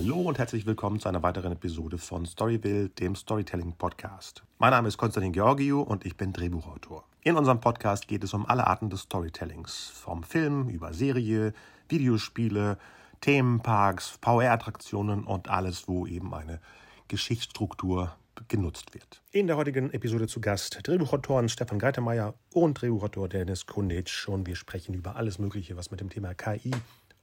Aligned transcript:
Hallo 0.00 0.20
und 0.20 0.38
herzlich 0.38 0.64
willkommen 0.64 1.00
zu 1.00 1.08
einer 1.08 1.24
weiteren 1.24 1.50
Episode 1.50 1.98
von 1.98 2.24
Storyville, 2.24 2.88
dem 2.88 3.16
Storytelling 3.16 3.72
Podcast. 3.72 4.44
Mein 4.60 4.70
Name 4.70 4.86
ist 4.86 4.96
Konstantin 4.96 5.32
Georgiou 5.32 5.80
und 5.82 6.06
ich 6.06 6.16
bin 6.16 6.32
Drehbuchautor. 6.32 7.02
In 7.24 7.34
unserem 7.34 7.60
Podcast 7.60 8.06
geht 8.06 8.22
es 8.22 8.32
um 8.32 8.46
alle 8.46 8.68
Arten 8.68 8.90
des 8.90 9.00
Storytellings, 9.00 9.90
vom 9.92 10.22
Film 10.22 10.68
über 10.68 10.94
Serie, 10.94 11.52
Videospiele, 11.88 12.78
Themenparks, 13.22 14.20
VR-Attraktionen 14.22 15.24
und 15.24 15.50
alles, 15.50 15.88
wo 15.88 16.06
eben 16.06 16.32
eine 16.32 16.60
Geschichtsstruktur 17.08 18.14
genutzt 18.46 18.94
wird. 18.94 19.20
In 19.32 19.48
der 19.48 19.56
heutigen 19.56 19.90
Episode 19.90 20.28
zu 20.28 20.40
Gast 20.40 20.78
Drehbuchautoren 20.84 21.48
Stefan 21.48 21.80
Greitemeyer 21.80 22.34
und 22.54 22.80
Drehbuchautor 22.80 23.28
Dennis 23.28 23.66
Kunditsch 23.66 24.28
und 24.28 24.46
wir 24.46 24.54
sprechen 24.54 24.94
über 24.94 25.16
alles 25.16 25.40
Mögliche, 25.40 25.76
was 25.76 25.90
mit 25.90 25.98
dem 25.98 26.08
Thema 26.08 26.34
KI 26.34 26.70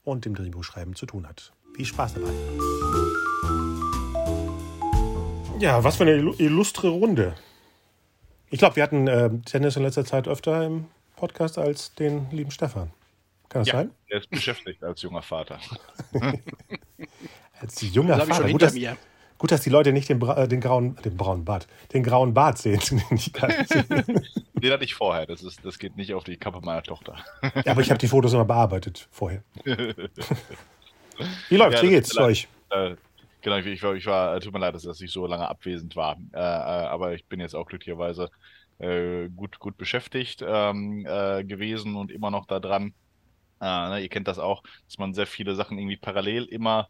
und 0.04 0.26
dem 0.26 0.34
Drehbuchschreiben 0.34 0.94
zu 0.94 1.06
tun 1.06 1.26
hat. 1.26 1.54
Viel 1.76 1.84
Spaß 1.84 2.14
dabei. 2.14 2.30
Ja, 5.60 5.84
was 5.84 5.96
für 5.96 6.04
eine 6.04 6.14
illustre 6.38 6.88
Runde. 6.88 7.34
Ich 8.48 8.58
glaube, 8.58 8.76
wir 8.76 8.82
hatten 8.82 9.06
äh, 9.06 9.28
Dennis 9.52 9.76
in 9.76 9.82
letzter 9.82 10.06
Zeit 10.06 10.26
öfter 10.26 10.64
im 10.64 10.86
Podcast 11.16 11.58
als 11.58 11.94
den 11.94 12.30
lieben 12.30 12.50
Stefan. 12.50 12.90
Kann 13.50 13.60
das 13.60 13.68
ja, 13.68 13.74
sein? 13.74 13.90
Er 14.08 14.20
ist 14.20 14.30
beschäftigt 14.30 14.82
als 14.82 15.02
junger 15.02 15.20
Vater. 15.20 15.58
als 17.60 17.82
junger 17.82 18.16
das 18.16 18.28
Vater. 18.28 18.50
Gut 18.50 18.62
dass, 18.62 18.74
gut, 19.36 19.50
dass 19.50 19.60
die 19.60 19.70
Leute 19.70 19.92
nicht 19.92 20.08
den, 20.08 20.22
äh, 20.22 20.48
den, 20.48 20.62
grauen, 20.62 20.96
den 21.04 21.14
braunen 21.18 21.44
Bart, 21.44 21.66
den 21.92 22.02
grauen 22.02 22.32
Bart 22.32 22.56
sehen. 22.58 22.80
den 22.80 24.72
hatte 24.72 24.84
ich 24.84 24.94
vorher. 24.94 25.26
Das, 25.26 25.42
ist, 25.42 25.62
das 25.62 25.78
geht 25.78 25.98
nicht 25.98 26.14
auf 26.14 26.24
die 26.24 26.38
Kappe 26.38 26.62
meiner 26.62 26.82
Tochter. 26.82 27.16
ja, 27.42 27.72
aber 27.72 27.82
ich 27.82 27.90
habe 27.90 27.98
die 27.98 28.08
Fotos 28.08 28.32
immer 28.32 28.46
bearbeitet 28.46 29.08
vorher. 29.10 29.42
Wie 31.48 31.56
läuft's? 31.56 31.82
Ja, 31.82 31.88
Wie 31.88 31.92
geht's 31.92 32.16
euch? 32.16 32.48
Äh, 32.70 32.96
genau, 33.40 33.56
ich, 33.56 33.82
war, 33.82 33.94
ich 33.94 34.06
war, 34.06 34.40
tut 34.40 34.52
mir 34.52 34.58
leid, 34.58 34.74
dass 34.74 35.00
ich 35.00 35.10
so 35.10 35.26
lange 35.26 35.48
abwesend 35.48 35.96
war. 35.96 36.16
Äh, 36.32 36.38
äh, 36.38 36.40
aber 36.40 37.14
ich 37.14 37.24
bin 37.26 37.40
jetzt 37.40 37.54
auch 37.54 37.66
glücklicherweise 37.66 38.30
äh, 38.78 39.28
gut, 39.28 39.58
gut 39.58 39.76
beschäftigt 39.76 40.44
ähm, 40.46 41.06
äh, 41.06 41.44
gewesen 41.44 41.96
und 41.96 42.10
immer 42.10 42.30
noch 42.30 42.46
da 42.46 42.60
dran. 42.60 42.94
Äh, 43.60 43.64
ne, 43.64 44.00
ihr 44.00 44.08
kennt 44.08 44.28
das 44.28 44.38
auch, 44.38 44.62
dass 44.86 44.98
man 44.98 45.14
sehr 45.14 45.26
viele 45.26 45.54
Sachen 45.54 45.78
irgendwie 45.78 45.96
parallel 45.96 46.44
immer 46.44 46.88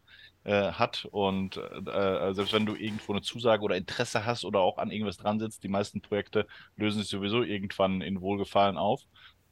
hat 0.49 1.05
und 1.11 1.55
selbst 1.55 2.53
wenn 2.53 2.65
du 2.65 2.73
irgendwo 2.73 3.11
eine 3.11 3.21
Zusage 3.21 3.63
oder 3.63 3.75
Interesse 3.75 4.25
hast 4.25 4.45
oder 4.45 4.61
auch 4.61 4.77
an 4.77 4.91
irgendwas 4.91 5.17
dran 5.17 5.39
sitzt, 5.39 5.61
die 5.61 5.67
meisten 5.67 5.99
Projekte 5.99 6.47
lösen 6.77 7.01
sich 7.01 7.09
sowieso 7.09 7.43
irgendwann 7.43 7.99
in 7.99 8.21
Wohlgefallen 8.21 8.77
auf. 8.77 9.01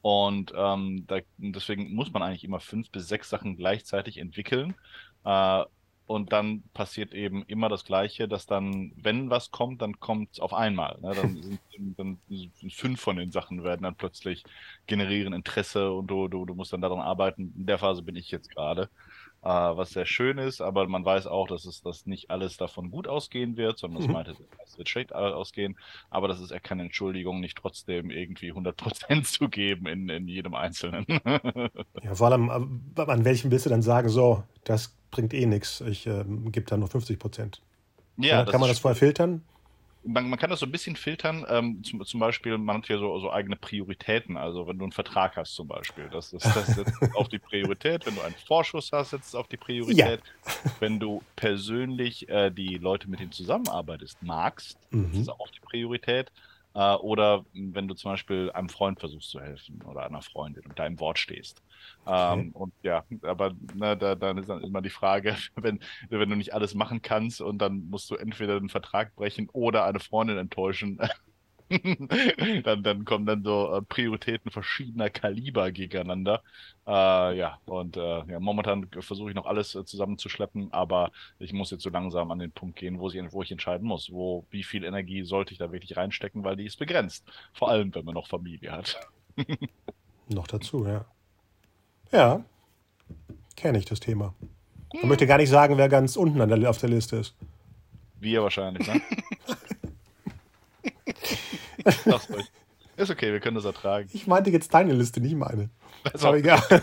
Und 0.06 0.52
ähm, 0.56 1.04
da, 1.08 1.18
deswegen 1.36 1.92
muss 1.92 2.12
man 2.12 2.22
eigentlich 2.22 2.44
immer 2.44 2.60
fünf 2.60 2.92
bis 2.92 3.08
sechs 3.08 3.28
Sachen 3.28 3.56
gleichzeitig 3.56 4.18
entwickeln. 4.18 4.76
Äh, 5.24 5.64
und 6.06 6.32
dann 6.32 6.62
passiert 6.74 7.12
eben 7.12 7.42
immer 7.48 7.68
das 7.68 7.84
Gleiche, 7.84 8.28
dass 8.28 8.46
dann, 8.46 8.92
wenn 8.94 9.30
was 9.30 9.50
kommt, 9.50 9.82
dann 9.82 9.98
kommt 9.98 10.34
es 10.34 10.38
auf 10.38 10.54
einmal. 10.54 10.96
Ne? 11.00 11.12
Dann, 11.12 11.42
sind, 11.72 11.98
dann 11.98 12.18
sind 12.28 12.72
fünf 12.72 13.00
von 13.00 13.16
den 13.16 13.32
Sachen 13.32 13.64
werden 13.64 13.82
dann 13.82 13.96
plötzlich 13.96 14.44
generieren 14.86 15.32
Interesse 15.32 15.90
und 15.90 16.06
du, 16.06 16.28
du, 16.28 16.44
du 16.44 16.54
musst 16.54 16.72
dann 16.72 16.82
daran 16.82 17.00
arbeiten. 17.00 17.52
In 17.56 17.66
der 17.66 17.78
Phase 17.78 18.02
bin 18.02 18.14
ich 18.14 18.30
jetzt 18.30 18.48
gerade 18.54 18.88
was 19.46 19.90
sehr 19.90 20.06
schön 20.06 20.38
ist, 20.38 20.60
aber 20.60 20.86
man 20.88 21.04
weiß 21.04 21.26
auch, 21.26 21.46
dass 21.46 21.64
es 21.64 21.82
dass 21.82 22.06
nicht 22.06 22.30
alles 22.30 22.56
davon 22.56 22.90
gut 22.90 23.06
ausgehen 23.06 23.56
wird, 23.56 23.78
sondern 23.78 24.02
es 24.02 24.08
mhm. 24.08 24.14
meinte, 24.14 24.36
es 24.64 24.76
wird 24.76 24.88
schlecht 24.88 25.14
ausgehen, 25.14 25.78
aber 26.10 26.28
das 26.28 26.40
ist 26.40 26.50
ja 26.50 26.58
keine 26.58 26.82
Entschuldigung, 26.82 27.40
nicht 27.40 27.56
trotzdem 27.56 28.10
irgendwie 28.10 28.52
100% 28.52 29.24
zu 29.24 29.48
geben 29.48 29.86
in, 29.86 30.08
in 30.08 30.28
jedem 30.28 30.54
Einzelnen. 30.54 31.06
ja, 32.02 32.14
vor 32.14 32.28
allem, 32.28 32.90
äh, 32.96 33.02
an 33.02 33.24
welchem 33.24 33.50
willst 33.50 33.66
du 33.66 33.70
dann 33.70 33.82
sagen, 33.82 34.08
so, 34.08 34.42
das 34.64 34.96
bringt 35.10 35.32
eh 35.32 35.46
nichts, 35.46 35.80
ich 35.80 36.06
äh, 36.06 36.24
gebe 36.46 36.66
da 36.66 36.76
nur 36.76 36.88
50%. 36.88 37.60
Ja, 38.18 38.44
kann 38.44 38.60
man 38.60 38.68
das 38.68 38.78
vorher 38.78 38.96
filtern? 38.96 39.42
Man, 40.06 40.30
man 40.30 40.38
kann 40.38 40.50
das 40.50 40.60
so 40.60 40.66
ein 40.66 40.72
bisschen 40.72 40.96
filtern. 40.96 41.44
Ähm, 41.48 41.82
zum, 41.82 42.04
zum 42.04 42.20
Beispiel, 42.20 42.56
man 42.58 42.78
hat 42.78 42.86
hier 42.86 42.98
so, 42.98 43.18
so 43.18 43.30
eigene 43.30 43.56
Prioritäten. 43.56 44.36
Also 44.36 44.66
wenn 44.66 44.78
du 44.78 44.84
einen 44.84 44.92
Vertrag 44.92 45.36
hast 45.36 45.54
zum 45.54 45.68
Beispiel, 45.68 46.08
das, 46.10 46.30
das, 46.30 46.42
das 46.42 46.66
setzt 46.66 46.94
auf 47.16 47.28
die 47.28 47.38
Priorität. 47.38 48.06
Wenn 48.06 48.14
du 48.14 48.22
einen 48.22 48.34
Vorschuss 48.46 48.90
hast, 48.92 49.10
setzt 49.10 49.28
es 49.28 49.34
auf 49.34 49.48
die 49.48 49.56
Priorität. 49.56 50.20
Ja. 50.20 50.70
Wenn 50.80 51.00
du 51.00 51.22
persönlich 51.34 52.28
äh, 52.28 52.50
die 52.50 52.78
Leute, 52.78 53.10
mit 53.10 53.20
denen 53.20 53.30
du 53.30 53.36
zusammenarbeitest, 53.36 54.22
magst, 54.22 54.78
mhm. 54.90 55.10
das 55.10 55.20
ist 55.22 55.28
auch 55.28 55.50
die 55.50 55.60
Priorität. 55.60 56.30
Äh, 56.74 56.94
oder 56.94 57.44
wenn 57.52 57.88
du 57.88 57.94
zum 57.94 58.12
Beispiel 58.12 58.50
einem 58.52 58.68
Freund 58.68 59.00
versuchst 59.00 59.30
zu 59.30 59.40
helfen 59.40 59.82
oder 59.82 60.06
einer 60.06 60.22
Freundin 60.22 60.64
und 60.66 60.78
deinem 60.78 61.00
Wort 61.00 61.18
stehst. 61.18 61.62
Okay. 62.04 62.40
Ähm, 62.40 62.52
und 62.52 62.72
ja, 62.82 63.04
aber 63.22 63.54
ne, 63.74 63.96
da, 63.96 64.14
dann 64.14 64.38
ist 64.38 64.48
dann 64.48 64.62
immer 64.62 64.82
die 64.82 64.90
Frage, 64.90 65.36
wenn, 65.56 65.80
wenn 66.08 66.30
du 66.30 66.36
nicht 66.36 66.54
alles 66.54 66.74
machen 66.74 67.02
kannst 67.02 67.40
und 67.40 67.58
dann 67.58 67.88
musst 67.88 68.10
du 68.10 68.16
entweder 68.16 68.60
den 68.60 68.68
Vertrag 68.68 69.14
brechen 69.16 69.48
oder 69.52 69.84
eine 69.84 70.00
Freundin 70.00 70.38
enttäuschen, 70.38 71.00
dann, 72.64 72.82
dann 72.82 73.04
kommen 73.04 73.26
dann 73.26 73.42
so 73.42 73.72
äh, 73.72 73.82
Prioritäten 73.82 74.50
verschiedener 74.50 75.10
Kaliber 75.10 75.72
gegeneinander. 75.72 76.42
Äh, 76.86 77.36
ja, 77.36 77.58
und 77.66 77.96
äh, 77.96 78.24
ja, 78.24 78.38
momentan 78.38 78.88
versuche 79.00 79.30
ich 79.30 79.34
noch 79.34 79.46
alles 79.46 79.74
äh, 79.74 79.84
zusammenzuschleppen, 79.84 80.72
aber 80.72 81.10
ich 81.38 81.52
muss 81.52 81.70
jetzt 81.70 81.82
so 81.82 81.90
langsam 81.90 82.30
an 82.30 82.38
den 82.38 82.52
Punkt 82.52 82.76
gehen, 82.76 83.00
wo 83.00 83.08
ich, 83.08 83.16
wo 83.32 83.42
ich 83.42 83.50
entscheiden 83.50 83.86
muss, 83.86 84.12
wo, 84.12 84.46
wie 84.50 84.62
viel 84.62 84.84
Energie 84.84 85.24
sollte 85.24 85.52
ich 85.52 85.58
da 85.58 85.72
wirklich 85.72 85.96
reinstecken, 85.96 86.44
weil 86.44 86.56
die 86.56 86.66
ist 86.66 86.78
begrenzt. 86.78 87.26
Vor 87.52 87.68
allem, 87.68 87.92
wenn 87.94 88.04
man 88.04 88.14
noch 88.14 88.28
Familie 88.28 88.70
hat. 88.70 89.00
noch 90.28 90.46
dazu, 90.46 90.86
ja. 90.86 91.04
Ja, 92.12 92.44
kenne 93.56 93.78
ich 93.78 93.84
das 93.84 94.00
Thema. 94.00 94.34
Ich 94.92 95.02
hm. 95.02 95.08
möchte 95.08 95.26
gar 95.26 95.38
nicht 95.38 95.50
sagen, 95.50 95.78
wer 95.78 95.88
ganz 95.88 96.16
unten 96.16 96.38
der, 96.48 96.70
auf 96.70 96.78
der 96.78 96.88
Liste 96.88 97.16
ist. 97.16 97.34
Wir 98.18 98.42
wahrscheinlich, 98.42 98.86
ne? 98.86 99.00
Ist 102.96 103.10
okay, 103.10 103.30
wir 103.30 103.40
können 103.40 103.56
das 103.56 103.66
ertragen. 103.66 104.08
Ich 104.12 104.26
meinte 104.26 104.50
jetzt 104.50 104.72
deine 104.72 104.94
Liste, 104.94 105.20
nicht 105.20 105.36
meine. 105.36 105.68
Das 106.02 106.24
aber 106.24 106.38
egal. 106.38 106.62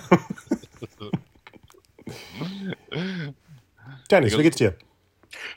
Dennis, 4.11 4.37
wie 4.37 4.43
geht's 4.43 4.57
dir? 4.57 4.75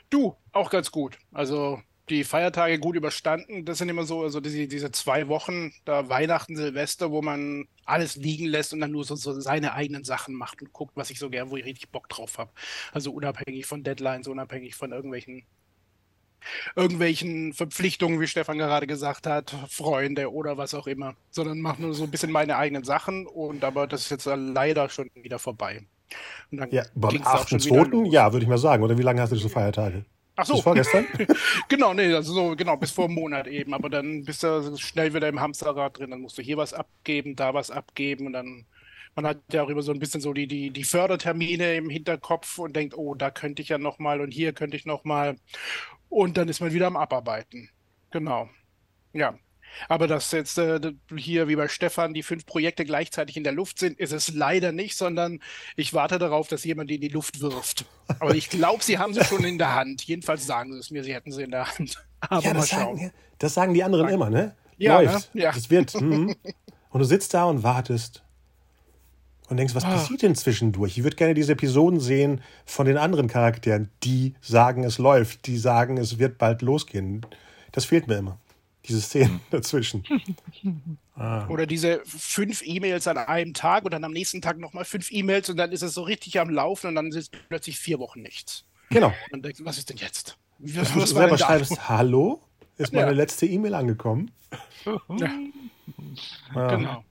Du, 0.09 0.35
auch 0.51 0.71
ganz 0.71 0.91
gut. 0.91 1.19
Also 1.31 1.79
die 2.09 2.23
Feiertage 2.23 2.79
gut 2.79 2.95
überstanden. 2.95 3.65
Das 3.65 3.79
sind 3.79 3.89
immer 3.89 4.03
so, 4.03 4.23
also 4.23 4.39
diese, 4.39 4.67
diese 4.67 4.91
zwei 4.91 5.27
Wochen, 5.27 5.73
da 5.85 6.09
Weihnachten, 6.09 6.55
Silvester, 6.55 7.11
wo 7.11 7.21
man 7.21 7.67
alles 7.85 8.15
liegen 8.15 8.45
lässt 8.45 8.73
und 8.73 8.79
dann 8.79 8.91
nur 8.91 9.03
so, 9.03 9.15
so 9.15 9.39
seine 9.39 9.73
eigenen 9.73 10.03
Sachen 10.03 10.35
macht 10.35 10.61
und 10.61 10.73
guckt, 10.73 10.95
was 10.95 11.09
ich 11.09 11.19
so 11.19 11.29
gern, 11.29 11.49
wo 11.49 11.57
ich 11.57 11.65
richtig 11.65 11.89
Bock 11.89 12.09
drauf 12.09 12.37
habe. 12.37 12.51
Also 12.93 13.11
unabhängig 13.11 13.65
von 13.65 13.83
Deadlines, 13.83 14.27
unabhängig 14.27 14.75
von 14.75 14.91
irgendwelchen 14.91 15.45
irgendwelchen 16.75 17.53
Verpflichtungen, 17.53 18.21
wie 18.21 18.27
Stefan 18.27 18.57
gerade 18.57 18.87
gesagt 18.87 19.27
hat, 19.27 19.53
Freunde 19.69 20.31
oder 20.31 20.57
was 20.57 20.73
auch 20.73 20.87
immer, 20.87 21.15
sondern 21.29 21.59
mache 21.59 21.81
nur 21.81 21.93
so 21.93 22.03
ein 22.03 22.11
bisschen 22.11 22.31
meine 22.31 22.57
eigenen 22.57 22.83
Sachen 22.83 23.25
und 23.25 23.63
aber 23.63 23.87
das 23.87 24.03
ist 24.03 24.11
jetzt 24.11 24.25
leider 24.25 24.87
schon 24.89 25.09
wieder 25.15 25.39
vorbei. 25.39 25.85
Und 26.51 26.59
dann 26.59 26.71
ja, 26.71 26.83
beim 26.95 27.17
8.2. 27.17 28.11
ja, 28.11 28.31
würde 28.31 28.43
ich 28.43 28.49
mal 28.49 28.57
sagen. 28.57 28.83
Oder 28.83 28.97
wie 28.97 29.01
lange 29.01 29.21
hast 29.21 29.31
du 29.31 29.35
diese 29.35 29.49
Feiertage? 29.49 30.05
Ach 30.37 30.45
so. 30.45 30.53
Bis 30.53 30.63
vorgestern? 30.63 31.07
genau, 31.67 31.93
nee, 31.93 32.13
also 32.13 32.33
so, 32.33 32.55
genau, 32.55 32.77
bis 32.77 32.91
vor 32.91 33.05
einem 33.05 33.15
Monat 33.15 33.47
eben. 33.47 33.73
Aber 33.73 33.89
dann 33.89 34.23
bist 34.23 34.43
du 34.43 34.77
schnell 34.77 35.13
wieder 35.13 35.27
im 35.27 35.41
Hamsterrad 35.41 35.97
drin. 35.97 36.11
Dann 36.11 36.21
musst 36.21 36.37
du 36.37 36.41
hier 36.41 36.57
was 36.57 36.73
abgeben, 36.73 37.35
da 37.35 37.53
was 37.53 37.71
abgeben 37.71 38.27
und 38.27 38.33
dann 38.33 38.65
man 39.15 39.25
hat 39.25 39.39
ja 39.51 39.63
auch 39.63 39.69
immer 39.69 39.81
so 39.81 39.91
ein 39.91 39.97
bisschen 39.97 40.21
so 40.21 40.31
die, 40.31 40.45
die, 40.45 40.69
die 40.69 40.83
Fördertermine 40.83 41.73
im 41.73 41.89
Hinterkopf 41.89 42.59
und 42.59 42.75
denkt, 42.75 42.95
oh, 42.95 43.15
da 43.15 43.31
könnte 43.31 43.63
ich 43.63 43.69
ja 43.69 43.79
nochmal 43.79 44.21
und 44.21 44.29
hier 44.31 44.53
könnte 44.53 44.77
ich 44.77 44.85
nochmal. 44.85 45.37
Und 46.07 46.37
dann 46.37 46.47
ist 46.49 46.61
man 46.61 46.71
wieder 46.71 46.85
am 46.85 46.95
Abarbeiten. 46.95 47.71
Genau. 48.11 48.47
Ja. 49.13 49.39
Aber 49.89 50.07
dass 50.07 50.31
jetzt 50.31 50.57
äh, 50.57 50.79
hier 51.15 51.47
wie 51.47 51.55
bei 51.55 51.67
Stefan 51.67 52.13
die 52.13 52.23
fünf 52.23 52.45
Projekte 52.45 52.85
gleichzeitig 52.85 53.37
in 53.37 53.43
der 53.43 53.53
Luft 53.53 53.79
sind, 53.79 53.99
ist 53.99 54.11
es 54.11 54.33
leider 54.33 54.71
nicht, 54.71 54.97
sondern 54.97 55.39
ich 55.75 55.93
warte 55.93 56.19
darauf, 56.19 56.47
dass 56.47 56.63
jemand 56.63 56.89
die 56.89 56.95
in 56.95 57.01
die 57.01 57.09
Luft 57.09 57.41
wirft. 57.41 57.85
Aber 58.19 58.35
ich 58.35 58.49
glaube, 58.49 58.83
sie 58.83 58.97
haben 58.97 59.13
sie 59.13 59.23
schon 59.23 59.43
in 59.43 59.57
der 59.57 59.75
Hand. 59.75 60.03
Jedenfalls 60.03 60.45
sagen 60.45 60.73
sie 60.73 60.79
es 60.79 60.91
mir, 60.91 61.03
sie 61.03 61.13
hätten 61.13 61.31
sie 61.31 61.43
in 61.43 61.51
der 61.51 61.67
Hand. 61.77 62.03
Aber 62.21 62.43
ja, 62.43 62.53
das, 62.53 62.69
sagen, 62.69 63.11
das 63.37 63.53
sagen 63.53 63.73
die 63.73 63.83
anderen 63.83 64.09
immer, 64.09 64.29
ne? 64.29 64.55
Ja, 64.77 64.99
Läuft. 64.99 65.33
Ne? 65.35 65.43
ja. 65.43 65.51
Das 65.51 65.69
wird. 65.69 65.93
Mm. 65.99 66.31
Und 66.89 66.99
du 66.99 67.03
sitzt 67.03 67.33
da 67.33 67.45
und 67.45 67.63
wartest 67.63 68.23
und 69.49 69.57
denkst, 69.57 69.75
was 69.75 69.85
ah. 69.85 69.91
passiert 69.91 70.21
denn 70.21 70.35
zwischendurch? 70.35 70.97
Ich 70.97 71.03
würde 71.03 71.15
gerne 71.15 71.33
diese 71.33 71.53
Episoden 71.53 71.99
sehen 71.99 72.41
von 72.65 72.85
den 72.85 72.97
anderen 72.97 73.27
Charakteren, 73.27 73.89
die 74.03 74.35
sagen, 74.41 74.83
es 74.83 74.97
läuft, 74.97 75.47
die 75.47 75.57
sagen, 75.57 75.97
es 75.97 76.19
wird 76.19 76.37
bald 76.37 76.61
losgehen. 76.61 77.25
Das 77.71 77.85
fehlt 77.85 78.07
mir 78.07 78.17
immer. 78.17 78.39
Diese 78.87 79.01
Szenen 79.01 79.31
hm. 79.31 79.39
dazwischen. 79.51 80.03
ah. 81.15 81.47
Oder 81.47 81.65
diese 81.65 82.01
fünf 82.05 82.61
E-Mails 82.65 83.07
an 83.07 83.17
einem 83.17 83.53
Tag 83.53 83.85
und 83.85 83.93
dann 83.93 84.03
am 84.03 84.13
nächsten 84.13 84.41
Tag 84.41 84.57
nochmal 84.57 84.85
fünf 84.85 85.11
E-Mails 85.11 85.49
und 85.49 85.57
dann 85.57 85.71
ist 85.71 85.81
es 85.81 85.93
so 85.93 86.03
richtig 86.03 86.39
am 86.39 86.49
Laufen 86.49 86.87
und 86.87 86.95
dann 86.95 87.07
ist 87.07 87.35
plötzlich 87.49 87.79
vier 87.79 87.99
Wochen 87.99 88.21
nichts. 88.21 88.65
Genau. 88.89 89.07
Und 89.07 89.15
dann 89.31 89.41
denkst 89.41 89.59
du, 89.59 89.65
was 89.65 89.77
ist 89.77 89.89
denn 89.89 89.97
jetzt? 89.97 90.37
Was, 90.59 90.95
was 90.95 91.09
du 91.09 91.15
selber 91.15 91.37
schreibst, 91.37 91.89
hallo? 91.89 92.41
Ist 92.77 92.93
meine 92.93 93.07
ja. 93.07 93.13
letzte 93.13 93.45
E-Mail 93.45 93.73
angekommen? 93.73 94.31
Ja. 94.85 95.31
Ah. 96.53 96.75
Genau. 96.75 97.03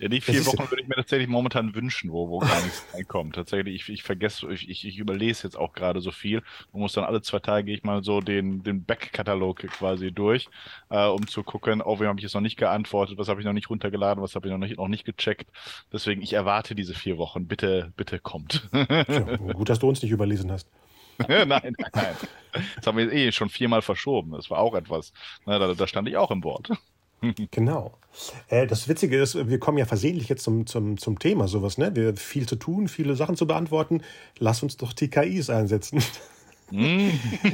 Ja, 0.00 0.08
die 0.08 0.22
vier 0.22 0.46
Wochen 0.46 0.70
würde 0.70 0.80
ich 0.80 0.88
mir 0.88 0.94
tatsächlich 0.94 1.28
momentan 1.28 1.74
wünschen, 1.74 2.10
wo, 2.10 2.30
wo 2.30 2.38
gar 2.38 2.62
nichts 2.62 2.86
reinkommt. 2.94 3.34
Tatsächlich, 3.34 3.82
ich, 3.82 3.88
ich 3.90 4.02
vergesse, 4.02 4.50
ich, 4.50 4.70
ich, 4.70 4.86
ich 4.86 4.98
überlese 4.98 5.46
jetzt 5.46 5.56
auch 5.56 5.74
gerade 5.74 6.00
so 6.00 6.10
viel 6.10 6.42
und 6.72 6.80
muss 6.80 6.94
dann 6.94 7.04
alle 7.04 7.20
zwei 7.20 7.38
Tage 7.38 7.66
gehe 7.66 7.74
ich 7.74 7.84
mal 7.84 8.02
so 8.02 8.22
den, 8.22 8.62
den 8.62 8.82
Back-Katalog 8.84 9.58
quasi 9.58 10.10
durch, 10.10 10.48
äh, 10.88 11.06
um 11.06 11.26
zu 11.28 11.42
gucken, 11.42 11.82
oh, 11.82 12.00
wem 12.00 12.08
habe 12.08 12.18
ich 12.18 12.22
jetzt 12.22 12.34
noch 12.34 12.40
nicht 12.40 12.56
geantwortet, 12.56 13.18
was 13.18 13.28
habe 13.28 13.42
ich 13.42 13.46
noch 13.46 13.52
nicht 13.52 13.68
runtergeladen, 13.68 14.22
was 14.22 14.34
habe 14.34 14.48
ich 14.48 14.52
noch 14.52 14.58
nicht, 14.58 14.78
noch 14.78 14.88
nicht 14.88 15.04
gecheckt. 15.04 15.50
Deswegen, 15.92 16.22
ich 16.22 16.32
erwarte 16.32 16.74
diese 16.74 16.94
vier 16.94 17.18
Wochen. 17.18 17.46
Bitte, 17.46 17.92
bitte 17.96 18.18
kommt. 18.18 18.68
Ja, 18.72 19.36
gut, 19.36 19.68
dass 19.68 19.78
du 19.80 19.88
uns 19.88 20.02
nicht 20.02 20.12
überlesen 20.12 20.50
hast. 20.50 20.66
nein, 21.28 21.48
nein, 21.48 21.74
nein. 21.92 22.16
Das 22.76 22.86
haben 22.86 22.96
wir 22.96 23.12
eh 23.12 23.32
schon 23.32 23.50
viermal 23.50 23.82
verschoben. 23.82 24.32
Das 24.32 24.50
war 24.50 24.58
auch 24.58 24.74
etwas. 24.74 25.12
Na, 25.44 25.58
da, 25.58 25.74
da 25.74 25.86
stand 25.86 26.08
ich 26.08 26.16
auch 26.16 26.30
im 26.30 26.42
Wort. 26.44 26.70
Genau. 27.50 27.92
Äh, 28.48 28.66
das 28.66 28.88
Witzige 28.88 29.20
ist, 29.20 29.48
wir 29.48 29.58
kommen 29.58 29.78
ja 29.78 29.84
versehentlich 29.84 30.28
jetzt 30.28 30.42
zum, 30.42 30.66
zum, 30.66 30.98
zum 30.98 31.18
Thema 31.18 31.48
sowas, 31.48 31.78
ne? 31.78 31.94
Wir 31.94 32.08
haben 32.08 32.16
viel 32.16 32.48
zu 32.48 32.56
tun, 32.56 32.88
viele 32.88 33.14
Sachen 33.14 33.36
zu 33.36 33.46
beantworten. 33.46 34.02
Lass 34.38 34.62
uns 34.62 34.76
doch 34.76 34.92
die 34.92 35.08
KIs 35.08 35.50
einsetzen. 35.50 36.02
Mm. 36.70 37.10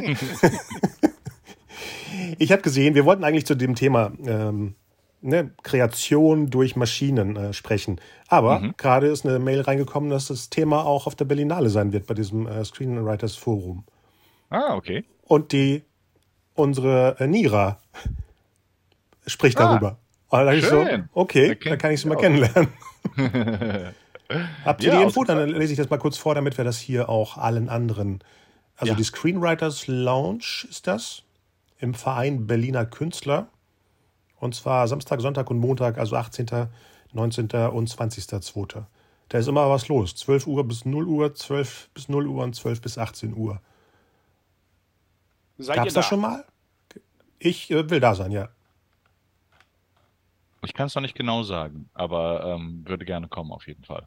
ich 2.39 2.53
habe 2.53 2.63
gesehen, 2.63 2.95
wir 2.95 3.05
wollten 3.05 3.25
eigentlich 3.25 3.47
zu 3.47 3.55
dem 3.55 3.75
Thema 3.75 4.13
ähm, 4.25 4.75
ne, 5.21 5.51
Kreation 5.63 6.51
durch 6.51 6.77
Maschinen 6.77 7.37
äh, 7.37 7.53
sprechen. 7.53 8.01
Aber 8.29 8.61
mhm. 8.61 8.75
gerade 8.77 9.09
ist 9.09 9.27
eine 9.27 9.39
Mail 9.39 9.61
reingekommen, 9.61 10.11
dass 10.11 10.29
das 10.29 10.51
Thema 10.51 10.85
auch 10.85 11.07
auf 11.07 11.15
der 11.15 11.25
Berlinale 11.25 11.69
sein 11.69 11.93
wird 11.93 12.07
bei 12.07 12.15
diesem 12.15 12.47
äh, 12.47 12.65
Screenwriters 12.65 13.37
Forum. 13.37 13.85
Ah, 14.51 14.75
okay. 14.75 15.05
Und 15.23 15.53
die 15.53 15.83
unsere 16.55 17.17
äh, 17.19 17.27
Nira 17.27 17.81
spricht 19.27 19.59
ah, 19.59 19.69
darüber. 19.69 19.99
Und 20.29 20.47
dann 20.47 20.55
ich 20.57 20.67
so, 20.67 20.87
okay, 21.13 21.57
da 21.65 21.77
kann 21.77 21.93
ich 21.93 22.01
sie 22.01 22.09
mal 22.09 22.17
kennenlernen. 22.17 22.69
Habt 24.65 24.83
ihr 24.83 24.93
ja, 24.93 24.99
die 24.99 25.05
Info? 25.05 25.25
Dann 25.25 25.49
lese 25.49 25.73
ich 25.73 25.79
das 25.79 25.89
mal 25.89 25.99
kurz 25.99 26.19
vor, 26.19 26.35
damit 26.35 26.59
wir 26.59 26.65
das 26.65 26.79
hier 26.79 27.09
auch 27.09 27.37
allen 27.37 27.69
anderen. 27.69 28.23
Also 28.77 28.93
ja. 28.93 28.97
die 28.97 29.05
Screenwriters 29.05 29.87
Lounge 29.87 30.67
ist 30.69 30.87
das 30.87 31.23
im 31.79 31.95
Verein 31.95 32.47
Berliner 32.47 32.87
Künstler. 32.87 33.49
Und 34.39 34.55
zwar 34.55 34.87
Samstag, 34.89 35.21
Sonntag 35.21 35.51
und 35.51 35.59
Montag, 35.59 35.99
also 35.99 36.17
18., 36.17 36.69
19. 37.13 37.47
und 37.47 37.89
20.02. 37.89 38.85
Da 39.29 39.39
ist 39.39 39.49
immer 39.49 39.69
was 39.71 39.89
los. 39.89 40.15
12 40.17 40.47
Uhr 40.47 40.65
bis 40.67 40.85
0 40.85 41.07
Uhr, 41.07 41.35
12 41.35 41.91
bis 41.95 42.09
0 42.09 42.27
Uhr 42.27 42.45
und 42.45 42.55
12 42.55 42.81
bis 42.81 42.99
18 42.99 43.35
Uhr. 43.35 43.61
Gab 45.59 45.87
es 45.87 45.95
da? 45.95 46.01
das 46.01 46.07
schon 46.07 46.21
mal? 46.21 46.45
Ich 47.39 47.71
äh, 47.71 47.89
will 47.89 48.01
da 48.01 48.15
sein, 48.15 48.31
ja. 48.31 48.51
Ich 50.67 50.75
kann 50.75 50.89
es 50.89 50.95
noch 50.95 51.03
nicht 51.03 51.15
genau 51.15 51.43
sagen, 51.43 51.89
aber 51.95 52.45
ähm, 52.45 52.83
würde 52.87 53.05
gerne 53.05 53.29
kommen 53.29 53.53
auf 53.53 53.67
jeden 53.67 53.85
Fall. 53.85 54.07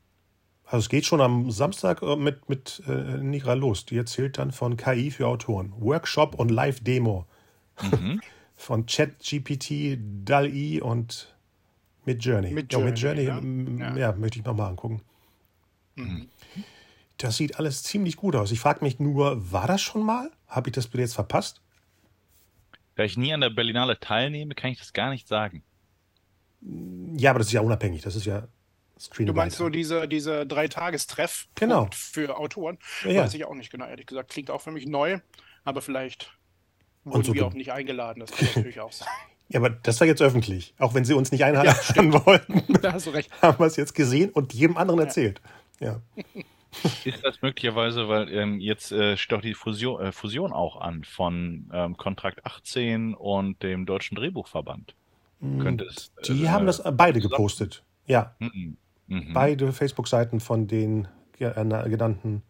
Also 0.65 0.83
es 0.83 0.89
geht 0.89 1.05
schon 1.05 1.19
am 1.19 1.49
Samstag 1.49 2.03
äh, 2.03 2.15
mit, 2.15 2.47
mit 2.47 2.83
äh, 2.87 3.17
Nigra 3.17 3.53
los. 3.53 3.85
Die 3.85 3.97
erzählt 3.97 4.37
dann 4.37 4.51
von 4.51 4.77
KI 4.77 5.09
für 5.09 5.27
Autoren. 5.27 5.73
Workshop 5.77 6.35
und 6.35 6.49
Live-Demo. 6.49 7.25
Mhm. 7.81 8.21
von 8.55 8.85
ChatGPT, 8.85 9.97
DAL-E 10.25 10.81
und 10.81 11.33
Midjourney. 12.05 12.51
Midjourney, 12.51 13.23
ja, 13.23 13.39
Midjourney 13.39 13.79
ja. 13.79 13.97
ja. 13.97 14.11
möchte 14.13 14.39
ich 14.39 14.45
nochmal 14.45 14.69
angucken. 14.69 15.01
Mhm. 15.95 16.27
Das 17.17 17.37
sieht 17.37 17.57
alles 17.57 17.83
ziemlich 17.83 18.17
gut 18.17 18.35
aus. 18.35 18.51
Ich 18.51 18.59
frage 18.59 18.83
mich 18.83 18.99
nur, 18.99 19.51
war 19.51 19.65
das 19.65 19.81
schon 19.81 20.05
mal? 20.05 20.29
Habe 20.47 20.69
ich 20.69 20.73
das 20.73 20.89
jetzt 20.93 21.15
verpasst? 21.15 21.61
Da 22.95 23.03
ich 23.03 23.17
nie 23.17 23.33
an 23.33 23.41
der 23.41 23.49
Berlinale 23.49 23.99
teilnehme, 23.99 24.55
kann 24.55 24.71
ich 24.71 24.79
das 24.79 24.93
gar 24.93 25.09
nicht 25.09 25.27
sagen. 25.27 25.63
Ja, 26.61 27.31
aber 27.31 27.39
das 27.39 27.47
ist 27.47 27.53
ja 27.53 27.61
unabhängig. 27.61 28.01
Das 28.01 28.15
ist 28.15 28.25
ja 28.25 28.47
Screenwriter. 28.99 29.33
Du 29.33 29.37
meinst 29.37 29.57
so 29.57 29.69
diese, 29.69 30.07
diese 30.07 30.45
Dreitagestreff 30.45 31.47
genau. 31.55 31.89
für 31.93 32.37
Autoren? 32.37 32.77
Ja, 33.05 33.23
Weiß 33.23 33.33
ich 33.33 33.45
auch 33.45 33.55
nicht 33.55 33.71
genau, 33.71 33.85
ehrlich 33.85 34.05
gesagt. 34.05 34.31
Klingt 34.31 34.51
auch 34.51 34.61
für 34.61 34.71
mich 34.71 34.85
neu, 34.85 35.19
aber 35.63 35.81
vielleicht 35.81 36.37
wurden 37.05 37.23
so 37.23 37.33
wir 37.33 37.45
auch 37.45 37.53
nicht 37.53 37.71
eingeladen. 37.71 38.19
Das 38.19 38.31
kann 38.31 38.47
natürlich 38.55 38.81
auch 38.81 38.91
sein. 38.91 39.07
Ja, 39.47 39.59
aber 39.59 39.69
das 39.69 39.99
war 39.99 40.07
jetzt 40.07 40.21
öffentlich. 40.21 40.75
Auch 40.77 40.93
wenn 40.93 41.05
sie 41.05 41.13
uns 41.13 41.31
nicht 41.31 41.43
einladen 41.43 41.73
ja, 41.95 42.25
wollten. 42.25 42.63
Da 42.81 42.93
hast 42.93 43.07
du 43.07 43.11
recht. 43.11 43.31
Haben 43.41 43.59
wir 43.59 43.65
es 43.65 43.77
jetzt 43.77 43.95
gesehen 43.95 44.29
und 44.31 44.53
jedem 44.53 44.77
anderen 44.77 44.99
ja. 44.99 45.05
erzählt. 45.05 45.41
Ja. 45.79 46.01
Ist 47.03 47.23
das 47.23 47.41
möglicherweise, 47.41 48.07
weil 48.09 48.31
ähm, 48.31 48.59
jetzt 48.59 48.91
äh, 48.91 49.17
steht 49.17 49.31
doch 49.31 49.41
die 49.41 49.55
Fusion, 49.55 50.01
äh, 50.01 50.11
Fusion 50.11 50.53
auch 50.53 50.79
an 50.79 51.03
von 51.03 51.71
ähm, 51.73 51.97
Kontrakt 51.97 52.45
18 52.45 53.15
und 53.15 53.63
dem 53.63 53.87
Deutschen 53.87 54.15
Drehbuchverband? 54.15 54.93
Könnte 55.39 55.85
es, 55.85 56.11
die 56.27 56.43
äh, 56.43 56.49
haben 56.49 56.65
das 56.65 56.83
beide 56.93 57.21
gepostet. 57.21 57.83
Ja. 58.05 58.35
Mhm. 58.39 58.77
Mhm. 59.07 59.33
Beide 59.33 59.71
Facebook-Seiten 59.71 60.39
von 60.39 60.67
den 60.67 61.07
äh, 61.39 61.53
genannten. 61.89 62.43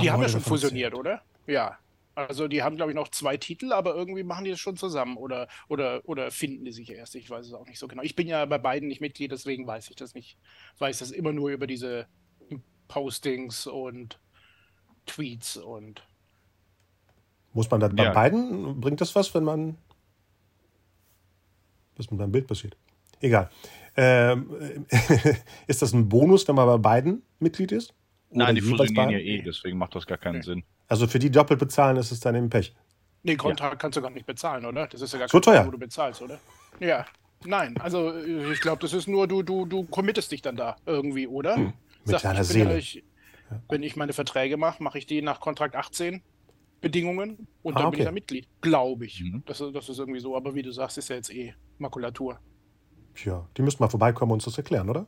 Die 0.00 0.10
haben 0.10 0.22
ja 0.22 0.28
schon 0.28 0.40
fusioniert, 0.40 0.94
oder? 0.94 1.22
Ja. 1.46 1.78
Also 2.16 2.46
die 2.46 2.62
haben, 2.62 2.76
glaube 2.76 2.92
ich, 2.92 2.96
noch 2.96 3.08
zwei 3.08 3.36
Titel, 3.36 3.72
aber 3.72 3.94
irgendwie 3.96 4.22
machen 4.22 4.44
die 4.44 4.52
das 4.52 4.60
schon 4.60 4.76
zusammen 4.76 5.16
oder, 5.16 5.48
oder, 5.68 6.00
oder 6.04 6.30
finden 6.30 6.64
die 6.64 6.70
sich 6.70 6.90
erst. 6.90 7.16
Ich 7.16 7.28
weiß 7.28 7.46
es 7.46 7.52
auch 7.54 7.66
nicht 7.66 7.78
so 7.78 7.88
genau. 7.88 8.02
Ich 8.02 8.14
bin 8.14 8.28
ja 8.28 8.44
bei 8.44 8.58
beiden 8.58 8.88
nicht 8.88 9.00
Mitglied, 9.00 9.32
deswegen 9.32 9.66
weiß 9.66 9.90
ich 9.90 9.96
das 9.96 10.14
nicht. 10.14 10.38
Weiß 10.78 11.00
das 11.00 11.10
immer 11.10 11.32
nur 11.32 11.50
über 11.50 11.66
diese 11.66 12.06
Postings 12.86 13.66
und 13.66 14.20
Tweets 15.06 15.56
und. 15.56 16.06
Muss 17.52 17.70
man 17.70 17.80
dann 17.80 17.96
bei 17.96 18.04
ja. 18.04 18.12
beiden, 18.12 18.80
bringt 18.80 19.00
das 19.00 19.14
was, 19.16 19.34
wenn 19.34 19.44
man 19.44 19.76
was 21.96 22.10
mit 22.10 22.20
meinem 22.20 22.32
Bild 22.32 22.46
passiert. 22.46 22.76
Egal. 23.20 23.50
Ähm, 23.96 24.86
ist 25.66 25.82
das 25.82 25.92
ein 25.92 26.08
Bonus, 26.08 26.46
wenn 26.48 26.56
man 26.56 26.66
bei 26.66 26.78
beiden 26.78 27.22
Mitglied 27.38 27.72
ist? 27.72 27.94
Oder 28.30 28.46
Nein, 28.46 28.56
die 28.56 28.60
fusionieren 28.60 29.10
ja 29.10 29.18
eh, 29.18 29.42
deswegen 29.42 29.78
macht 29.78 29.94
das 29.94 30.06
gar 30.06 30.18
keinen 30.18 30.38
nee. 30.38 30.42
Sinn. 30.42 30.64
Also 30.88 31.06
für 31.06 31.18
die 31.18 31.30
doppelt 31.30 31.60
bezahlen 31.60 31.96
ist 31.96 32.10
es 32.10 32.20
dann 32.20 32.34
eben 32.34 32.50
Pech. 32.50 32.74
Nee, 33.22 33.36
Kontrakt 33.36 33.72
ja. 33.72 33.78
kannst 33.78 33.96
du 33.96 34.02
gar 34.02 34.10
nicht 34.10 34.26
bezahlen, 34.26 34.66
oder? 34.66 34.86
Das 34.86 35.00
ist 35.00 35.12
ja 35.12 35.20
gar 35.20 35.28
so 35.28 35.40
teuer. 35.40 35.66
wo 35.66 35.70
du 35.70 35.78
bezahlst, 35.78 36.20
oder? 36.20 36.38
Ja. 36.80 37.06
Nein, 37.46 37.76
also 37.78 38.14
ich 38.16 38.60
glaube, 38.60 38.80
das 38.80 38.92
ist 38.92 39.06
nur, 39.06 39.28
du, 39.28 39.42
du, 39.42 39.66
du 39.66 39.84
committest 39.84 40.32
dich 40.32 40.42
dann 40.42 40.56
da 40.56 40.76
irgendwie, 40.86 41.26
oder? 41.26 41.56
Hm, 41.56 41.64
mit 41.64 41.74
Sag, 42.04 42.22
deiner 42.22 42.44
Seele. 42.44 42.78
Ich, 42.78 43.04
wenn 43.68 43.82
ich 43.82 43.96
meine 43.96 44.12
Verträge 44.12 44.56
mache, 44.56 44.82
mache 44.82 44.98
ich 44.98 45.06
die 45.06 45.22
nach 45.22 45.40
Kontrakt 45.40 45.76
18 45.76 46.22
Bedingungen 46.84 47.48
und 47.62 47.74
dann 47.74 47.84
ah, 47.84 47.88
okay. 47.88 47.96
bin 47.96 48.00
ich 48.00 48.06
da 48.06 48.12
Mitglied. 48.12 48.48
Glaube 48.60 49.06
ich. 49.06 49.20
Mhm. 49.20 49.42
Das, 49.46 49.58
das 49.58 49.88
ist 49.88 49.98
irgendwie 49.98 50.20
so, 50.20 50.36
aber 50.36 50.54
wie 50.54 50.62
du 50.62 50.70
sagst, 50.70 50.98
ist 50.98 51.08
ja 51.08 51.16
jetzt 51.16 51.34
eh 51.34 51.54
Makulatur. 51.78 52.38
Tja, 53.14 53.48
die 53.56 53.62
müssten 53.62 53.82
mal 53.82 53.88
vorbeikommen 53.88 54.32
und 54.32 54.36
uns 54.36 54.44
das 54.44 54.58
erklären, 54.58 54.88
oder? 54.88 55.06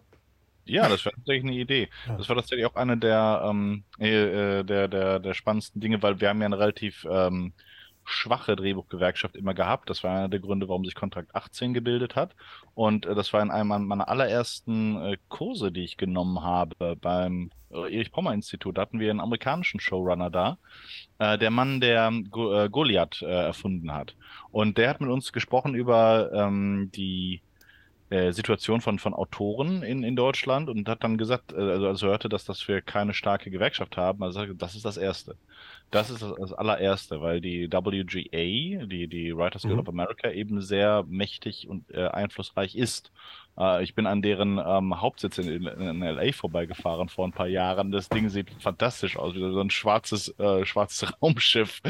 Ja, 0.64 0.88
das 0.88 1.04
wäre 1.04 1.14
tatsächlich 1.14 1.44
eine 1.44 1.60
Idee. 1.60 1.88
Ja. 2.06 2.16
Das 2.16 2.28
war 2.28 2.36
tatsächlich 2.36 2.66
auch 2.66 2.74
eine 2.74 2.96
der, 2.96 3.42
ähm, 3.48 3.84
äh, 3.98 4.64
der, 4.64 4.88
der, 4.88 5.20
der 5.20 5.34
spannendsten 5.34 5.80
Dinge, 5.80 6.02
weil 6.02 6.20
wir 6.20 6.28
haben 6.28 6.40
ja 6.40 6.46
eine 6.46 6.58
relativ 6.58 7.06
ähm, 7.08 7.52
schwache 8.06 8.56
Drehbuchgewerkschaft 8.56 9.36
immer 9.36 9.52
gehabt. 9.52 9.90
Das 9.90 10.02
war 10.02 10.16
einer 10.16 10.28
der 10.28 10.40
Gründe, 10.40 10.68
warum 10.68 10.84
sich 10.84 10.94
Kontrakt 10.94 11.34
18 11.34 11.74
gebildet 11.74 12.16
hat. 12.16 12.34
Und 12.74 13.04
äh, 13.04 13.14
das 13.14 13.32
war 13.32 13.42
in 13.42 13.50
einem 13.50 13.86
meiner 13.86 14.08
allerersten 14.08 14.96
äh, 14.96 15.16
Kurse, 15.28 15.72
die 15.72 15.84
ich 15.84 15.96
genommen 15.96 16.42
habe 16.42 16.96
beim 16.96 17.50
äh, 17.70 17.94
Erich 17.94 18.12
Pommer 18.12 18.32
Institut. 18.32 18.78
Da 18.78 18.82
hatten 18.82 19.00
wir 19.00 19.10
einen 19.10 19.20
amerikanischen 19.20 19.80
Showrunner 19.80 20.30
da, 20.30 20.58
äh, 21.18 21.36
der 21.36 21.50
Mann, 21.50 21.80
der 21.80 22.12
Go 22.30 22.52
äh, 22.52 22.68
Goliath 22.68 23.22
äh, 23.22 23.26
erfunden 23.26 23.92
hat. 23.92 24.16
Und 24.50 24.78
der 24.78 24.88
hat 24.90 25.00
mit 25.00 25.10
uns 25.10 25.32
gesprochen 25.32 25.74
über 25.74 26.30
ähm, 26.32 26.90
die 26.94 27.42
äh, 28.10 28.32
Situation 28.32 28.80
von, 28.80 28.98
von 28.98 29.14
Autoren 29.14 29.82
in, 29.82 30.04
in 30.04 30.14
Deutschland 30.14 30.68
und 30.68 30.88
hat 30.88 31.02
dann 31.02 31.18
gesagt, 31.18 31.52
äh, 31.52 31.56
also, 31.56 31.88
also 31.88 32.06
hörte, 32.06 32.28
dass, 32.28 32.44
dass 32.44 32.66
wir 32.68 32.80
keine 32.80 33.14
starke 33.14 33.50
Gewerkschaft 33.50 33.96
haben. 33.96 34.22
Also 34.22 34.46
das 34.54 34.76
ist 34.76 34.84
das 34.84 34.96
Erste. 34.96 35.36
Das 35.90 36.10
ist 36.10 36.22
das, 36.22 36.34
das 36.36 36.52
allererste, 36.52 37.20
weil 37.20 37.40
die 37.40 37.68
WGA, 37.70 38.86
die, 38.86 39.08
die 39.08 39.36
Writers 39.36 39.62
Guild 39.62 39.74
mhm. 39.74 39.80
of 39.80 39.88
America, 39.88 40.30
eben 40.30 40.60
sehr 40.60 41.04
mächtig 41.08 41.68
und 41.68 41.90
äh, 41.90 42.06
einflussreich 42.06 42.76
ist. 42.76 43.10
Äh, 43.58 43.82
ich 43.82 43.94
bin 43.94 44.06
an 44.06 44.22
deren 44.22 44.58
ähm, 44.58 45.00
Hauptsitz 45.00 45.38
in, 45.38 45.66
in, 45.66 46.00
LA 46.00 46.32
vorbeigefahren 46.32 47.08
vor 47.08 47.26
ein 47.26 47.32
paar 47.32 47.48
Jahren. 47.48 47.90
Das 47.90 48.08
Ding 48.08 48.28
sieht 48.28 48.50
fantastisch 48.58 49.16
aus, 49.16 49.34
wie 49.34 49.40
so 49.40 49.60
ein 49.60 49.70
schwarzes, 49.70 50.28
äh, 50.38 50.64
schwarzes 50.64 51.12
Raumschiff. 51.22 51.80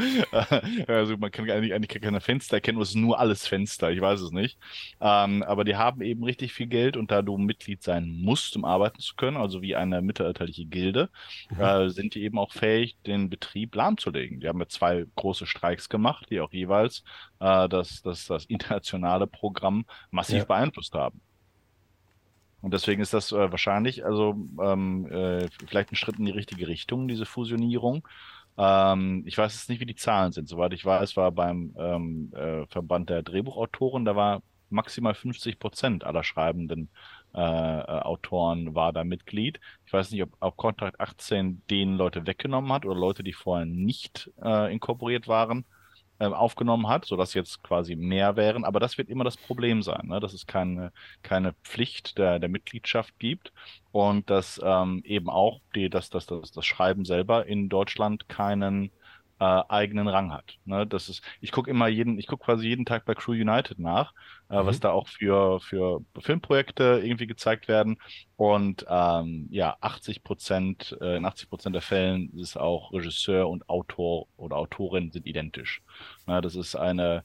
also 0.87 1.17
man 1.17 1.31
kann 1.31 1.51
eigentlich, 1.51 1.75
eigentlich 1.75 2.03
keine 2.03 2.21
Fenster 2.21 2.57
erkennen, 2.57 2.81
es 2.81 2.91
ist 2.91 2.97
nur 2.97 3.19
alles 3.19 3.47
Fenster, 3.47 3.91
ich 3.91 4.01
weiß 4.01 4.21
es 4.21 4.31
nicht. 4.31 4.59
Ähm, 5.01 5.43
aber 5.43 5.65
die 5.65 5.77
haben 5.77 6.03
eben 6.03 6.25
richtig 6.25 6.53
viel 6.53 6.67
Geld 6.67 6.97
und 6.97 7.11
da 7.11 7.23
du 7.23 7.37
Mitglied 7.37 7.83
sein 7.83 8.09
musst, 8.09 8.57
um 8.57 8.65
arbeiten 8.65 9.01
zu 9.01 9.15
können, 9.17 9.37
also 9.37 9.63
wie 9.63 9.77
eine 9.77 10.03
mittelalterliche 10.03 10.67
Gilde, 10.67 11.11
mhm. 11.51 11.61
äh, 11.61 11.91
sind 11.91 12.15
die 12.15 12.23
eben 12.23 12.39
auch 12.39 12.53
fähig, 12.53 12.97
den 13.07 13.31
Betrieb 13.31 13.75
lahmzulegen. 13.75 14.41
Die 14.41 14.49
haben 14.49 14.61
ja 14.61 14.69
zwei 14.69 15.05
große 15.17 15.47
Streiks 15.47 15.89
gemacht, 15.89 16.27
die 16.31 16.41
auch 16.41 16.53
jeweils 16.53 17.03
äh, 17.41 17.69
das, 17.69 18.03
das, 18.03 18.27
das 18.27 18.45
internationale 18.47 19.27
Programm 19.27 19.85
massiv 20.11 20.39
ja. 20.39 20.45
beeinflusst 20.45 20.95
haben. 20.95 21.21
Und 22.67 22.75
deswegen 22.75 23.01
ist 23.01 23.15
das 23.15 23.31
äh, 23.31 23.53
wahrscheinlich, 23.53 24.05
also 24.05 24.35
ähm, 24.61 25.07
äh, 25.07 25.47
vielleicht 25.69 25.93
ein 25.93 25.95
Schritt 25.95 26.19
in 26.19 26.25
die 26.25 26.33
richtige 26.33 26.67
Richtung, 26.67 27.07
diese 27.07 27.25
Fusionierung. 27.25 28.09
Ähm, 28.59 29.23
ich 29.25 29.39
weiß 29.39 29.55
jetzt 29.55 29.69
nicht, 29.69 29.79
wie 29.79 29.87
die 29.87 29.95
Zahlen 29.95 30.33
sind. 30.33 30.49
Soweit 30.49 30.73
ich 30.73 30.85
weiß, 30.85 31.17
war 31.17 31.31
beim 31.31 31.77
ähm, 31.79 32.33
äh, 32.35 32.67
Verband 32.67 33.09
der 33.09 33.23
Drehbuchautoren, 33.23 34.05
da 34.05 34.17
war 34.17 34.43
maximal 34.69 35.15
50 35.15 35.61
Prozent 35.61 36.03
aller 36.03 36.25
Schreibenden 36.25 36.89
äh, 37.35 37.39
Autoren 37.39 38.75
war 38.75 38.93
da 38.93 39.05
Mitglied. 39.05 39.61
Ich 39.85 39.93
weiß 39.93 40.11
nicht, 40.11 40.25
ob, 40.25 40.31
ob 40.41 40.57
Contract 40.57 40.99
18 40.99 41.63
den 41.71 41.97
Leute 41.97 42.27
weggenommen 42.27 42.73
hat 42.73 42.85
oder 42.85 42.99
Leute, 42.99 43.23
die 43.23 43.33
vorher 43.33 43.67
nicht 43.67 44.29
äh, 44.43 44.73
inkorporiert 44.73 45.29
waren, 45.29 45.61
äh, 45.61 45.76
aufgenommen 46.19 46.89
hat, 46.89 47.05
sodass 47.05 47.35
jetzt 47.35 47.63
quasi 47.63 47.97
mehr 47.97 48.37
wären. 48.37 48.65
Aber 48.65 48.81
das 48.81 48.99
wird 48.99 49.09
immer 49.09 49.25
das 49.25 49.37
Problem 49.37 49.83
sein, 49.83 50.07
ne? 50.07 50.21
dass 50.21 50.33
es 50.33 50.47
keine, 50.47 50.93
keine 51.23 51.55
Pflicht 51.63 52.19
der, 52.19 52.39
der 52.39 52.49
Mitgliedschaft 52.49 53.19
gibt 53.19 53.53
und 53.93 54.31
dass 54.31 54.61
ähm, 54.65 55.03
eben 55.05 55.29
auch 55.29 55.61
die, 55.75 55.91
dass, 55.91 56.11
dass, 56.11 56.27
dass 56.27 56.53
das 56.53 56.67
Schreiben 56.67 57.05
selber 57.05 57.47
in 57.47 57.69
Deutschland 57.69 58.29
keinen 58.29 58.91
äh, 59.39 59.45
eigenen 59.45 60.09
Rang 60.09 60.33
hat. 60.33 60.59
Ne? 60.65 60.87
Das 60.87 61.09
ist, 61.09 61.23
ich 61.41 61.53
gucke 61.53 61.71
immer 61.71 61.89
jeden, 61.89 62.19
ich 62.19 62.27
gucke 62.27 62.45
quasi 62.45 62.67
jeden 62.69 62.87
Tag 62.87 63.05
bei 63.05 63.15
Crew 63.15 63.33
United 63.33 63.79
nach, 63.79 64.15
äh, 64.51 64.63
mhm. 64.63 64.67
was 64.67 64.81
da 64.81 64.91
auch 64.91 65.09
für, 65.09 65.61
für 65.61 66.01
Filmprojekte 66.19 67.01
irgendwie 67.03 67.27
gezeigt 67.27 67.69
werden. 67.69 67.99
Und 68.37 68.85
ähm, 68.89 69.49
ja, 69.51 69.77
80 69.81 70.23
Prozent, 70.23 70.97
äh, 71.01 71.17
in 71.17 71.25
80 71.25 71.49
Prozent 71.49 71.75
der 71.75 71.83
Fällen 71.83 72.33
ist 72.39 72.57
auch 72.57 72.93
Regisseur 72.93 73.49
und 73.49 73.69
Autor 73.69 74.27
oder 74.37 74.57
Autorin 74.57 75.11
sind 75.11 75.27
identisch. 75.27 75.83
Ne? 76.27 76.41
Das 76.41 76.55
ist 76.55 76.77
eine, 76.77 77.25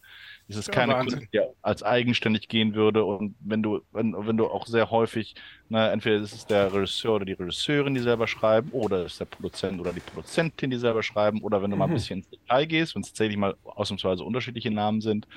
es 0.52 0.68
ist 0.68 0.72
keine 0.72 0.94
Wahnsinn. 0.94 1.20
Kunst, 1.20 1.34
die 1.34 1.42
als 1.62 1.84
eigenständig 1.84 2.48
gehen 2.48 2.76
würde. 2.76 3.04
Und 3.04 3.36
wenn 3.40 3.64
du, 3.64 3.82
wenn, 3.92 4.14
wenn 4.16 4.38
du 4.38 4.48
auch 4.48 4.68
sehr 4.68 4.92
häufig, 4.92 5.36
na, 5.70 5.92
entweder 5.92 6.18
ist 6.18 6.34
es 6.34 6.46
der 6.46 6.74
Regisseur 6.74 7.16
oder 7.16 7.26
die 7.26 7.34
Regisseurin, 7.34 7.94
die 7.94 8.02
selber 8.02 8.28
schreiben, 8.28 8.70
oder 8.72 9.06
ist 9.06 9.20
der 9.20 9.26
Produzent 9.26 9.80
oder 9.80 9.94
die 9.94 10.00
Produzentin, 10.02 10.70
die 10.70 10.78
selber 10.78 11.04
schreiben, 11.04 11.42
oder 11.42 11.62
wenn 11.62 11.72
du 11.72 11.76
mhm. 11.76 11.80
mal 11.80 11.86
ein 11.86 11.92
mhm. 11.92 11.96
bisschen 11.96 12.20
ins 12.20 12.30
Detail 12.30 12.66
gehst, 12.66 12.96
wenn 12.96 13.02
es 13.02 13.10
tatsächlich 13.10 13.38
mal 13.38 13.56
ausnahmsweise 13.64 14.24
unterschiedliche 14.24 14.72
Namen 14.72 15.02
sind, 15.02 15.28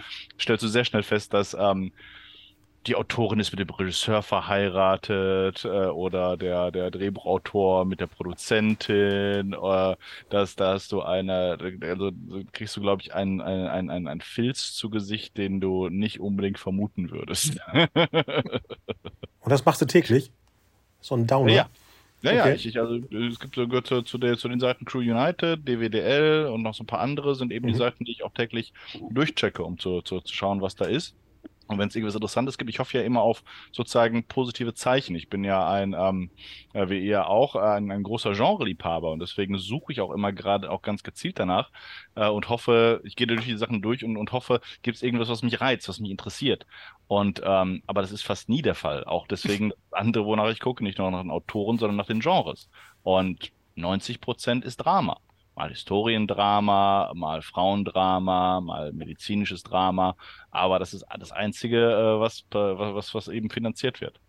stellst 0.40 0.64
du 0.64 0.68
sehr 0.68 0.84
schnell 0.84 1.02
fest, 1.02 1.32
dass 1.32 1.54
ähm, 1.54 1.92
die 2.86 2.96
Autorin 2.96 3.40
ist 3.40 3.52
mit 3.52 3.60
dem 3.60 3.70
Regisseur 3.70 4.22
verheiratet 4.22 5.64
äh, 5.64 5.86
oder 5.86 6.36
der, 6.36 6.70
der 6.70 6.90
Drehbuchautor 6.90 7.84
mit 7.84 8.00
der 8.00 8.06
Produzentin. 8.06 9.54
Oder 9.54 9.92
äh, 9.92 9.96
das, 10.30 10.56
da 10.56 10.74
hast 10.74 10.92
du 10.92 11.02
eine, 11.02 11.58
also 11.82 12.10
kriegst 12.52 12.76
du, 12.76 12.80
glaube 12.80 13.02
ich, 13.02 13.14
einen, 13.14 13.40
einen, 13.40 13.90
einen, 13.90 14.08
einen, 14.08 14.20
Filz 14.20 14.74
zu 14.74 14.90
Gesicht, 14.90 15.36
den 15.36 15.60
du 15.60 15.88
nicht 15.88 16.20
unbedingt 16.20 16.58
vermuten 16.58 17.10
würdest. 17.10 17.58
Und 19.40 19.50
das 19.50 19.64
machst 19.64 19.80
du 19.80 19.86
täglich? 19.86 20.30
So 21.00 21.16
ein 21.16 21.26
Downer? 21.26 21.52
Ja. 21.52 21.68
Ja, 22.22 22.30
okay. 22.30 22.38
ja, 22.38 22.54
ich, 22.54 22.66
ich, 22.66 22.80
also 22.80 22.94
es 22.94 23.38
gibt 23.38 23.54
so 23.54 23.68
gehört 23.68 23.86
zu, 23.86 24.00
zu, 24.00 24.16
der, 24.16 24.38
zu 24.38 24.48
den 24.48 24.58
Seiten 24.58 24.86
Crew 24.86 25.00
United, 25.00 25.68
DWDL 25.68 26.46
und 26.46 26.62
noch 26.62 26.72
so 26.72 26.82
ein 26.82 26.86
paar 26.86 27.00
andere 27.00 27.34
sind 27.34 27.52
eben 27.52 27.66
mhm. 27.66 27.72
die 27.72 27.78
Seiten, 27.78 28.06
die 28.06 28.12
ich 28.12 28.24
auch 28.24 28.32
täglich 28.32 28.72
durchchecke, 29.10 29.62
um 29.62 29.78
zu, 29.78 30.00
zu, 30.00 30.20
zu 30.22 30.34
schauen, 30.34 30.62
was 30.62 30.74
da 30.74 30.86
ist. 30.86 31.14
Und 31.66 31.78
wenn 31.78 31.88
es 31.88 31.96
irgendwas 31.96 32.14
Interessantes 32.14 32.58
gibt, 32.58 32.70
ich 32.70 32.78
hoffe 32.78 32.98
ja 32.98 33.04
immer 33.04 33.22
auf 33.22 33.42
sozusagen 33.72 34.24
positive 34.24 34.74
Zeichen. 34.74 35.16
Ich 35.16 35.28
bin 35.28 35.44
ja 35.44 35.68
ein, 35.68 35.94
ähm, 35.98 36.30
äh, 36.72 36.88
wie 36.88 37.04
ihr 37.04 37.28
auch, 37.28 37.56
ein, 37.56 37.90
ein 37.90 38.02
großer 38.02 38.32
Genre-Liebhaber 38.32 39.12
und 39.12 39.20
deswegen 39.20 39.58
suche 39.58 39.92
ich 39.92 40.00
auch 40.00 40.12
immer 40.12 40.32
gerade 40.32 40.70
auch 40.70 40.82
ganz 40.82 41.02
gezielt 41.02 41.38
danach 41.38 41.70
äh, 42.14 42.28
und 42.28 42.48
hoffe, 42.48 43.00
ich 43.04 43.16
gehe 43.16 43.26
durch 43.26 43.44
die 43.44 43.56
Sachen 43.56 43.82
durch 43.82 44.04
und, 44.04 44.16
und 44.16 44.32
hoffe, 44.32 44.60
gibt 44.82 44.96
es 44.96 45.02
irgendwas, 45.02 45.28
was 45.28 45.42
mich 45.42 45.60
reizt, 45.60 45.88
was 45.88 46.00
mich 46.00 46.10
interessiert. 46.10 46.66
Und 47.06 47.42
ähm, 47.44 47.82
aber 47.86 48.02
das 48.02 48.12
ist 48.12 48.22
fast 48.22 48.48
nie 48.48 48.62
der 48.62 48.74
Fall. 48.74 49.04
Auch 49.04 49.26
deswegen 49.26 49.72
andere, 49.90 50.24
wonach 50.26 50.50
ich 50.50 50.60
gucke, 50.60 50.84
nicht 50.84 50.98
nur 50.98 51.10
nach 51.10 51.22
den 51.22 51.30
Autoren, 51.30 51.78
sondern 51.78 51.96
nach 51.96 52.06
den 52.06 52.20
Genres. 52.20 52.68
Und 53.02 53.52
90 53.76 54.20
Prozent 54.20 54.64
ist 54.64 54.76
Drama 54.76 55.18
mal 55.54 55.70
Historiendrama, 55.70 57.12
mal 57.14 57.42
Frauendrama, 57.42 58.60
mal 58.60 58.92
medizinisches 58.92 59.62
Drama. 59.62 60.16
Aber 60.50 60.78
das 60.78 60.94
ist 60.94 61.04
das 61.18 61.32
Einzige, 61.32 61.78
äh, 61.78 62.20
was, 62.20 62.44
was, 62.50 63.14
was 63.14 63.28
eben 63.28 63.50
finanziert 63.50 64.00
wird. 64.00 64.20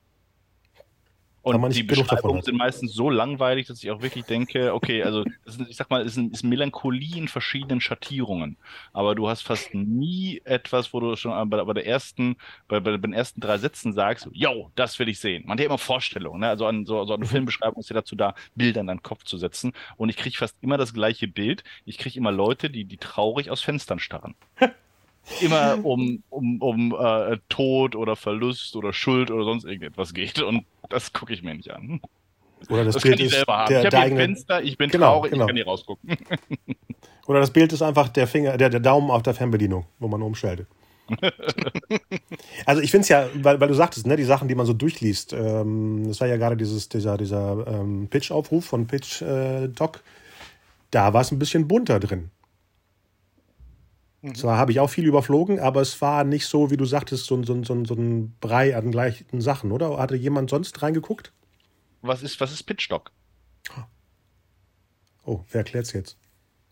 Und 1.45 1.75
die 1.75 1.83
Beschreibungen 1.83 2.41
sind 2.41 2.57
meistens 2.57 2.95
so 2.95 3.07
langweilig, 3.11 3.67
dass 3.67 3.83
ich 3.83 3.91
auch 3.91 4.01
wirklich 4.01 4.25
denke, 4.25 4.73
okay, 4.73 5.03
also 5.03 5.23
ist, 5.45 5.61
ich 5.69 5.75
sag 5.75 5.91
mal, 5.91 6.01
es 6.01 6.17
ist, 6.17 6.33
ist, 6.33 6.43
Melancholie 6.43 7.17
in 7.17 7.27
verschiedenen 7.27 7.81
Schattierungen. 7.81 8.57
Aber 8.93 9.13
du 9.13 9.29
hast 9.29 9.43
fast 9.43 9.75
nie 9.75 10.41
etwas, 10.43 10.91
wo 10.91 10.99
du 10.99 11.15
schon 11.15 11.49
bei, 11.51 11.63
bei 11.63 11.73
der 11.73 11.85
ersten, 11.85 12.37
bei, 12.67 12.79
bei, 12.79 12.97
den 12.97 13.13
ersten 13.13 13.41
drei 13.41 13.59
Sätzen 13.59 13.93
sagst, 13.93 14.27
yo, 14.33 14.71
das 14.73 14.97
will 14.97 15.07
ich 15.07 15.19
sehen. 15.19 15.43
Man 15.45 15.53
hat 15.53 15.59
ja 15.59 15.67
immer 15.67 15.77
Vorstellungen, 15.77 16.39
ne? 16.39 16.49
Also 16.49 16.65
an, 16.65 16.87
so, 16.87 17.05
so 17.05 17.13
eine 17.13 17.25
mhm. 17.25 17.29
Filmbeschreibung 17.29 17.79
ist 17.79 17.91
ja 17.91 17.93
dazu 17.93 18.15
da, 18.15 18.33
Bilder 18.55 18.81
in 18.81 18.87
deinen 18.87 19.03
Kopf 19.03 19.23
zu 19.23 19.37
setzen. 19.37 19.73
Und 19.97 20.09
ich 20.09 20.17
kriege 20.17 20.35
fast 20.35 20.57
immer 20.61 20.77
das 20.77 20.95
gleiche 20.95 21.27
Bild. 21.27 21.63
Ich 21.85 21.99
kriege 21.99 22.17
immer 22.17 22.31
Leute, 22.31 22.71
die, 22.71 22.85
die 22.85 22.97
traurig 22.97 23.51
aus 23.51 23.61
Fenstern 23.61 23.99
starren. 23.99 24.33
immer 25.41 25.83
um, 25.83 26.23
um, 26.29 26.61
um 26.61 26.95
äh, 26.99 27.37
Tod 27.49 27.95
oder 27.95 28.15
Verlust 28.15 28.75
oder 28.75 28.93
Schuld 28.93 29.31
oder 29.31 29.43
sonst 29.43 29.65
irgendetwas 29.65 30.13
geht. 30.13 30.41
Und 30.41 30.65
das 30.89 31.13
gucke 31.13 31.33
ich 31.33 31.43
mir 31.43 31.55
nicht 31.55 31.71
an. 31.71 32.01
Oder 32.69 32.85
das, 32.85 32.95
das 32.95 33.03
Bild 33.03 33.17
kann 33.17 33.25
ich 33.25 33.31
selber 33.31 33.57
haben. 33.57 33.69
Der, 33.69 33.79
ich 33.79 33.85
habe 33.85 33.97
ein 33.97 34.15
Fenster, 34.15 34.63
ich 34.63 34.77
bin 34.77 34.89
genau, 34.89 35.13
traurig, 35.13 35.31
genau. 35.31 35.45
ich 35.45 35.47
kann 35.47 35.55
hier 35.55 35.65
rausgucken. 35.65 36.17
Oder 37.27 37.39
das 37.39 37.51
Bild 37.51 37.73
ist 37.73 37.81
einfach 37.81 38.09
der 38.09 38.27
Finger, 38.27 38.57
der, 38.57 38.69
der 38.69 38.79
Daumen 38.79 39.09
auf 39.09 39.23
der 39.23 39.33
Fernbedienung, 39.33 39.85
wo 39.99 40.07
man 40.07 40.21
umschaltet. 40.21 40.67
also 42.65 42.81
ich 42.81 42.89
finde 42.89 43.03
es 43.03 43.09
ja, 43.09 43.27
weil, 43.35 43.59
weil 43.59 43.67
du 43.67 43.73
sagtest, 43.73 44.07
ne, 44.07 44.15
die 44.15 44.23
Sachen, 44.23 44.47
die 44.47 44.55
man 44.55 44.65
so 44.65 44.73
durchliest, 44.73 45.33
ähm, 45.33 46.05
das 46.07 46.19
war 46.19 46.27
ja 46.27 46.37
gerade 46.37 46.57
dieses, 46.57 46.89
dieser, 46.89 47.17
dieser 47.17 47.65
ähm, 47.67 48.07
Pitch-Aufruf 48.09 48.65
von 48.65 48.87
Pitch 48.87 49.21
äh, 49.21 49.67
Doc, 49.67 50.01
da 50.91 51.13
war 51.13 51.21
es 51.21 51.31
ein 51.31 51.39
bisschen 51.39 51.67
bunter 51.67 51.99
drin. 51.99 52.31
Mhm. 54.25 54.33
Zwar 54.33 54.57
habe 54.57 54.71
ich 54.71 54.79
auch 54.79 54.89
viel 54.89 55.05
überflogen, 55.05 55.59
aber 55.59 55.81
es 55.81 56.01
war 56.01 56.23
nicht 56.23 56.47
so, 56.47 56.71
wie 56.71 56.77
du 56.77 56.85
sagtest, 56.85 57.25
so, 57.27 57.43
so, 57.43 57.63
so, 57.63 57.85
so 57.85 57.93
ein 57.93 58.35
Brei 58.39 58.75
an 58.75 58.89
gleichen 58.89 59.39
Sachen, 59.39 59.71
oder? 59.71 59.99
Hatte 59.99 60.15
jemand 60.15 60.49
sonst 60.49 60.81
reingeguckt? 60.81 61.31
Was 62.01 62.23
ist, 62.23 62.39
was 62.41 62.51
ist 62.51 62.63
Pitchstock? 62.63 63.11
Oh, 65.25 65.41
wer 65.51 65.59
erklärt 65.59 65.85
es 65.85 65.93
jetzt? 65.93 66.17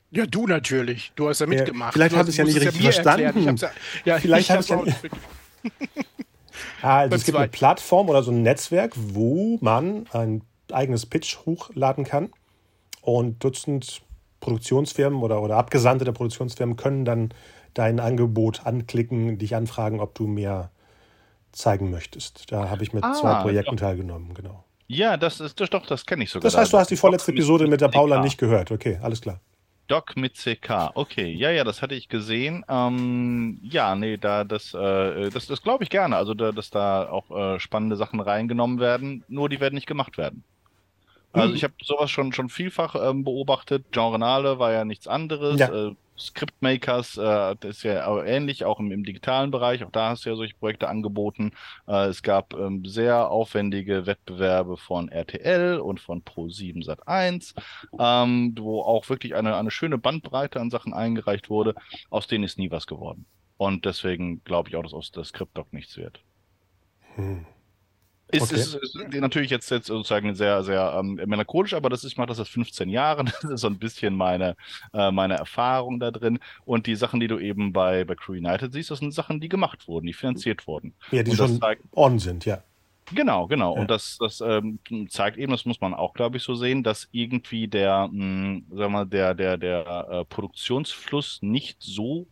Ja, 0.09 0.25
du 0.25 0.47
natürlich. 0.47 1.11
Du 1.15 1.29
hast 1.29 1.41
ja 1.41 1.47
mitgemacht. 1.47 1.93
vielleicht 1.93 2.15
habe 2.15 2.29
ich 2.29 2.33
es 2.33 2.37
ja 2.37 2.43
nicht 2.43 2.59
richtig 2.59 2.83
ja 2.83 2.91
verstanden. 2.91 3.57
Ja, 3.57 3.71
ja, 4.05 4.19
vielleicht 4.19 4.49
habe 4.49 4.61
ich 4.61 4.69
ja 4.69 4.81
nicht. 4.81 4.97
ah, 6.81 6.99
also 6.99 7.15
es 7.15 7.25
gibt 7.25 7.37
eine 7.37 7.47
Plattform 7.49 8.09
oder 8.09 8.23
so 8.23 8.31
ein 8.31 8.41
Netzwerk, 8.41 8.93
wo 8.95 9.59
man 9.61 10.07
ein 10.11 10.41
eigenes 10.71 11.05
Pitch 11.05 11.37
hochladen 11.45 12.03
kann 12.03 12.31
und 13.01 13.43
Dutzend 13.43 14.01
Produktionsfirmen 14.43 15.23
oder, 15.23 15.41
oder 15.41 15.55
Abgesandte 15.55 16.03
der 16.03 16.11
Produktionsfirmen 16.11 16.75
können 16.75 17.05
dann 17.05 17.29
dein 17.73 17.99
Angebot 17.99 18.65
anklicken, 18.65 19.37
dich 19.37 19.55
anfragen, 19.55 20.01
ob 20.01 20.13
du 20.15 20.27
mehr 20.27 20.69
zeigen 21.53 21.89
möchtest. 21.89 22.51
Da 22.51 22.69
habe 22.69 22.83
ich 22.83 22.93
mit 22.93 23.03
ah, 23.03 23.13
zwei 23.13 23.41
Projekten 23.41 23.77
doch. 23.77 23.85
teilgenommen, 23.85 24.33
genau. 24.33 24.65
Ja, 24.87 25.15
das 25.15 25.39
ist 25.39 25.59
das, 25.61 25.69
doch, 25.69 25.85
das 25.85 26.05
kenne 26.05 26.25
ich 26.25 26.29
sogar. 26.29 26.43
Das 26.43 26.57
heißt, 26.57 26.73
du 26.73 26.77
hast 26.77 26.91
die 26.91 26.97
vorletzte 26.97 27.31
Doc 27.31 27.37
Episode 27.39 27.67
mit 27.67 27.79
der 27.79 27.87
Paula 27.87 28.21
nicht 28.21 28.37
gehört. 28.37 28.69
Okay, 28.69 28.99
alles 29.01 29.21
klar. 29.21 29.39
Doc 29.87 30.17
mit 30.17 30.35
CK. 30.35 30.91
Okay, 30.95 31.33
ja, 31.33 31.49
ja, 31.49 31.63
das 31.63 31.81
hatte 31.81 31.95
ich 31.95 32.09
gesehen. 32.09 32.65
Ähm, 32.67 33.59
ja, 33.63 33.95
nee, 33.95 34.17
da 34.17 34.43
das, 34.43 34.73
äh, 34.73 35.29
das, 35.29 35.47
das 35.47 35.61
glaube 35.61 35.83
ich 35.83 35.89
gerne. 35.89 36.17
Also, 36.17 36.33
da, 36.33 36.51
dass 36.51 36.69
da 36.69 37.09
auch 37.09 37.31
äh, 37.31 37.59
spannende 37.59 37.95
Sachen 37.95 38.19
reingenommen 38.19 38.79
werden. 38.79 39.23
Nur 39.27 39.49
die 39.49 39.59
werden 39.59 39.75
nicht 39.75 39.87
gemacht 39.87 40.17
werden. 40.17 40.43
Also 41.33 41.55
ich 41.55 41.63
habe 41.63 41.73
sowas 41.81 42.11
schon 42.11 42.31
schon 42.31 42.49
vielfach 42.49 42.95
ähm, 42.95 43.23
beobachtet. 43.23 43.91
Genrenale 43.91 44.59
war 44.59 44.71
ja 44.71 44.85
nichts 44.85 45.07
anderes. 45.07 45.59
Ja. 45.59 45.87
Äh, 45.87 45.95
Scriptmakers, 46.17 47.17
äh, 47.17 47.55
das 47.59 47.77
ist 47.77 47.83
ja 47.83 48.05
auch 48.05 48.23
ähnlich, 48.23 48.65
auch 48.65 48.79
im, 48.79 48.91
im, 48.91 49.03
digitalen 49.03 49.51
Bereich. 49.51 49.83
Auch 49.83 49.91
da 49.91 50.09
hast 50.09 50.25
du 50.25 50.29
ja 50.29 50.35
solche 50.35 50.55
Projekte 50.55 50.87
angeboten. 50.87 51.51
Äh, 51.87 52.05
es 52.05 52.21
gab 52.21 52.53
ähm, 52.53 52.85
sehr 52.85 53.31
aufwendige 53.31 54.05
Wettbewerbe 54.05 54.77
von 54.77 55.09
RTL 55.09 55.79
und 55.79 55.99
von 55.99 56.23
Pro7 56.23 56.85
Sat1, 56.85 57.55
ähm, 57.99 58.55
wo 58.57 58.81
auch 58.81 59.09
wirklich 59.09 59.35
eine, 59.35 59.55
eine 59.55 59.71
schöne 59.71 59.97
Bandbreite 59.97 60.59
an 60.59 60.69
Sachen 60.69 60.93
eingereicht 60.93 61.49
wurde. 61.49 61.75
Aus 62.09 62.27
denen 62.27 62.43
ist 62.43 62.59
nie 62.59 62.71
was 62.71 62.85
geworden. 62.85 63.25
Und 63.57 63.85
deswegen 63.85 64.43
glaube 64.43 64.69
ich 64.69 64.75
auch, 64.75 64.83
dass 64.83 64.93
aus 64.93 65.11
der 65.11 65.23
Scriptdoc 65.23 65.73
nichts 65.73 65.97
wird. 65.97 66.19
Hm. 67.15 67.45
Ist, 68.33 68.43
okay. 68.43 68.55
ist, 68.55 68.75
ist, 68.75 68.95
natürlich 69.13 69.49
jetzt, 69.49 69.69
jetzt 69.69 69.87
sozusagen 69.87 70.35
sehr, 70.35 70.63
sehr 70.63 70.95
ähm, 70.99 71.19
melancholisch, 71.25 71.73
aber 71.73 71.89
das 71.89 72.03
ist, 72.03 72.13
ich 72.13 72.17
mache 72.17 72.27
das 72.27 72.37
seit 72.37 72.47
15 72.47 72.89
Jahren. 72.89 73.31
Das 73.43 73.51
ist 73.51 73.61
so 73.61 73.67
ein 73.67 73.77
bisschen 73.77 74.15
meine, 74.15 74.55
äh, 74.93 75.11
meine 75.11 75.35
Erfahrung 75.35 75.99
da 75.99 76.11
drin. 76.11 76.39
Und 76.65 76.87
die 76.87 76.95
Sachen, 76.95 77.19
die 77.19 77.27
du 77.27 77.39
eben 77.39 77.73
bei, 77.73 78.05
bei 78.05 78.15
Crew 78.15 78.33
United 78.33 78.71
siehst, 78.71 78.91
das 78.91 78.99
sind 78.99 79.13
Sachen, 79.13 79.39
die 79.39 79.49
gemacht 79.49 79.87
wurden, 79.87 80.05
die 80.05 80.13
finanziert 80.13 80.65
wurden. 80.67 80.93
Ja, 81.11 81.23
die 81.23 81.35
schon 81.35 81.59
zeigt, 81.59 81.83
on 81.93 82.19
sind, 82.19 82.45
ja. 82.45 82.63
Genau, 83.13 83.47
genau. 83.47 83.75
Ja. 83.75 83.81
Und 83.81 83.91
das, 83.91 84.17
das 84.19 84.41
ähm, 84.41 84.79
zeigt 85.09 85.37
eben, 85.37 85.51
das 85.51 85.65
muss 85.65 85.81
man 85.81 85.93
auch, 85.93 86.13
glaube 86.13 86.37
ich, 86.37 86.43
so 86.43 86.55
sehen, 86.55 86.83
dass 86.83 87.07
irgendwie 87.11 87.67
der, 87.67 88.07
mh, 88.11 88.61
sagen 88.69 88.77
wir 88.77 88.89
mal, 88.89 89.05
der, 89.05 89.33
der, 89.33 89.57
der 89.57 90.07
äh, 90.09 90.25
Produktionsfluss 90.25 91.39
nicht 91.41 91.77
so 91.81 92.27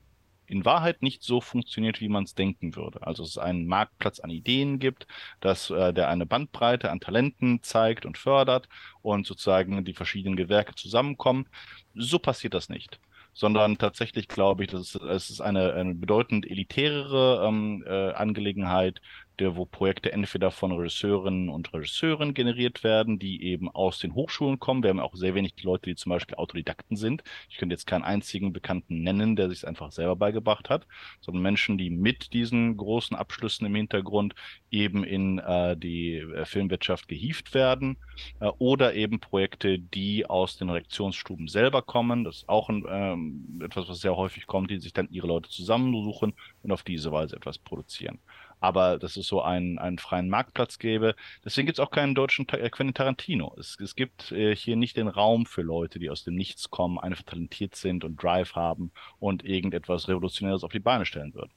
in 0.51 0.65
Wahrheit 0.65 1.01
nicht 1.01 1.23
so 1.23 1.41
funktioniert, 1.41 2.01
wie 2.01 2.09
man 2.09 2.25
es 2.25 2.35
denken 2.35 2.75
würde. 2.75 3.05
Also 3.07 3.23
es 3.23 3.37
einen 3.37 3.67
Marktplatz 3.67 4.19
an 4.19 4.29
Ideen 4.29 4.79
gibt, 4.79 5.07
dass 5.39 5.69
äh, 5.69 5.93
der 5.93 6.09
eine 6.09 6.25
Bandbreite 6.25 6.91
an 6.91 6.99
Talenten 6.99 7.63
zeigt 7.63 8.05
und 8.05 8.17
fördert 8.17 8.67
und 9.01 9.25
sozusagen 9.25 9.85
die 9.85 9.93
verschiedenen 9.93 10.35
Gewerke 10.35 10.75
zusammenkommen. 10.75 11.47
So 11.95 12.19
passiert 12.19 12.53
das 12.53 12.69
nicht 12.69 12.99
sondern 13.33 13.77
tatsächlich 13.77 14.27
glaube 14.27 14.63
ich, 14.63 14.71
dass 14.71 14.95
es, 14.95 14.95
es 14.95 15.29
ist 15.29 15.41
eine, 15.41 15.73
eine 15.73 15.95
bedeutend 15.95 16.49
elitärere 16.49 17.47
ähm, 17.47 17.83
äh, 17.87 18.11
Angelegenheit, 18.11 19.01
der, 19.41 19.55
wo 19.55 19.65
Projekte 19.65 20.11
entweder 20.11 20.51
von 20.51 20.71
Regisseurinnen 20.71 21.49
und 21.49 21.73
Regisseuren 21.73 22.33
generiert 22.33 22.83
werden, 22.83 23.17
die 23.17 23.43
eben 23.43 23.69
aus 23.69 23.97
den 23.97 24.13
Hochschulen 24.13 24.59
kommen. 24.59 24.83
Wir 24.83 24.91
haben 24.91 24.99
auch 24.99 25.15
sehr 25.15 25.33
wenig 25.33 25.61
Leute, 25.63 25.89
die 25.89 25.95
zum 25.95 26.11
Beispiel 26.11 26.35
Autodidakten 26.35 26.95
sind. 26.95 27.23
Ich 27.49 27.57
könnte 27.57 27.73
jetzt 27.73 27.87
keinen 27.87 28.03
einzigen 28.03 28.53
Bekannten 28.53 29.01
nennen, 29.01 29.35
der 29.35 29.49
sich 29.49 29.59
es 29.59 29.65
einfach 29.65 29.91
selber 29.91 30.15
beigebracht 30.15 30.69
hat, 30.69 30.85
sondern 31.21 31.41
Menschen, 31.41 31.77
die 31.77 31.89
mit 31.89 32.33
diesen 32.33 32.77
großen 32.77 33.17
Abschlüssen 33.17 33.65
im 33.65 33.75
Hintergrund 33.75 34.35
eben 34.69 35.03
in 35.03 35.39
äh, 35.39 35.75
die 35.75 36.17
äh, 36.17 36.45
Filmwirtschaft 36.45 37.07
gehievt 37.07 37.55
werden 37.55 37.97
äh, 38.39 38.45
oder 38.59 38.93
eben 38.93 39.19
Projekte, 39.19 39.79
die 39.79 40.27
aus 40.27 40.57
den 40.57 40.69
Redaktionsstuben 40.69 41.47
selber 41.47 41.81
kommen. 41.81 42.23
Das 42.23 42.37
ist 42.37 42.49
auch 42.49 42.69
ein, 42.69 42.85
ähm, 42.87 43.61
etwas, 43.63 43.89
was 43.89 44.01
sehr 44.01 44.15
häufig 44.15 44.45
kommt, 44.45 44.69
die 44.69 44.79
sich 44.79 44.93
dann 44.93 45.09
ihre 45.09 45.27
Leute 45.27 45.49
zusammensuchen 45.49 46.33
und 46.61 46.71
auf 46.71 46.83
diese 46.83 47.11
Weise 47.11 47.35
etwas 47.35 47.57
produzieren 47.57 48.19
aber 48.61 48.99
dass 48.99 49.17
es 49.17 49.27
so 49.27 49.41
einen, 49.41 49.77
einen 49.79 49.97
freien 49.97 50.29
Marktplatz 50.29 50.79
gäbe. 50.79 51.15
Deswegen 51.43 51.65
gibt 51.65 51.79
es 51.79 51.83
auch 51.83 51.91
keinen 51.91 52.15
deutschen 52.15 52.47
äh, 52.49 52.69
Quentin 52.69 52.93
Tarantino. 52.93 53.53
Es, 53.59 53.77
es 53.81 53.95
gibt 53.95 54.31
äh, 54.31 54.55
hier 54.55 54.77
nicht 54.77 54.95
den 54.95 55.09
Raum 55.09 55.45
für 55.45 55.63
Leute, 55.63 55.99
die 55.99 56.09
aus 56.09 56.23
dem 56.23 56.35
Nichts 56.35 56.69
kommen, 56.69 56.99
einfach 56.99 57.23
talentiert 57.23 57.75
sind 57.75 58.05
und 58.05 58.21
Drive 58.21 58.55
haben 58.55 58.91
und 59.19 59.43
irgendetwas 59.43 60.07
Revolutionäres 60.07 60.63
auf 60.63 60.71
die 60.71 60.79
Beine 60.79 61.05
stellen 61.05 61.33
würden. 61.33 61.51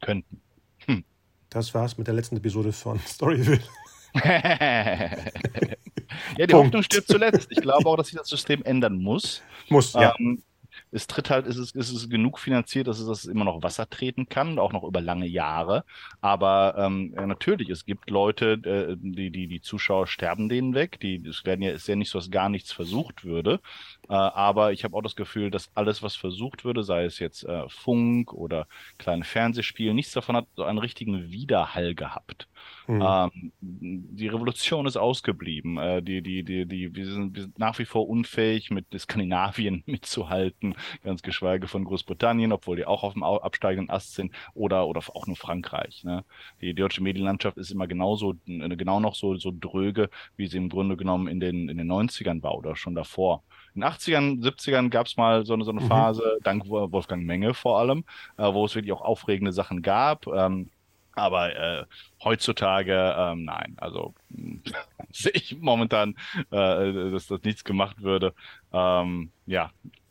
Könnten. 0.00 0.42
Hm. 0.86 1.04
Das 1.50 1.72
war's 1.72 1.96
mit 1.96 2.08
der 2.08 2.14
letzten 2.14 2.36
Episode 2.36 2.72
von 2.72 2.98
Storyville. 3.06 3.62
ja, 4.14 5.10
die 6.36 6.46
Punkt. 6.46 6.52
Hoffnung 6.52 6.82
stirbt 6.82 7.08
zuletzt. 7.08 7.46
Ich 7.50 7.60
glaube 7.60 7.88
auch, 7.88 7.96
dass 7.96 8.08
sich 8.08 8.18
das 8.18 8.28
System 8.28 8.62
ändern 8.64 8.98
muss. 8.98 9.42
Muss, 9.68 9.92
ja. 9.92 10.14
Es 10.90 11.06
tritt 11.06 11.30
halt, 11.30 11.46
es 11.46 11.56
ist, 11.56 11.76
es 11.76 11.90
ist 11.90 12.10
genug 12.10 12.38
finanziert, 12.38 12.86
dass 12.86 12.98
es, 12.98 13.06
dass 13.06 13.24
es 13.24 13.26
immer 13.26 13.44
noch 13.44 13.62
Wasser 13.62 13.88
treten 13.88 14.28
kann, 14.28 14.58
auch 14.58 14.72
noch 14.72 14.84
über 14.84 15.00
lange 15.00 15.26
Jahre. 15.26 15.84
Aber 16.20 16.74
ähm, 16.78 17.10
natürlich, 17.10 17.68
es 17.70 17.84
gibt 17.84 18.10
Leute, 18.10 18.52
äh, 18.64 18.96
die, 18.98 19.30
die, 19.30 19.48
die 19.48 19.60
Zuschauer 19.60 20.06
sterben 20.06 20.48
denen 20.48 20.74
weg. 20.74 20.98
Die, 21.00 21.16
es 21.26 21.44
werden 21.44 21.62
ja, 21.62 21.72
ist 21.72 21.88
ja 21.88 21.96
nicht 21.96 22.10
so, 22.10 22.18
dass 22.18 22.30
gar 22.30 22.48
nichts 22.48 22.72
versucht 22.72 23.24
würde. 23.24 23.60
Äh, 24.08 24.14
aber 24.14 24.72
ich 24.72 24.84
habe 24.84 24.96
auch 24.96 25.02
das 25.02 25.16
Gefühl, 25.16 25.50
dass 25.50 25.70
alles, 25.74 26.02
was 26.02 26.16
versucht 26.16 26.64
würde, 26.64 26.82
sei 26.82 27.04
es 27.04 27.18
jetzt 27.18 27.44
äh, 27.44 27.68
Funk 27.68 28.32
oder 28.32 28.66
kleine 28.98 29.24
Fernsehspiele, 29.24 29.94
nichts 29.94 30.12
davon 30.12 30.36
hat 30.36 30.46
so 30.56 30.64
einen 30.64 30.78
richtigen 30.78 31.30
Widerhall 31.30 31.94
gehabt. 31.94 32.48
Mhm. 32.88 33.04
Ähm, 33.06 33.52
die 33.60 34.28
Revolution 34.28 34.86
ist 34.86 34.96
ausgeblieben. 34.96 35.76
Äh, 35.76 36.02
die, 36.02 36.22
die, 36.22 36.42
die, 36.42 36.66
die, 36.66 36.94
wir, 36.94 37.06
sind, 37.06 37.36
wir 37.36 37.42
sind 37.42 37.58
nach 37.58 37.78
wie 37.78 37.84
vor 37.84 38.08
unfähig, 38.08 38.70
mit 38.70 38.86
Skandinavien 38.98 39.82
mitzuhalten, 39.86 40.74
ganz 41.04 41.22
geschweige 41.22 41.68
von 41.68 41.84
Großbritannien, 41.84 42.50
obwohl 42.50 42.76
die 42.76 42.86
auch 42.86 43.02
auf 43.02 43.12
dem 43.12 43.22
absteigenden 43.22 43.90
Ast 43.90 44.14
sind, 44.14 44.32
oder, 44.54 44.86
oder 44.86 45.02
auch 45.14 45.26
nur 45.26 45.36
Frankreich. 45.36 46.02
Ne? 46.04 46.24
Die, 46.62 46.72
deutsche 46.72 47.02
Medienlandschaft 47.02 47.58
ist 47.58 47.70
immer 47.70 47.86
genauso, 47.86 48.34
genau 48.46 49.00
noch 49.00 49.14
so, 49.14 49.36
so 49.36 49.52
dröge, 49.54 50.08
wie 50.36 50.46
sie 50.46 50.56
im 50.56 50.70
Grunde 50.70 50.96
genommen 50.96 51.28
in 51.28 51.40
den, 51.40 51.68
in 51.68 51.76
den 51.76 51.90
90ern 51.92 52.42
war 52.42 52.54
oder 52.56 52.74
schon 52.74 52.94
davor. 52.94 53.42
In 53.74 53.82
den 53.82 53.90
80ern, 53.90 54.42
70ern 54.42 54.88
gab 54.88 55.06
es 55.06 55.16
mal 55.18 55.44
so 55.44 55.52
eine, 55.52 55.64
so 55.64 55.72
eine 55.72 55.82
mhm. 55.82 55.88
Phase, 55.88 56.38
dank 56.42 56.68
Wolfgang 56.68 57.24
Menge 57.26 57.52
vor 57.52 57.78
allem, 57.78 58.04
äh, 58.38 58.52
wo 58.52 58.64
es 58.64 58.74
wirklich 58.74 58.92
auch 58.92 59.02
aufregende 59.02 59.52
Sachen 59.52 59.82
gab. 59.82 60.26
Ähm, 60.26 60.70
aber 61.18 61.56
äh, 61.56 61.84
heutzutage, 62.22 63.14
ähm, 63.16 63.44
nein, 63.44 63.74
also 63.78 64.14
sehe 65.10 65.32
ich 65.34 65.56
momentan, 65.58 66.16
äh, 66.50 67.10
dass 67.10 67.26
das 67.26 67.42
nichts 67.42 67.64
gemacht 67.64 68.02
würde. 68.02 68.34
Ähm, 68.72 69.32
ja, 69.46 69.70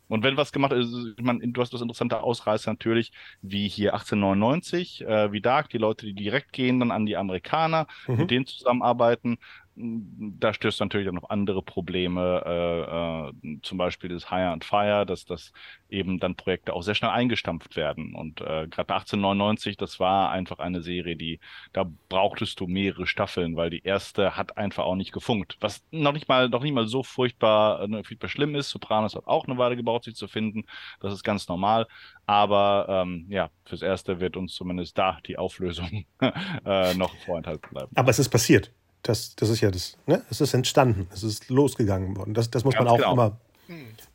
und 0.09 0.23
wenn 0.23 0.37
was 0.37 0.51
gemacht 0.51 0.71
ist, 0.71 0.93
ich 1.17 1.23
meine, 1.23 1.45
du 1.47 1.61
hast 1.61 1.73
das 1.73 1.81
interessante 1.81 2.21
Ausreißer 2.21 2.71
natürlich, 2.71 3.11
wie 3.41 3.67
hier 3.67 3.93
1899, 3.93 5.01
äh, 5.01 5.32
wie 5.32 5.41
Dark, 5.41 5.69
die 5.69 5.77
Leute, 5.77 6.05
die 6.05 6.13
direkt 6.13 6.53
gehen 6.53 6.79
dann 6.79 6.91
an 6.91 7.05
die 7.05 7.17
Amerikaner, 7.17 7.88
mhm. 8.08 8.17
mit 8.17 8.32
denen 8.32 8.45
zusammenarbeiten 8.45 9.38
da 9.79 10.53
stößt 10.53 10.79
natürlich 10.79 11.05
dann 11.05 11.17
auf 11.17 11.29
andere 11.29 11.61
Probleme, 11.61 12.43
äh, 12.45 13.51
äh, 13.51 13.61
zum 13.61 13.77
Beispiel 13.77 14.09
das 14.09 14.29
Hire 14.29 14.49
and 14.49 14.65
Fire, 14.65 15.05
dass 15.05 15.25
das 15.25 15.53
eben 15.89 16.19
dann 16.19 16.35
Projekte 16.35 16.73
auch 16.73 16.81
sehr 16.81 16.95
schnell 16.95 17.11
eingestampft 17.11 17.75
werden. 17.75 18.15
Und 18.15 18.41
äh, 18.41 18.67
gerade 18.67 18.87
bei 18.87 18.95
1899, 18.95 19.77
das 19.77 19.99
war 19.99 20.31
einfach 20.31 20.59
eine 20.59 20.81
Serie, 20.81 21.15
die, 21.15 21.39
da 21.73 21.85
brauchtest 22.09 22.59
du 22.59 22.67
mehrere 22.67 23.05
Staffeln, 23.05 23.55
weil 23.55 23.69
die 23.69 23.83
erste 23.83 24.35
hat 24.35 24.57
einfach 24.57 24.83
auch 24.83 24.95
nicht 24.95 25.11
gefunkt. 25.11 25.57
Was 25.59 25.85
noch 25.91 26.13
nicht 26.13 26.27
mal, 26.27 26.49
noch 26.49 26.63
nicht 26.63 26.73
mal 26.73 26.87
so 26.87 27.03
furchtbar, 27.03 27.83
äh, 27.83 28.03
furchtbar 28.03 28.29
schlimm 28.29 28.55
ist. 28.55 28.69
Sopranos 28.69 29.15
hat 29.15 29.27
auch 29.27 29.47
eine 29.47 29.59
Weile 29.59 29.75
gebraucht, 29.75 30.05
sich 30.05 30.15
zu 30.15 30.27
finden. 30.27 30.65
Das 31.01 31.13
ist 31.13 31.23
ganz 31.23 31.47
normal. 31.47 31.87
Aber 32.25 32.87
ähm, 32.89 33.27
ja, 33.29 33.51
fürs 33.65 33.83
Erste 33.83 34.19
wird 34.19 34.37
uns 34.37 34.55
zumindest 34.55 34.97
da 34.97 35.19
die 35.27 35.37
Auflösung 35.37 36.05
äh, 36.65 36.93
noch 36.95 37.15
vorenthalten 37.25 37.69
bleiben. 37.69 37.91
Aber 37.95 38.09
es 38.09 38.19
ist 38.19 38.29
passiert. 38.29 38.71
Das, 39.03 39.36
das 39.36 39.49
ist 39.49 39.62
ja 39.62 39.71
das, 39.71 39.97
ne? 40.05 40.21
Es 40.29 40.41
ist 40.41 40.53
entstanden, 40.53 41.07
es 41.13 41.23
ist 41.23 41.49
losgegangen 41.49 42.17
worden. 42.17 42.33
Das, 42.33 42.51
das 42.51 42.65
muss 42.65 42.73
Ganz 42.73 42.86
man 42.86 42.93
auch 42.93 42.97
genau. 42.97 43.13
immer 43.13 43.38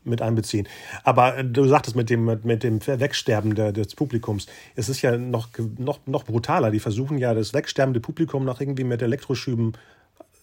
mit 0.04 0.22
einbeziehen. 0.22 0.66
Aber 1.04 1.38
äh, 1.38 1.44
du 1.44 1.66
sagtest 1.66 1.96
mit 1.96 2.10
dem, 2.10 2.24
mit 2.42 2.62
dem 2.62 2.84
Wegsterben 2.86 3.54
der, 3.54 3.72
des 3.72 3.94
Publikums, 3.94 4.46
es 4.74 4.88
ist 4.88 5.02
ja 5.02 5.16
noch, 5.16 5.48
noch, 5.78 6.00
noch 6.06 6.24
brutaler. 6.24 6.70
Die 6.70 6.80
versuchen 6.80 7.18
ja 7.18 7.34
das 7.34 7.54
wegsterbende 7.54 8.00
Publikum 8.00 8.44
noch 8.44 8.60
irgendwie 8.60 8.84
mit 8.84 9.02
Elektroschüben 9.02 9.74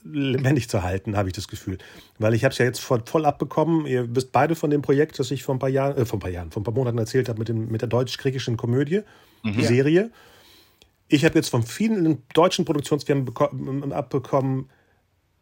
lebendig 0.05 0.69
zu 0.69 0.83
halten, 0.83 1.17
habe 1.17 1.27
ich 1.27 1.33
das 1.33 1.47
Gefühl. 1.47 1.77
Weil 2.19 2.33
ich 2.33 2.45
habe 2.45 2.53
es 2.53 2.57
ja 2.57 2.65
jetzt 2.65 2.79
voll, 2.79 3.01
voll 3.05 3.25
abbekommen. 3.25 3.85
Ihr 3.85 4.15
wisst 4.15 4.31
beide 4.31 4.55
von 4.55 4.69
dem 4.69 4.81
Projekt, 4.81 5.19
das 5.19 5.29
ich 5.31 5.43
vor 5.43 5.55
ein 5.55 5.59
paar 5.59 5.69
Jahren, 5.69 5.97
äh, 5.97 6.05
vor 6.05 6.17
ein 6.17 6.21
paar 6.21 6.31
Jahren, 6.31 6.51
vor 6.51 6.61
ein 6.61 6.63
paar 6.63 6.73
Monaten 6.73 6.97
erzählt 6.97 7.27
habe 7.29 7.39
mit, 7.39 7.49
dem, 7.49 7.69
mit 7.69 7.81
der 7.81 7.89
deutsch-griechischen 7.89 8.57
Komödie, 8.57 9.01
mhm. 9.43 9.61
Serie. 9.61 10.11
Ich 11.11 11.25
habe 11.25 11.35
jetzt 11.35 11.49
von 11.49 11.63
vielen 11.63 12.23
deutschen 12.33 12.65
Produktionsfirmen 12.65 13.91
abbekommen, 13.91 14.69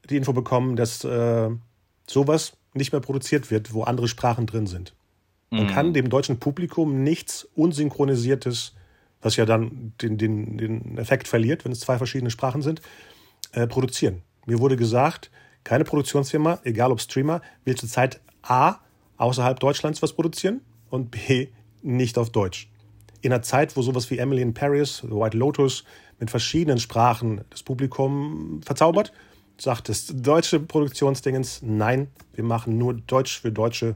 die 0.09 0.15
Info 0.15 0.31
bekommen, 0.31 0.77
dass 0.77 1.03
äh, 1.03 1.49
sowas 2.07 2.53
nicht 2.73 2.93
mehr 2.93 3.01
produziert 3.01 3.51
wird, 3.51 3.73
wo 3.73 3.83
andere 3.83 4.07
Sprachen 4.07 4.45
drin 4.45 4.65
sind. 4.65 4.95
Man 5.49 5.65
mhm. 5.65 5.69
kann 5.69 5.93
dem 5.93 6.09
deutschen 6.09 6.39
Publikum 6.39 7.03
nichts 7.03 7.43
Unsynchronisiertes, 7.53 8.75
was 9.21 9.35
ja 9.35 9.45
dann 9.45 9.93
den, 10.01 10.17
den, 10.17 10.57
den 10.57 10.97
Effekt 10.97 11.27
verliert, 11.27 11.65
wenn 11.65 11.73
es 11.73 11.81
zwei 11.81 11.97
verschiedene 11.97 12.31
Sprachen 12.31 12.61
sind, 12.61 12.81
äh, 13.51 13.67
produzieren. 13.67 14.21
Mir 14.45 14.59
wurde 14.59 14.77
gesagt, 14.77 15.31
keine 15.65 15.83
Produktionsfirma, 15.83 16.59
egal 16.63 16.93
ob 16.93 17.01
Streamer, 17.01 17.41
will 17.65 17.75
zurzeit 17.75 18.21
A, 18.41 18.75
außerhalb 19.17 19.59
Deutschlands 19.59 20.01
was 20.01 20.13
produzieren 20.13 20.61
und 20.89 21.11
B, 21.11 21.49
nicht 21.81 22.17
auf 22.17 22.29
Deutsch 22.29 22.69
in 23.27 23.33
einer 23.33 23.41
Zeit, 23.41 23.75
wo 23.75 23.81
sowas 23.81 24.09
wie 24.09 24.17
Emily 24.17 24.41
in 24.41 24.53
Paris, 24.53 25.03
The 25.03 25.11
White 25.11 25.37
Lotus 25.37 25.83
mit 26.17 26.31
verschiedenen 26.31 26.79
Sprachen 26.79 27.41
das 27.49 27.61
Publikum 27.61 28.61
verzaubert, 28.65 29.11
sagt 29.57 29.89
das 29.89 30.07
deutsche 30.07 30.59
Produktionsdingens, 30.61 31.61
nein, 31.61 32.07
wir 32.33 32.45
machen 32.45 32.77
nur 32.77 32.93
Deutsch 32.93 33.41
für 33.41 33.51
Deutsche. 33.51 33.95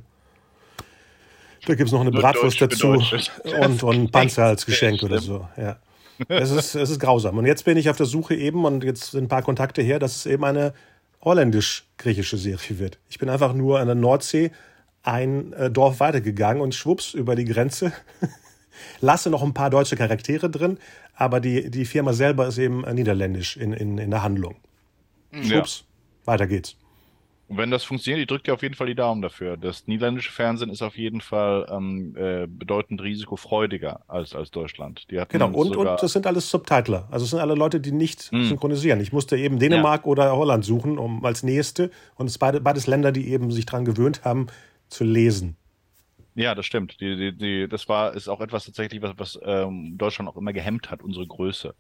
Da 1.66 1.76
gibt 1.76 1.88
es 1.88 1.94
noch 1.94 2.02
eine 2.02 2.12
nur 2.12 2.22
Bratwurst 2.22 2.62
dazu 2.62 2.90
und, 2.90 3.84
und 3.84 3.84
ein 3.84 4.12
Panzer 4.12 4.46
als 4.46 4.66
Geschenk 4.66 5.02
oder 5.04 5.20
so. 5.20 5.48
Ja. 5.56 5.78
Es 6.28 6.52
ist, 6.52 6.76
es 6.76 6.90
ist 6.90 7.00
grausam. 7.00 7.38
Und 7.38 7.46
jetzt 7.46 7.64
bin 7.64 7.78
ich 7.78 7.90
auf 7.90 7.98
der 7.98 8.06
Suche 8.06 8.36
eben, 8.36 8.66
und 8.66 8.84
jetzt 8.84 9.12
sind 9.12 9.26
ein 9.26 9.30
paar 9.30 9.44
Kontakte 9.44 9.82
her, 9.82 9.98
dass 9.98 10.18
es 10.18 10.26
eben 10.26 10.44
eine 10.44 10.74
holländisch-griechische 11.24 12.38
Serie 12.38 12.80
wird. 12.80 13.00
Ich 13.10 13.18
bin 13.18 13.30
einfach 13.30 13.54
nur 13.54 13.80
an 13.80 13.88
der 13.88 13.96
Nordsee 13.96 14.52
ein 15.04 15.54
äh, 15.54 15.72
Dorf 15.72 16.00
weitergegangen 16.00 16.62
und 16.62 16.76
schwupps 16.76 17.14
über 17.14 17.36
die 17.36 17.46
Grenze 17.46 17.94
lasse 19.00 19.30
noch 19.30 19.44
ein 19.44 19.54
paar 19.54 19.70
deutsche 19.70 19.96
Charaktere 19.96 20.50
drin, 20.50 20.78
aber 21.16 21.40
die, 21.40 21.70
die 21.70 21.86
Firma 21.86 22.14
selber 22.14 22.48
ist 22.48 22.58
eben 22.58 22.82
niederländisch 22.94 23.58
in, 23.58 23.74
in, 23.74 23.98
in 23.98 24.12
der 24.12 24.24
Handlung. 24.24 24.56
Schwupps, 25.32 25.86
ja. 25.86 26.28
weiter 26.28 26.48
geht's. 26.48 26.76
Und 27.52 27.58
wenn 27.58 27.70
das 27.70 27.84
funktioniert, 27.84 28.22
ich 28.22 28.28
drücke 28.28 28.46
dir 28.46 28.54
auf 28.54 28.62
jeden 28.62 28.76
Fall 28.76 28.88
die 28.88 28.96
Daumen 28.96 29.22
dafür. 29.22 29.58
Das 29.58 29.86
niederländische 29.86 30.32
Fernsehen 30.32 30.70
ist 30.70 30.82
auf 30.82 30.98
jeden 30.98 31.20
Fall 31.20 31.68
ähm, 31.70 32.16
äh, 32.16 32.48
bedeutend 32.48 33.02
risikofreudiger 33.02 34.00
als, 34.08 34.34
als 34.34 34.52
Deutschland. 34.52 35.06
genau, 35.10 35.50
und, 35.50 35.76
und 35.76 35.86
das 35.86 36.14
sind 36.14 36.26
alles 36.26 36.50
Subtitler. 36.50 37.10
Also 37.12 37.26
es 37.26 37.32
sind 37.32 37.42
alle 37.42 37.56
Leute, 37.56 37.82
die 37.82 37.92
nicht 37.92 38.32
mm. 38.32 38.44
synchronisieren. 38.44 39.02
Ich 39.02 39.12
musste 39.12 39.36
eben 39.36 39.60
Dänemark 39.60 40.04
ja. 40.04 40.08
oder 40.08 40.32
Holland 40.38 40.64
suchen, 40.64 40.98
um 40.98 41.26
als 41.26 41.44
nächste. 41.44 41.92
Und 42.16 42.28
es 42.28 42.36
sind 42.36 42.64
beides 42.64 42.88
Länder, 42.88 43.12
die 43.12 43.28
eben 43.28 43.52
sich 43.52 43.66
daran 43.66 43.84
gewöhnt 43.84 44.24
haben, 44.24 44.48
zu 44.88 45.04
lesen. 45.04 45.58
Ja, 46.34 46.56
das 46.56 46.66
stimmt. 46.66 47.00
Die, 47.02 47.16
die, 47.18 47.38
die, 47.38 47.68
das 47.68 47.90
war, 47.90 48.14
ist 48.14 48.30
auch 48.30 48.40
etwas 48.40 48.66
tatsächlich, 48.66 49.02
was, 49.02 49.18
was 49.18 49.40
ähm, 49.44 49.98
Deutschland 49.98 50.30
auch 50.30 50.38
immer 50.38 50.54
gehemmt 50.54 50.90
hat, 50.90 51.04
unsere 51.04 51.28
Größe. 51.28 51.76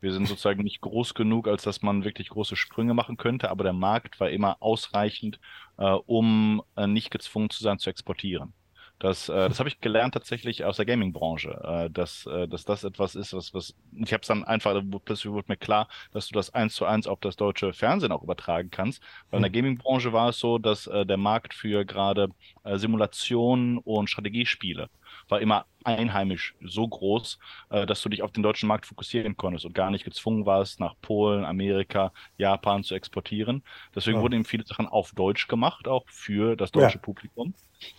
Wir 0.00 0.12
sind 0.12 0.26
sozusagen 0.26 0.62
nicht 0.64 0.80
groß 0.80 1.14
genug, 1.14 1.46
als 1.48 1.62
dass 1.62 1.82
man 1.82 2.04
wirklich 2.04 2.28
große 2.30 2.56
Sprünge 2.56 2.94
machen 2.94 3.16
könnte, 3.16 3.50
aber 3.50 3.62
der 3.64 3.72
Markt 3.72 4.18
war 4.18 4.30
immer 4.30 4.56
ausreichend, 4.60 5.38
äh, 5.78 5.84
um 5.84 6.62
äh, 6.76 6.88
nicht 6.88 7.10
gezwungen 7.10 7.50
zu 7.50 7.62
sein, 7.62 7.78
zu 7.78 7.90
exportieren. 7.90 8.54
Das, 9.02 9.28
äh, 9.28 9.48
das 9.48 9.58
habe 9.58 9.68
ich 9.68 9.80
gelernt 9.80 10.14
tatsächlich 10.14 10.64
aus 10.64 10.76
der 10.76 10.86
Gaming-Branche, 10.86 11.60
äh, 11.64 11.90
dass, 11.90 12.24
äh, 12.26 12.46
dass 12.46 12.64
das 12.64 12.84
etwas 12.84 13.16
ist, 13.16 13.34
was, 13.34 13.52
was 13.52 13.74
ich 13.96 14.12
habe 14.12 14.20
es 14.20 14.28
dann 14.28 14.44
einfach, 14.44 14.80
plötzlich 15.04 15.32
wurde 15.32 15.46
mir 15.48 15.56
klar, 15.56 15.88
dass 16.12 16.28
du 16.28 16.34
das 16.34 16.54
eins 16.54 16.76
zu 16.76 16.84
eins 16.84 17.08
auf 17.08 17.18
das 17.18 17.34
deutsche 17.34 17.72
Fernsehen 17.72 18.12
auch 18.12 18.22
übertragen 18.22 18.70
kannst. 18.70 19.02
Weil 19.30 19.38
in 19.38 19.42
der 19.42 19.48
hm. 19.48 19.54
Gaming-Branche 19.54 20.12
war 20.12 20.28
es 20.28 20.38
so, 20.38 20.58
dass 20.58 20.86
äh, 20.86 21.04
der 21.04 21.16
Markt 21.16 21.52
für 21.52 21.84
gerade 21.84 22.28
äh, 22.62 22.78
Simulationen 22.78 23.78
und 23.78 24.08
Strategiespiele 24.08 24.88
war 25.28 25.40
immer 25.40 25.66
einheimisch 25.84 26.54
so 26.62 26.86
groß, 26.86 27.38
äh, 27.70 27.86
dass 27.86 28.02
du 28.02 28.08
dich 28.08 28.22
auf 28.22 28.32
den 28.32 28.42
deutschen 28.42 28.68
Markt 28.68 28.86
fokussieren 28.86 29.36
konntest 29.36 29.64
und 29.64 29.74
gar 29.74 29.90
nicht 29.90 30.04
gezwungen 30.04 30.46
warst, 30.46 30.80
nach 30.80 30.94
Polen, 31.00 31.44
Amerika, 31.44 32.12
Japan 32.38 32.84
zu 32.84 32.94
exportieren. 32.94 33.62
Deswegen 33.94 34.18
ja. 34.18 34.22
wurden 34.22 34.34
eben 34.34 34.44
viele 34.44 34.66
Sachen 34.66 34.86
auf 34.86 35.12
Deutsch 35.12 35.48
gemacht, 35.48 35.88
auch 35.88 36.04
für 36.08 36.56
das 36.56 36.72
deutsche 36.72 36.98
ja. 36.98 37.02
Publikum. 37.02 37.54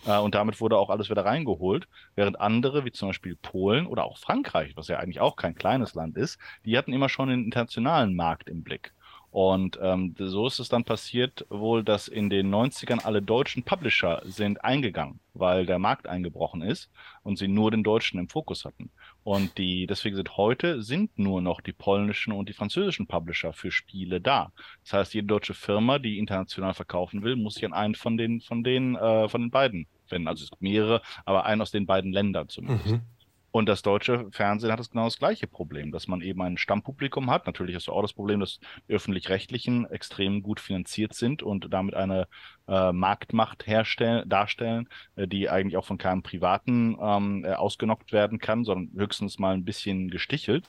Äh, 0.06 0.18
und 0.18 0.34
damit 0.34 0.60
wurde 0.60 0.78
auch 0.78 0.90
alles 0.90 1.10
wieder 1.10 1.24
reingeholt, 1.24 1.88
während 2.14 2.40
andere, 2.40 2.84
wie 2.84 2.92
zum 2.92 3.08
Beispiel 3.08 3.36
Polen 3.36 3.86
oder 3.86 4.04
auch 4.04 4.18
Frankreich, 4.18 4.76
was 4.76 4.88
ja 4.88 4.98
eigentlich 4.98 5.20
auch 5.20 5.36
kein 5.36 5.54
kleines 5.54 5.94
Land 5.94 6.16
ist, 6.16 6.38
die 6.64 6.76
hatten 6.76 6.92
immer 6.92 7.08
schon 7.08 7.28
den 7.28 7.44
internationalen 7.44 8.14
Markt 8.14 8.48
im 8.48 8.62
Blick. 8.62 8.92
Und 9.34 9.80
ähm, 9.82 10.14
so 10.16 10.46
ist 10.46 10.60
es 10.60 10.68
dann 10.68 10.84
passiert 10.84 11.44
wohl, 11.50 11.82
dass 11.82 12.06
in 12.06 12.30
den 12.30 12.54
90ern 12.54 13.04
alle 13.04 13.20
deutschen 13.20 13.64
Publisher 13.64 14.22
sind 14.24 14.62
eingegangen, 14.64 15.18
weil 15.32 15.66
der 15.66 15.80
Markt 15.80 16.06
eingebrochen 16.06 16.62
ist 16.62 16.88
und 17.24 17.36
sie 17.36 17.48
nur 17.48 17.72
den 17.72 17.82
Deutschen 17.82 18.20
im 18.20 18.28
Fokus 18.28 18.64
hatten. 18.64 18.92
Und 19.24 19.58
die, 19.58 19.88
deswegen 19.88 20.14
sind 20.14 20.36
heute 20.36 20.84
sind 20.84 21.18
nur 21.18 21.42
noch 21.42 21.60
die 21.60 21.72
polnischen 21.72 22.32
und 22.32 22.48
die 22.48 22.52
französischen 22.52 23.08
Publisher 23.08 23.52
für 23.52 23.72
Spiele 23.72 24.20
da. 24.20 24.52
Das 24.84 24.92
heißt, 24.92 25.14
jede 25.14 25.26
deutsche 25.26 25.54
Firma, 25.54 25.98
die 25.98 26.18
international 26.18 26.72
verkaufen 26.72 27.24
will, 27.24 27.34
muss 27.34 27.54
sich 27.54 27.64
an 27.64 27.72
einen 27.72 27.96
von 27.96 28.16
den, 28.16 28.40
von 28.40 28.62
den, 28.62 28.94
äh, 28.94 29.28
von 29.28 29.40
den 29.40 29.50
beiden 29.50 29.88
wenden. 30.10 30.28
Also 30.28 30.44
es 30.44 30.50
gibt 30.50 30.62
mehrere, 30.62 31.02
aber 31.24 31.44
einen 31.44 31.60
aus 31.60 31.72
den 31.72 31.86
beiden 31.86 32.12
Ländern 32.12 32.48
zumindest. 32.48 32.86
Mhm. 32.86 33.00
Und 33.54 33.68
das 33.68 33.82
deutsche 33.82 34.26
Fernsehen 34.32 34.72
hat 34.72 34.80
das 34.80 34.90
genau 34.90 35.04
das 35.04 35.16
gleiche 35.16 35.46
Problem, 35.46 35.92
dass 35.92 36.08
man 36.08 36.22
eben 36.22 36.42
ein 36.42 36.58
Stammpublikum 36.58 37.30
hat. 37.30 37.46
Natürlich 37.46 37.76
hast 37.76 37.86
du 37.86 37.92
auch 37.92 38.02
das 38.02 38.12
Problem, 38.12 38.40
dass 38.40 38.58
die 38.88 38.94
öffentlich-rechtlichen 38.94 39.88
extrem 39.92 40.42
gut 40.42 40.58
finanziert 40.58 41.14
sind 41.14 41.40
und 41.40 41.72
damit 41.72 41.94
eine 41.94 42.26
äh, 42.66 42.90
Marktmacht 42.90 43.68
herstellen, 43.68 44.28
darstellen, 44.28 44.88
äh, 45.14 45.28
die 45.28 45.48
eigentlich 45.50 45.76
auch 45.76 45.84
von 45.84 45.98
keinem 45.98 46.24
Privaten 46.24 46.98
ähm, 47.00 47.44
äh, 47.44 47.52
ausgenockt 47.52 48.10
werden 48.10 48.40
kann, 48.40 48.64
sondern 48.64 48.90
höchstens 48.98 49.38
mal 49.38 49.54
ein 49.54 49.64
bisschen 49.64 50.10
gestichelt. 50.10 50.68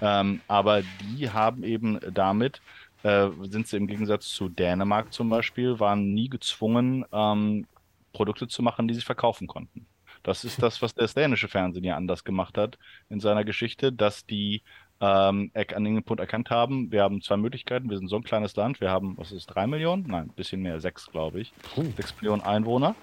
Ähm, 0.00 0.40
aber 0.46 0.82
die 0.82 1.30
haben 1.30 1.64
eben 1.64 1.98
damit 2.14 2.62
äh, 3.02 3.28
sind 3.40 3.66
sie 3.66 3.76
im 3.76 3.88
Gegensatz 3.88 4.28
zu 4.28 4.48
Dänemark 4.48 5.12
zum 5.12 5.30
Beispiel, 5.30 5.80
waren 5.80 6.14
nie 6.14 6.28
gezwungen, 6.28 7.04
ähm, 7.10 7.66
Produkte 8.12 8.46
zu 8.46 8.62
machen, 8.62 8.86
die 8.86 8.94
sie 8.94 9.00
verkaufen 9.00 9.48
konnten. 9.48 9.88
Das 10.22 10.44
ist 10.44 10.62
das, 10.62 10.82
was 10.82 10.94
das 10.94 11.14
dänische 11.14 11.48
Fernsehen 11.48 11.84
ja 11.84 11.96
anders 11.96 12.24
gemacht 12.24 12.58
hat 12.58 12.78
in 13.08 13.20
seiner 13.20 13.44
Geschichte, 13.44 13.92
dass 13.92 14.26
die 14.26 14.62
ähm, 15.00 15.50
an 15.54 15.84
dem 15.84 16.02
Punkt 16.02 16.20
erkannt 16.20 16.50
haben, 16.50 16.92
wir 16.92 17.02
haben 17.02 17.22
zwei 17.22 17.38
Möglichkeiten, 17.38 17.88
wir 17.88 17.96
sind 17.96 18.08
so 18.08 18.16
ein 18.16 18.22
kleines 18.22 18.54
Land, 18.56 18.80
wir 18.80 18.90
haben, 18.90 19.16
was 19.16 19.32
ist, 19.32 19.46
drei 19.46 19.66
Millionen? 19.66 20.04
Nein, 20.06 20.24
ein 20.24 20.34
bisschen 20.34 20.60
mehr, 20.60 20.78
sechs, 20.80 21.06
glaube 21.10 21.40
ich. 21.40 21.52
Uh. 21.76 21.84
Sechs 21.96 22.14
Millionen 22.20 22.42
Einwohner. 22.42 22.94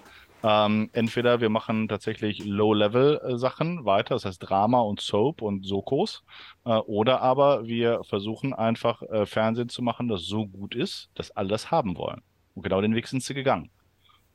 Ähm, 0.44 0.88
entweder 0.92 1.40
wir 1.40 1.48
machen 1.48 1.88
tatsächlich 1.88 2.44
Low-Level-Sachen 2.44 3.84
weiter, 3.84 4.14
das 4.14 4.24
heißt 4.24 4.48
Drama 4.48 4.80
und 4.80 5.00
Soap 5.00 5.42
und 5.42 5.66
Sokos, 5.66 6.22
äh, 6.64 6.76
oder 6.76 7.20
aber 7.22 7.66
wir 7.66 8.04
versuchen 8.04 8.54
einfach 8.54 9.02
äh, 9.02 9.26
Fernsehen 9.26 9.68
zu 9.68 9.82
machen, 9.82 10.06
das 10.06 10.22
so 10.22 10.46
gut 10.46 10.76
ist, 10.76 11.10
dass 11.14 11.32
alle 11.32 11.48
das 11.48 11.72
haben 11.72 11.96
wollen. 11.96 12.22
Und 12.54 12.62
genau 12.62 12.80
den 12.80 12.94
Weg 12.94 13.08
sind 13.08 13.24
sie 13.24 13.34
gegangen. 13.34 13.70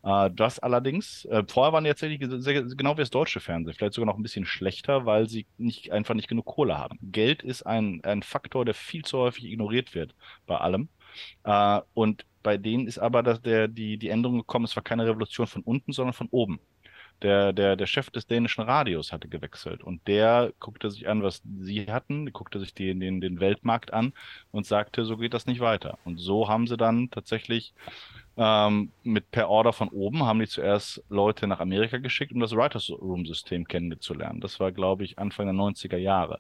Äh, 0.03 0.29
das 0.33 0.59
allerdings, 0.59 1.25
äh, 1.25 1.43
vorher 1.47 1.73
waren 1.73 1.83
die 1.85 1.89
tatsächlich 1.89 2.19
genau 2.77 2.93
wie 2.97 3.01
das 3.01 3.09
deutsche 3.09 3.39
Fernsehen, 3.39 3.73
vielleicht 3.75 3.93
sogar 3.93 4.07
noch 4.07 4.17
ein 4.17 4.23
bisschen 4.23 4.45
schlechter, 4.45 5.05
weil 5.05 5.29
sie 5.29 5.47
nicht, 5.57 5.91
einfach 5.91 6.13
nicht 6.13 6.27
genug 6.27 6.45
Kohle 6.45 6.77
haben. 6.77 6.99
Geld 7.01 7.41
ist 7.43 7.63
ein, 7.63 8.01
ein 8.03 8.23
Faktor, 8.23 8.65
der 8.65 8.73
viel 8.73 9.03
zu 9.05 9.17
häufig 9.19 9.45
ignoriert 9.45 9.95
wird 9.95 10.13
bei 10.45 10.57
allem. 10.57 10.89
Äh, 11.43 11.81
und 11.93 12.25
bei 12.43 12.57
denen 12.57 12.87
ist 12.87 12.99
aber 12.99 13.23
das, 13.23 13.41
der, 13.41 13.67
die, 13.69 13.97
die 13.97 14.09
Änderung 14.09 14.39
gekommen, 14.39 14.65
es 14.65 14.75
war 14.75 14.83
keine 14.83 15.05
Revolution 15.05 15.47
von 15.47 15.63
unten, 15.63 15.93
sondern 15.93 16.13
von 16.13 16.27
oben. 16.31 16.59
Der, 17.21 17.53
der, 17.53 17.77
der 17.77 17.85
Chef 17.85 18.09
des 18.09 18.27
dänischen 18.27 18.63
Radios 18.65 19.13
hatte 19.13 19.29
gewechselt 19.29 19.81
und 19.83 20.05
der 20.07 20.51
guckte 20.59 20.91
sich 20.91 21.07
an, 21.07 21.23
was 21.23 21.41
sie 21.61 21.85
hatten, 21.89 22.33
guckte 22.33 22.59
sich 22.59 22.73
den, 22.73 22.99
den, 22.99 23.21
den 23.21 23.39
Weltmarkt 23.39 23.93
an 23.93 24.13
und 24.51 24.65
sagte, 24.65 25.05
so 25.05 25.15
geht 25.17 25.33
das 25.33 25.45
nicht 25.45 25.61
weiter. 25.61 25.99
Und 26.03 26.17
so 26.17 26.49
haben 26.49 26.67
sie 26.67 26.75
dann 26.75 27.09
tatsächlich 27.11 27.73
ähm, 28.35 28.91
mit 29.03 29.29
per 29.29 29.47
Order 29.47 29.73
von 29.73 29.89
oben 29.89 30.23
haben 30.23 30.39
die 30.39 30.47
zuerst 30.47 31.03
Leute 31.09 31.45
nach 31.45 31.59
Amerika 31.59 31.97
geschickt, 31.99 32.31
um 32.31 32.39
das 32.39 32.55
Writers 32.55 32.89
Room 32.89 33.25
System 33.25 33.67
kennenzulernen. 33.67 34.39
Das 34.39 34.59
war, 34.59 34.71
glaube 34.71 35.03
ich, 35.03 35.19
Anfang 35.19 35.45
der 35.45 35.53
90er 35.53 35.97
Jahre. 35.97 36.39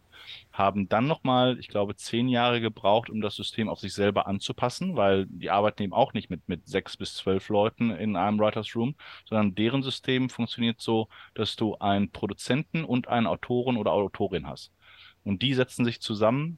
Haben 0.51 0.89
dann 0.89 1.05
nochmal, 1.05 1.59
ich 1.59 1.67
glaube, 1.67 1.95
zehn 1.95 2.29
Jahre 2.29 2.61
gebraucht, 2.61 3.11
um 3.11 3.21
das 3.21 3.35
System 3.35 3.69
auf 3.69 3.79
sich 3.79 3.93
selber 3.93 4.25
anzupassen, 4.25 4.95
weil 4.95 5.27
die 5.27 5.51
arbeiten 5.51 5.83
eben 5.83 5.93
auch 5.93 6.13
nicht 6.13 6.31
mit, 6.31 6.49
mit 6.49 6.67
sechs 6.67 6.97
bis 6.97 7.13
zwölf 7.15 7.49
Leuten 7.49 7.91
in 7.91 8.15
einem 8.15 8.39
Writers 8.39 8.75
Room, 8.75 8.95
sondern 9.25 9.53
deren 9.53 9.83
System 9.83 10.29
funktioniert 10.29 10.81
so, 10.81 11.09
dass 11.35 11.55
du 11.55 11.75
einen 11.77 12.09
Produzenten 12.09 12.85
und 12.85 13.07
einen 13.07 13.27
Autoren 13.27 13.77
oder 13.77 13.91
Autorin 13.91 14.47
hast. 14.47 14.71
Und 15.23 15.43
die 15.43 15.53
setzen 15.53 15.85
sich 15.85 16.01
zusammen, 16.01 16.57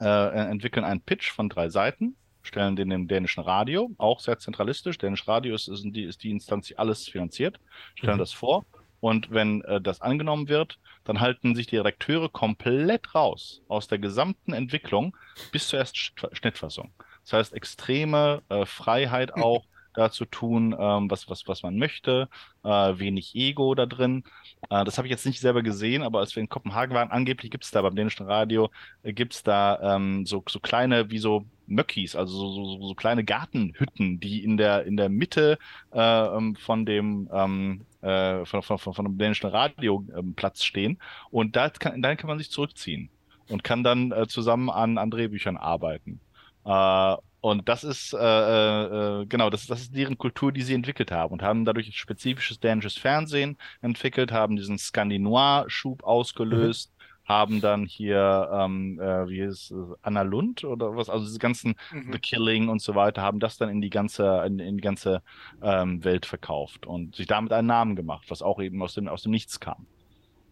äh, 0.00 0.06
entwickeln 0.06 0.84
einen 0.84 1.00
Pitch 1.00 1.32
von 1.32 1.48
drei 1.48 1.68
Seiten 1.68 2.14
stellen 2.48 2.76
den 2.76 2.90
im 2.90 3.06
dänischen 3.06 3.42
Radio, 3.42 3.90
auch 3.98 4.20
sehr 4.20 4.38
zentralistisch. 4.38 4.98
Dänisch 4.98 5.28
Radio 5.28 5.54
ist, 5.54 5.68
ist, 5.68 5.84
die, 5.84 6.04
ist 6.04 6.22
die 6.22 6.30
Instanz, 6.30 6.66
die 6.66 6.78
alles 6.78 7.08
finanziert, 7.08 7.60
stellen 7.94 8.16
mhm. 8.16 8.20
das 8.20 8.32
vor. 8.32 8.64
Und 9.00 9.30
wenn 9.30 9.62
äh, 9.62 9.80
das 9.80 10.00
angenommen 10.00 10.48
wird, 10.48 10.78
dann 11.04 11.20
halten 11.20 11.54
sich 11.54 11.68
die 11.68 11.76
Redakteure 11.76 12.28
komplett 12.28 13.14
raus 13.14 13.62
aus 13.68 13.86
der 13.86 13.98
gesamten 13.98 14.52
Entwicklung 14.52 15.16
bis 15.52 15.68
zur 15.68 15.78
ersten 15.78 15.98
Schnittfassung. 16.32 16.92
Das 17.22 17.34
heißt, 17.34 17.52
extreme 17.52 18.42
äh, 18.48 18.66
Freiheit 18.66 19.36
mhm. 19.36 19.42
auch 19.42 19.64
da 19.98 20.10
zu 20.10 20.24
tun, 20.24 20.74
ähm, 20.78 21.10
was, 21.10 21.28
was, 21.28 21.46
was 21.48 21.62
man 21.62 21.76
möchte, 21.76 22.28
äh, 22.64 22.68
wenig 22.68 23.34
Ego 23.34 23.74
da 23.74 23.86
drin. 23.86 24.24
Äh, 24.70 24.84
das 24.84 24.98
habe 24.98 25.08
ich 25.08 25.10
jetzt 25.10 25.26
nicht 25.26 25.40
selber 25.40 25.62
gesehen, 25.62 26.02
aber 26.02 26.20
als 26.20 26.34
wir 26.36 26.40
in 26.40 26.48
Kopenhagen 26.48 26.94
waren, 26.94 27.10
angeblich 27.10 27.50
gibt 27.50 27.64
es 27.64 27.70
da 27.70 27.82
beim 27.82 27.96
dänischen 27.96 28.26
Radio, 28.26 28.70
äh, 29.02 29.12
gibt 29.12 29.34
es 29.34 29.42
da 29.42 29.96
ähm, 29.96 30.24
so, 30.24 30.42
so 30.48 30.60
kleine, 30.60 31.10
wie 31.10 31.18
so 31.18 31.44
Möckis, 31.66 32.16
also 32.16 32.32
so, 32.32 32.64
so, 32.78 32.88
so 32.88 32.94
kleine 32.94 33.24
Gartenhütten, 33.24 34.20
die 34.20 34.42
in 34.42 34.56
der, 34.56 34.84
in 34.84 34.96
der 34.96 35.08
Mitte 35.08 35.58
äh, 35.92 36.00
ähm, 36.00 36.56
von 36.56 36.86
dem 36.86 37.28
ähm, 37.32 37.84
äh, 38.00 38.44
von, 38.44 38.62
von, 38.62 38.78
von, 38.78 38.94
von 38.94 39.04
dem 39.04 39.18
dänischen 39.18 39.50
Radioplatz 39.50 40.60
ähm, 40.60 40.64
stehen. 40.64 40.98
Und 41.30 41.56
da 41.56 41.68
kann, 41.70 42.00
dann 42.00 42.16
kann 42.16 42.28
man 42.28 42.38
sich 42.38 42.50
zurückziehen 42.50 43.10
und 43.48 43.64
kann 43.64 43.82
dann 43.82 44.12
äh, 44.12 44.26
zusammen 44.28 44.70
an, 44.70 44.98
an 44.98 45.10
Drehbüchern 45.10 45.56
arbeiten. 45.56 46.20
Äh, 46.64 47.16
und 47.40 47.68
das 47.68 47.84
ist, 47.84 48.14
äh, 48.14 48.18
äh, 48.18 49.26
genau, 49.26 49.48
das, 49.48 49.66
das 49.66 49.82
ist 49.82 49.96
deren 49.96 50.18
Kultur, 50.18 50.50
die 50.50 50.62
sie 50.62 50.74
entwickelt 50.74 51.12
haben 51.12 51.32
und 51.32 51.42
haben 51.42 51.64
dadurch 51.64 51.96
spezifisches 51.96 52.58
dänisches 52.58 52.98
Fernsehen 52.98 53.56
entwickelt, 53.80 54.32
haben 54.32 54.56
diesen 54.56 54.76
Skandinoir-Schub 54.76 56.02
ausgelöst, 56.02 56.92
mhm. 56.92 57.28
haben 57.28 57.60
dann 57.60 57.86
hier, 57.86 58.50
ähm, 58.52 59.00
äh, 59.00 59.28
wie 59.28 59.40
ist 59.40 59.72
Anna 60.02 60.22
Lund 60.22 60.64
oder 60.64 60.96
was, 60.96 61.08
also 61.08 61.26
diese 61.26 61.38
ganzen 61.38 61.76
mhm. 61.92 62.12
The 62.12 62.18
Killing 62.18 62.68
und 62.68 62.82
so 62.82 62.96
weiter, 62.96 63.22
haben 63.22 63.38
das 63.38 63.56
dann 63.56 63.68
in 63.68 63.80
die 63.80 63.90
ganze, 63.90 64.42
in, 64.44 64.58
in 64.58 64.76
die 64.76 64.82
ganze 64.82 65.22
ähm, 65.62 66.02
Welt 66.02 66.26
verkauft 66.26 66.86
und 66.86 67.14
sich 67.14 67.28
damit 67.28 67.52
einen 67.52 67.68
Namen 67.68 67.94
gemacht, 67.94 68.24
was 68.30 68.42
auch 68.42 68.60
eben 68.60 68.82
aus 68.82 68.94
dem, 68.94 69.06
aus 69.06 69.22
dem 69.22 69.30
Nichts 69.30 69.60
kam. 69.60 69.86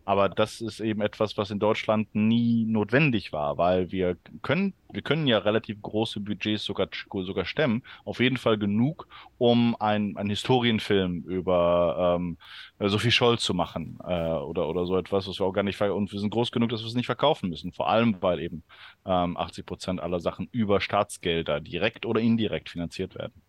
Aber 0.06 0.28
das 0.28 0.60
ist 0.60 0.78
eben 0.78 1.00
etwas, 1.00 1.36
was 1.36 1.50
in 1.50 1.58
Deutschland 1.58 2.14
nie 2.14 2.64
notwendig 2.64 3.32
war, 3.32 3.58
weil 3.58 3.90
wir 3.90 4.16
können, 4.40 4.72
wir 4.92 5.02
können 5.02 5.26
ja 5.26 5.38
relativ 5.38 5.82
große 5.82 6.20
Budgets 6.20 6.64
sogar, 6.64 6.88
sogar 7.12 7.44
stemmen. 7.44 7.82
Auf 8.04 8.20
jeden 8.20 8.36
Fall 8.36 8.56
genug, 8.56 9.08
um 9.36 9.74
ein, 9.80 10.16
einen 10.16 10.30
Historienfilm 10.30 11.24
über 11.24 12.16
ähm, 12.20 12.38
Sophie 12.78 13.10
Scholl 13.10 13.40
zu 13.40 13.52
machen 13.52 13.98
äh, 14.04 14.30
oder, 14.30 14.68
oder 14.68 14.86
so 14.86 14.96
etwas, 14.96 15.26
was 15.26 15.40
wir 15.40 15.46
auch 15.46 15.52
gar 15.52 15.64
nicht, 15.64 15.80
und 15.80 16.12
wir 16.12 16.20
sind 16.20 16.30
groß 16.30 16.52
genug, 16.52 16.70
dass 16.70 16.82
wir 16.82 16.86
es 16.86 16.94
nicht 16.94 17.06
verkaufen 17.06 17.50
müssen. 17.50 17.72
Vor 17.72 17.88
allem, 17.90 18.16
weil 18.20 18.38
eben 18.38 18.62
ähm, 19.04 19.36
80 19.36 19.66
Prozent 19.66 20.00
aller 20.00 20.20
Sachen 20.20 20.48
über 20.52 20.80
Staatsgelder 20.80 21.60
direkt 21.60 22.06
oder 22.06 22.20
indirekt 22.20 22.68
finanziert 22.70 23.16
werden. 23.16 23.42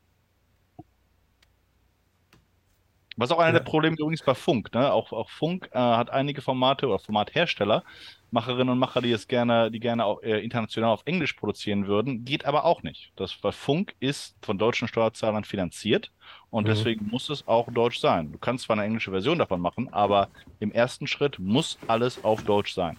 Was 3.18 3.32
auch 3.32 3.40
einer 3.40 3.54
ja. 3.54 3.60
der 3.60 3.66
Probleme 3.66 3.96
übrigens 4.00 4.22
bei 4.22 4.36
Funk, 4.36 4.74
ne? 4.76 4.94
Auch, 4.94 5.12
auch 5.12 5.32
Funk 5.32 5.70
äh, 5.74 5.80
hat 5.80 6.12
einige 6.12 6.44
Formate 6.44 6.88
oder 6.88 7.00
Formathersteller, 7.00 7.84
Macherinnen 8.30 8.70
und 8.70 8.78
Macher, 8.78 9.02
die 9.02 9.12
es 9.12 9.28
gerne, 9.28 9.72
die 9.72 9.80
gerne 9.80 10.06
auch, 10.06 10.22
äh, 10.22 10.40
international 10.40 10.92
auf 10.92 11.02
Englisch 11.06 11.34
produzieren 11.34 11.88
würden, 11.88 12.26
geht 12.26 12.46
aber 12.46 12.64
auch 12.64 12.84
nicht. 12.84 13.12
Das, 13.16 13.36
weil 13.42 13.54
Funk 13.54 13.96
ist 14.00 14.36
von 14.44 14.60
deutschen 14.60 14.88
Steuerzahlern 14.88 15.46
finanziert 15.46 16.12
und 16.52 16.66
mhm. 16.66 16.70
deswegen 16.70 17.08
muss 17.08 17.30
es 17.30 17.48
auch 17.48 17.72
Deutsch 17.72 18.00
sein. 18.00 18.32
Du 18.32 18.38
kannst 18.38 18.66
zwar 18.66 18.76
eine 18.76 18.86
englische 18.86 19.10
Version 19.10 19.40
davon 19.40 19.62
machen, 19.62 19.92
aber 19.92 20.30
im 20.60 20.72
ersten 20.72 21.08
Schritt 21.08 21.40
muss 21.40 21.80
alles 21.88 22.24
auf 22.24 22.44
Deutsch 22.44 22.76
sein. 22.76 22.98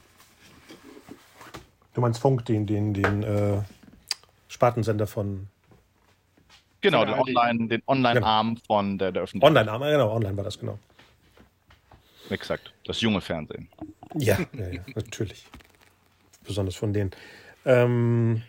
Du 1.94 2.00
meinst 2.00 2.20
Funk, 2.20 2.44
den, 2.46 2.66
den, 2.66 2.92
den 2.92 3.22
äh, 3.22 3.62
Spartensender 4.48 5.06
von 5.06 5.46
Genau, 6.80 7.04
den 7.04 7.14
Online, 7.14 7.68
den 7.68 7.82
Online-Arm 7.86 8.54
genau. 8.54 8.60
von 8.66 8.98
der, 8.98 9.12
der 9.12 9.22
Öffentlichkeit. 9.24 9.48
Online-Arm, 9.66 9.82
genau, 9.82 10.12
online 10.14 10.36
war 10.36 10.44
das, 10.44 10.58
genau. 10.58 10.78
Exakt, 12.30 12.72
das 12.84 13.00
junge 13.00 13.20
Fernsehen. 13.20 13.68
Ja, 14.14 14.38
ja, 14.52 14.68
ja 14.68 14.80
natürlich. 14.94 15.46
Besonders 16.46 16.76
von 16.76 16.92
denen. 16.92 17.10
Ähm, 17.64 18.42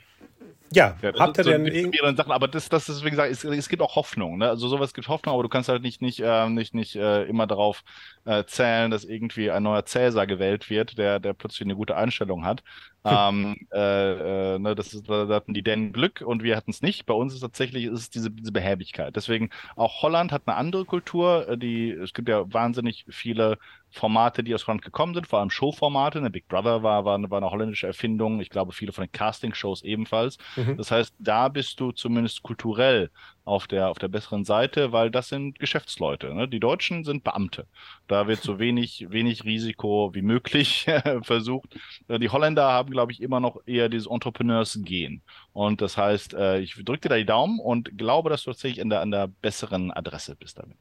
Ja, 0.71 0.97
Ja, 1.01 1.11
habt 1.17 1.37
ihr 1.37 1.43
so 1.43 1.49
denn 1.49 1.63
mit 1.63 1.73
irgend- 1.73 1.93
mehreren 1.95 2.15
Sachen, 2.15 2.31
aber 2.31 2.47
das, 2.47 2.69
das 2.69 2.87
ist, 2.89 3.03
wie 3.03 3.09
gesagt, 3.09 3.31
es, 3.31 3.43
es 3.43 3.69
gibt 3.69 3.81
auch 3.81 3.95
Hoffnung. 3.95 4.37
Ne? 4.37 4.49
Also 4.49 4.67
sowas 4.67 4.93
gibt 4.93 5.07
Hoffnung, 5.07 5.33
aber 5.33 5.43
du 5.43 5.49
kannst 5.49 5.67
halt 5.69 5.81
nicht, 5.81 6.01
nicht, 6.01 6.19
äh, 6.19 6.47
nicht, 6.49 6.73
nicht 6.75 6.95
äh, 6.95 7.23
immer 7.23 7.47
darauf 7.47 7.83
äh, 8.25 8.43
zählen, 8.45 8.91
dass 8.91 9.03
irgendwie 9.05 9.49
ein 9.49 9.63
neuer 9.63 9.85
Cäsar 9.85 10.27
gewählt 10.27 10.69
wird, 10.69 10.97
der, 10.97 11.19
der 11.19 11.33
plötzlich 11.33 11.61
eine 11.65 11.75
gute 11.75 11.95
Einstellung 11.95 12.45
hat. 12.45 12.63
Ähm, 13.05 13.55
äh, 13.73 14.55
äh, 14.55 14.59
ne, 14.59 14.75
das 14.75 14.93
ist, 14.93 15.09
da 15.09 15.27
hatten 15.29 15.53
die 15.53 15.63
Dänen 15.63 15.93
Glück 15.93 16.21
und 16.25 16.43
wir 16.43 16.57
hatten 16.57 16.71
es 16.71 16.81
nicht. 16.81 17.05
Bei 17.05 17.13
uns 17.13 17.33
ist 17.33 17.39
tatsächlich 17.39 17.85
ist 17.85 17.99
es 17.99 18.09
diese, 18.09 18.29
diese 18.29 18.51
Behäbigkeit. 18.51 19.15
Deswegen 19.15 19.49
auch 19.77 20.01
Holland 20.01 20.31
hat 20.33 20.43
eine 20.45 20.57
andere 20.57 20.85
Kultur. 20.85 21.47
äh, 21.47 21.57
Die, 21.57 21.91
es 21.91 22.13
gibt 22.13 22.27
ja 22.29 22.51
wahnsinnig 22.53 23.05
viele 23.09 23.57
Formate, 23.89 24.43
die 24.43 24.53
aus 24.53 24.67
Holland 24.67 24.81
gekommen 24.83 25.13
sind, 25.15 25.27
vor 25.27 25.39
allem 25.39 25.49
Showformate. 25.49 26.19
Eine 26.19 26.29
Big 26.29 26.47
Brother 26.49 26.83
war, 26.83 27.05
war, 27.05 27.15
eine, 27.15 27.31
war 27.31 27.37
eine 27.37 27.49
holländische 27.51 27.87
Erfindung. 27.87 28.41
Ich 28.41 28.49
glaube, 28.49 28.73
viele 28.73 28.91
von 28.91 29.05
den 29.05 29.11
Casting-Shows 29.11 29.81
ebenfalls. 29.83 30.37
Mhm. 30.55 30.77
Das 30.77 30.91
heißt, 30.91 31.15
da 31.19 31.47
bist 31.47 31.79
du 31.79 31.91
zumindest 31.93 32.43
kulturell 32.43 33.11
auf 33.49 33.67
der, 33.67 33.89
auf 33.89 33.97
der 33.99 34.07
besseren 34.07 34.45
Seite, 34.45 34.91
weil 34.91 35.11
das 35.11 35.27
sind 35.29 35.59
Geschäftsleute. 35.59 36.33
Ne? 36.33 36.47
Die 36.47 36.59
Deutschen 36.59 37.03
sind 37.03 37.23
Beamte. 37.23 37.65
Da 38.07 38.27
wird 38.27 38.41
so 38.41 38.59
wenig, 38.59 39.07
wenig 39.09 39.43
Risiko 39.43 40.11
wie 40.13 40.21
möglich 40.21 40.85
versucht. 41.23 41.75
Äh, 42.07 42.19
Die 42.19 42.29
Holländer 42.29 42.71
haben, 42.71 42.91
glaube 42.91 43.11
ich, 43.11 43.21
immer 43.21 43.39
noch 43.39 43.59
eher 43.65 43.89
dieses 43.89 44.07
Entrepreneurs-Gen. 44.07 45.21
Und 45.53 45.81
das 45.81 45.97
heißt, 45.97 46.33
äh, 46.35 46.59
ich 46.59 46.75
drücke 46.85 47.01
dir 47.01 47.09
da 47.09 47.15
die 47.17 47.25
Daumen 47.25 47.59
und 47.59 47.97
glaube, 47.97 48.29
dass 48.29 48.43
du 48.43 48.51
tatsächlich 48.51 48.81
an 48.81 48.89
der, 48.89 49.01
an 49.01 49.11
der 49.11 49.27
besseren 49.27 49.91
Adresse 49.91 50.35
bist 50.35 50.57
damit. 50.59 50.77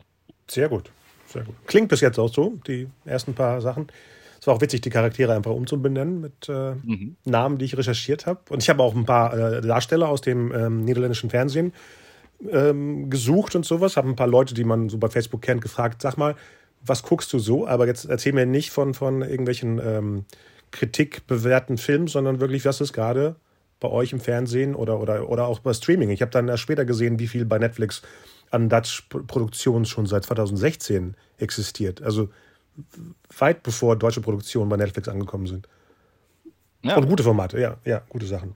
Sehr 0.46 0.68
gut. 0.68 0.90
Sehr 1.26 1.44
gut. 1.44 1.54
Klingt 1.66 1.88
bis 1.88 2.00
jetzt 2.00 2.18
auch 2.18 2.33
so, 2.33 2.59
die 2.66 2.88
ersten 3.04 3.35
paar 3.35 3.61
Sachen. 3.61 3.88
Es 4.40 4.46
war 4.46 4.54
auch 4.54 4.61
witzig, 4.61 4.83
die 4.83 4.90
Charaktere 4.90 5.35
einfach 5.35 5.50
umzubenennen 5.50 6.20
mit 6.20 6.48
äh, 6.48 6.74
Mhm. 6.85 7.16
Namen, 7.24 7.59
die 7.59 7.64
ich 7.64 7.76
recherchiert 7.76 8.26
habe. 8.26 8.40
Und 8.50 8.62
ich 8.62 8.68
habe 8.68 8.83
auch 8.83 8.94
ein 8.94 9.04
paar 9.04 9.35
äh, 9.37 9.61
Darsteller 9.61 10.09
aus 10.09 10.20
dem 10.20 10.52
ähm, 10.54 10.85
niederländischen 10.85 11.28
Fernsehen 11.28 11.72
ähm, 12.51 13.11
gesucht 13.11 13.55
und 13.57 13.64
sowas. 13.64 13.96
Habe 13.96 14.09
ein 14.09 14.16
paar 14.16 14.27
Leute, 14.27 14.55
die 14.55 14.64
man 14.64 14.88
so 14.88 14.98
bei 14.98 15.09
Facebook 15.09 15.42
kennt, 15.42 15.61
gefragt, 15.61 16.03
sag 16.03 16.16
mal, 16.16 16.37
was 16.85 17.03
guckst 17.03 17.33
du 17.33 17.38
so? 17.38 17.66
Aber 17.66 17.87
jetzt 17.87 18.05
erzähl 18.05 18.33
mir 18.33 18.46
nicht 18.46 18.70
von, 18.70 18.94
von 18.94 19.22
irgendwelchen 19.22 19.81
ähm, 19.83 20.24
kritikbewährten 20.70 21.79
Filmen, 21.79 22.07
sondern 22.07 22.40
wirklich, 22.40 22.64
was 22.64 22.81
ist 22.81 22.92
gerade 22.92 23.37
bei 23.81 23.88
euch 23.88 24.12
im 24.12 24.20
Fernsehen 24.20 24.74
oder, 24.74 25.01
oder, 25.01 25.29
oder 25.29 25.46
auch 25.46 25.61
bei 25.61 25.72
Streaming. 25.72 26.11
Ich 26.11 26.20
habe 26.20 26.31
dann 26.31 26.48
erst 26.48 26.62
später 26.62 26.85
gesehen, 26.85 27.18
wie 27.18 27.29
viel 27.29 27.44
bei 27.44 27.59
Netflix 27.59 28.03
an 28.51 28.68
Dutch-Produktionen 28.68 29.85
schon 29.85 30.07
seit 30.07 30.24
2016 30.24 31.14
existiert. 31.38 32.03
Also 32.03 32.31
weit 33.37 33.62
bevor 33.62 33.96
deutsche 33.96 34.20
Produktionen 34.20 34.68
bei 34.68 34.77
Netflix 34.77 35.09
angekommen 35.09 35.46
sind. 35.46 35.68
Ja. 36.83 36.96
Und 36.96 37.09
gute 37.09 37.22
Formate, 37.22 37.61
ja, 37.61 37.77
ja, 37.85 38.03
gute 38.09 38.27
Sachen. 38.27 38.55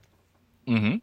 Mhm. 0.65 1.01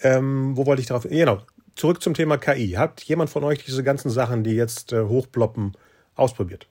Ähm, 0.00 0.56
wo 0.56 0.66
wollte 0.66 0.80
ich 0.80 0.86
darauf? 0.86 1.04
Genau. 1.08 1.42
Zurück 1.76 2.02
zum 2.02 2.14
Thema 2.14 2.38
KI. 2.38 2.72
Hat 2.72 3.02
jemand 3.02 3.30
von 3.30 3.44
euch 3.44 3.64
diese 3.64 3.82
ganzen 3.82 4.10
Sachen, 4.10 4.44
die 4.44 4.52
jetzt 4.52 4.92
äh, 4.92 5.02
hochploppen, 5.02 5.76
ausprobiert? 6.14 6.68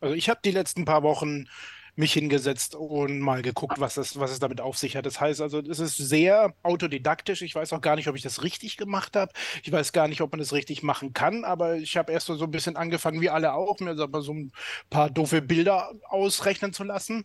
Also 0.00 0.14
ich 0.14 0.28
habe 0.28 0.40
die 0.44 0.50
letzten 0.50 0.84
paar 0.84 1.02
Wochen 1.02 1.46
mich 1.94 2.14
hingesetzt 2.14 2.74
und 2.74 3.20
mal 3.20 3.42
geguckt, 3.42 3.78
was 3.78 3.98
es, 3.98 4.18
was 4.18 4.30
es 4.30 4.38
damit 4.38 4.60
auf 4.60 4.78
sich 4.78 4.96
hat. 4.96 5.04
Das 5.04 5.20
heißt 5.20 5.42
also, 5.42 5.60
es 5.60 5.78
ist 5.78 5.96
sehr 5.96 6.54
autodidaktisch. 6.62 7.42
Ich 7.42 7.54
weiß 7.54 7.72
auch 7.74 7.82
gar 7.82 7.96
nicht, 7.96 8.08
ob 8.08 8.16
ich 8.16 8.22
das 8.22 8.42
richtig 8.42 8.78
gemacht 8.78 9.14
habe. 9.14 9.32
Ich 9.62 9.70
weiß 9.70 9.92
gar 9.92 10.08
nicht, 10.08 10.22
ob 10.22 10.32
man 10.32 10.38
das 10.38 10.52
richtig 10.52 10.82
machen 10.82 11.12
kann, 11.12 11.44
aber 11.44 11.76
ich 11.76 11.96
habe 11.96 12.10
erst 12.12 12.26
so 12.28 12.42
ein 12.42 12.50
bisschen 12.50 12.76
angefangen, 12.76 13.20
wie 13.20 13.28
alle 13.28 13.52
auch, 13.52 13.78
mir 13.80 13.94
so 13.94 14.32
ein 14.32 14.52
paar 14.88 15.10
doofe 15.10 15.42
Bilder 15.42 15.92
ausrechnen 16.08 16.72
zu 16.72 16.84
lassen. 16.84 17.24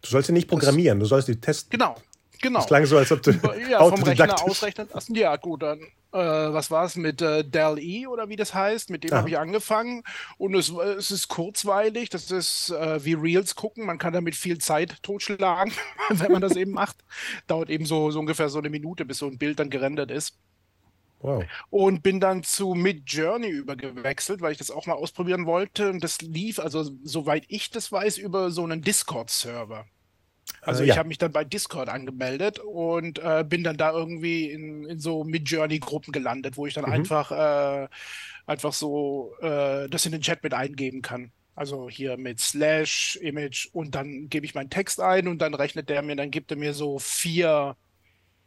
Du 0.00 0.08
sollst 0.08 0.28
sie 0.28 0.32
nicht 0.32 0.48
programmieren, 0.48 0.98
du 0.98 1.06
sollst 1.06 1.28
die 1.28 1.38
testen. 1.38 1.70
Genau, 1.70 1.96
genau. 2.40 2.60
Das 2.60 2.68
klang 2.68 2.86
so, 2.86 2.96
als 2.96 3.12
ob 3.12 3.22
du 3.22 3.32
Ja, 3.70 3.86
vom 3.86 4.02
Rechner 4.02 4.42
ausrechnen 4.42 4.88
lassen. 4.92 5.14
Ja, 5.14 5.36
gut, 5.36 5.62
dann, 5.62 5.80
äh, 6.16 6.52
was 6.52 6.70
war 6.70 6.84
es 6.84 6.96
mit 6.96 7.20
äh, 7.20 7.44
Dell 7.44 7.78
E 7.78 8.06
oder 8.06 8.28
wie 8.28 8.36
das 8.36 8.54
heißt? 8.54 8.90
Mit 8.90 9.04
dem 9.04 9.12
habe 9.12 9.28
ich 9.28 9.38
angefangen. 9.38 10.02
Und 10.38 10.54
es, 10.54 10.70
es 10.70 11.10
ist 11.10 11.28
kurzweilig, 11.28 12.08
das 12.08 12.30
ist 12.30 12.70
äh, 12.70 13.04
wie 13.04 13.14
Reels 13.14 13.54
gucken. 13.54 13.86
Man 13.86 13.98
kann 13.98 14.12
damit 14.12 14.34
viel 14.34 14.58
Zeit 14.58 15.02
totschlagen, 15.02 15.72
wenn 16.10 16.32
man 16.32 16.42
das 16.42 16.56
eben 16.56 16.72
macht. 16.72 16.96
Dauert 17.46 17.70
eben 17.70 17.86
so, 17.86 18.10
so 18.10 18.18
ungefähr 18.18 18.48
so 18.48 18.58
eine 18.58 18.70
Minute, 18.70 19.04
bis 19.04 19.18
so 19.18 19.26
ein 19.26 19.38
Bild 19.38 19.58
dann 19.58 19.70
gerendert 19.70 20.10
ist. 20.10 20.38
Wow. 21.20 21.44
Und 21.70 22.02
bin 22.02 22.20
dann 22.20 22.42
zu 22.42 22.74
Midjourney 22.74 23.48
übergewechselt, 23.48 24.40
weil 24.40 24.52
ich 24.52 24.58
das 24.58 24.70
auch 24.70 24.86
mal 24.86 24.94
ausprobieren 24.94 25.46
wollte. 25.46 25.90
Und 25.90 26.04
das 26.04 26.20
lief, 26.20 26.58
also 26.58 26.90
soweit 27.02 27.44
ich 27.48 27.70
das 27.70 27.90
weiß, 27.90 28.18
über 28.18 28.50
so 28.50 28.64
einen 28.64 28.82
Discord-Server. 28.82 29.86
Also 30.66 30.82
Äh, 30.82 30.84
ich 30.84 30.96
ja. 30.96 30.98
habe 30.98 31.08
mich 31.08 31.18
dann 31.18 31.32
bei 31.32 31.44
Discord 31.44 31.88
angemeldet 31.88 32.58
und 32.60 33.18
äh, 33.20 33.44
bin 33.48 33.64
dann 33.64 33.76
da 33.76 33.92
irgendwie 33.92 34.50
in, 34.50 34.84
in 34.84 34.98
so 34.98 35.24
Midjourney-Gruppen 35.24 36.12
gelandet, 36.12 36.56
wo 36.56 36.66
ich 36.66 36.74
dann 36.74 36.84
Mhm. 36.84 36.86
einfach, 36.86 37.30
äh, 37.32 37.88
einfach 38.46 38.72
so 38.72 39.34
äh, 39.40 39.88
das 39.88 40.06
in 40.06 40.12
den 40.12 40.22
Chat 40.22 40.42
mit 40.42 40.54
eingeben 40.54 41.02
kann. 41.02 41.32
Also 41.54 41.88
hier 41.88 42.16
mit 42.18 42.40
Slash, 42.40 43.16
Image 43.22 43.68
und 43.72 43.94
dann 43.94 44.28
gebe 44.28 44.44
ich 44.46 44.54
meinen 44.54 44.70
Text 44.70 45.00
ein 45.00 45.28
und 45.28 45.38
dann 45.40 45.54
rechnet 45.54 45.88
der 45.88 46.02
mir, 46.02 46.16
dann 46.16 46.30
gibt 46.30 46.50
er 46.50 46.56
mir 46.58 46.74
so 46.74 46.98
vier 46.98 47.76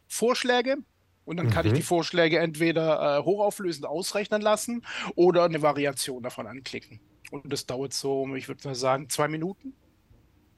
Vorschläge 0.08 0.76
und 1.24 1.36
dann 1.38 1.48
kann 1.50 1.66
ich 1.66 1.72
Mhm. 1.72 1.74
die 1.74 1.82
Vorschläge 1.82 2.38
entweder 2.38 3.18
äh, 3.20 3.24
hochauflösend 3.24 3.86
ausrechnen 3.86 4.42
lassen 4.42 4.82
oder 5.16 5.44
eine 5.44 5.62
Variation 5.62 6.22
davon 6.22 6.46
anklicken. 6.46 7.02
Und 7.30 7.52
das 7.52 7.66
dauert 7.66 7.92
so, 7.94 8.34
ich 8.36 8.48
würde 8.48 8.68
mal 8.68 8.74
sagen, 8.74 9.08
zwei 9.08 9.28
Minuten. 9.28 9.76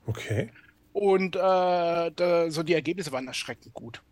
Okay. 0.09 0.51
Und 0.93 1.37
äh, 1.37 1.39
da, 1.41 2.51
so 2.51 2.63
die 2.63 2.75
Ergebnisse 2.75 3.13
waren 3.13 3.27
erschreckend 3.27 3.73
gut. 3.75 4.03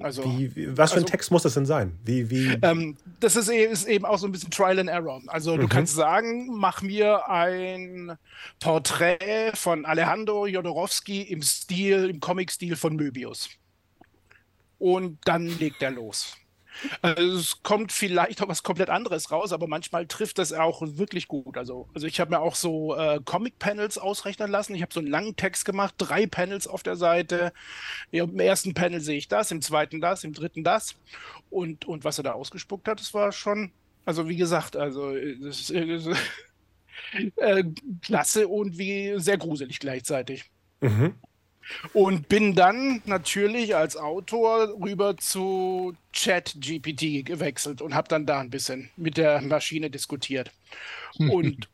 Also, 0.00 0.22
Wie, 0.24 0.54
wie, 0.54 0.78
was 0.78 0.92
für 0.92 0.98
ein 0.98 1.02
Also- 1.02 1.10
Text 1.10 1.32
muss 1.32 1.42
das 1.42 1.54
denn 1.54 1.66
sein? 1.66 1.98
Wie, 2.04 2.30
wie, 2.30 2.56
ähm, 2.62 2.96
das 3.18 3.34
ist, 3.34 3.48
e- 3.48 3.64
ist 3.64 3.88
eben 3.88 4.04
auch 4.04 4.16
so 4.18 4.26
ein 4.28 4.32
bisschen 4.32 4.52
Trial 4.52 4.78
and 4.78 4.88
Error. 4.88 5.20
Also, 5.26 5.56
du 5.56 5.64
Mhm. 5.64 5.68
kannst 5.68 5.96
sagen, 5.96 6.46
mach 6.56 6.82
mir 6.82 7.28
ein 7.28 8.16
Porträt 8.60 9.50
von 9.54 9.84
Alejandro 9.84 10.46
Jodorowsky 10.46 11.22
im 11.22 11.42
Stil, 11.42 12.10
im 12.10 12.20
Comic-Stil 12.20 12.76
von 12.76 12.94
Möbius. 12.94 13.48
Und 14.78 15.18
dann 15.24 15.48
legt 15.58 15.82
er 15.82 15.90
los. 15.90 16.36
Also 17.02 17.38
es 17.38 17.62
kommt 17.62 17.92
vielleicht 17.92 18.42
auch 18.42 18.48
was 18.48 18.62
komplett 18.62 18.90
anderes 18.90 19.30
raus, 19.30 19.52
aber 19.52 19.66
manchmal 19.66 20.06
trifft 20.06 20.38
das 20.38 20.52
auch 20.52 20.82
wirklich 20.82 21.28
gut. 21.28 21.56
Also, 21.56 21.88
also 21.94 22.06
ich 22.06 22.20
habe 22.20 22.30
mir 22.30 22.40
auch 22.40 22.54
so 22.54 22.94
äh, 22.96 23.20
Comic-Panels 23.24 23.98
ausrechnen 23.98 24.50
lassen. 24.50 24.74
Ich 24.74 24.82
habe 24.82 24.92
so 24.92 25.00
einen 25.00 25.08
langen 25.08 25.36
Text 25.36 25.64
gemacht, 25.64 25.94
drei 25.98 26.26
Panels 26.26 26.66
auf 26.66 26.82
der 26.82 26.96
Seite. 26.96 27.52
Ja, 28.10 28.24
Im 28.24 28.38
ersten 28.38 28.74
Panel 28.74 29.00
sehe 29.00 29.18
ich 29.18 29.28
das, 29.28 29.50
im 29.50 29.62
zweiten 29.62 30.00
das, 30.00 30.24
im 30.24 30.32
dritten 30.32 30.64
das. 30.64 30.94
Und, 31.50 31.84
und 31.86 32.04
was 32.04 32.18
er 32.18 32.24
da 32.24 32.32
ausgespuckt 32.32 32.88
hat, 32.88 33.00
das 33.00 33.14
war 33.14 33.32
schon, 33.32 33.72
also 34.04 34.28
wie 34.28 34.36
gesagt, 34.36 34.76
also 34.76 35.14
äh, 35.14 35.36
das 35.40 35.60
ist, 35.60 35.70
äh, 35.70 35.98
äh, 37.36 37.64
klasse 38.02 38.48
und 38.48 38.78
wie 38.78 39.18
sehr 39.18 39.38
gruselig 39.38 39.80
gleichzeitig. 39.80 40.50
mhm. 40.80 41.14
Und 41.92 42.28
bin 42.28 42.54
dann 42.54 43.02
natürlich 43.04 43.76
als 43.76 43.96
Autor 43.96 44.74
rüber 44.80 45.16
zu 45.16 45.94
ChatGPT 46.12 47.24
gewechselt 47.24 47.82
und 47.82 47.94
habe 47.94 48.08
dann 48.08 48.26
da 48.26 48.40
ein 48.40 48.50
bisschen 48.50 48.90
mit 48.96 49.16
der 49.16 49.40
Maschine 49.42 49.90
diskutiert. 49.90 50.50
Und 51.18 51.68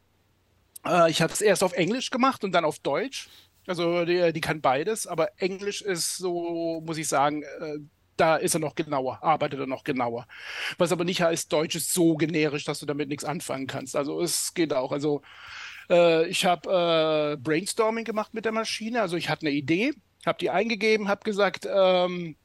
äh, 0.87 1.11
ich 1.11 1.23
habe 1.23 1.33
es 1.33 1.41
erst 1.41 1.63
auf 1.63 1.73
Englisch 1.73 2.11
gemacht 2.11 2.45
und 2.45 2.53
dann 2.53 2.65
auf 2.65 2.79
Deutsch. 2.79 3.29
Also 3.67 4.05
die, 4.05 4.33
die 4.33 4.41
kann 4.41 4.61
beides, 4.61 5.07
aber 5.07 5.31
Englisch 5.41 5.81
ist 5.81 6.17
so, 6.17 6.83
muss 6.85 6.99
ich 6.99 7.09
sagen, 7.09 7.43
äh, 7.43 7.79
da 8.17 8.37
ist 8.37 8.55
er 8.55 8.61
noch 8.61 8.75
genauer, 8.75 9.23
arbeitet 9.23 9.61
er 9.61 9.67
noch 9.67 9.85
genauer. 9.85 10.27
Was 10.79 10.93
aber 10.93 11.05
nicht 11.05 11.23
heißt, 11.23 11.53
Deutsch 11.53 11.75
ist 11.75 11.93
so 11.93 12.15
generisch, 12.15 12.65
dass 12.65 12.79
du 12.79 12.87
damit 12.87 13.09
nichts 13.09 13.25
anfangen 13.25 13.67
kannst. 13.67 13.97
Also 13.97 14.21
es 14.21 14.55
geht 14.55 14.73
auch. 14.73 14.93
Also 14.93 15.23
äh, 15.91 16.27
ich 16.29 16.45
habe 16.45 17.35
äh, 17.35 17.37
Brainstorming 17.37 18.05
gemacht 18.05 18.35
mit 18.35 18.45
der 18.45 18.53
Maschine. 18.53 19.01
Also 19.01 19.17
ich 19.17 19.29
hatte 19.29 19.47
eine 19.47 19.55
Idee, 19.55 19.93
habe 20.27 20.39
die 20.39 20.51
eingegeben, 20.51 21.09
habe 21.09 21.25
gesagt, 21.25 21.67
ähm, 21.71 22.37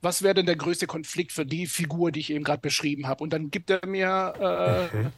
was 0.00 0.22
wäre 0.22 0.34
denn 0.34 0.46
der 0.46 0.56
größte 0.56 0.86
Konflikt 0.86 1.32
für 1.32 1.46
die 1.46 1.66
Figur, 1.66 2.12
die 2.12 2.20
ich 2.20 2.30
eben 2.30 2.44
gerade 2.44 2.60
beschrieben 2.60 3.08
habe? 3.08 3.22
Und 3.22 3.32
dann 3.32 3.50
gibt 3.50 3.70
er 3.70 3.86
mir 3.86 4.90
äh, 4.92 5.10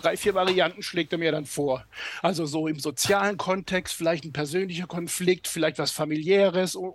drei, 0.00 0.16
vier 0.16 0.34
Varianten, 0.34 0.82
schlägt 0.82 1.12
er 1.12 1.18
mir 1.18 1.32
dann 1.32 1.46
vor. 1.46 1.84
Also 2.22 2.46
so 2.46 2.66
im 2.68 2.78
sozialen 2.78 3.36
Kontext, 3.36 3.94
vielleicht 3.94 4.24
ein 4.24 4.32
persönlicher 4.32 4.86
Konflikt, 4.86 5.48
vielleicht 5.48 5.78
was 5.78 5.90
familiäres 5.90 6.74
und, 6.74 6.92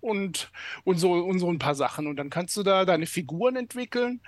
und, 0.00 0.50
und, 0.84 0.98
so, 0.98 1.12
und 1.12 1.38
so 1.38 1.50
ein 1.50 1.58
paar 1.58 1.74
Sachen. 1.74 2.06
Und 2.06 2.16
dann 2.16 2.30
kannst 2.30 2.56
du 2.56 2.62
da 2.62 2.84
deine 2.84 3.06
Figuren 3.06 3.56
entwickeln 3.56 4.20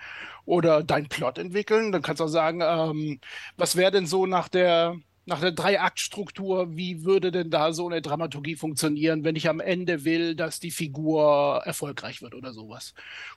oder 0.44 0.83
deinen 0.83 1.09
Plot 1.09 1.38
entwickeln. 1.38 1.92
Dann 1.92 2.03
kannst 2.03 2.20
du 2.20 2.25
auch 2.25 2.29
sagen, 2.29 2.61
ähm, 2.62 3.20
was 3.57 3.77
wäre 3.77 3.90
denn 3.90 4.07
so 4.07 4.27
nach 4.27 4.49
der, 4.49 4.97
nach 5.27 5.41
der 5.41 5.53
Drei-Akt-Struktur, 5.53 6.77
wie 6.77 7.05
würde 7.05 7.33
denn 7.33 7.51
da 7.51 7.73
so 7.73 7.87
eine 7.87 8.03
Dramaturgie 8.03 8.57
funktionieren, 8.57 9.25
wenn 9.25 9.37
ich 9.37 9.49
am 9.49 9.61
Ende 9.61 10.05
will, 10.05 10.35
dass 10.35 10.61
die 10.61 10.71
Figur 10.71 11.63
erfolgreich 11.65 12.21
wird 12.21 12.35
oder 12.35 12.53
sowas. 12.53 12.93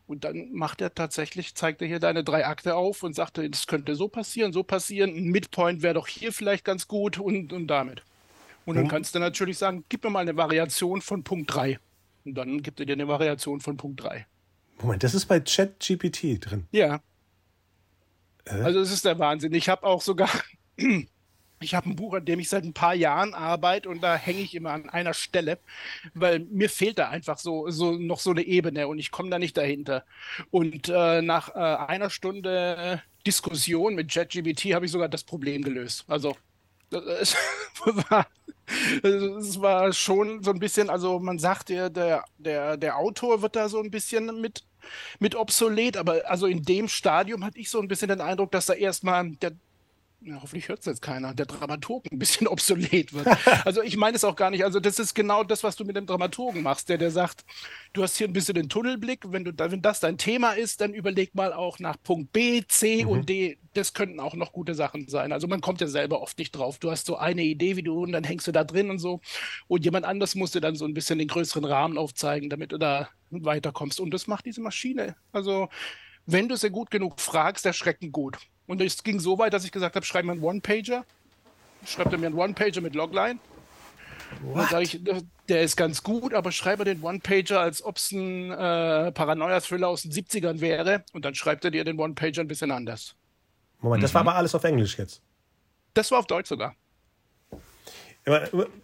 Und 0.05 0.25
dann 0.25 0.51
macht 0.51 0.81
er 0.81 0.93
tatsächlich, 0.93 1.55
zeigt 1.55 1.81
er 1.81 1.87
hier 1.87 1.99
deine 1.99 2.23
drei 2.25 2.45
Akte 2.45 2.75
auf 2.75 3.03
und 3.03 3.15
sagt, 3.15 3.37
das 3.37 3.67
könnte 3.67 3.95
so 3.95 4.09
passieren, 4.09 4.51
so 4.51 4.63
passieren. 4.63 5.15
Ein 5.15 5.27
Midpoint 5.27 5.81
wäre 5.81 5.93
doch 5.93 6.07
hier 6.07 6.33
vielleicht 6.33 6.65
ganz 6.65 6.87
gut 6.87 7.19
und, 7.19 7.53
und 7.53 7.67
damit. 7.67 8.03
Und 8.65 8.75
dann 8.75 8.89
kannst 8.89 9.15
du 9.15 9.19
natürlich 9.19 9.57
sagen, 9.57 9.85
gib 9.87 10.03
mir 10.03 10.09
mal 10.09 10.19
eine 10.19 10.35
Variation 10.35 11.01
von 11.01 11.23
Punkt 11.23 11.53
3. 11.53 11.79
Und 12.25 12.35
dann 12.35 12.61
gibt 12.61 12.81
er 12.81 12.85
dir 12.85 12.93
eine 12.93 13.07
Variation 13.07 13.61
von 13.61 13.77
Punkt 13.77 14.03
3. 14.03 14.27
Moment, 14.81 15.03
das 15.03 15.15
ist 15.15 15.25
bei 15.25 15.39
ChatGPT 15.39 16.45
drin. 16.45 16.67
Ja. 16.71 16.99
Äh? 18.43 18.61
Also 18.61 18.81
es 18.81 18.91
ist 18.91 19.05
der 19.05 19.17
Wahnsinn. 19.19 19.53
Ich 19.53 19.69
habe 19.69 19.83
auch 19.83 20.01
sogar, 20.01 20.29
ich 21.59 21.73
habe 21.75 21.89
ein 21.89 21.95
Buch, 21.95 22.13
an 22.13 22.25
dem 22.25 22.39
ich 22.39 22.49
seit 22.49 22.63
ein 22.63 22.73
paar 22.73 22.93
Jahren 22.93 23.33
arbeite 23.33 23.89
und 23.89 24.01
da 24.01 24.15
hänge 24.15 24.41
ich 24.41 24.55
immer 24.55 24.71
an 24.71 24.89
einer 24.89 25.13
Stelle, 25.13 25.59
weil 26.13 26.39
mir 26.39 26.69
fehlt 26.69 26.99
da 26.99 27.09
einfach 27.09 27.39
so, 27.39 27.69
so 27.69 27.93
noch 27.93 28.19
so 28.19 28.31
eine 28.31 28.43
Ebene 28.43 28.87
und 28.87 28.99
ich 28.99 29.11
komme 29.11 29.29
da 29.29 29.39
nicht 29.39 29.57
dahinter. 29.57 30.05
Und 30.51 30.89
äh, 30.89 31.21
nach 31.21 31.49
äh, 31.55 31.59
einer 31.59 32.09
Stunde 32.09 33.01
Diskussion 33.25 33.95
mit 33.95 34.11
ChatGPT 34.11 34.73
habe 34.73 34.85
ich 34.85 34.91
sogar 34.91 35.09
das 35.09 35.23
Problem 35.23 35.61
gelöst. 35.61 36.05
Also 36.07 36.35
es 36.91 37.35
war, 38.09 38.27
es 39.03 39.61
war 39.61 39.91
schon 39.93 40.43
so 40.43 40.51
ein 40.51 40.59
bisschen, 40.59 40.89
also 40.89 41.19
man 41.19 41.39
sagt 41.39 41.69
ja, 41.69 41.89
der, 41.89 42.23
der, 42.37 42.77
der 42.77 42.97
Autor 42.97 43.41
wird 43.41 43.55
da 43.55 43.69
so 43.69 43.81
ein 43.81 43.91
bisschen 43.91 44.39
mit, 44.39 44.63
mit 45.19 45.35
obsolet, 45.35 45.97
aber 45.97 46.21
also 46.25 46.47
in 46.47 46.63
dem 46.63 46.87
Stadium 46.87 47.43
hatte 47.43 47.59
ich 47.59 47.69
so 47.69 47.81
ein 47.81 47.87
bisschen 47.87 48.09
den 48.09 48.21
Eindruck, 48.21 48.51
dass 48.51 48.67
da 48.67 48.73
erstmal 48.73 49.31
der, 49.31 49.51
ja, 50.19 50.41
hoffentlich 50.41 50.67
hört 50.67 50.79
es 50.79 50.85
jetzt 50.85 51.01
keiner, 51.01 51.35
der 51.35 51.45
Dramaturg 51.45 52.11
ein 52.11 52.17
bisschen 52.17 52.47
obsolet 52.47 53.13
wird. 53.13 53.27
Also 53.65 53.83
ich 53.83 53.97
meine 53.97 54.17
es 54.17 54.23
auch 54.23 54.35
gar 54.35 54.49
nicht. 54.49 54.63
Also 54.63 54.79
das 54.79 54.97
ist 54.97 55.13
genau 55.13 55.43
das, 55.43 55.63
was 55.63 55.75
du 55.75 55.85
mit 55.85 55.95
dem 55.95 56.07
Dramaturgen 56.07 56.63
machst, 56.63 56.89
der, 56.89 56.97
der 56.97 57.11
sagt, 57.11 57.45
du 57.93 58.01
hast 58.01 58.17
hier 58.17 58.27
ein 58.27 58.33
bisschen 58.33 58.55
den 58.55 58.67
Tunnelblick, 58.67 59.31
wenn, 59.31 59.45
du, 59.45 59.51
wenn 59.55 59.81
das 59.81 59.99
dein 59.99 60.17
Thema 60.17 60.53
ist, 60.53 60.81
dann 60.81 60.93
überleg 60.93 61.35
mal 61.35 61.53
auch 61.53 61.77
nach 61.79 61.97
Punkt 62.01 62.33
B, 62.33 62.63
C 62.67 63.03
mhm. 63.03 63.09
und 63.09 63.29
D. 63.29 63.59
Das 63.73 63.93
könnten 63.93 64.19
auch 64.19 64.33
noch 64.33 64.53
gute 64.53 64.73
Sachen 64.73 65.07
sein. 65.07 65.31
Also 65.31 65.47
man 65.47 65.61
kommt 65.61 65.81
ja 65.81 65.87
selber 65.87 66.21
oft 66.21 66.39
nicht 66.39 66.51
drauf. 66.51 66.79
Du 66.79 66.89
hast 66.89 67.05
so 67.05 67.17
eine 67.17 67.43
Idee, 67.43 67.75
wie 67.75 67.83
du, 67.83 68.01
und 68.01 68.11
dann 68.11 68.23
hängst 68.23 68.47
du 68.47 68.51
da 68.51 68.63
drin 68.63 68.89
und 68.89 68.97
so. 68.97 69.21
Und 69.67 69.85
jemand 69.85 70.05
anders 70.05 70.33
muss 70.33 70.51
dir 70.51 70.61
dann 70.61 70.75
so 70.75 70.85
ein 70.85 70.95
bisschen 70.95 71.19
den 71.19 71.27
größeren 71.27 71.63
Rahmen 71.63 71.97
aufzeigen, 71.97 72.49
damit 72.49 72.71
du 72.71 72.79
da 72.79 73.09
weiterkommst. 73.29 73.99
Und 73.99 74.11
das 74.11 74.25
macht 74.25 74.45
diese 74.45 74.61
Maschine. 74.61 75.15
Also 75.31 75.69
wenn 76.25 76.49
du 76.49 76.57
sie 76.57 76.71
gut 76.71 76.89
genug 76.89 77.19
fragst, 77.21 77.67
erschreckend 77.67 78.11
gut. 78.11 78.39
Und 78.67 78.81
es 78.81 79.03
ging 79.03 79.19
so 79.19 79.39
weit, 79.39 79.53
dass 79.53 79.63
ich 79.65 79.71
gesagt 79.71 79.95
habe, 79.95 80.05
schreib 80.05 80.25
mir 80.25 80.33
einen 80.33 80.43
One-Pager. 80.43 81.05
Schreibt 81.85 82.11
er 82.11 82.19
mir 82.19 82.27
einen 82.27 82.37
One-Pager 82.37 82.81
mit 82.81 82.95
Logline. 82.95 83.39
What? 84.41 84.57
Dann 84.57 84.67
sage 84.67 84.83
ich, 84.83 85.01
der 85.47 85.61
ist 85.61 85.77
ganz 85.77 86.03
gut, 86.03 86.33
aber 86.33 86.51
schreibe 86.51 86.83
den 86.83 87.01
One-Pager, 87.01 87.61
als 87.61 87.81
ob 87.81 87.95
es 87.95 88.11
ein 88.11 88.51
äh, 88.51 89.11
Paranoia-Thriller 89.13 89.87
aus 89.87 90.01
den 90.01 90.11
70ern 90.11 90.59
wäre. 90.59 91.05
Und 91.13 91.23
dann 91.23 91.33
schreibt 91.33 91.63
er 91.63 91.71
dir 91.71 91.85
den 91.85 91.97
One-Pager 91.97 92.41
ein 92.41 92.47
bisschen 92.47 92.71
anders. 92.71 93.15
Moment, 93.79 94.03
das 94.03 94.13
war 94.13 94.23
mhm. 94.23 94.29
aber 94.29 94.37
alles 94.37 94.53
auf 94.53 94.63
Englisch 94.65 94.97
jetzt. 94.97 95.21
Das 95.93 96.11
war 96.11 96.19
auf 96.19 96.27
Deutsch 96.27 96.49
sogar. 96.49 96.75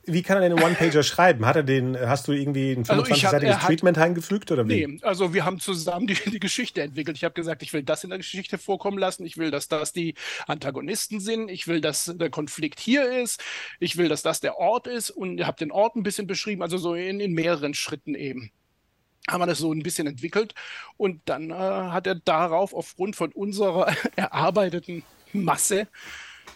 Wie 0.05 0.21
kann 0.21 0.37
er 0.37 0.47
denn 0.47 0.57
einen 0.57 0.63
One-Pager 0.63 1.03
schreiben? 1.03 1.45
Hat 1.45 1.57
er 1.57 1.63
den, 1.63 1.99
hast 1.99 2.27
du 2.27 2.31
irgendwie 2.31 2.71
ein 2.71 2.85
25-seitiges 2.85 3.55
also 3.55 3.67
Treatment 3.67 3.97
eingefügt 3.97 4.51
oder 4.51 4.67
wie? 4.67 4.87
Nee, 4.87 4.99
also 5.01 5.33
wir 5.33 5.43
haben 5.43 5.59
zusammen 5.59 6.07
die, 6.07 6.13
die 6.13 6.39
Geschichte 6.39 6.81
entwickelt. 6.81 7.17
Ich 7.17 7.25
habe 7.25 7.33
gesagt, 7.33 7.61
ich 7.61 7.73
will 7.73 7.83
das 7.83 8.05
in 8.05 8.09
der 8.09 8.19
Geschichte 8.19 8.57
vorkommen 8.57 8.97
lassen. 8.97 9.25
Ich 9.25 9.37
will, 9.37 9.51
dass 9.51 9.67
das 9.67 9.91
die 9.91 10.15
Antagonisten 10.47 11.19
sind. 11.19 11.49
Ich 11.49 11.67
will, 11.67 11.81
dass 11.81 12.13
der 12.15 12.29
Konflikt 12.29 12.79
hier 12.79 13.21
ist. 13.21 13.43
Ich 13.79 13.97
will, 13.97 14.07
dass 14.07 14.21
das 14.21 14.39
der 14.39 14.57
Ort 14.57 14.87
ist. 14.87 15.09
Und 15.09 15.45
habe 15.45 15.57
den 15.57 15.71
Ort 15.71 15.97
ein 15.97 16.03
bisschen 16.03 16.25
beschrieben, 16.25 16.61
also 16.61 16.77
so 16.77 16.95
in, 16.95 17.19
in 17.19 17.33
mehreren 17.33 17.73
Schritten 17.73 18.15
eben 18.15 18.51
haben 19.29 19.41
wir 19.41 19.45
das 19.45 19.59
so 19.59 19.71
ein 19.71 19.83
bisschen 19.83 20.05
entwickelt 20.05 20.53
und 20.97 21.21
dann 21.25 21.49
äh, 21.49 21.53
hat 21.53 22.07
er 22.07 22.15
darauf 22.15 22.73
aufgrund 22.73 23.15
von 23.15 23.31
unserer 23.31 23.95
erarbeiteten 24.17 25.03
Masse 25.31 25.87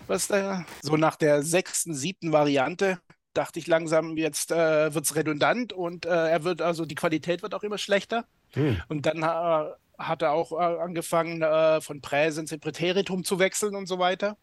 was 0.08 0.28
da 0.28 0.65
so 0.82 0.97
nach 0.97 1.15
der 1.15 1.43
sechsten, 1.43 1.93
siebten 1.93 2.32
Variante 2.32 3.00
dachte 3.38 3.60
ich 3.60 3.67
langsam, 3.67 4.17
jetzt 4.17 4.52
äh, 4.52 4.93
wird 4.93 5.06
es 5.06 5.15
redundant 5.15 5.71
und 5.71 6.06
äh, 6.06 6.10
er 6.10 6.43
wird, 6.43 6.62
also 6.62 6.86
die 6.86 6.95
Qualität 6.95 7.43
wird 7.43 7.54
auch 7.54 7.63
immer 7.63 7.78
schlechter. 7.78 8.26
Hm. 8.54 8.82
Und 8.89 9.06
dann 9.06 9.21
äh, 9.21 9.71
hat 9.97 10.21
er 10.23 10.32
auch 10.32 10.52
äh, 10.54 10.80
angefangen, 10.82 11.41
äh, 11.41 11.80
von 11.82 12.02
Präsens 12.02 12.52
in 12.52 12.60
Präteritum 12.60 13.23
zu 13.23 13.38
wechseln 13.38 13.76
und 13.76 13.88
so 13.88 14.00
weiter. 14.00 14.38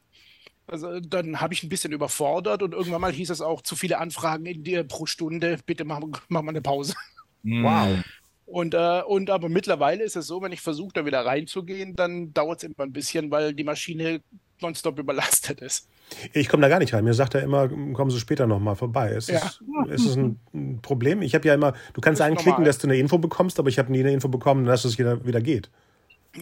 Also 0.66 1.00
dann 1.00 1.40
habe 1.40 1.52
ich 1.52 1.62
ein 1.62 1.68
bisschen 1.68 1.92
überfordert 1.92 2.62
und 2.62 2.72
irgendwann 2.72 3.00
mal 3.00 3.12
hieß 3.12 3.30
es 3.30 3.40
auch 3.40 3.62
zu 3.62 3.76
viele 3.76 3.98
Anfragen 3.98 4.46
in 4.46 4.62
dir 4.62 4.84
pro 4.84 5.06
Stunde, 5.06 5.58
bitte 5.66 5.84
mach, 5.84 6.00
mach 6.28 6.42
mal 6.42 6.50
eine 6.50 6.62
Pause. 6.62 6.94
Hm. 7.42 7.62
Wow. 7.62 8.04
Und, 8.46 8.74
äh, 8.74 9.02
und 9.06 9.30
aber 9.30 9.48
mittlerweile 9.48 10.04
ist 10.04 10.16
es 10.16 10.26
so, 10.26 10.40
wenn 10.40 10.52
ich 10.52 10.60
versuche, 10.60 10.92
da 10.94 11.06
wieder 11.06 11.24
reinzugehen, 11.24 11.96
dann 11.96 12.32
dauert 12.32 12.62
es 12.62 12.64
immer 12.64 12.84
ein 12.84 12.92
bisschen, 12.92 13.30
weil 13.30 13.54
die 13.54 13.64
Maschine 13.64 14.22
nonstop 14.64 14.98
überlastet 14.98 15.60
ist. 15.60 15.88
Ich 16.32 16.48
komme 16.48 16.62
da 16.62 16.68
gar 16.68 16.78
nicht 16.78 16.94
rein. 16.94 17.04
Mir 17.04 17.14
sagt 17.14 17.34
er 17.34 17.42
immer, 17.42 17.68
kommen 17.68 18.10
Sie 18.10 18.18
später 18.18 18.46
nochmal 18.46 18.76
vorbei. 18.76 19.10
Ist, 19.10 19.28
ja. 19.28 19.38
es, 19.38 19.60
ist 19.88 20.06
es 20.06 20.16
ein 20.16 20.80
Problem? 20.82 21.22
Ich 21.22 21.34
habe 21.34 21.46
ja 21.46 21.54
immer, 21.54 21.74
du 21.92 22.00
kannst 22.00 22.20
das 22.20 22.26
anklicken, 22.26 22.52
normal. 22.52 22.66
dass 22.66 22.78
du 22.78 22.86
eine 22.86 22.96
Info 22.96 23.18
bekommst, 23.18 23.58
aber 23.58 23.68
ich 23.68 23.78
habe 23.78 23.92
nie 23.92 24.00
eine 24.00 24.12
Info 24.12 24.28
bekommen, 24.28 24.64
dass 24.64 24.84
es 24.84 24.98
wieder, 24.98 25.24
wieder 25.24 25.40
geht. 25.40 25.70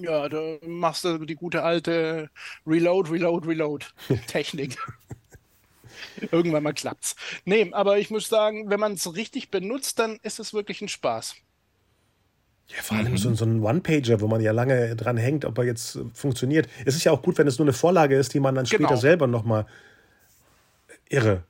Ja, 0.00 0.28
da 0.28 0.56
machst 0.66 1.04
du 1.04 1.18
die 1.18 1.35
gute 1.35 1.62
alte 1.62 2.30
Reload, 2.66 3.11
Reload, 3.11 3.46
Reload 3.46 3.87
Technik. 4.26 4.78
Irgendwann 6.30 6.62
mal 6.62 6.72
klappt's. 6.72 7.14
Nee, 7.44 7.70
aber 7.72 7.98
ich 7.98 8.11
muss 8.11 8.28
sagen, 8.28 8.70
wenn 8.70 8.80
man 8.80 8.92
es 8.92 9.14
richtig 9.14 9.50
benutzt, 9.50 9.98
dann 9.98 10.18
ist 10.22 10.40
es 10.40 10.54
wirklich 10.54 10.80
ein 10.80 10.88
Spaß. 10.88 11.37
Ja, 12.74 12.82
vor 12.82 12.96
allem 12.96 13.12
mhm. 13.12 13.16
so, 13.18 13.35
so 13.35 13.44
ein 13.44 13.62
One-Pager, 13.62 14.20
wo 14.20 14.28
man 14.28 14.40
ja 14.40 14.52
lange 14.52 14.96
dran 14.96 15.16
hängt, 15.16 15.44
ob 15.44 15.58
er 15.58 15.64
jetzt 15.64 15.96
äh, 15.96 16.04
funktioniert. 16.14 16.68
Es 16.85 16.96
ist 16.96 17.04
ja 17.04 17.12
auch 17.12 17.22
gut, 17.22 17.38
wenn 17.38 17.46
es 17.46 17.58
nur 17.58 17.66
eine 17.66 17.72
Vorlage 17.72 18.16
ist, 18.16 18.35
die 18.35 18.40
man 18.40 18.54
dann 18.54 18.66
später 18.66 18.88
genau. 18.88 18.96
selber 18.96 19.26
nochmal 19.26 19.66
irre. 21.08 21.44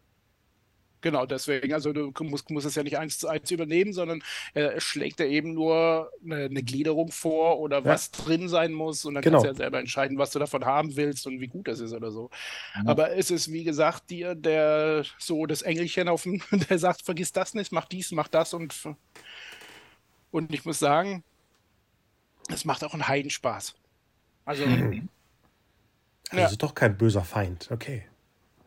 Genau, 1.02 1.26
deswegen, 1.26 1.74
also 1.74 1.92
du 1.92 2.12
musst, 2.20 2.48
musst 2.50 2.64
es 2.64 2.76
ja 2.76 2.84
nicht 2.84 2.96
eins 2.96 3.18
zu 3.18 3.26
eins 3.26 3.50
übernehmen, 3.50 3.92
sondern 3.92 4.22
äh, 4.54 4.80
schlägt 4.80 5.18
er 5.18 5.26
eben 5.26 5.52
nur 5.52 6.10
eine, 6.24 6.44
eine 6.44 6.62
Gliederung 6.62 7.10
vor 7.10 7.58
oder 7.58 7.78
ja. 7.78 7.84
was 7.84 8.12
drin 8.12 8.48
sein 8.48 8.72
muss 8.72 9.04
und 9.04 9.14
dann 9.14 9.22
genau. 9.22 9.38
kannst 9.38 9.44
du 9.44 9.48
ja 9.48 9.64
selber 9.64 9.80
entscheiden, 9.80 10.16
was 10.16 10.30
du 10.30 10.38
davon 10.38 10.64
haben 10.64 10.96
willst 10.96 11.26
und 11.26 11.40
wie 11.40 11.48
gut 11.48 11.66
das 11.66 11.80
ist 11.80 11.92
oder 11.92 12.12
so. 12.12 12.30
Mhm. 12.80 12.88
Aber 12.88 13.16
es 13.16 13.32
ist, 13.32 13.52
wie 13.52 13.64
gesagt, 13.64 14.10
dir, 14.10 14.36
der 14.36 15.04
so 15.18 15.44
das 15.46 15.62
Engelchen 15.62 16.08
auf 16.08 16.22
dem, 16.22 16.40
der 16.70 16.78
sagt, 16.78 17.02
vergiss 17.02 17.32
das 17.32 17.54
nicht, 17.54 17.72
mach 17.72 17.86
dies, 17.86 18.12
mach 18.12 18.28
das 18.28 18.54
und 18.54 18.72
und 20.32 20.52
ich 20.52 20.64
muss 20.64 20.80
sagen, 20.80 21.22
es 22.48 22.64
macht 22.64 22.82
auch 22.82 22.94
einen 22.94 23.06
Heidenspaß. 23.06 23.74
Also. 24.44 24.66
Mhm. 24.66 25.08
Also 26.30 26.52
ja. 26.54 26.56
doch 26.56 26.74
kein 26.74 26.96
böser 26.96 27.24
Feind, 27.24 27.70
okay. 27.70 28.06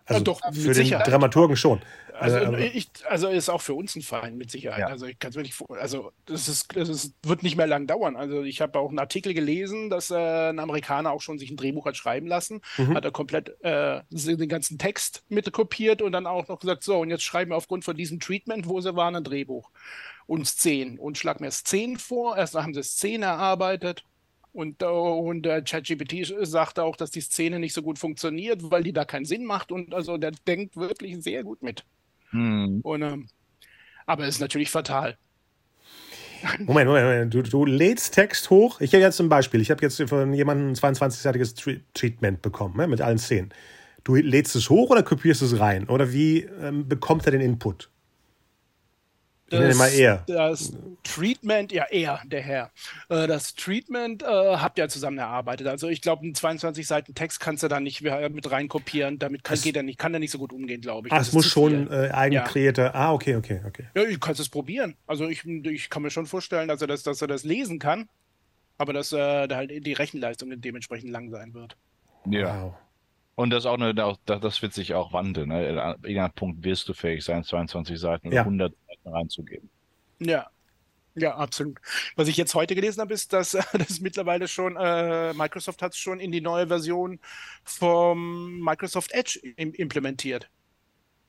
Also 0.06 0.20
ja, 0.20 0.24
doch, 0.24 0.42
für 0.42 0.52
den 0.52 0.74
Sicherheit. 0.74 1.08
Dramaturgen 1.08 1.56
schon. 1.56 1.82
Also, 2.18 2.38
also, 2.38 2.58
ich, 2.58 2.88
also 3.10 3.28
ist 3.28 3.50
auch 3.50 3.62
für 3.62 3.74
uns 3.74 3.96
ein 3.96 4.02
Feind 4.02 4.38
mit 4.38 4.50
Sicherheit. 4.50 4.80
Ja. 4.80 4.88
Also 4.88 5.06
ich 5.06 5.20
kann 5.20 5.32
es 5.32 5.36
wirklich, 5.36 5.56
also 5.70 6.12
das 6.26 6.48
ist, 6.48 6.76
das 6.76 6.88
ist, 6.88 7.14
wird 7.24 7.44
nicht 7.44 7.58
mehr 7.58 7.68
lang 7.68 7.88
dauern. 7.88 8.16
Also 8.16 8.44
ich 8.44 8.62
habe 8.62 8.80
auch 8.80 8.90
einen 8.90 9.00
Artikel 9.00 9.34
gelesen, 9.34 9.90
dass 9.90 10.12
äh, 10.12 10.50
ein 10.50 10.60
Amerikaner 10.60 11.12
auch 11.12 11.22
schon 11.22 11.38
sich 11.40 11.50
ein 11.50 11.58
Drehbuch 11.58 11.86
hat 11.86 11.98
schreiben 11.98 12.28
lassen, 12.28 12.62
mhm. 12.78 12.96
hat 12.96 13.04
er 13.04 13.12
komplett 13.12 13.62
äh, 13.64 14.02
den 14.12 14.50
ganzen 14.50 14.78
Text 14.78 15.24
mitkopiert 15.28 16.02
und 16.02 16.14
dann 16.14 16.28
auch 16.28 16.48
noch 16.48 16.60
gesagt, 16.60 16.84
so 16.84 17.00
und 17.00 17.10
jetzt 17.10 17.24
schreiben 17.24 17.52
wir 17.52 17.58
aufgrund 17.58 17.84
von 17.84 17.98
diesem 17.98 18.20
Treatment, 18.20 18.68
wo 18.68 18.80
sie 18.80 18.96
waren, 18.96 19.16
ein 19.16 19.24
Drehbuch 19.24 19.72
und 20.26 20.48
Szenen 20.48 20.98
und 21.00 21.18
schlag 21.18 21.42
mir 21.42 21.52
Szenen 21.52 21.98
vor. 21.98 22.38
Erst 22.38 22.56
haben 22.56 22.74
sie 22.74 22.84
Szenen 22.84 23.24
erarbeitet 23.24 24.04
und, 24.56 24.82
äh, 24.82 24.86
und 24.86 25.44
der 25.44 25.62
ChatGPT 25.62 26.34
sagt 26.42 26.80
auch, 26.80 26.96
dass 26.96 27.12
die 27.12 27.22
Szene 27.22 27.60
nicht 27.60 27.74
so 27.74 27.82
gut 27.82 28.00
funktioniert, 28.00 28.72
weil 28.72 28.84
die 28.84 28.94
da 28.94 29.04
keinen 29.04 29.26
Sinn 29.26 29.46
macht 29.46 29.72
und 29.72 29.94
also 29.94 30.18
der 30.18 30.32
denkt 30.48 30.78
wirklich 30.78 31.22
sehr 31.22 31.44
gut 31.44 31.62
mit. 31.62 31.84
Hm. 32.30 32.80
Und, 32.82 33.02
ähm, 33.02 33.28
aber 34.06 34.24
es 34.24 34.36
ist 34.36 34.42
natürlich 34.42 34.72
fatal. 34.72 35.18
Moment, 36.60 36.88
Moment, 36.88 37.06
Moment. 37.06 37.34
Du, 37.34 37.42
du 37.42 37.66
lädst 37.66 38.14
Text 38.14 38.50
hoch. 38.50 38.80
Ich 38.80 38.94
habe 38.94 39.02
jetzt 39.02 39.20
ein 39.20 39.30
Beispiel. 39.30 39.62
Ich 39.62 39.72
habe 39.72 39.82
jetzt 39.82 40.02
von 40.08 40.34
jemandem 40.34 40.70
ein 40.70 40.76
22-seitiges 40.76 41.84
Treatment 41.94 42.42
bekommen, 42.42 42.78
ne, 42.78 42.88
mit 42.88 43.02
allen 43.02 43.18
Szenen. 43.18 43.54
Du 44.04 44.16
lädst 44.16 44.56
es 44.56 44.70
hoch 44.70 44.90
oder 44.90 45.04
kopierst 45.04 45.42
es 45.42 45.60
rein? 45.60 45.90
Oder 45.90 46.14
wie 46.14 46.42
ähm, 46.62 46.88
bekommt 46.88 47.26
er 47.26 47.32
den 47.32 47.42
Input? 47.42 47.90
Ich 49.48 49.60
nenne 49.60 49.76
mal 49.76 49.94
eher. 49.94 50.24
Das 50.28 50.74
Treatment, 51.04 51.72
ja 51.72 51.86
eher, 51.86 52.20
der 52.26 52.42
Herr. 52.42 52.72
Äh, 53.10 53.28
das 53.28 53.54
Treatment 53.54 54.24
äh, 54.24 54.26
habt 54.26 54.80
ihr 54.80 54.90
zusammen 54.90 55.20
erarbeitet. 55.20 55.68
Also 55.68 55.88
ich 55.88 56.02
glaube, 56.02 56.24
einen 56.24 56.34
22 56.34 56.88
Seiten 56.88 57.14
Text 57.14 57.40
kannst 57.40 57.62
du 57.62 57.68
da 57.68 57.80
nicht 57.80 58.02
mit 58.02 58.52
reinkopieren. 58.52 59.20
Damit 59.20 59.44
kann, 59.44 59.60
geht 59.60 59.76
er 59.76 59.84
nicht, 59.84 60.00
kann 60.00 60.14
er 60.14 60.20
nicht 60.20 60.32
so 60.32 60.40
gut 60.40 60.52
umgehen, 60.52 60.82
glaube 60.82 61.08
ich. 61.08 61.14
Ach, 61.14 61.22
es 61.22 61.32
muss 61.32 61.46
schon 61.46 61.92
äh, 61.92 62.10
eigenkreierte. 62.12 62.82
Ja. 62.82 62.96
Ah, 62.96 63.14
okay, 63.14 63.36
okay, 63.36 63.62
okay. 63.68 63.86
Ja, 63.96 64.06
du 64.06 64.18
kannst 64.18 64.42
es 64.42 64.50
probieren. 64.50 64.96
Also 65.06 65.28
ich, 65.28 65.46
ich 65.46 65.90
kann 65.92 66.02
mir 66.02 66.10
schon 66.10 66.26
vorstellen, 66.26 66.68
dass 66.68 66.82
er 66.82 66.88
das, 66.88 67.04
dass 67.04 67.22
er 67.22 67.28
das 67.28 67.44
lesen 67.44 67.78
kann, 67.78 68.10
aber 68.80 68.94
dass 68.94 69.12
äh, 69.12 69.48
da 69.48 69.56
halt 69.58 69.86
die 69.86 69.94
Rechenleistung 69.94 70.50
dementsprechend 70.60 71.12
lang 71.12 71.30
sein 71.30 71.54
wird. 71.54 71.78
Ja. 72.26 72.64
Wow. 72.64 72.74
Und 73.36 73.50
das 73.50 73.66
auch 73.66 73.78
eine, 73.78 73.94
das 73.94 74.62
wird 74.62 74.74
sich 74.74 74.94
auch 74.94 75.12
wandeln. 75.12 75.50
Ne? 75.50 75.96
In 76.04 76.18
einem 76.18 76.32
Punkt 76.32 76.64
wirst 76.64 76.88
du 76.88 76.94
fähig 76.94 77.24
sein, 77.24 77.44
22 77.44 78.00
Seiten 78.00 78.28
oder 78.28 78.38
ja. 78.38 78.42
100 78.44 78.74
Reinzugeben. 79.06 79.70
Ja, 80.20 80.50
ja, 81.16 81.36
absolut. 81.36 81.80
Was 82.18 82.28
ich 82.28 82.36
jetzt 82.36 82.54
heute 82.56 82.76
gelesen 82.76 83.00
habe, 83.00 83.14
ist, 83.14 83.32
dass 83.32 83.52
das 83.74 84.02
mittlerweile 84.02 84.48
schon, 84.48 84.76
äh, 84.76 85.34
Microsoft 85.34 85.82
hat 85.82 85.94
es 85.94 85.98
schon 85.98 86.20
in 86.20 86.32
die 86.32 86.42
neue 86.42 86.68
Version 86.68 87.20
vom 87.64 88.60
Microsoft 88.60 89.14
Edge 89.14 89.40
im, 89.56 89.74
implementiert. 89.74 90.50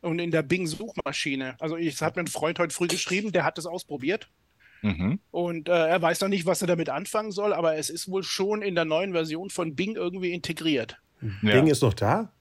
Und 0.02 0.18
in 0.18 0.30
der 0.30 0.42
Bing-Suchmaschine. 0.42 1.56
Also, 1.58 1.76
ich 1.76 2.00
hat 2.02 2.16
mir 2.16 2.22
ein 2.22 2.28
Freund 2.28 2.58
heute 2.58 2.74
früh 2.74 2.86
geschrieben, 2.86 3.32
der 3.32 3.44
hat 3.44 3.58
das 3.58 3.66
ausprobiert. 3.66 4.28
Mhm. 4.82 5.20
Und 5.30 5.68
äh, 5.68 5.88
er 5.88 6.02
weiß 6.02 6.20
noch 6.20 6.28
nicht, 6.28 6.46
was 6.46 6.60
er 6.60 6.68
damit 6.68 6.90
anfangen 6.90 7.32
soll, 7.32 7.54
aber 7.54 7.76
es 7.76 7.90
ist 7.90 8.10
wohl 8.10 8.22
schon 8.22 8.62
in 8.62 8.74
der 8.74 8.84
neuen 8.84 9.12
Version 9.12 9.50
von 9.50 9.74
Bing 9.74 9.96
irgendwie 9.96 10.32
integriert. 10.32 10.98
Bing 11.20 11.66
ja. 11.66 11.72
ist 11.72 11.82
noch 11.82 11.94
da? 11.94 12.32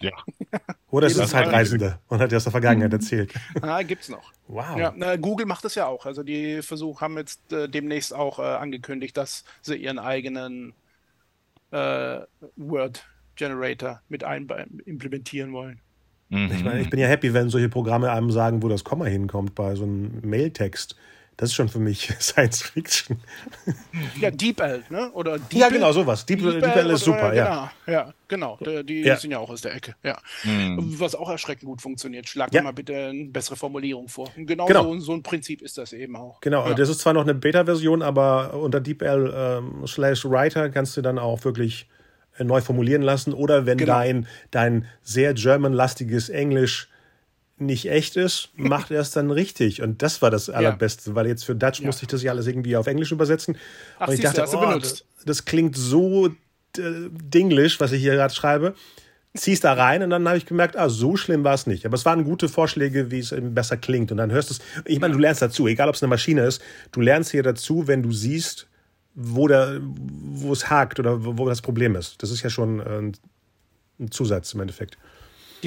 Ja. 0.00 0.12
Oder 0.90 1.06
ist 1.06 1.18
es 1.18 1.30
Zeitreisende 1.30 1.98
und 2.08 2.20
hat 2.20 2.32
dir 2.32 2.36
aus 2.36 2.44
der 2.44 2.52
Vergangenheit 2.52 2.92
erzählt? 2.92 3.32
Ah, 3.60 3.82
gibt's 3.82 4.08
noch. 4.08 4.32
Wow. 4.48 4.78
Ja, 4.78 4.92
na, 4.96 5.16
Google 5.16 5.46
macht 5.46 5.64
das 5.64 5.74
ja 5.74 5.86
auch. 5.86 6.06
Also 6.06 6.22
die 6.22 6.62
Versuch 6.62 7.00
haben 7.00 7.16
jetzt 7.16 7.52
äh, 7.52 7.68
demnächst 7.68 8.14
auch 8.14 8.38
äh, 8.38 8.42
angekündigt, 8.42 9.16
dass 9.16 9.44
sie 9.62 9.76
ihren 9.76 9.98
eigenen 9.98 10.74
äh, 11.70 12.20
Word 12.56 13.04
Generator 13.34 14.00
mit 14.08 14.24
ein 14.24 14.48
implementieren 14.84 15.52
wollen. 15.52 15.80
Mhm. 16.28 16.50
Ich 16.52 16.64
meine, 16.64 16.80
ich 16.80 16.90
bin 16.90 16.98
ja 16.98 17.06
happy, 17.06 17.34
wenn 17.34 17.48
solche 17.48 17.68
Programme 17.68 18.10
einem 18.10 18.30
sagen, 18.30 18.62
wo 18.62 18.68
das 18.68 18.84
Komma 18.84 19.04
hinkommt 19.06 19.54
bei 19.54 19.74
so 19.74 19.84
einem 19.84 20.20
Mailtext. 20.24 20.96
Das 21.36 21.50
ist 21.50 21.54
schon 21.54 21.68
für 21.68 21.78
mich 21.78 22.10
Science 22.20 22.62
Fiction. 22.62 23.18
Ja, 24.18 24.30
DeepL, 24.30 24.84
ne? 24.88 25.10
Oder 25.12 25.38
Deep 25.38 25.60
ja, 25.60 25.68
genau, 25.68 25.92
sowas. 25.92 26.24
Deep, 26.24 26.40
DeepL, 26.40 26.60
DeepL 26.60 26.90
ist 26.90 27.04
super, 27.04 27.34
ja. 27.34 27.70
Genau, 27.84 27.98
ja, 27.98 28.14
genau. 28.26 28.58
Die, 28.64 28.84
die 28.84 29.00
ja. 29.02 29.16
sind 29.16 29.32
ja 29.32 29.38
auch 29.38 29.50
aus 29.50 29.60
der 29.60 29.74
Ecke, 29.74 29.96
ja. 30.02 30.16
Mhm. 30.44 30.98
Was 30.98 31.14
auch 31.14 31.28
erschreckend 31.28 31.66
gut 31.66 31.82
funktioniert. 31.82 32.26
Schlag 32.26 32.54
ja. 32.54 32.62
mal 32.62 32.72
bitte 32.72 33.08
eine 33.08 33.26
bessere 33.26 33.56
Formulierung 33.56 34.08
vor. 34.08 34.30
Genau, 34.34 34.64
genau. 34.64 34.94
So, 34.94 35.00
so, 35.00 35.12
ein 35.12 35.22
Prinzip 35.22 35.60
ist 35.60 35.76
das 35.76 35.92
eben 35.92 36.16
auch. 36.16 36.40
Genau, 36.40 36.66
ja. 36.68 36.74
das 36.74 36.88
ist 36.88 37.00
zwar 37.00 37.12
noch 37.12 37.22
eine 37.22 37.34
Beta-Version, 37.34 38.00
aber 38.00 38.54
unter 38.54 38.80
DeepL 38.80 39.32
ähm, 39.36 39.86
slash 39.86 40.24
Writer 40.24 40.70
kannst 40.70 40.96
du 40.96 41.02
dann 41.02 41.18
auch 41.18 41.44
wirklich 41.44 41.86
äh, 42.38 42.44
neu 42.44 42.62
formulieren 42.62 43.02
lassen. 43.02 43.34
Oder 43.34 43.66
wenn 43.66 43.76
genau. 43.76 43.92
dein, 43.92 44.26
dein 44.50 44.86
sehr 45.02 45.34
German-lastiges 45.34 46.30
Englisch 46.30 46.88
nicht 47.58 47.88
echt 47.90 48.16
ist, 48.16 48.50
macht 48.56 48.90
er 48.90 49.00
es 49.00 49.10
dann 49.10 49.30
richtig. 49.30 49.82
Und 49.82 50.02
das 50.02 50.20
war 50.20 50.30
das 50.30 50.50
Allerbeste, 50.50 51.10
ja. 51.10 51.16
weil 51.16 51.26
jetzt 51.26 51.44
für 51.44 51.54
Dutch 51.54 51.80
ja. 51.80 51.86
musste 51.86 52.02
ich 52.02 52.08
das 52.08 52.22
ja 52.22 52.32
alles 52.32 52.46
irgendwie 52.46 52.76
auf 52.76 52.86
Englisch 52.86 53.12
übersetzen. 53.12 53.56
Ach, 53.98 54.08
und 54.08 54.14
ich 54.14 54.20
dachte, 54.20 54.44
oh, 54.52 54.78
das, 54.78 55.04
das, 55.24 55.44
klingt 55.44 55.76
so 55.76 56.26
äh, 56.26 56.32
dinglisch, 57.10 57.80
was 57.80 57.92
ich 57.92 58.02
hier 58.02 58.14
gerade 58.14 58.34
schreibe. 58.34 58.74
Ziehst 59.34 59.64
da 59.64 59.74
rein 59.74 60.02
und 60.02 60.10
dann 60.10 60.26
habe 60.26 60.38
ich 60.38 60.46
gemerkt, 60.46 60.76
ah, 60.76 60.88
so 60.88 61.16
schlimm 61.16 61.44
war 61.44 61.54
es 61.54 61.66
nicht. 61.66 61.84
Aber 61.84 61.94
es 61.94 62.04
waren 62.04 62.24
gute 62.24 62.48
Vorschläge, 62.48 63.10
wie 63.10 63.18
es 63.18 63.32
eben 63.32 63.54
besser 63.54 63.76
klingt. 63.76 64.10
Und 64.10 64.18
dann 64.18 64.32
hörst 64.32 64.50
du 64.50 64.54
es. 64.54 64.60
Ich 64.86 65.00
meine, 65.00 65.14
du 65.14 65.20
lernst 65.20 65.42
dazu, 65.42 65.66
egal 65.66 65.88
ob 65.88 65.94
es 65.94 66.02
eine 66.02 66.08
Maschine 66.08 66.44
ist, 66.46 66.62
du 66.92 67.00
lernst 67.00 67.30
hier 67.30 67.42
dazu, 67.42 67.86
wenn 67.86 68.02
du 68.02 68.12
siehst, 68.12 68.66
wo, 69.14 69.48
der, 69.48 69.80
wo 69.82 70.52
es 70.52 70.68
hakt 70.70 71.00
oder 71.00 71.24
wo, 71.24 71.38
wo 71.38 71.48
das 71.48 71.62
Problem 71.62 71.96
ist. 71.96 72.22
Das 72.22 72.30
ist 72.30 72.42
ja 72.42 72.50
schon 72.50 72.80
äh, 72.80 73.12
ein 73.98 74.10
Zusatz 74.10 74.52
im 74.52 74.60
Endeffekt 74.60 74.98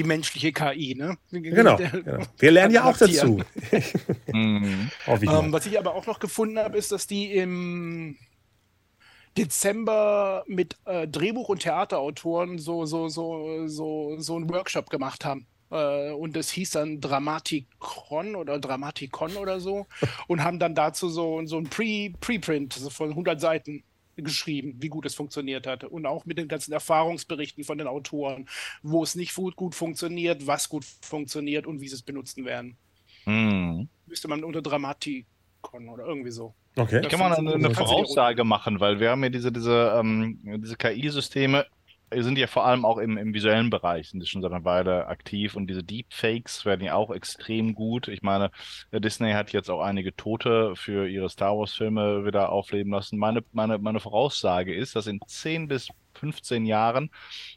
die 0.00 0.06
menschliche 0.06 0.52
KI, 0.52 0.94
ne? 0.94 1.18
Genau. 1.30 1.76
genau. 1.92 2.24
Wir 2.38 2.50
lernen 2.50 2.74
ja 2.74 2.84
auch 2.84 2.96
dazu. 2.96 3.42
mhm. 4.32 4.90
ähm, 5.06 5.52
was 5.52 5.66
ich 5.66 5.78
aber 5.78 5.94
auch 5.94 6.06
noch 6.06 6.18
gefunden 6.18 6.58
habe, 6.58 6.78
ist, 6.78 6.90
dass 6.90 7.06
die 7.06 7.32
im 7.32 8.16
Dezember 9.36 10.44
mit 10.46 10.76
äh, 10.86 11.06
Drehbuch- 11.06 11.50
und 11.50 11.60
Theaterautoren 11.60 12.58
so, 12.58 12.86
so, 12.86 13.08
so, 13.08 13.68
so, 13.68 14.16
so 14.18 14.36
einen 14.36 14.48
Workshop 14.48 14.88
gemacht 14.88 15.24
haben. 15.24 15.46
Äh, 15.70 16.12
und 16.12 16.34
es 16.36 16.50
hieß 16.50 16.70
dann 16.70 17.00
Dramatikon 17.00 18.36
oder 18.36 18.58
Dramatikon 18.58 19.36
oder 19.36 19.60
so. 19.60 19.86
und 20.28 20.42
haben 20.42 20.58
dann 20.58 20.74
dazu 20.74 21.10
so, 21.10 21.44
so 21.44 21.58
ein 21.58 21.68
Pre, 21.68 22.10
Preprint 22.20 22.74
von 22.74 23.10
100 23.10 23.38
Seiten 23.38 23.84
geschrieben, 24.16 24.76
wie 24.78 24.88
gut 24.88 25.06
es 25.06 25.14
funktioniert 25.14 25.66
hat. 25.66 25.84
Und 25.84 26.06
auch 26.06 26.26
mit 26.26 26.38
den 26.38 26.48
ganzen 26.48 26.72
Erfahrungsberichten 26.72 27.64
von 27.64 27.78
den 27.78 27.86
Autoren, 27.86 28.48
wo 28.82 29.02
es 29.02 29.14
nicht 29.14 29.34
gut, 29.34 29.56
gut 29.56 29.74
funktioniert, 29.74 30.46
was 30.46 30.68
gut 30.68 30.84
funktioniert 31.02 31.66
und 31.66 31.80
wie 31.80 31.88
sie 31.88 31.94
es 31.94 32.02
benutzen 32.02 32.44
werden. 32.44 32.76
Mhm. 33.24 33.88
Müsste 34.06 34.28
man 34.28 34.44
unter 34.44 34.62
Dramatikon 34.62 35.88
oder 35.88 36.06
irgendwie 36.06 36.30
so. 36.30 36.54
Okay. 36.76 37.02
Kann 37.08 37.18
man 37.18 37.32
eine, 37.32 37.54
eine 37.54 37.74
Voraussage 37.74 38.44
machen, 38.44 38.80
weil 38.80 39.00
wir 39.00 39.10
haben 39.10 39.22
ja 39.22 39.28
diese, 39.28 39.50
diese, 39.50 39.92
ähm, 39.98 40.38
diese 40.62 40.76
KI-Systeme 40.76 41.66
sind 42.16 42.38
ja 42.38 42.46
vor 42.46 42.64
allem 42.66 42.84
auch 42.84 42.98
im, 42.98 43.16
im 43.16 43.34
visuellen 43.34 43.70
Bereich, 43.70 44.10
sind 44.10 44.26
schon 44.26 44.42
seit 44.42 44.52
einer 44.52 44.64
Weile 44.64 45.06
aktiv 45.06 45.54
und 45.54 45.68
diese 45.68 45.84
Deepfakes 45.84 46.64
werden 46.64 46.84
ja 46.84 46.94
auch 46.94 47.10
extrem 47.10 47.74
gut. 47.74 48.08
Ich 48.08 48.22
meine, 48.22 48.50
Disney 48.92 49.32
hat 49.32 49.52
jetzt 49.52 49.70
auch 49.70 49.80
einige 49.80 50.14
Tote 50.16 50.74
für 50.76 51.08
ihre 51.08 51.28
Star 51.30 51.56
Wars-Filme 51.56 52.24
wieder 52.24 52.50
aufleben 52.50 52.92
lassen. 52.92 53.18
Meine, 53.18 53.44
meine, 53.52 53.78
meine 53.78 54.00
Voraussage 54.00 54.74
ist, 54.74 54.96
dass 54.96 55.06
in 55.06 55.20
10 55.24 55.68
bis 55.68 55.88
15 56.14 56.66
Jahren 56.66 57.10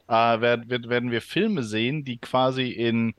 äh, 0.08 0.14
werden, 0.14 0.70
werden 0.70 1.12
wir 1.12 1.22
Filme 1.22 1.64
sehen, 1.64 2.04
die 2.06 2.18
quasi 2.18 2.70
in 2.70 3.16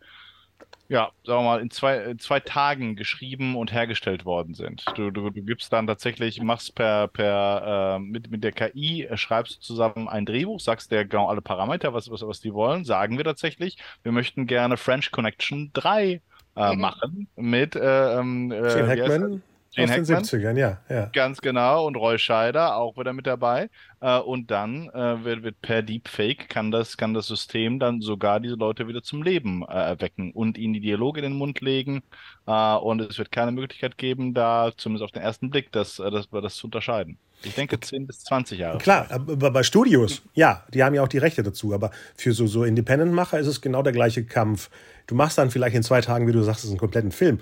ja, 0.89 1.11
sagen 1.24 1.41
wir 1.41 1.45
mal, 1.45 1.61
in 1.61 1.70
zwei, 1.70 1.97
in 1.97 2.18
zwei 2.18 2.41
Tagen 2.41 2.95
geschrieben 2.95 3.57
und 3.57 3.72
hergestellt 3.72 4.24
worden 4.24 4.55
sind. 4.55 4.85
Du, 4.97 5.11
du, 5.11 5.30
du 5.30 5.43
gibst 5.43 5.72
dann 5.72 5.87
tatsächlich, 5.87 6.43
machst 6.43 6.74
per, 6.74 7.09
per 7.09 7.97
äh, 7.97 7.99
mit, 7.99 8.30
mit 8.30 8.45
der 8.45 8.53
KI, 8.53 9.05
äh, 9.05 9.16
schreibst 9.16 9.62
zusammen 9.62 10.09
ein 10.09 10.26
Drehbuch, 10.26 10.61
sagst 10.61 10.93
der 10.93 11.07
genau 11.07 11.28
alle 11.28 11.41
Parameter, 11.41 11.95
was, 11.95 12.11
was, 12.11 12.26
was 12.26 12.41
die 12.41 12.53
wollen, 12.53 12.85
sagen 12.85 13.16
wir 13.16 13.24
tatsächlich, 13.24 13.78
wir 14.03 14.12
möchten 14.12 14.47
gerne 14.47 14.76
French 14.76 15.11
Connection 15.11 15.70
3 15.72 16.20
äh, 16.57 16.74
mhm. 16.74 16.80
machen 16.80 17.28
mit 17.37 17.76
äh, 17.76 18.18
ähm, 18.18 18.53
äh, 18.53 18.87
Hackman. 18.87 19.43
Gene 19.75 19.93
Aus 19.93 19.99
Hackman. 19.99 20.22
den 20.22 20.41
70ern, 20.41 20.59
ja, 20.59 20.79
ja. 20.89 21.07
Ganz 21.12 21.41
genau. 21.41 21.87
Und 21.87 21.97
Roy 21.97 22.18
Scheider 22.18 22.77
auch 22.77 22.97
wieder 22.97 23.12
mit 23.12 23.27
dabei. 23.27 23.68
Äh, 24.01 24.18
und 24.18 24.51
dann 24.51 24.91
äh, 24.91 25.25
wird, 25.25 25.43
wird, 25.43 25.62
per 25.62 25.83
Deepfake 25.83 26.49
kann 26.49 26.70
das, 26.70 26.97
kann 26.97 27.14
das 27.14 27.27
System 27.27 27.79
dann 27.79 28.01
sogar 28.01 28.39
diese 28.39 28.55
Leute 28.55 28.87
wieder 28.87 29.03
zum 29.03 29.22
Leben 29.22 29.62
äh, 29.62 29.72
erwecken 29.72 30.31
und 30.33 30.59
ihnen 30.59 30.75
die 30.75 30.81
Dialoge 30.81 31.20
in 31.20 31.25
den 31.25 31.39
Mund 31.39 31.61
legen. 31.61 32.03
Und 32.45 33.01
es 33.01 33.16
wird 33.16 33.33
keine 33.33 33.53
Möglichkeit 33.53 33.97
geben, 33.97 34.35
da 34.35 34.70
zumindest 34.77 35.05
auf 35.05 35.12
den 35.12 35.22
ersten 35.22 35.49
Blick 35.49 35.72
das, 35.72 35.97
das, 35.97 36.29
das 36.31 36.57
zu 36.57 36.66
unterscheiden. 36.66 37.16
Ich 37.43 37.55
denke 37.55 37.81
10 37.81 38.07
bis 38.07 38.20
20 38.25 38.59
Jahre. 38.59 38.77
Klar, 38.79 39.07
aber 39.11 39.51
bei 39.51 39.62
Studios, 39.62 40.20
ja, 40.35 40.62
die 40.72 40.85
haben 40.85 40.95
ja 40.95 41.03
auch 41.03 41.09
die 41.09 41.18
Rechte 41.18 41.43
dazu. 41.43 41.72
Aber 41.72 41.91
für 42.14 42.33
so, 42.33 42.47
so 42.47 42.64
Independent-Macher 42.64 43.39
ist 43.39 43.47
es 43.47 43.62
genau 43.62 43.83
der 43.83 43.95
gleiche 43.95 44.27
Kampf. 44.27 44.68
Du 45.07 45.14
machst 45.14 45.39
dann 45.39 45.51
vielleicht 45.51 45.75
in 45.75 45.83
zwei 45.83 46.03
Tagen, 46.03 46.27
wie 46.27 46.33
du 46.33 46.43
sagst, 46.43 46.66
einen 46.66 46.77
kompletten 46.77 47.12
Film 47.12 47.41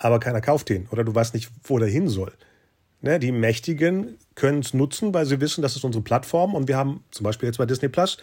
aber 0.00 0.18
keiner 0.18 0.40
kauft 0.40 0.68
den 0.68 0.88
oder 0.90 1.04
du 1.04 1.14
weißt 1.14 1.34
nicht, 1.34 1.50
wo 1.64 1.78
der 1.78 1.88
hin 1.88 2.08
soll. 2.08 2.32
Ne, 3.02 3.18
die 3.18 3.32
Mächtigen 3.32 4.18
können 4.34 4.58
es 4.58 4.74
nutzen, 4.74 5.14
weil 5.14 5.24
sie 5.24 5.40
wissen, 5.40 5.62
das 5.62 5.76
ist 5.76 5.84
unsere 5.84 6.02
Plattform 6.02 6.54
und 6.54 6.68
wir 6.68 6.76
haben 6.76 7.04
zum 7.10 7.24
Beispiel 7.24 7.46
jetzt 7.46 7.56
bei 7.56 7.64
Disney 7.64 7.88
Plus 7.88 8.18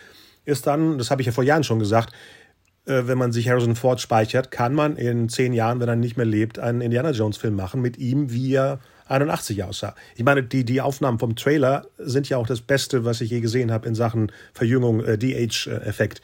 ist 0.46 0.68
dann, 0.68 0.98
das 0.98 1.10
habe 1.10 1.22
ich 1.22 1.26
ja 1.26 1.32
vor 1.32 1.44
Jahren 1.44 1.64
schon 1.64 1.80
gesagt, 1.80 2.14
äh, 2.86 3.04
wenn 3.06 3.18
man 3.18 3.32
sich 3.32 3.50
Harrison 3.50 3.76
Ford 3.76 4.00
speichert, 4.00 4.52
kann 4.52 4.74
man 4.74 4.96
in 4.96 5.30
zehn 5.30 5.54
Jahren, 5.54 5.80
wenn 5.80 5.90
er 5.90 5.96
nicht 5.96 6.16
mehr 6.16 6.26
lebt, 6.26 6.60
einen 6.60 6.82
Indiana 6.82 7.12
Jones 7.12 7.38
Film 7.38 7.56
machen 7.56 7.82
mit 7.82 7.98
ihm, 7.98 8.32
wie 8.32 8.54
er 8.54 8.80
81 9.08 9.64
aussah. 9.64 9.96
Ich 10.16 10.24
meine, 10.24 10.44
die, 10.44 10.64
die 10.64 10.82
Aufnahmen 10.82 11.20
vom 11.20 11.36
Trailer 11.36 11.88
sind 11.98 12.30
ja 12.30 12.38
auch 12.38 12.48
das 12.48 12.62
Beste, 12.62 13.04
was 13.04 13.22
ich 13.22 13.30
je 13.30 13.40
gesehen 13.40 13.72
habe 13.72 13.88
in 13.88 13.96
Sachen 13.96 14.32
Verjüngung, 14.54 15.04
äh, 15.04 15.18
DH-Effekt. 15.18 16.22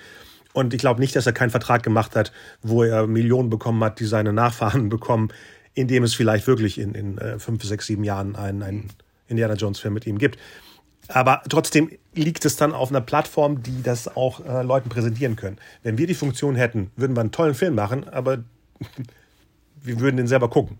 Und 0.53 0.73
ich 0.73 0.79
glaube 0.79 0.99
nicht, 0.99 1.15
dass 1.15 1.25
er 1.25 1.33
keinen 1.33 1.49
Vertrag 1.49 1.83
gemacht 1.83 2.15
hat, 2.15 2.31
wo 2.61 2.83
er 2.83 3.07
Millionen 3.07 3.49
bekommen 3.49 3.83
hat, 3.83 3.99
die 3.99 4.05
seine 4.05 4.33
Nachfahren 4.33 4.89
bekommen, 4.89 5.29
indem 5.73 6.03
es 6.03 6.13
vielleicht 6.13 6.47
wirklich 6.47 6.79
in, 6.79 6.93
in 6.93 7.17
äh, 7.17 7.39
fünf, 7.39 7.63
sechs, 7.63 7.87
sieben 7.87 8.03
Jahren 8.03 8.35
einen, 8.35 8.63
einen 8.63 8.89
Indiana 9.27 9.55
Jones-Film 9.55 9.93
mit 9.93 10.05
ihm 10.05 10.19
gibt. 10.19 10.37
Aber 11.07 11.41
trotzdem 11.49 11.89
liegt 12.13 12.45
es 12.45 12.55
dann 12.55 12.73
auf 12.73 12.89
einer 12.89 13.01
Plattform, 13.01 13.61
die 13.61 13.83
das 13.83 14.15
auch 14.15 14.45
äh, 14.45 14.63
Leuten 14.63 14.89
präsentieren 14.89 15.35
können. 15.35 15.57
Wenn 15.81 15.97
wir 15.97 16.07
die 16.07 16.13
Funktion 16.13 16.55
hätten, 16.55 16.91
würden 16.95 17.15
wir 17.15 17.21
einen 17.21 17.31
tollen 17.31 17.55
Film 17.55 17.75
machen, 17.75 18.07
aber 18.07 18.43
wir 19.81 19.99
würden 19.99 20.17
den 20.17 20.27
selber 20.27 20.49
gucken. 20.49 20.77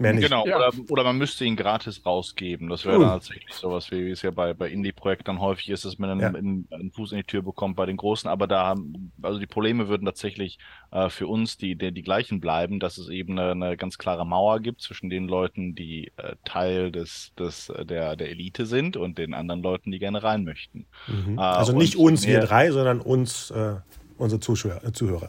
Mehr 0.00 0.14
nicht. 0.14 0.24
Genau, 0.24 0.46
ja. 0.46 0.56
oder, 0.56 0.72
oder 0.88 1.04
man 1.04 1.18
müsste 1.18 1.44
ihn 1.44 1.56
gratis 1.56 2.06
rausgeben. 2.06 2.70
Das 2.70 2.86
wäre 2.86 2.98
uh. 2.98 3.02
tatsächlich 3.02 3.52
sowas, 3.52 3.90
wie, 3.90 4.10
es 4.10 4.22
ja 4.22 4.30
bei, 4.30 4.54
bei 4.54 4.70
Indie-Projekten 4.70 5.40
häufig 5.40 5.68
ist, 5.68 5.84
dass 5.84 5.98
man 5.98 6.08
einen, 6.08 6.20
ja. 6.20 6.28
einen, 6.28 6.66
einen, 6.70 6.90
Fuß 6.90 7.12
in 7.12 7.18
die 7.18 7.24
Tür 7.24 7.42
bekommt 7.42 7.76
bei 7.76 7.84
den 7.84 7.98
Großen. 7.98 8.28
Aber 8.28 8.46
da 8.46 8.64
haben, 8.64 9.12
also 9.20 9.38
die 9.38 9.46
Probleme 9.46 9.88
würden 9.88 10.06
tatsächlich 10.06 10.58
äh, 10.90 11.10
für 11.10 11.26
uns 11.26 11.58
die, 11.58 11.76
die, 11.76 11.92
die 11.92 12.02
gleichen 12.02 12.40
bleiben, 12.40 12.80
dass 12.80 12.96
es 12.96 13.10
eben 13.10 13.38
eine, 13.38 13.50
eine 13.50 13.76
ganz 13.76 13.98
klare 13.98 14.26
Mauer 14.26 14.60
gibt 14.60 14.80
zwischen 14.80 15.10
den 15.10 15.28
Leuten, 15.28 15.74
die 15.74 16.12
äh, 16.16 16.34
Teil 16.46 16.90
des, 16.90 17.34
des, 17.38 17.68
äh, 17.68 17.84
der, 17.84 18.16
der 18.16 18.30
Elite 18.30 18.64
sind 18.64 18.96
und 18.96 19.18
den 19.18 19.34
anderen 19.34 19.62
Leuten, 19.62 19.90
die 19.90 19.98
gerne 19.98 20.22
rein 20.22 20.44
möchten. 20.44 20.86
Mhm. 21.08 21.36
Äh, 21.36 21.42
also 21.42 21.76
nicht 21.76 21.96
uns, 21.96 22.26
wir 22.26 22.40
drei, 22.40 22.70
sondern 22.70 23.00
uns, 23.02 23.50
äh, 23.50 23.74
unsere 24.16 24.40
Zuschauer, 24.40 24.82
äh, 24.82 24.92
Zuhörer. 24.92 25.28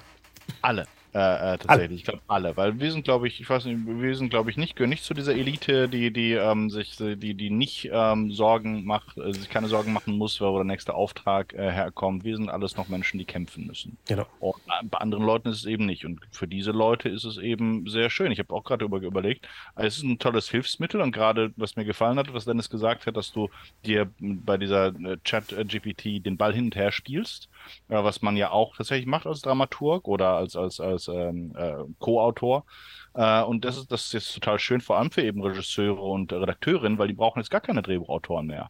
Alle. 0.61 0.85
Äh, 1.13 1.55
äh, 1.55 1.57
tatsächlich, 1.57 1.99
ich 1.99 2.05
glaube 2.05 2.21
alle, 2.27 2.55
weil 2.55 2.79
wir 2.79 2.91
sind, 2.91 3.03
glaube 3.03 3.27
ich, 3.27 3.41
ich 3.41 3.49
weiß 3.49 3.65
nicht, 3.65 3.79
wir 3.85 4.15
sind, 4.15 4.29
glaube 4.29 4.49
ich, 4.49 4.55
nicht 4.55 4.77
gehören 4.77 4.91
nicht 4.91 5.03
zu 5.03 5.13
dieser 5.13 5.35
Elite, 5.35 5.89
die 5.89 6.11
die 6.11 6.33
ähm, 6.33 6.69
sich, 6.69 6.95
die 6.95 7.33
die 7.33 7.49
nicht 7.49 7.89
ähm, 7.91 8.31
Sorgen 8.31 8.85
macht, 8.85 9.17
äh, 9.17 9.33
sich 9.33 9.49
keine 9.49 9.67
Sorgen 9.67 9.91
machen 9.91 10.17
muss, 10.17 10.39
wo 10.39 10.55
der 10.55 10.63
nächste 10.63 10.93
Auftrag 10.93 11.53
äh, 11.53 11.69
herkommt. 11.69 12.23
Wir 12.23 12.37
sind 12.37 12.49
alles 12.49 12.77
noch 12.77 12.87
Menschen, 12.87 13.17
die 13.17 13.25
kämpfen 13.25 13.67
müssen. 13.67 13.97
Genau. 14.07 14.25
Und 14.39 14.61
bei 14.85 14.99
anderen 14.99 15.25
Leuten 15.25 15.49
ist 15.49 15.57
es 15.57 15.65
eben 15.65 15.85
nicht. 15.85 16.05
Und 16.05 16.21
für 16.31 16.47
diese 16.47 16.71
Leute 16.71 17.09
ist 17.09 17.25
es 17.25 17.37
eben 17.37 17.89
sehr 17.89 18.09
schön. 18.09 18.31
Ich 18.31 18.39
habe 18.39 18.53
auch 18.53 18.63
gerade 18.63 18.85
über 18.85 19.01
überlegt, 19.01 19.49
es 19.75 19.97
ist 19.97 20.03
ein 20.03 20.19
tolles 20.19 20.49
Hilfsmittel 20.49 21.01
und 21.01 21.11
gerade 21.11 21.51
was 21.57 21.75
mir 21.75 21.85
gefallen 21.85 22.17
hat, 22.19 22.33
was 22.33 22.45
Dennis 22.45 22.69
gesagt 22.69 23.05
hat, 23.05 23.17
dass 23.17 23.33
du 23.33 23.49
dir 23.85 24.09
bei 24.19 24.57
dieser 24.57 24.87
äh, 24.87 25.17
Chat 25.25 25.49
GPT 25.49 26.25
den 26.25 26.37
Ball 26.37 26.53
hin 26.53 26.65
und 26.65 26.75
her 26.75 26.91
spielst, 26.93 27.49
was 27.87 28.21
man 28.21 28.37
ja 28.37 28.51
auch 28.51 28.75
tatsächlich 28.75 29.07
macht 29.07 29.25
als 29.27 29.41
Dramaturg 29.41 30.07
oder 30.07 30.35
als 30.35 30.55
als 30.55 30.79
als 30.79 31.07
ähm, 31.07 31.53
äh, 31.55 31.83
Co-Autor. 31.99 32.65
Äh, 33.13 33.43
und 33.43 33.65
das 33.65 33.77
ist, 33.77 33.91
das 33.91 34.05
ist 34.05 34.13
jetzt 34.13 34.33
total 34.33 34.59
schön, 34.59 34.81
vor 34.81 34.97
allem 34.97 35.11
für 35.11 35.23
eben 35.23 35.41
Regisseure 35.43 36.01
und 36.01 36.31
Redakteurinnen, 36.33 36.97
weil 36.97 37.07
die 37.07 37.13
brauchen 37.13 37.39
jetzt 37.39 37.51
gar 37.51 37.61
keine 37.61 37.81
Drehbuchautoren 37.81 38.47
mehr. 38.47 38.69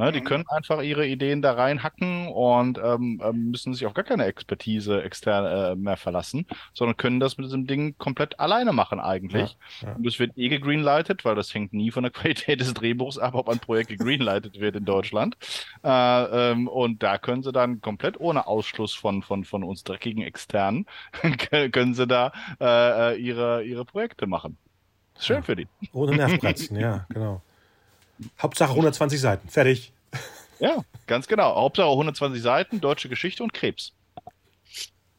Ne, 0.00 0.12
die 0.12 0.20
mhm. 0.20 0.24
können 0.24 0.44
einfach 0.48 0.80
ihre 0.80 1.06
Ideen 1.06 1.42
da 1.42 1.52
reinhacken 1.52 2.28
und 2.28 2.78
ähm, 2.82 3.20
ähm, 3.22 3.50
müssen 3.50 3.74
sich 3.74 3.84
auf 3.84 3.92
gar 3.92 4.02
keine 4.02 4.24
Expertise 4.24 5.02
extern 5.02 5.44
äh, 5.44 5.76
mehr 5.76 5.98
verlassen, 5.98 6.46
sondern 6.72 6.96
können 6.96 7.20
das 7.20 7.36
mit 7.36 7.44
diesem 7.44 7.66
Ding 7.66 7.98
komplett 7.98 8.40
alleine 8.40 8.72
machen 8.72 8.98
eigentlich. 8.98 9.58
Ja, 9.82 9.88
ja. 9.88 9.94
Und 9.96 10.06
es 10.06 10.18
wird 10.18 10.38
eh 10.38 10.48
gegreenlightet, 10.48 11.26
weil 11.26 11.34
das 11.34 11.52
hängt 11.52 11.74
nie 11.74 11.90
von 11.90 12.02
der 12.02 12.12
Qualität 12.12 12.60
des 12.60 12.72
Drehbuchs 12.72 13.18
ab, 13.18 13.34
ob 13.34 13.50
ein 13.50 13.58
Projekt 13.58 13.90
gegreenlightet 13.90 14.58
wird 14.58 14.74
in 14.74 14.86
Deutschland. 14.86 15.36
Äh, 15.84 15.90
ähm, 16.52 16.66
und 16.66 17.02
da 17.02 17.18
können 17.18 17.42
sie 17.42 17.52
dann 17.52 17.82
komplett 17.82 18.18
ohne 18.18 18.46
Ausschluss 18.46 18.94
von, 18.94 19.22
von, 19.22 19.44
von 19.44 19.62
uns 19.62 19.84
dreckigen 19.84 20.22
Externen, 20.22 20.86
können 21.72 21.92
sie 21.92 22.06
da 22.06 22.32
äh, 22.58 23.12
äh, 23.12 23.16
ihre, 23.20 23.64
ihre 23.64 23.84
Projekte 23.84 24.26
machen. 24.26 24.56
Schön 25.18 25.36
ja. 25.36 25.42
für 25.42 25.56
die. 25.56 25.68
Ohne 25.92 26.16
Nervpratzen, 26.16 26.76
ja, 26.80 27.04
genau. 27.10 27.42
Hauptsache 28.40 28.70
120 28.70 29.20
Seiten. 29.20 29.48
Fertig. 29.48 29.92
Ja, 30.58 30.84
ganz 31.06 31.26
genau. 31.26 31.54
Hauptsache 31.54 31.88
120 31.88 32.42
Seiten, 32.42 32.80
deutsche 32.80 33.08
Geschichte 33.08 33.42
und 33.42 33.52
Krebs. 33.52 33.92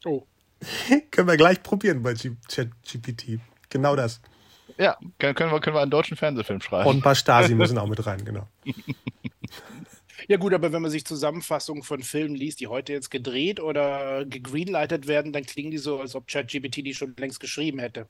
Oh. 0.06 0.26
können 1.12 1.28
wir 1.28 1.38
gleich 1.38 1.64
probieren 1.64 2.04
bei 2.04 2.14
ChatGPT. 2.14 3.40
Genau 3.70 3.96
das. 3.96 4.22
Ja, 4.78 4.98
können, 5.20 5.52
wir, 5.52 5.60
können 5.60 5.76
wir 5.76 5.82
einen 5.82 5.92
deutschen 5.92 6.18
Fernsehfilm 6.18 6.62
schreiben. 6.62 6.90
Und 6.90 6.98
ein 6.98 7.02
paar 7.02 7.16
Stasi 7.16 7.56
müssen 7.56 7.78
auch 7.78 7.88
mit 7.88 8.06
rein, 8.06 8.24
genau. 8.24 8.48
Ja 10.28 10.38
gut, 10.38 10.54
aber 10.54 10.72
wenn 10.72 10.82
man 10.82 10.92
sich 10.92 11.06
Zusammenfassungen 11.06 11.84
von 11.84 12.04
Filmen 12.04 12.36
liest, 12.36 12.60
die 12.60 12.68
heute 12.68 12.94
jetzt 12.94 13.10
gedreht 13.10 13.60
oder 13.60 14.24
gegreenlightet 14.26 15.08
werden, 15.08 15.34
dann 15.34 15.44
klingen 15.44 15.72
die 15.72 15.78
so, 15.78 16.00
als 16.00 16.16
ob 16.16 16.28
ChatGPT 16.28 16.78
die 16.78 16.94
schon 16.94 17.16
längst 17.18 17.40
geschrieben 17.40 17.80
hätte. 17.80 18.08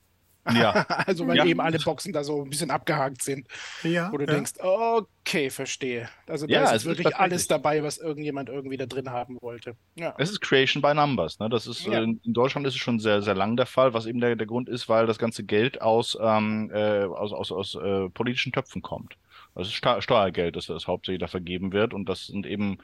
Ja. 0.50 0.72
also 1.06 1.26
weil 1.26 1.36
ja. 1.36 1.44
eben 1.44 1.60
alle 1.60 1.78
Boxen 1.78 2.12
da 2.12 2.24
so 2.24 2.42
ein 2.42 2.50
bisschen 2.50 2.70
abgehakt 2.70 3.22
sind. 3.22 3.46
Ja. 3.82 4.10
Wo 4.12 4.16
du 4.16 4.24
ja. 4.24 4.32
denkst, 4.32 4.52
okay, 4.58 5.50
verstehe. 5.50 6.08
Also 6.26 6.46
da 6.46 6.52
ja, 6.52 6.70
ist 6.70 6.84
wirklich 6.84 7.06
ist 7.06 7.14
alles 7.14 7.46
dabei, 7.46 7.82
was 7.82 7.98
irgendjemand 7.98 8.48
irgendwie 8.48 8.76
da 8.76 8.86
drin 8.86 9.10
haben 9.10 9.38
wollte. 9.40 9.76
Ja. 9.94 10.14
Es 10.18 10.30
ist 10.30 10.40
Creation 10.40 10.82
by 10.82 10.94
Numbers. 10.94 11.38
Ne? 11.38 11.48
Das 11.48 11.66
ist 11.66 11.86
in, 11.86 12.20
in, 12.24 12.32
Deutschland 12.32 12.66
ist 12.66 12.74
es 12.74 12.80
schon 12.80 12.98
sehr, 12.98 13.22
sehr 13.22 13.34
lang 13.34 13.56
der 13.56 13.66
Fall, 13.66 13.94
was 13.94 14.06
eben 14.06 14.20
der, 14.20 14.36
der 14.36 14.46
Grund 14.46 14.68
ist, 14.68 14.88
weil 14.88 15.06
das 15.06 15.18
ganze 15.18 15.44
Geld 15.44 15.80
aus, 15.80 16.18
ähm, 16.20 16.70
äh, 16.72 17.04
aus, 17.04 17.32
aus, 17.32 17.52
aus 17.52 17.74
äh, 17.74 18.08
politischen 18.10 18.52
Töpfen 18.52 18.82
kommt. 18.82 19.16
Das 19.54 19.68
ist 19.68 19.74
Steuergeld, 19.74 20.56
das, 20.56 20.66
das 20.66 20.86
hauptsächlich 20.86 21.20
da 21.20 21.26
vergeben 21.26 21.72
wird. 21.72 21.92
Und 21.92 22.08
das 22.08 22.26
sind 22.26 22.46
eben 22.46 22.78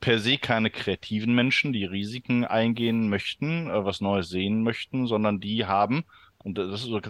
per 0.00 0.18
se 0.18 0.38
keine 0.38 0.70
kreativen 0.70 1.34
Menschen, 1.34 1.72
die 1.72 1.84
Risiken 1.84 2.44
eingehen 2.44 3.08
möchten, 3.08 3.70
äh, 3.70 3.84
was 3.84 4.00
Neues 4.00 4.28
sehen 4.28 4.62
möchten, 4.62 5.06
sondern 5.06 5.40
die 5.40 5.66
haben 5.66 6.04
und 6.46 6.58
das 6.58 6.84
ist 6.84 6.86
so 6.86 7.00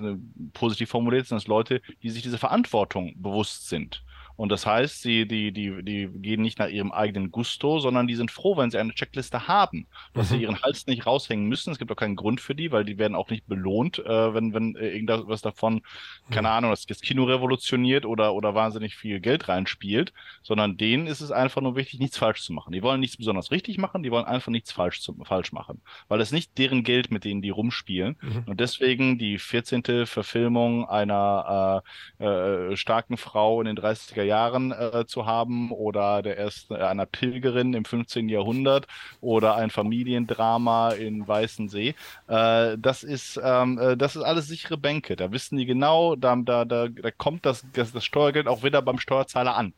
positiv 0.54 0.88
formuliert, 0.88 1.26
sind 1.26 1.36
das 1.36 1.46
Leute, 1.46 1.82
die 2.02 2.08
sich 2.08 2.22
diese 2.22 2.38
Verantwortung 2.38 3.20
bewusst 3.20 3.68
sind. 3.68 4.02
Und 4.36 4.50
das 4.50 4.66
heißt, 4.66 5.02
sie, 5.02 5.26
die, 5.26 5.52
die, 5.52 5.82
die 5.82 6.08
gehen 6.08 6.42
nicht 6.42 6.58
nach 6.58 6.68
ihrem 6.68 6.92
eigenen 6.92 7.30
Gusto, 7.30 7.78
sondern 7.78 8.06
die 8.06 8.14
sind 8.14 8.30
froh, 8.30 8.56
wenn 8.56 8.70
sie 8.70 8.78
eine 8.78 8.94
Checkliste 8.94 9.48
haben, 9.48 9.86
dass 10.12 10.30
mhm. 10.30 10.34
sie 10.34 10.42
ihren 10.42 10.62
Hals 10.62 10.86
nicht 10.86 11.06
raushängen 11.06 11.46
müssen. 11.46 11.72
Es 11.72 11.78
gibt 11.78 11.90
auch 11.90 11.96
keinen 11.96 12.16
Grund 12.16 12.40
für 12.40 12.54
die, 12.54 12.70
weil 12.70 12.84
die 12.84 12.98
werden 12.98 13.14
auch 13.14 13.30
nicht 13.30 13.46
belohnt, 13.46 13.98
äh, 13.98 14.34
wenn, 14.34 14.52
wenn 14.52 14.76
äh, 14.76 14.90
irgendwas 14.90 15.42
davon, 15.42 15.82
keine 16.30 16.48
mhm. 16.48 16.54
Ahnung, 16.54 16.70
das, 16.70 16.86
das 16.86 17.00
Kino 17.00 17.24
revolutioniert 17.24 18.04
oder, 18.04 18.34
oder 18.34 18.54
wahnsinnig 18.54 18.96
viel 18.96 19.20
Geld 19.20 19.48
reinspielt, 19.48 20.12
sondern 20.42 20.76
denen 20.76 21.06
ist 21.06 21.20
es 21.20 21.30
einfach 21.30 21.62
nur 21.62 21.76
wichtig, 21.76 22.00
nichts 22.00 22.18
falsch 22.18 22.42
zu 22.42 22.52
machen. 22.52 22.72
Die 22.72 22.82
wollen 22.82 23.00
nichts 23.00 23.16
besonders 23.16 23.50
richtig 23.50 23.78
machen, 23.78 24.02
die 24.02 24.10
wollen 24.10 24.26
einfach 24.26 24.52
nichts 24.52 24.72
falsch, 24.72 25.00
zu, 25.00 25.16
falsch 25.24 25.52
machen, 25.52 25.80
weil 26.08 26.20
es 26.20 26.32
nicht 26.32 26.58
deren 26.58 26.84
Geld, 26.84 27.10
mit 27.10 27.24
denen 27.24 27.42
die 27.42 27.50
rumspielen. 27.50 28.16
Mhm. 28.20 28.44
Und 28.46 28.60
deswegen 28.60 29.18
die 29.18 29.38
14. 29.38 30.06
Verfilmung 30.06 30.88
einer 30.88 31.82
äh, 32.18 32.24
äh, 32.24 32.76
starken 32.76 33.16
Frau 33.16 33.60
in 33.60 33.66
den 33.66 33.76
30er 33.76 34.25
Jahren 34.26 34.72
äh, 34.72 35.06
zu 35.06 35.26
haben 35.26 35.70
oder 35.72 36.22
der 36.22 36.36
erste, 36.36 36.74
äh, 36.74 36.82
einer 36.82 37.06
Pilgerin 37.06 37.74
im 37.74 37.84
15. 37.84 38.28
Jahrhundert 38.28 38.86
oder 39.20 39.56
ein 39.56 39.70
Familiendrama 39.70 40.90
in 40.90 41.26
Weißensee. 41.26 41.94
Äh, 42.28 42.76
das 42.78 43.02
ist 43.02 43.40
ähm, 43.42 43.78
äh, 43.78 43.96
das 43.96 44.16
ist 44.16 44.22
alles 44.22 44.48
sichere 44.48 44.76
Bänke. 44.76 45.16
Da 45.16 45.32
wissen 45.32 45.56
die 45.56 45.66
genau, 45.66 46.16
da, 46.16 46.36
da, 46.36 46.64
da, 46.64 46.88
da 46.88 47.10
kommt 47.10 47.46
das, 47.46 47.64
das, 47.72 47.92
das 47.92 48.04
Steuergeld 48.04 48.48
auch 48.48 48.62
wieder 48.62 48.82
beim 48.82 48.98
Steuerzahler 48.98 49.56
an. 49.56 49.72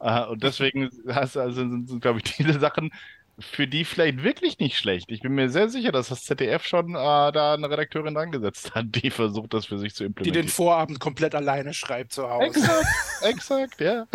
Uh, 0.00 0.32
und 0.32 0.42
deswegen 0.42 0.90
hast, 1.08 1.36
also, 1.36 1.60
sind, 1.60 1.88
sind 1.88 2.02
glaube 2.02 2.20
ich, 2.22 2.24
diese 2.36 2.60
Sachen 2.60 2.90
für 3.38 3.68
die 3.68 3.84
vielleicht 3.84 4.24
wirklich 4.24 4.58
nicht 4.58 4.76
schlecht. 4.76 5.10
Ich 5.10 5.20
bin 5.20 5.32
mir 5.32 5.48
sehr 5.48 5.68
sicher, 5.68 5.92
dass 5.92 6.08
das 6.08 6.24
ZDF 6.24 6.64
schon 6.66 6.90
äh, 6.90 7.32
da 7.32 7.54
eine 7.54 7.70
Redakteurin 7.70 8.16
angesetzt 8.16 8.74
hat, 8.74 8.86
die 8.88 9.10
versucht, 9.10 9.54
das 9.54 9.66
für 9.66 9.78
sich 9.78 9.94
zu 9.94 10.04
implementieren. 10.04 10.42
Die 10.42 10.48
den 10.48 10.52
Vorabend 10.52 11.00
komplett 11.00 11.34
alleine 11.34 11.74
schreibt 11.74 12.12
zu 12.12 12.28
Hause. 12.28 12.46
Exakt, 12.46 12.86
exakt, 13.22 13.80
ja. 13.80 14.06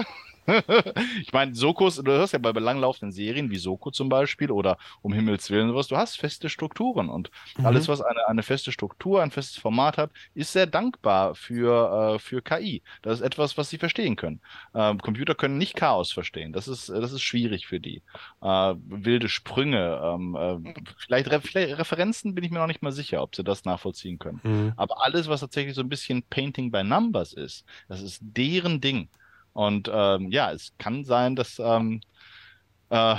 Ich 1.22 1.32
meine, 1.32 1.56
Sokos, 1.56 1.98
du 1.98 2.12
hörst 2.12 2.34
ja 2.34 2.40
bei 2.40 2.52
langlaufenden 2.52 3.12
Serien 3.12 3.50
wie 3.50 3.58
Soko 3.58 3.92
zum 3.92 4.10
Beispiel 4.10 4.52
oder 4.52 4.78
um 5.02 5.14
Himmels 5.14 5.50
Willen 5.50 5.70
sowas, 5.70 5.88
du 5.88 5.98
hast 5.98 6.18
feste 6.18 6.50
Strukturen 6.50 7.10
und 7.10 7.32
mhm. 7.58 7.66
alles, 7.66 7.88
was 7.88 8.02
eine, 8.02 8.28
eine 8.28 8.44
feste 8.44 8.72
Struktur, 8.72 9.22
ein 9.22 9.32
festes 9.32 9.58
Format 9.58 9.98
hat, 9.98 10.12
ist 10.34 10.52
sehr 10.52 10.68
dankbar 10.68 11.36
für, 11.36 12.16
äh, 12.16 12.20
für 12.20 12.42
KI. 12.42 12.82
Das 13.02 13.20
ist 13.20 13.26
etwas, 13.26 13.58
was 13.58 13.70
sie 13.70 13.78
verstehen 13.78 14.16
können. 14.16 14.42
Äh, 14.74 14.96
Computer 14.98 15.36
können 15.36 15.58
nicht 15.58 15.76
Chaos 15.76 16.12
verstehen. 16.12 16.54
Das 16.54 16.68
ist, 16.68 16.90
das 16.90 17.12
ist 17.12 17.22
schwierig 17.22 17.68
für 17.68 17.80
die. 17.80 18.02
Äh, 18.42 18.76
wilde 18.86 19.30
Sprünge, 19.30 20.00
ähm, 20.04 20.36
äh, 20.36 20.74
vielleicht, 20.98 21.32
Re 21.32 21.42
vielleicht, 21.42 21.78
Referenzen 21.78 22.36
bin 22.36 22.44
ich 22.44 22.52
mir 22.52 22.60
noch 22.60 22.68
nicht 22.68 22.82
mal 22.82 22.92
sicher, 22.92 23.22
ob 23.22 23.36
sie 23.36 23.44
das 23.44 23.66
nachvollziehen 23.66 24.20
können. 24.20 24.40
Mhm. 24.44 24.74
Aber 24.76 25.04
alles, 25.04 25.28
was 25.28 25.42
tatsächlich 25.42 25.76
so 25.76 25.82
ein 25.82 25.90
bisschen 25.90 26.24
Painting 26.24 26.72
by 26.72 26.84
Numbers 26.84 27.34
ist, 27.34 27.66
das 27.88 28.02
ist 28.02 28.20
deren 28.22 28.82
Ding. 28.82 29.10
Und 29.54 29.90
ähm, 29.92 30.32
ja, 30.32 30.52
es 30.52 30.74
kann 30.78 31.06
sein, 31.06 31.36
dass 31.36 31.60
ähm, 31.60 32.02
äh, 32.90 33.16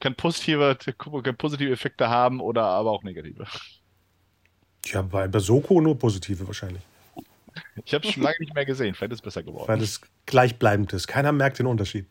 kann 0.00 0.14
positive, 0.16 0.76
kann 0.98 1.36
positive 1.36 1.72
Effekte 1.72 2.08
haben 2.08 2.40
oder 2.40 2.64
aber 2.64 2.90
auch 2.90 3.02
negative. 3.02 3.46
Ja, 4.86 5.02
bei, 5.02 5.28
bei 5.28 5.38
Soko 5.38 5.80
nur 5.80 5.98
positive 5.98 6.46
wahrscheinlich. 6.46 6.82
Ich 7.84 7.94
habe 7.94 8.06
es 8.06 8.14
schon 8.14 8.22
lange 8.22 8.36
nicht 8.40 8.54
mehr 8.54 8.64
gesehen. 8.64 8.94
Vielleicht 8.94 9.12
ist 9.12 9.18
es 9.18 9.22
besser 9.22 9.42
geworden. 9.42 9.68
Weil 9.68 9.80
es 9.80 10.00
gleichbleibend 10.26 10.92
ist. 10.92 11.06
Keiner 11.06 11.32
merkt 11.32 11.58
den 11.58 11.66
Unterschied. 11.66 12.06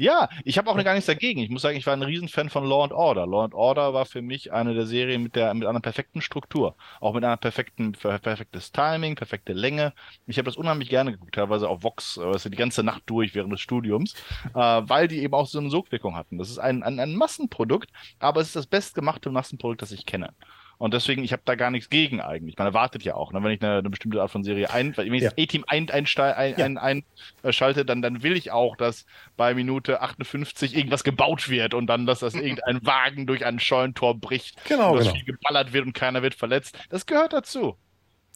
Ja, 0.00 0.30
ich 0.46 0.56
habe 0.56 0.70
auch 0.70 0.82
gar 0.82 0.94
nichts 0.94 1.08
dagegen. 1.08 1.42
Ich 1.42 1.50
muss 1.50 1.60
sagen, 1.60 1.76
ich 1.76 1.84
war 1.84 1.92
ein 1.92 2.02
Riesenfan 2.02 2.48
von 2.48 2.64
Law 2.64 2.84
and 2.84 2.92
Order. 2.94 3.26
Law 3.26 3.44
and 3.44 3.52
Order 3.52 3.92
war 3.92 4.06
für 4.06 4.22
mich 4.22 4.50
eine 4.50 4.72
der 4.72 4.86
Serien 4.86 5.22
mit, 5.22 5.36
der, 5.36 5.52
mit 5.52 5.68
einer 5.68 5.80
perfekten 5.80 6.22
Struktur. 6.22 6.74
Auch 7.00 7.12
mit 7.12 7.22
einer 7.22 7.36
perfekten, 7.36 7.92
perfektes 7.92 8.72
Timing, 8.72 9.14
perfekte 9.14 9.52
Länge. 9.52 9.92
Ich 10.26 10.38
habe 10.38 10.46
das 10.46 10.56
unheimlich 10.56 10.88
gerne 10.88 11.12
geguckt, 11.12 11.34
teilweise 11.34 11.68
auf 11.68 11.82
Vox, 11.82 12.16
also 12.16 12.48
die 12.48 12.56
ganze 12.56 12.82
Nacht 12.82 13.02
durch 13.04 13.34
während 13.34 13.52
des 13.52 13.60
Studiums, 13.60 14.14
äh, 14.54 14.58
weil 14.58 15.06
die 15.06 15.22
eben 15.22 15.34
auch 15.34 15.46
so 15.46 15.58
eine 15.58 15.68
Sogwirkung 15.68 16.16
hatten. 16.16 16.38
Das 16.38 16.48
ist 16.48 16.58
ein, 16.58 16.82
ein, 16.82 16.98
ein 16.98 17.14
Massenprodukt, 17.14 17.90
aber 18.20 18.40
es 18.40 18.46
ist 18.46 18.56
das 18.56 18.66
bestgemachte 18.66 19.28
Massenprodukt, 19.30 19.82
das 19.82 19.92
ich 19.92 20.06
kenne. 20.06 20.32
Und 20.80 20.94
deswegen, 20.94 21.22
ich 21.22 21.32
habe 21.32 21.42
da 21.44 21.56
gar 21.56 21.70
nichts 21.70 21.90
gegen 21.90 22.22
eigentlich. 22.22 22.56
Man 22.56 22.66
erwartet 22.66 23.02
ja 23.02 23.14
auch, 23.14 23.34
ne, 23.34 23.44
wenn 23.44 23.50
ich 23.50 23.60
eine, 23.60 23.80
eine 23.80 23.90
bestimmte 23.90 24.22
Art 24.22 24.30
von 24.30 24.42
Serie 24.42 24.70
ein, 24.70 24.96
wenn 24.96 25.12
ich 25.12 25.20
ja. 25.20 25.28
das 25.28 25.38
A-Team 25.38 25.62
einschalte, 25.66 26.38
ein, 26.38 26.54
ein, 26.56 26.78
ein, 26.78 27.04
ein, 27.42 27.86
dann, 27.86 28.00
dann 28.00 28.22
will 28.22 28.34
ich 28.34 28.50
auch, 28.50 28.76
dass 28.76 29.04
bei 29.36 29.52
Minute 29.52 30.00
58 30.00 30.74
irgendwas 30.74 31.04
gebaut 31.04 31.50
wird 31.50 31.74
und 31.74 31.86
dann, 31.86 32.06
dass 32.06 32.20
das 32.20 32.32
irgendein 32.32 32.86
Wagen 32.86 33.26
durch 33.26 33.44
ein 33.44 33.60
Scheunentor 33.60 34.18
bricht. 34.18 34.56
Genau. 34.64 34.92
Und 34.92 35.00
dass 35.00 35.08
genau. 35.08 35.18
viel 35.18 35.34
geballert 35.34 35.74
wird 35.74 35.84
und 35.84 35.92
keiner 35.92 36.22
wird 36.22 36.34
verletzt. 36.34 36.74
Das 36.88 37.04
gehört 37.04 37.34
dazu. 37.34 37.76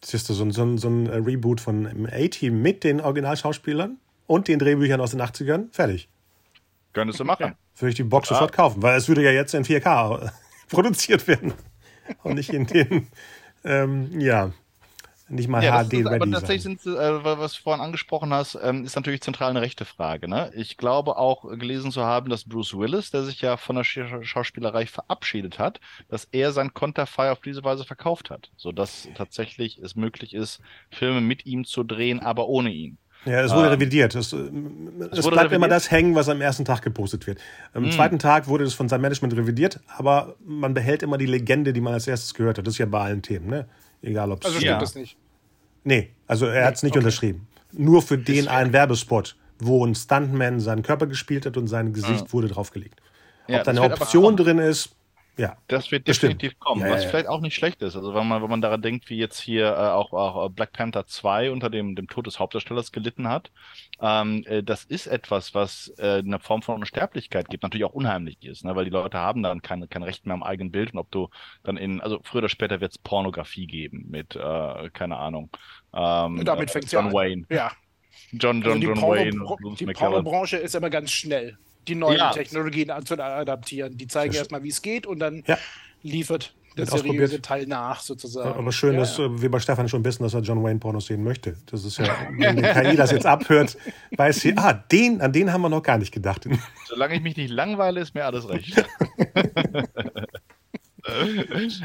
Siehst 0.04 0.28
du, 0.28 0.34
so 0.34 0.44
ein, 0.44 0.50
so 0.50 0.64
ein, 0.64 0.76
so 0.76 0.88
ein 0.88 1.06
Reboot 1.06 1.62
von 1.62 2.06
A-Team 2.12 2.60
mit 2.60 2.84
den 2.84 3.00
Originalschauspielern 3.00 3.96
und 4.26 4.48
den 4.48 4.58
Drehbüchern 4.58 5.00
aus 5.00 5.12
den 5.12 5.22
80ern. 5.22 5.72
Fertig. 5.72 6.10
Könntest 6.92 7.18
du 7.20 7.24
machen. 7.24 7.54
Würde 7.78 7.88
ich 7.88 7.96
die 7.96 8.02
Box 8.02 8.28
ja. 8.28 8.36
sofort 8.36 8.52
kaufen, 8.52 8.82
weil 8.82 8.98
es 8.98 9.08
würde 9.08 9.24
ja 9.24 9.30
jetzt 9.30 9.54
in 9.54 9.64
4K 9.64 10.30
produziert 10.68 11.26
werden 11.26 11.54
und 12.22 12.34
nicht 12.34 12.50
in 12.50 12.66
den, 12.66 13.08
ähm, 13.64 14.20
ja, 14.20 14.52
nicht 15.28 15.48
mal 15.48 15.64
ja, 15.64 15.82
HD-ready 15.82 16.16
Aber 16.16 16.30
tatsächlich 16.30 16.62
sind, 16.62 16.84
äh, 16.86 17.24
was 17.24 17.54
du 17.54 17.62
vorhin 17.62 17.82
angesprochen 17.82 18.32
hast, 18.32 18.58
ähm, 18.62 18.84
ist 18.84 18.94
natürlich 18.94 19.22
zentral 19.22 19.50
eine 19.50 19.62
rechte 19.62 19.84
Frage. 19.84 20.28
Ne? 20.28 20.52
Ich 20.54 20.76
glaube 20.76 21.16
auch 21.16 21.48
gelesen 21.48 21.90
zu 21.90 22.04
haben, 22.04 22.28
dass 22.28 22.44
Bruce 22.44 22.76
Willis, 22.76 23.10
der 23.10 23.22
sich 23.22 23.40
ja 23.40 23.56
von 23.56 23.76
der 23.76 23.84
Schauspielerei 23.84 24.86
verabschiedet 24.86 25.58
hat, 25.58 25.80
dass 26.08 26.24
er 26.30 26.52
sein 26.52 26.74
Konterfei 26.74 27.30
auf 27.30 27.40
diese 27.40 27.64
Weise 27.64 27.84
verkauft 27.84 28.30
hat, 28.30 28.50
sodass 28.56 29.08
tatsächlich 29.14 29.78
es 29.78 29.96
möglich 29.96 30.34
ist, 30.34 30.60
Filme 30.90 31.22
mit 31.22 31.46
ihm 31.46 31.64
zu 31.64 31.84
drehen, 31.84 32.20
aber 32.20 32.48
ohne 32.48 32.70
ihn. 32.70 32.98
Ja, 33.24 33.40
es 33.40 33.52
wurde 33.52 33.66
ähm, 33.66 33.74
revidiert. 33.74 34.14
Es, 34.14 34.32
äh, 34.32 34.36
es, 34.36 34.42
es 34.42 34.50
bleibt 35.10 35.24
revidiert. 35.24 35.52
immer 35.52 35.68
das 35.68 35.90
hängen, 35.90 36.14
was 36.14 36.28
am 36.28 36.40
ersten 36.40 36.64
Tag 36.64 36.82
gepostet 36.82 37.26
wird. 37.26 37.38
Am 37.72 37.84
mm. 37.84 37.90
zweiten 37.90 38.18
Tag 38.18 38.48
wurde 38.48 38.64
es 38.64 38.74
von 38.74 38.88
seinem 38.88 39.02
Management 39.02 39.34
revidiert, 39.36 39.80
aber 39.96 40.36
man 40.44 40.74
behält 40.74 41.02
immer 41.02 41.18
die 41.18 41.26
Legende, 41.26 41.72
die 41.72 41.80
man 41.80 41.94
als 41.94 42.06
erstes 42.06 42.34
gehört 42.34 42.58
hat. 42.58 42.66
Das 42.66 42.74
ist 42.74 42.78
ja 42.78 42.86
bei 42.86 43.00
allen 43.00 43.22
Themen, 43.22 43.48
ne? 43.48 43.66
Egal 44.02 44.30
ob 44.30 44.40
es. 44.40 44.46
Also 44.46 44.58
stimmt 44.58 44.70
ja. 44.70 44.78
das 44.78 44.94
nicht? 44.94 45.16
Nee, 45.84 46.10
also 46.26 46.46
er 46.46 46.60
nee, 46.60 46.66
hat 46.66 46.74
es 46.74 46.82
nicht 46.82 46.92
okay. 46.92 46.98
unterschrieben. 46.98 47.46
Nur 47.72 48.02
für 48.02 48.18
den 48.18 48.48
einen 48.48 48.72
Werbespot, 48.72 49.36
wo 49.58 49.84
ein 49.84 49.94
Stuntman 49.94 50.60
seinen 50.60 50.82
Körper 50.82 51.06
gespielt 51.06 51.46
hat 51.46 51.56
und 51.56 51.66
sein 51.66 51.92
Gesicht 51.92 52.26
mhm. 52.26 52.32
wurde 52.32 52.48
draufgelegt. 52.48 53.00
Ja, 53.48 53.58
ob 53.58 53.64
da 53.64 53.70
eine 53.70 53.82
Option 53.82 54.36
drin 54.36 54.58
ist, 54.58 54.96
Ja. 55.36 55.56
Das 55.66 55.90
wird 55.90 56.06
definitiv 56.06 56.58
kommen, 56.60 56.82
Ja, 56.82 56.90
was 56.90 56.98
ja, 56.98 57.02
ja. 57.04 57.08
vielleicht 57.10 57.28
auch 57.28 57.40
nicht 57.40 57.54
schlecht 57.54 57.82
ist. 57.82 57.96
Also 57.96 58.14
wenn 58.14 58.26
man, 58.28 58.42
wenn 58.42 58.50
man 58.50 58.60
daran 58.60 58.82
denkt, 58.82 59.10
wie 59.10 59.16
jetzt 59.16 59.40
hier 59.40 59.66
äh, 59.66 59.88
auch, 59.88 60.12
auch 60.12 60.46
äh, 60.46 60.48
Black 60.48 60.72
Panther 60.72 61.06
2 61.06 61.50
unter 61.50 61.70
dem, 61.70 61.96
dem 61.96 62.06
Tod 62.06 62.26
des 62.26 62.38
Hauptdarstellers 62.38 62.92
gelitten 62.92 63.28
hat, 63.28 63.50
ähm, 64.00 64.44
äh, 64.46 64.62
das 64.62 64.84
ist 64.84 65.06
etwas, 65.06 65.54
was 65.54 65.92
äh, 65.98 66.18
eine 66.18 66.38
Form 66.38 66.62
von 66.62 66.76
Unsterblichkeit 66.76 67.48
gibt, 67.48 67.64
natürlich 67.64 67.84
auch 67.84 67.94
unheimlich 67.94 68.44
ist, 68.44 68.64
ne? 68.64 68.76
weil 68.76 68.84
die 68.84 68.90
Leute 68.90 69.18
haben 69.18 69.42
dann 69.42 69.60
kein, 69.62 69.88
kein 69.88 70.04
Recht 70.04 70.24
mehr 70.26 70.34
am 70.34 70.42
eigenen 70.44 70.70
Bild 70.70 70.92
und 70.92 70.98
ob 70.98 71.10
du 71.10 71.28
dann 71.64 71.76
in, 71.76 72.00
also 72.00 72.20
früher 72.22 72.38
oder 72.40 72.48
später 72.48 72.80
wird 72.80 72.92
es 72.92 72.98
Pornografie 72.98 73.66
geben 73.66 74.06
mit, 74.08 74.36
äh, 74.36 74.90
keine 74.92 75.16
Ahnung, 75.16 75.50
ähm, 75.92 76.44
Damit 76.44 76.70
äh, 76.70 76.72
fängt's 76.72 76.92
ja 76.92 77.00
John 77.00 77.08
an. 77.08 77.14
Wayne. 77.14 77.46
Ja, 77.50 77.72
John, 78.32 78.56
also 78.58 78.70
John, 78.70 78.80
die, 78.80 78.86
John 78.86 78.98
Porno, 79.00 79.16
Wayne. 79.16 79.76
Die. 79.78 79.86
Pornobranche 79.86 80.56
ist 80.56 80.74
immer 80.74 80.90
ganz 80.90 81.10
schnell, 81.10 81.58
die 81.88 81.94
neuen 81.94 82.18
Ja. 82.18 82.32
Technologien 82.32 82.90
zu 83.04 83.18
adaptieren. 83.22 83.96
Die 83.96 84.06
zeigen 84.06 84.34
erstmal, 84.34 84.62
wie 84.62 84.70
es 84.70 84.82
geht 84.82 85.06
und 85.06 85.18
dann 85.18 85.42
Ja. 85.46 85.58
liefert 86.02 86.54
der 86.76 86.86
seriöse 86.86 87.40
Teil 87.40 87.66
nach, 87.66 88.00
sozusagen. 88.00 88.58
Aber 88.58 88.72
schön, 88.72 88.94
ja, 88.94 89.00
dass 89.00 89.16
ja. 89.18 89.26
äh, 89.26 89.42
wir 89.42 89.50
bei 89.50 89.60
Stefan 89.60 89.88
schon 89.88 90.04
wissen, 90.04 90.22
dass 90.24 90.34
er 90.34 90.40
John 90.40 90.62
Wayne 90.62 90.80
Pornos 90.80 91.06
sehen 91.06 91.22
möchte. 91.22 91.56
Das 91.66 91.84
ist 91.84 91.98
ja, 91.98 92.06
wenn 92.36 92.56
die 92.56 92.62
KI 92.62 92.96
das 92.96 93.12
jetzt 93.12 93.26
abhört, 93.26 93.76
weiß 94.16 94.40
sie, 94.40 94.56
ah, 94.56 94.72
den, 94.72 95.20
an 95.20 95.32
den 95.32 95.52
haben 95.52 95.60
wir 95.62 95.68
noch 95.68 95.82
gar 95.82 95.98
nicht 95.98 96.12
gedacht. 96.12 96.48
Solange 96.88 97.14
ich 97.14 97.22
mich 97.22 97.36
nicht 97.36 97.50
langweile, 97.50 98.00
ist 98.00 98.14
mir 98.14 98.24
alles 98.24 98.48
recht. 98.48 98.74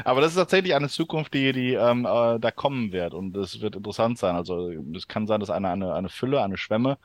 Aber 0.04 0.22
das 0.22 0.30
ist 0.32 0.36
tatsächlich 0.36 0.74
eine 0.74 0.88
Zukunft, 0.88 1.34
die, 1.34 1.52
die 1.52 1.74
ähm, 1.74 2.06
äh, 2.06 2.38
da 2.40 2.50
kommen 2.50 2.90
wird 2.90 3.12
und 3.12 3.36
es 3.36 3.60
wird 3.60 3.76
interessant 3.76 4.18
sein. 4.18 4.34
Also 4.34 4.70
es 4.96 5.08
kann 5.08 5.26
sein, 5.26 5.40
dass 5.40 5.50
eine, 5.50 5.68
eine, 5.68 5.92
eine 5.92 6.08
Fülle, 6.08 6.42
eine 6.42 6.56
Schwemme 6.56 6.96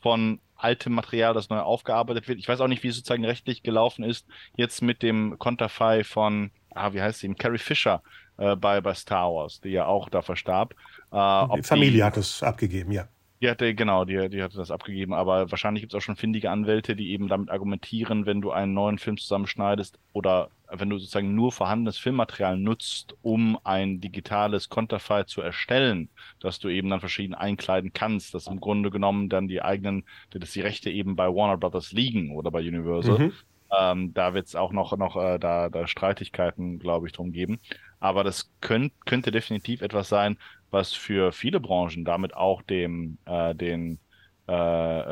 von 0.00 0.38
altem 0.56 0.92
Material, 0.94 1.34
das 1.34 1.48
neu 1.50 1.58
aufgearbeitet 1.60 2.28
wird. 2.28 2.38
Ich 2.38 2.48
weiß 2.48 2.60
auch 2.60 2.68
nicht, 2.68 2.82
wie 2.82 2.88
es 2.88 2.96
sozusagen 2.96 3.24
rechtlich 3.24 3.62
gelaufen 3.62 4.04
ist, 4.04 4.26
jetzt 4.56 4.82
mit 4.82 5.02
dem 5.02 5.38
Konterfei 5.38 6.04
von, 6.04 6.50
ah, 6.74 6.92
wie 6.92 7.02
heißt 7.02 7.20
sie, 7.20 7.34
Carrie 7.34 7.58
Fisher 7.58 8.02
äh, 8.36 8.56
bei, 8.56 8.80
bei 8.80 8.94
Star 8.94 9.32
Wars, 9.34 9.60
die 9.60 9.70
ja 9.70 9.86
auch 9.86 10.08
da 10.08 10.22
verstarb. 10.22 10.74
Äh, 11.12 11.46
Die 11.56 11.62
Familie 11.62 12.04
hat 12.04 12.16
es 12.16 12.42
abgegeben, 12.42 12.92
ja. 12.92 13.08
Die 13.40 13.50
hatte, 13.50 13.74
genau, 13.74 14.04
die, 14.04 14.28
die 14.28 14.42
hatte 14.42 14.56
das 14.56 14.70
abgegeben, 14.70 15.12
aber 15.12 15.50
wahrscheinlich 15.50 15.82
gibt 15.82 15.92
es 15.92 15.98
auch 15.98 16.02
schon 16.02 16.16
findige 16.16 16.50
Anwälte, 16.50 16.96
die 16.96 17.10
eben 17.10 17.28
damit 17.28 17.50
argumentieren, 17.50 18.26
wenn 18.26 18.40
du 18.40 18.52
einen 18.52 18.74
neuen 18.74 18.98
Film 18.98 19.18
zusammenschneidest 19.18 19.98
oder 20.12 20.50
wenn 20.70 20.90
du 20.90 20.98
sozusagen 20.98 21.34
nur 21.34 21.52
vorhandenes 21.52 21.98
Filmmaterial 21.98 22.56
nutzt, 22.56 23.14
um 23.22 23.58
ein 23.64 24.00
digitales 24.00 24.68
Konterfei 24.68 25.24
zu 25.24 25.40
erstellen, 25.40 26.08
dass 26.40 26.58
du 26.58 26.68
eben 26.68 26.88
dann 26.90 27.00
verschieden 27.00 27.34
einkleiden 27.34 27.92
kannst, 27.92 28.34
dass 28.34 28.46
im 28.46 28.60
Grunde 28.60 28.90
genommen 28.90 29.28
dann 29.28 29.48
die 29.48 29.62
eigenen, 29.62 30.04
dass 30.30 30.52
die 30.52 30.60
Rechte 30.62 30.90
eben 30.90 31.16
bei 31.16 31.26
Warner 31.28 31.58
Brothers 31.58 31.92
liegen 31.92 32.34
oder 32.34 32.50
bei 32.50 32.60
Universal. 32.60 33.18
Mhm. 33.18 33.32
Ähm, 33.76 34.14
da 34.14 34.34
wird 34.34 34.46
es 34.46 34.56
auch 34.56 34.72
noch, 34.72 34.96
noch 34.96 35.16
äh, 35.16 35.38
da, 35.38 35.68
da 35.68 35.86
Streitigkeiten, 35.86 36.78
glaube 36.78 37.06
ich, 37.06 37.12
drum 37.12 37.32
geben. 37.32 37.58
Aber 37.98 38.22
das 38.22 38.50
könnt, 38.60 38.92
könnte 39.06 39.30
definitiv 39.30 39.80
etwas 39.82 40.08
sein, 40.08 40.38
was 40.74 40.92
für 40.92 41.32
viele 41.32 41.60
Branchen, 41.60 42.04
damit 42.04 42.34
auch 42.34 42.60
dem, 42.60 43.16
äh, 43.24 43.54
den 43.54 43.98
äh, 44.46 44.52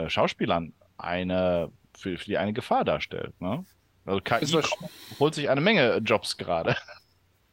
äh, 0.04 0.10
Schauspielern 0.10 0.74
eine, 0.98 1.70
für, 1.96 2.18
für 2.18 2.26
die 2.26 2.36
eine 2.36 2.52
Gefahr 2.52 2.84
darstellt. 2.84 3.40
Ne? 3.40 3.64
Also 4.04 4.20
KI 4.20 4.62
holt 5.18 5.34
sich 5.34 5.48
eine 5.48 5.62
Menge 5.62 5.96
Jobs 6.04 6.36
gerade. 6.36 6.76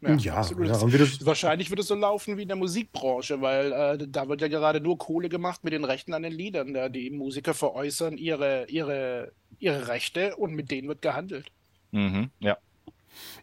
Ja, 0.02 0.16
ja, 0.16 0.50
wie 0.58 0.68
das, 0.98 1.26
Wahrscheinlich 1.26 1.70
wird 1.70 1.82
es 1.82 1.88
so 1.88 1.96
laufen 1.96 2.38
wie 2.38 2.44
in 2.44 2.48
der 2.48 2.56
Musikbranche, 2.56 3.42
weil 3.42 3.74
äh, 3.74 4.08
da 4.08 4.30
wird 4.30 4.40
ja 4.40 4.48
gerade 4.48 4.80
nur 4.80 4.98
Kohle 4.98 5.28
gemacht 5.28 5.66
mit 5.66 5.74
den 5.74 5.84
Rechten 5.84 6.14
an 6.14 6.24
den 6.24 6.32
Liedern. 6.32 6.74
Da 6.74 6.88
die 6.88 7.10
Musiker 7.10 7.54
veräußern 7.54 8.18
ihre, 8.18 8.66
ihre, 8.70 9.34
ihre 9.60 9.90
Rechte 9.90 10.38
und 10.38 10.54
mit 10.54 10.72
denen 10.72 10.88
wird 10.88 11.02
gehandelt. 11.02 11.52
Mhm, 11.92 12.30
ja. 12.40 12.58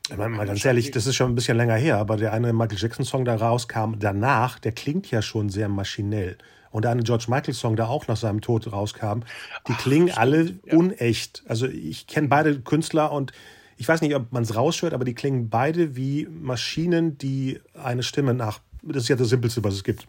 Ich 0.08 0.16
meine, 0.16 0.36
mal 0.36 0.46
ganz 0.46 0.64
ehrlich, 0.64 0.90
das 0.92 1.06
ist 1.06 1.16
schon 1.16 1.32
ein 1.32 1.34
bisschen 1.34 1.56
länger 1.56 1.74
her, 1.74 1.98
aber 1.98 2.16
der 2.16 2.32
eine 2.32 2.52
Michael 2.52 2.78
Jackson-Song, 2.78 3.24
der 3.24 3.40
rauskam 3.40 3.94
danach, 3.98 4.58
der 4.58 4.72
klingt 4.72 5.10
ja 5.10 5.20
schon 5.20 5.48
sehr 5.48 5.68
maschinell. 5.68 6.38
Und 6.70 6.82
der 6.82 6.92
eine 6.92 7.02
George 7.02 7.26
Michael-Song, 7.28 7.74
der 7.74 7.88
auch 7.88 8.06
nach 8.06 8.16
seinem 8.16 8.40
Tod 8.40 8.70
rauskam, 8.70 9.20
die 9.66 9.72
klingen 9.74 10.10
alle 10.10 10.54
unecht. 10.70 11.42
Also 11.48 11.66
ich 11.66 12.06
kenne 12.06 12.28
beide 12.28 12.60
Künstler 12.60 13.10
und 13.12 13.32
ich 13.78 13.88
weiß 13.88 14.00
nicht, 14.00 14.14
ob 14.14 14.32
man 14.32 14.42
es 14.42 14.54
raushört, 14.54 14.94
aber 14.94 15.04
die 15.04 15.14
klingen 15.14 15.48
beide 15.48 15.96
wie 15.96 16.26
Maschinen, 16.30 17.18
die 17.18 17.60
eine 17.74 18.02
Stimme 18.02 18.34
nach. 18.34 18.60
Das 18.82 19.04
ist 19.04 19.08
ja 19.08 19.16
das 19.16 19.28
Simpelste, 19.28 19.64
was 19.64 19.74
es 19.74 19.84
gibt. 19.84 20.06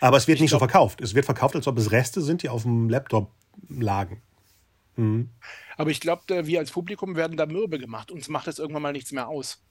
Aber 0.00 0.16
es 0.16 0.26
wird 0.28 0.40
nicht 0.40 0.50
so 0.50 0.58
verkauft. 0.58 1.00
Es 1.00 1.14
wird 1.14 1.24
verkauft, 1.24 1.56
als 1.56 1.66
ob 1.66 1.78
es 1.78 1.92
Reste 1.92 2.20
sind, 2.20 2.42
die 2.42 2.48
auf 2.48 2.62
dem 2.62 2.88
Laptop 2.88 3.30
lagen. 3.68 4.20
Aber 5.76 5.90
ich 5.90 6.00
glaube, 6.00 6.46
wir 6.46 6.58
als 6.58 6.70
Publikum 6.70 7.16
werden 7.16 7.36
da 7.36 7.46
mürbe 7.46 7.78
gemacht. 7.78 8.10
Uns 8.10 8.28
macht 8.28 8.46
das 8.46 8.58
irgendwann 8.58 8.82
mal 8.82 8.92
nichts 8.92 9.12
mehr 9.12 9.28
aus. 9.28 9.62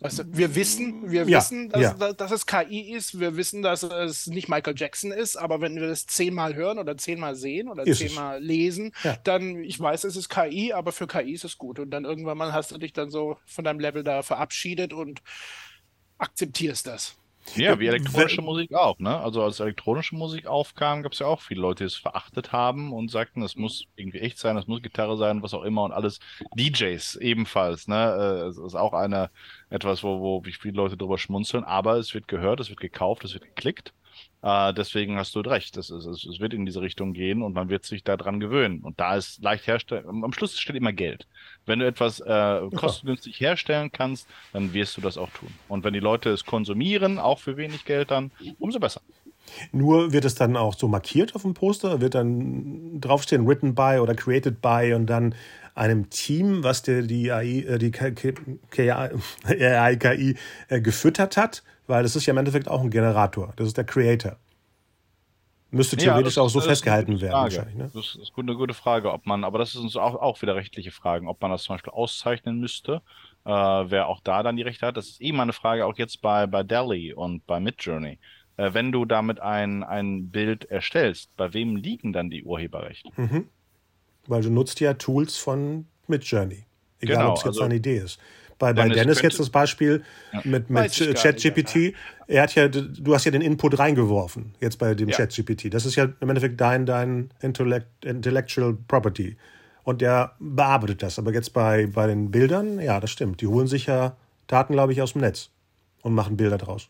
Weißt 0.00 0.18
du, 0.18 0.24
wir 0.36 0.54
wissen, 0.56 1.10
wir 1.12 1.24
Ja, 1.28 1.38
wissen, 1.38 1.68
dass, 1.68 1.80
ja. 1.80 1.94
dass, 1.94 2.16
dass 2.16 2.30
es 2.32 2.46
KI 2.46 2.92
ist. 2.92 3.20
Wir 3.20 3.36
wissen, 3.36 3.62
dass 3.62 3.84
es 3.84 4.26
nicht 4.26 4.48
Michael 4.48 4.74
Jackson 4.76 5.12
ist. 5.12 5.36
Aber 5.36 5.60
wenn 5.60 5.76
wir 5.76 5.86
das 5.86 6.06
zehnmal 6.06 6.54
hören 6.56 6.78
oder 6.78 6.96
zehnmal 6.96 7.36
sehen 7.36 7.68
oder 7.68 7.86
Ist 7.86 8.00
es. 8.00 8.08
zehnmal 8.08 8.42
lesen, 8.42 8.92
Ja. 9.04 9.16
dann, 9.22 9.62
ich 9.62 9.78
weiß, 9.78 10.02
es 10.04 10.16
ist 10.16 10.28
KI, 10.28 10.72
aber 10.72 10.90
für 10.90 11.06
KI 11.06 11.32
ist 11.32 11.44
es 11.44 11.56
gut. 11.56 11.78
Und 11.78 11.90
dann 11.90 12.04
irgendwann 12.04 12.36
mal 12.36 12.52
hast 12.52 12.72
du 12.72 12.78
dich 12.78 12.92
dann 12.92 13.10
so 13.10 13.38
von 13.46 13.64
deinem 13.64 13.78
Level 13.80 14.02
da 14.02 14.22
verabschiedet 14.22 14.92
und 14.92 15.22
akzeptierst 16.18 16.86
das. 16.86 17.16
Ja, 17.56 17.78
wie 17.80 17.86
elektronische 17.88 18.38
wenn- 18.38 18.44
Musik 18.44 18.72
auch, 18.74 18.98
ne? 18.98 19.18
Also 19.18 19.42
als 19.42 19.60
elektronische 19.60 20.14
Musik 20.14 20.46
aufkam, 20.46 21.02
gab 21.02 21.12
es 21.12 21.18
ja 21.18 21.26
auch 21.26 21.40
viele 21.40 21.60
Leute, 21.60 21.84
die 21.84 21.88
es 21.88 21.96
verachtet 21.96 22.52
haben 22.52 22.92
und 22.92 23.10
sagten, 23.10 23.42
es 23.42 23.56
muss 23.56 23.86
irgendwie 23.96 24.20
echt 24.20 24.38
sein, 24.38 24.56
es 24.56 24.66
muss 24.66 24.80
Gitarre 24.82 25.16
sein, 25.16 25.42
was 25.42 25.52
auch 25.54 25.64
immer 25.64 25.82
und 25.82 25.92
alles. 25.92 26.20
DJs 26.56 27.16
ebenfalls, 27.16 27.88
ne? 27.88 28.42
Äh, 28.44 28.48
Es 28.48 28.58
ist 28.58 28.74
auch 28.74 28.92
eine 28.92 29.30
etwas, 29.70 30.02
wo, 30.04 30.20
wo 30.20 30.44
wie 30.44 30.52
viele 30.52 30.74
Leute 30.76 30.96
drüber 30.96 31.18
schmunzeln, 31.18 31.64
aber 31.64 31.96
es 31.96 32.14
wird 32.14 32.28
gehört, 32.28 32.60
es 32.60 32.68
wird 32.70 32.80
gekauft, 32.80 33.24
es 33.24 33.34
wird 33.34 33.44
geklickt. 33.44 33.92
Äh, 34.42 34.74
deswegen 34.74 35.16
hast 35.18 35.34
du 35.34 35.40
recht, 35.40 35.76
es, 35.76 35.88
ist, 35.90 36.04
es, 36.06 36.24
es 36.24 36.38
wird 36.40 36.52
in 36.54 36.66
diese 36.66 36.80
Richtung 36.82 37.12
gehen 37.12 37.42
und 37.42 37.54
man 37.54 37.68
wird 37.70 37.84
sich 37.84 38.04
daran 38.04 38.40
gewöhnen. 38.40 38.80
Und 38.82 39.00
da 39.00 39.16
ist 39.16 39.42
leicht 39.42 39.66
herstellen, 39.66 40.06
am 40.24 40.32
Schluss 40.32 40.58
steht 40.58 40.76
immer 40.76 40.92
Geld. 40.92 41.26
Wenn 41.66 41.78
du 41.78 41.86
etwas 41.86 42.20
äh, 42.20 42.60
kostengünstig 42.74 43.38
herstellen 43.40 43.90
kannst, 43.92 44.26
dann 44.52 44.72
wirst 44.72 44.96
du 44.96 45.00
das 45.00 45.16
auch 45.16 45.30
tun. 45.30 45.52
Und 45.68 45.84
wenn 45.84 45.92
die 45.92 46.00
Leute 46.00 46.30
es 46.30 46.44
konsumieren, 46.44 47.18
auch 47.18 47.38
für 47.38 47.56
wenig 47.56 47.84
Geld, 47.84 48.10
dann 48.10 48.30
umso 48.58 48.80
besser. 48.80 49.00
Nur 49.72 50.12
wird 50.12 50.24
es 50.24 50.34
dann 50.34 50.56
auch 50.56 50.74
so 50.74 50.88
markiert 50.88 51.34
auf 51.34 51.42
dem 51.42 51.54
Poster, 51.54 52.00
wird 52.00 52.14
dann 52.14 53.00
draufstehen 53.00 53.46
written 53.46 53.74
by 53.74 53.98
oder 54.00 54.14
created 54.14 54.60
by 54.60 54.92
und 54.94 55.06
dann 55.06 55.34
einem 55.74 56.10
Team, 56.10 56.62
was 56.62 56.82
der 56.82 57.02
die 57.02 57.32
AI, 57.32 57.64
äh, 57.66 57.78
die 57.78 57.90
KI 57.90 58.34
äh, 60.68 60.80
gefüttert 60.80 61.36
hat, 61.36 61.62
weil 61.86 62.02
das 62.02 62.16
ist 62.16 62.26
ja 62.26 62.32
im 62.32 62.38
Endeffekt 62.38 62.68
auch 62.68 62.82
ein 62.82 62.90
Generator. 62.90 63.52
Das 63.56 63.66
ist 63.66 63.76
der 63.76 63.84
Creator. 63.84 64.36
Müsste 65.74 65.96
theoretisch 65.96 66.34
das 66.34 66.38
auch 66.44 66.48
so 66.50 66.60
festgehalten 66.60 67.20
werden 67.22 67.32
wahrscheinlich. 67.32 67.74
Ne? 67.74 67.90
Das 67.94 68.14
ist 68.14 68.32
eine 68.36 68.54
gute 68.54 68.74
Frage, 68.74 69.10
ob 69.10 69.24
man, 69.24 69.42
aber 69.42 69.58
das 69.58 69.70
ist 69.70 69.76
uns 69.76 69.96
auch, 69.96 70.14
auch 70.16 70.40
wieder 70.42 70.54
rechtliche 70.54 70.90
Fragen, 70.90 71.28
ob 71.28 71.40
man 71.40 71.50
das 71.50 71.62
zum 71.62 71.74
Beispiel 71.74 71.94
auszeichnen 71.94 72.60
müsste, 72.60 73.00
äh, 73.46 73.50
wer 73.50 74.06
auch 74.08 74.20
da 74.20 74.42
dann 74.42 74.56
die 74.56 74.62
Rechte 74.62 74.86
hat. 74.86 74.98
Das 74.98 75.08
ist 75.08 75.20
eben 75.22 75.40
eine 75.40 75.54
Frage 75.54 75.86
auch 75.86 75.96
jetzt 75.96 76.20
bei, 76.20 76.46
bei 76.46 76.62
Delhi 76.62 77.14
und 77.14 77.46
bei 77.46 77.58
Midjourney. 77.58 78.18
Äh, 78.58 78.74
wenn 78.74 78.92
du 78.92 79.06
damit 79.06 79.40
ein, 79.40 79.82
ein 79.82 80.28
Bild 80.28 80.66
erstellst, 80.66 81.34
bei 81.38 81.54
wem 81.54 81.76
liegen 81.76 82.12
dann 82.12 82.28
die 82.28 82.44
Urheberrechte? 82.44 83.08
Weil 84.26 84.42
du 84.42 84.50
nutzt 84.50 84.78
ja 84.80 84.92
Tools 84.92 85.38
von 85.38 85.86
Midjourney. 86.06 86.66
Egal, 87.00 87.16
Genau, 87.16 87.30
ob 87.30 87.36
es 87.38 87.44
jetzt 87.44 87.48
also- 87.54 87.62
eine 87.62 87.76
Idee 87.76 87.96
ist. 87.96 88.20
Bei, 88.62 88.72
bei 88.72 88.82
Dennis 88.84 88.96
Dennis 88.96 89.16
könnte- 89.18 89.26
jetzt 89.34 89.40
das 89.40 89.50
Beispiel 89.50 90.04
mit, 90.44 90.70
mit 90.70 90.96
gar 90.96 91.14
ChatGPT. 91.14 91.94
Er 92.28 92.42
hat 92.44 92.54
ja, 92.54 92.68
du 92.68 93.12
hast 93.12 93.24
ja 93.24 93.32
den 93.32 93.42
Input 93.42 93.76
reingeworfen, 93.76 94.54
jetzt 94.60 94.78
bei 94.78 94.94
dem 94.94 95.08
Ja. 95.08 95.16
ChatGPT. 95.16 95.74
Das 95.74 95.84
ist 95.84 95.96
ja 95.96 96.04
im 96.20 96.28
Endeffekt 96.28 96.60
dein, 96.60 96.86
dein 96.86 97.30
Intellect, 97.40 98.04
Intellectual 98.04 98.74
Property. 98.86 99.36
Und 99.82 100.00
der 100.00 100.36
bearbeitet 100.38 101.02
das. 101.02 101.18
Aber 101.18 101.32
jetzt 101.32 101.52
bei, 101.52 101.86
bei 101.86 102.06
den 102.06 102.30
Bildern, 102.30 102.78
ja, 102.78 103.00
das 103.00 103.10
stimmt. 103.10 103.40
Die 103.40 103.48
holen 103.48 103.66
sich 103.66 103.86
ja 103.86 104.16
Daten, 104.46 104.74
glaube 104.74 104.92
ich, 104.92 105.02
aus 105.02 105.14
dem 105.14 105.22
Netz 105.22 105.50
und 106.02 106.14
machen 106.14 106.36
Bilder 106.36 106.56
draus. 106.58 106.88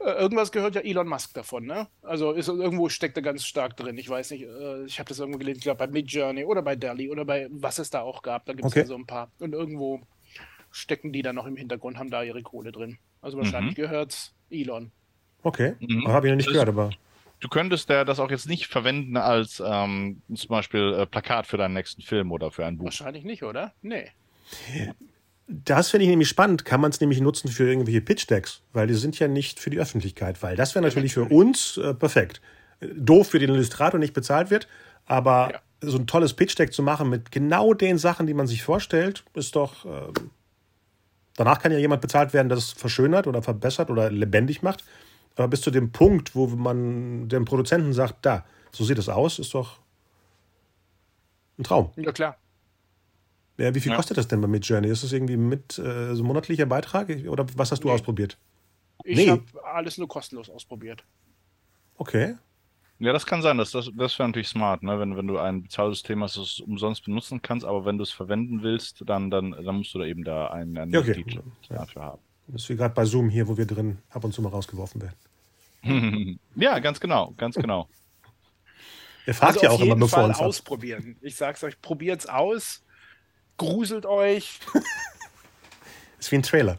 Äh, 0.00 0.10
Irgendwas 0.20 0.52
gehört 0.52 0.74
ja 0.74 0.80
Elon 0.80 1.06
Musk 1.08 1.34
davon, 1.34 1.66
ne? 1.66 1.86
Also 2.02 2.32
ist, 2.32 2.48
irgendwo 2.48 2.88
steckt 2.88 3.16
er 3.16 3.22
ganz 3.22 3.44
stark 3.44 3.76
drin. 3.76 3.96
Ich 3.98 4.08
weiß 4.08 4.30
nicht, 4.30 4.44
äh, 4.44 4.84
ich 4.84 4.98
habe 4.98 5.08
das 5.08 5.18
irgendwo 5.18 5.38
gelesen, 5.38 5.58
ich 5.58 5.64
glaube 5.64 5.78
bei 5.78 5.86
Midjourney 5.86 6.44
oder 6.44 6.62
bei 6.62 6.76
Delhi 6.76 7.10
oder 7.10 7.24
bei 7.26 7.48
was 7.50 7.78
es 7.78 7.90
da 7.90 8.00
auch 8.00 8.22
gab. 8.22 8.46
Da 8.46 8.52
gibt 8.54 8.64
es 8.66 8.72
Okay. 8.72 8.80
ja 8.80 8.86
so 8.86 8.94
ein 8.94 9.06
paar. 9.06 9.30
Und 9.38 9.52
irgendwo 9.54 10.00
stecken 10.72 11.12
die 11.12 11.22
dann 11.22 11.36
noch 11.36 11.46
im 11.46 11.56
Hintergrund, 11.56 11.98
haben 11.98 12.10
da 12.10 12.22
ihre 12.22 12.42
Kohle 12.42 12.72
drin. 12.72 12.98
Also 13.20 13.38
wahrscheinlich 13.38 13.74
gehört's 13.76 14.34
Elon. 14.50 14.90
Okay, 15.44 15.74
Mhm. 15.80 16.08
habe 16.08 16.26
ich 16.26 16.30
noch 16.32 16.36
nicht 16.36 16.46
Das- 16.48 16.52
gehört, 16.52 16.68
aber 16.68 16.90
Du 17.40 17.48
könntest 17.48 17.88
ja 17.88 18.04
das 18.04 18.20
auch 18.20 18.30
jetzt 18.30 18.48
nicht 18.48 18.68
verwenden 18.68 19.16
als 19.16 19.60
ähm, 19.66 20.22
zum 20.32 20.48
Beispiel 20.48 20.94
äh, 20.96 21.06
Plakat 21.06 21.48
für 21.48 21.56
deinen 21.56 21.74
nächsten 21.74 22.00
Film 22.00 22.30
oder 22.30 22.52
für 22.52 22.64
ein 22.64 22.76
Buch. 22.78 22.84
Wahrscheinlich 22.84 23.24
nicht, 23.24 23.42
oder? 23.42 23.72
Nee. 23.82 24.12
Das 25.48 25.90
finde 25.90 26.04
ich 26.04 26.10
nämlich 26.10 26.28
spannend. 26.28 26.64
Kann 26.64 26.80
man 26.80 26.90
es 26.92 27.00
nämlich 27.00 27.20
nutzen 27.20 27.48
für 27.48 27.68
irgendwelche 27.68 28.00
Pitch-Decks, 28.00 28.62
weil 28.72 28.86
die 28.86 28.94
sind 28.94 29.18
ja 29.18 29.26
nicht 29.26 29.58
für 29.58 29.70
die 29.70 29.80
Öffentlichkeit, 29.80 30.40
weil 30.42 30.54
das 30.54 30.74
wäre 30.76 30.84
natürlich 30.84 31.14
für 31.14 31.24
uns 31.24 31.76
äh, 31.78 31.94
perfekt. 31.94 32.40
Doof 32.80 33.30
für 33.30 33.40
den 33.40 33.50
Illustrator 33.50 33.98
nicht 33.98 34.14
bezahlt 34.14 34.50
wird, 34.50 34.68
aber 35.06 35.60
so 35.80 35.98
ein 35.98 36.06
tolles 36.06 36.34
Pitch-Deck 36.34 36.72
zu 36.72 36.82
machen 36.84 37.10
mit 37.10 37.32
genau 37.32 37.74
den 37.74 37.98
Sachen, 37.98 38.28
die 38.28 38.34
man 38.34 38.46
sich 38.46 38.62
vorstellt, 38.62 39.24
ist 39.34 39.56
doch. 39.56 39.84
Äh, 39.84 40.12
danach 41.36 41.60
kann 41.60 41.72
ja 41.72 41.78
jemand 41.78 42.02
bezahlt 42.02 42.32
werden, 42.32 42.48
der 42.48 42.58
es 42.58 42.72
verschönert 42.72 43.26
oder 43.26 43.42
verbessert 43.42 43.90
oder 43.90 44.10
lebendig 44.10 44.62
macht. 44.62 44.84
Aber 45.36 45.48
bis 45.48 45.62
zu 45.62 45.70
dem 45.70 45.92
Punkt, 45.92 46.34
wo 46.34 46.46
man 46.46 47.28
dem 47.28 47.44
Produzenten 47.44 47.92
sagt, 47.92 48.24
da, 48.26 48.44
so 48.70 48.84
sieht 48.84 48.98
es 48.98 49.08
aus, 49.08 49.38
ist 49.38 49.54
doch 49.54 49.80
ein 51.58 51.64
Traum. 51.64 51.90
Ja, 51.96 52.12
klar. 52.12 52.36
Ja, 53.58 53.74
wie 53.74 53.80
viel 53.80 53.92
ja. 53.92 53.96
kostet 53.96 54.16
das 54.16 54.28
denn 54.28 54.40
bei 54.40 54.48
Midjourney? 54.48 54.88
Ist 54.88 55.04
das 55.04 55.12
irgendwie 55.12 55.36
mit 55.36 55.78
äh, 55.78 56.14
so 56.14 56.24
monatlicher 56.24 56.66
Beitrag 56.66 57.08
oder 57.28 57.46
was 57.56 57.70
hast 57.70 57.84
du 57.84 57.88
nee. 57.88 57.94
ausprobiert? 57.94 58.38
Ich 59.04 59.16
nee. 59.16 59.30
habe 59.30 59.44
alles 59.64 59.98
nur 59.98 60.08
kostenlos 60.08 60.48
ausprobiert. 60.48 61.04
Okay. 61.96 62.36
Ja, 63.02 63.12
das 63.12 63.26
kann 63.26 63.42
sein. 63.42 63.58
Das, 63.58 63.72
das, 63.72 63.90
das 63.96 64.16
wäre 64.16 64.28
natürlich 64.28 64.46
smart, 64.46 64.84
ne? 64.84 65.00
wenn, 65.00 65.16
wenn 65.16 65.26
du 65.26 65.36
ein 65.36 65.64
Bezahlsystem 65.64 66.22
hast, 66.22 66.36
das 66.36 66.54
du 66.54 66.64
umsonst 66.64 67.04
benutzen 67.04 67.42
kannst, 67.42 67.66
aber 67.66 67.84
wenn 67.84 67.98
du 67.98 68.04
es 68.04 68.12
verwenden 68.12 68.62
willst, 68.62 69.02
dann, 69.04 69.28
dann, 69.28 69.50
dann 69.50 69.74
musst 69.74 69.92
du 69.92 69.98
da 69.98 70.04
eben 70.04 70.22
da 70.22 70.46
einen, 70.52 70.78
einen 70.78 70.92
ja, 70.92 71.00
okay. 71.00 71.24
dafür 71.68 72.02
haben. 72.02 72.22
Das 72.46 72.62
ist 72.62 72.68
wie 72.68 72.76
gerade 72.76 72.94
bei 72.94 73.04
Zoom 73.04 73.28
hier, 73.28 73.48
wo 73.48 73.56
wir 73.56 73.66
drin 73.66 73.98
ab 74.10 74.22
und 74.22 74.32
zu 74.32 74.40
mal 74.40 74.50
rausgeworfen 74.50 75.02
werden. 75.02 76.38
ja, 76.54 76.78
ganz 76.78 77.00
genau, 77.00 77.34
ganz 77.36 77.56
genau. 77.56 77.88
Er 79.26 79.34
fragt 79.34 79.54
also 79.54 79.64
ja 79.64 79.70
auch 79.70 79.80
immer, 79.80 79.96
bevor 79.96 80.20
Fall 80.20 80.28
uns 80.28 80.38
ausprobieren. 80.38 81.16
Ich 81.22 81.34
sag's 81.34 81.64
euch, 81.64 81.80
probiert's 81.80 82.26
aus, 82.26 82.84
gruselt 83.56 84.06
euch. 84.06 84.60
ist 86.20 86.30
wie 86.30 86.36
ein 86.36 86.44
Trailer. 86.44 86.78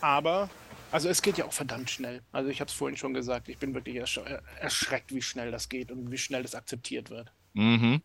Aber 0.00 0.48
also 0.90 1.08
es 1.08 1.22
geht 1.22 1.38
ja 1.38 1.44
auch 1.44 1.52
verdammt 1.52 1.90
schnell. 1.90 2.22
Also 2.32 2.50
ich 2.50 2.60
habe 2.60 2.68
es 2.68 2.74
vorhin 2.74 2.96
schon 2.96 3.14
gesagt, 3.14 3.48
ich 3.48 3.58
bin 3.58 3.74
wirklich 3.74 3.96
ersch 3.96 4.20
erschreckt, 4.60 5.14
wie 5.14 5.22
schnell 5.22 5.50
das 5.50 5.68
geht 5.68 5.90
und 5.90 6.10
wie 6.10 6.18
schnell 6.18 6.42
das 6.42 6.54
akzeptiert 6.54 7.10
wird. 7.10 7.32
Mhm. 7.54 8.02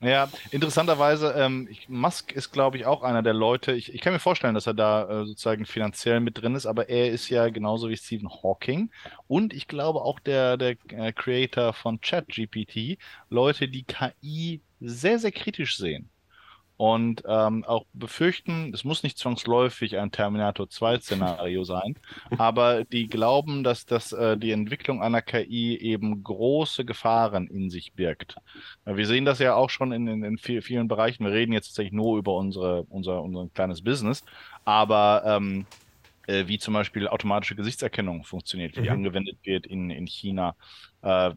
Ja, 0.00 0.28
interessanterweise, 0.50 1.32
ähm, 1.32 1.66
Musk 1.88 2.32
ist, 2.32 2.50
glaube 2.50 2.76
ich, 2.76 2.84
auch 2.84 3.02
einer 3.02 3.22
der 3.22 3.32
Leute, 3.32 3.72
ich, 3.72 3.94
ich 3.94 4.02
kann 4.02 4.12
mir 4.12 4.18
vorstellen, 4.18 4.54
dass 4.54 4.66
er 4.66 4.74
da 4.74 5.22
äh, 5.22 5.24
sozusagen 5.24 5.64
finanziell 5.64 6.20
mit 6.20 6.42
drin 6.42 6.54
ist, 6.54 6.66
aber 6.66 6.90
er 6.90 7.10
ist 7.10 7.30
ja 7.30 7.48
genauso 7.48 7.88
wie 7.88 7.96
Stephen 7.96 8.28
Hawking 8.28 8.90
und 9.28 9.54
ich 9.54 9.66
glaube 9.66 10.02
auch 10.02 10.20
der, 10.20 10.58
der 10.58 10.76
äh, 10.88 11.12
Creator 11.14 11.72
von 11.72 12.02
ChatGPT, 12.02 12.98
Leute, 13.30 13.66
die 13.66 13.84
KI 13.84 14.60
sehr, 14.78 15.18
sehr 15.18 15.32
kritisch 15.32 15.78
sehen 15.78 16.10
und 16.76 17.22
ähm, 17.26 17.64
auch 17.64 17.84
befürchten, 17.92 18.72
es 18.74 18.84
muss 18.84 19.02
nicht 19.02 19.16
zwangsläufig 19.18 19.98
ein 19.98 20.10
Terminator 20.10 20.66
2-Szenario 20.66 21.64
sein, 21.64 21.96
aber 22.38 22.84
die 22.84 23.06
glauben, 23.06 23.62
dass 23.62 23.86
das, 23.86 24.12
äh, 24.12 24.36
die 24.36 24.50
Entwicklung 24.50 25.02
einer 25.02 25.22
KI 25.22 25.78
eben 25.78 26.24
große 26.24 26.84
Gefahren 26.84 27.46
in 27.46 27.70
sich 27.70 27.92
birgt. 27.92 28.36
Wir 28.84 29.06
sehen 29.06 29.24
das 29.24 29.38
ja 29.38 29.54
auch 29.54 29.70
schon 29.70 29.92
in, 29.92 30.08
in, 30.08 30.24
in 30.24 30.38
vielen 30.38 30.88
Bereichen. 30.88 31.24
Wir 31.24 31.32
reden 31.32 31.52
jetzt 31.52 31.68
tatsächlich 31.68 31.92
nur 31.92 32.18
über 32.18 32.34
unsere, 32.34 32.82
unser, 32.88 33.22
unser 33.22 33.48
kleines 33.54 33.82
Business, 33.82 34.24
aber 34.64 35.22
ähm, 35.26 35.66
äh, 36.26 36.46
wie 36.46 36.58
zum 36.58 36.74
Beispiel 36.74 37.08
automatische 37.08 37.54
Gesichtserkennung 37.54 38.24
funktioniert, 38.24 38.76
wie 38.76 38.82
mhm. 38.82 38.90
angewendet 38.90 39.38
wird 39.42 39.66
in, 39.66 39.90
in 39.90 40.06
China. 40.06 40.56
Äh, 41.02 41.32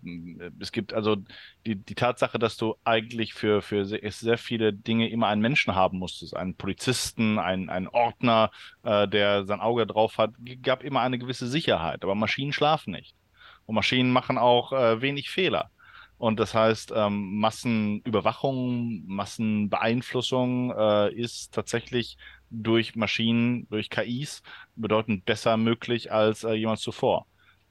es 0.59 0.71
gibt 0.71 0.93
also 0.93 1.17
die, 1.65 1.75
die 1.75 1.95
Tatsache, 1.95 2.39
dass 2.39 2.57
du 2.57 2.75
eigentlich 2.83 3.33
für, 3.33 3.61
für 3.61 3.85
sehr, 3.85 4.11
sehr 4.11 4.37
viele 4.37 4.73
Dinge 4.73 5.09
immer 5.09 5.27
einen 5.27 5.41
Menschen 5.41 5.75
haben 5.75 5.99
musstest, 5.99 6.35
einen 6.35 6.55
Polizisten, 6.55 7.39
einen, 7.39 7.69
einen 7.69 7.87
Ordner, 7.87 8.51
äh, 8.83 9.07
der 9.07 9.45
sein 9.45 9.59
Auge 9.59 9.85
drauf 9.87 10.17
hat, 10.17 10.33
gab 10.61 10.83
immer 10.83 11.01
eine 11.01 11.17
gewisse 11.19 11.47
Sicherheit. 11.47 12.03
Aber 12.03 12.15
Maschinen 12.15 12.53
schlafen 12.53 12.91
nicht. 12.91 13.15
Und 13.65 13.75
Maschinen 13.75 14.11
machen 14.11 14.37
auch 14.37 14.71
äh, 14.71 15.01
wenig 15.01 15.29
Fehler. 15.29 15.69
Und 16.17 16.39
das 16.39 16.53
heißt, 16.53 16.93
ähm, 16.95 17.39
Massenüberwachung, 17.39 19.03
Massenbeeinflussung 19.05 20.71
äh, 20.75 21.13
ist 21.13 21.53
tatsächlich 21.53 22.17
durch 22.49 22.95
Maschinen, 22.95 23.67
durch 23.69 23.89
KIs 23.89 24.41
bedeutend 24.75 25.25
besser 25.25 25.57
möglich 25.57 26.11
als 26.11 26.43
äh, 26.43 26.53
jemals 26.53 26.81
zuvor. 26.81 27.27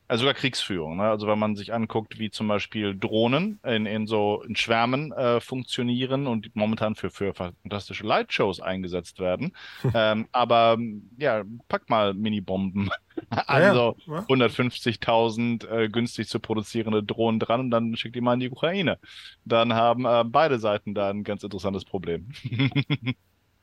Also 0.08 0.22
sogar 0.22 0.34
Kriegsführung. 0.34 0.98
Ne? 0.98 1.04
Also 1.04 1.26
wenn 1.26 1.38
man 1.38 1.56
sich 1.56 1.72
anguckt, 1.72 2.18
wie 2.18 2.30
zum 2.30 2.48
Beispiel 2.48 2.96
Drohnen 2.96 3.58
in, 3.64 3.86
in 3.86 4.06
so 4.06 4.42
in 4.42 4.54
Schwärmen 4.54 5.12
äh, 5.12 5.40
funktionieren 5.40 6.26
und 6.26 6.54
momentan 6.54 6.94
für, 6.94 7.10
für 7.10 7.34
fantastische 7.34 8.06
Lightshows 8.06 8.60
eingesetzt 8.60 9.18
werden. 9.18 9.52
ähm, 9.94 10.28
aber 10.32 10.78
ja, 11.18 11.42
pack 11.68 11.90
mal 11.90 12.14
Minibomben 12.14 12.90
also 13.30 13.96
ja, 14.06 14.14
ja. 14.14 14.20
150.000 14.24 15.68
äh, 15.68 15.88
günstig 15.88 16.28
zu 16.28 16.40
produzierende 16.40 17.02
Drohnen 17.02 17.40
dran 17.40 17.60
und 17.60 17.70
dann 17.70 17.96
schickt 17.96 18.14
die 18.14 18.20
mal 18.20 18.34
in 18.34 18.40
die 18.40 18.50
Ukraine. 18.50 18.98
Dann 19.44 19.72
haben 19.72 20.04
äh, 20.04 20.24
beide 20.24 20.58
Seiten 20.58 20.94
da 20.94 21.10
ein 21.10 21.24
ganz 21.24 21.42
interessantes 21.42 21.84
Problem. 21.84 22.28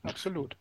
Absolut. 0.04 0.56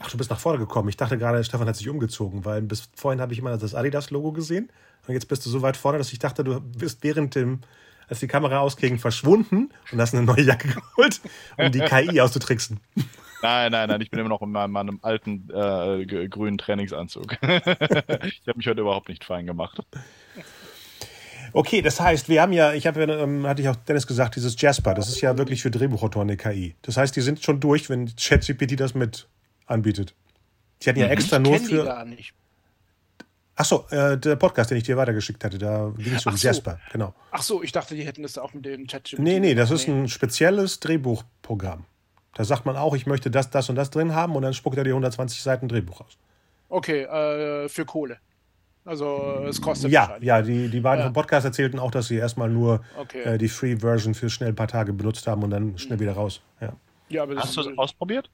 Ach, 0.00 0.10
du 0.10 0.16
bist 0.16 0.30
nach 0.30 0.38
vorne 0.38 0.58
gekommen. 0.58 0.88
Ich 0.88 0.96
dachte 0.96 1.18
gerade, 1.18 1.42
Stefan 1.44 1.68
hat 1.68 1.76
sich 1.76 1.88
umgezogen, 1.88 2.44
weil 2.44 2.62
bis 2.62 2.90
vorhin 2.94 3.20
habe 3.20 3.32
ich 3.32 3.38
immer 3.38 3.56
das 3.56 3.74
Adidas-Logo 3.74 4.32
gesehen. 4.32 4.70
Und 5.06 5.14
jetzt 5.14 5.28
bist 5.28 5.44
du 5.46 5.50
so 5.50 5.62
weit 5.62 5.76
vorne, 5.76 5.98
dass 5.98 6.12
ich 6.12 6.18
dachte, 6.18 6.44
du 6.44 6.60
bist 6.60 7.02
während 7.02 7.34
dem, 7.34 7.60
als 8.08 8.20
die 8.20 8.26
Kamera 8.26 8.58
ausging, 8.60 8.98
verschwunden 8.98 9.70
und 9.90 10.00
hast 10.00 10.14
eine 10.14 10.24
neue 10.24 10.42
Jacke 10.42 10.68
geholt, 10.96 11.20
um 11.56 11.72
die 11.72 11.80
KI 11.80 12.20
auszutricksen. 12.20 12.80
Nein, 13.42 13.72
nein, 13.72 13.88
nein, 13.88 14.00
ich 14.00 14.10
bin 14.10 14.18
immer 14.18 14.28
noch 14.28 14.42
in 14.42 14.50
meinem, 14.50 14.72
meinem 14.72 14.98
alten 15.02 15.48
äh, 15.50 16.28
grünen 16.28 16.58
Trainingsanzug. 16.58 17.32
ich 17.42 17.48
habe 17.48 18.56
mich 18.56 18.66
heute 18.66 18.80
überhaupt 18.80 19.08
nicht 19.08 19.24
fein 19.24 19.46
gemacht. 19.46 19.80
Okay, 21.52 21.80
das 21.80 22.00
heißt, 22.00 22.28
wir 22.28 22.42
haben 22.42 22.52
ja, 22.52 22.72
ich 22.74 22.86
habe 22.86 23.00
ja, 23.00 23.22
ähm, 23.22 23.46
hatte 23.46 23.62
ich 23.62 23.68
auch 23.68 23.76
Dennis 23.76 24.06
gesagt, 24.06 24.36
dieses 24.36 24.60
Jasper, 24.60 24.94
das 24.94 25.08
ist 25.08 25.20
ja 25.20 25.38
wirklich 25.38 25.62
für 25.62 25.70
Drehbuchautoren 25.70 26.28
eine 26.28 26.36
KI. 26.36 26.74
Das 26.82 26.96
heißt, 26.96 27.14
die 27.16 27.20
sind 27.20 27.42
schon 27.42 27.60
durch, 27.60 27.88
wenn 27.88 28.14
ChatGPT 28.14 28.78
das 28.78 28.94
mit 28.94 29.28
anbietet. 29.68 30.14
Die 30.82 30.88
hatten 30.88 31.00
ja 31.00 31.06
mhm. 31.06 31.12
extra 31.12 31.38
nur 31.38 31.58
für. 31.58 31.82
Die 31.82 31.84
gar 31.84 32.04
nicht. 32.04 32.34
Achso, 33.54 33.86
äh, 33.90 34.16
der 34.16 34.36
Podcast, 34.36 34.70
den 34.70 34.78
ich 34.78 34.84
dir 34.84 34.96
weitergeschickt 34.96 35.42
hatte, 35.42 35.58
da 35.58 35.92
ging 35.96 36.14
es 36.14 36.24
um 36.26 36.36
so. 36.36 36.46
Jasper, 36.46 36.78
genau. 36.92 37.12
Ach 37.32 37.42
so, 37.42 37.60
ich 37.60 37.72
dachte, 37.72 37.96
die 37.96 38.06
hätten 38.06 38.22
das 38.22 38.38
auch 38.38 38.54
mit 38.54 38.64
dem 38.64 38.86
Chat. 38.86 39.16
Nee, 39.18 39.40
nee, 39.40 39.56
das 39.56 39.72
ist 39.72 39.88
ein 39.88 40.08
spezielles 40.08 40.78
Drehbuchprogramm. 40.78 41.84
Da 42.34 42.44
sagt 42.44 42.66
man 42.66 42.76
auch, 42.76 42.94
ich 42.94 43.06
möchte 43.06 43.32
das, 43.32 43.50
das 43.50 43.68
und 43.68 43.74
das 43.74 43.90
drin 43.90 44.14
haben 44.14 44.36
und 44.36 44.42
dann 44.42 44.54
spuckt 44.54 44.76
er 44.76 44.84
die 44.84 44.90
120 44.90 45.42
Seiten 45.42 45.66
Drehbuch 45.66 46.02
aus. 46.02 46.18
Okay, 46.68 47.02
äh, 47.02 47.68
für 47.68 47.84
Kohle. 47.84 48.18
Also 48.84 49.44
es 49.48 49.60
kostet 49.60 49.90
Ja, 49.90 50.16
ja, 50.20 50.40
die, 50.40 50.68
die 50.68 50.80
beiden 50.80 51.00
ja. 51.00 51.06
vom 51.06 51.12
Podcast 51.12 51.44
erzählten 51.44 51.80
auch, 51.80 51.90
dass 51.90 52.06
sie 52.06 52.16
erstmal 52.16 52.48
nur 52.48 52.84
okay. 52.96 53.22
äh, 53.22 53.38
die 53.38 53.48
Free-Version 53.48 54.14
für 54.14 54.30
schnell 54.30 54.50
ein 54.50 54.54
paar 54.54 54.68
Tage 54.68 54.92
benutzt 54.92 55.26
haben 55.26 55.42
und 55.42 55.50
dann 55.50 55.76
schnell 55.78 55.96
mhm. 55.96 56.02
wieder 56.02 56.12
raus. 56.12 56.40
Ja. 56.60 56.74
Ja, 57.08 57.26
Hast 57.36 57.56
du 57.56 57.62
es 57.62 57.78
ausprobiert? 57.78 58.30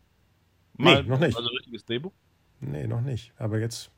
Mal, 0.76 1.02
nee, 1.02 1.08
noch 1.08 1.20
nicht. 1.20 1.36
Also 1.36 1.48
richtiges 1.50 1.84
Drehbuch? 1.84 2.12
Nee, 2.60 2.86
noch 2.86 3.00
nicht. 3.00 3.32
Aber 3.38 3.58
jetzt, 3.58 3.90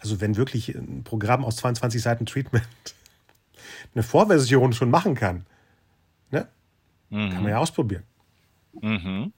also 0.00 0.20
wenn 0.20 0.36
wirklich 0.36 0.68
ein 0.74 1.02
Programm 1.04 1.44
aus 1.44 1.56
22 1.56 2.00
Seiten 2.00 2.26
Treatment 2.26 2.66
eine 3.94 4.02
Vorversion 4.02 4.72
schon 4.72 4.90
machen 4.90 5.14
kann, 5.14 5.46
ne? 6.30 6.48
Mhm. 7.10 7.30
Kann 7.30 7.42
man 7.42 7.50
ja 7.50 7.58
ausprobieren. 7.58 8.04
Mhm. 8.80 9.32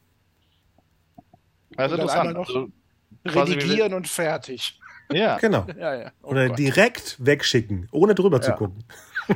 Also 1.77 1.97
und 1.97 2.07
dann 2.07 2.33
noch 2.35 2.49
also 2.49 2.71
redigieren 3.25 3.95
und 3.95 4.09
fertig. 4.09 4.79
Ja. 5.11 5.37
Genau. 5.41 5.67
Ja, 5.79 5.95
ja. 5.95 6.13
Oh 6.23 6.29
Oder 6.29 6.49
Gott. 6.49 6.59
direkt 6.59 7.17
wegschicken, 7.19 7.89
ohne 7.93 8.15
drüber 8.15 8.39
ja. 8.39 8.43
zu 8.43 8.53
gucken. 8.53 8.85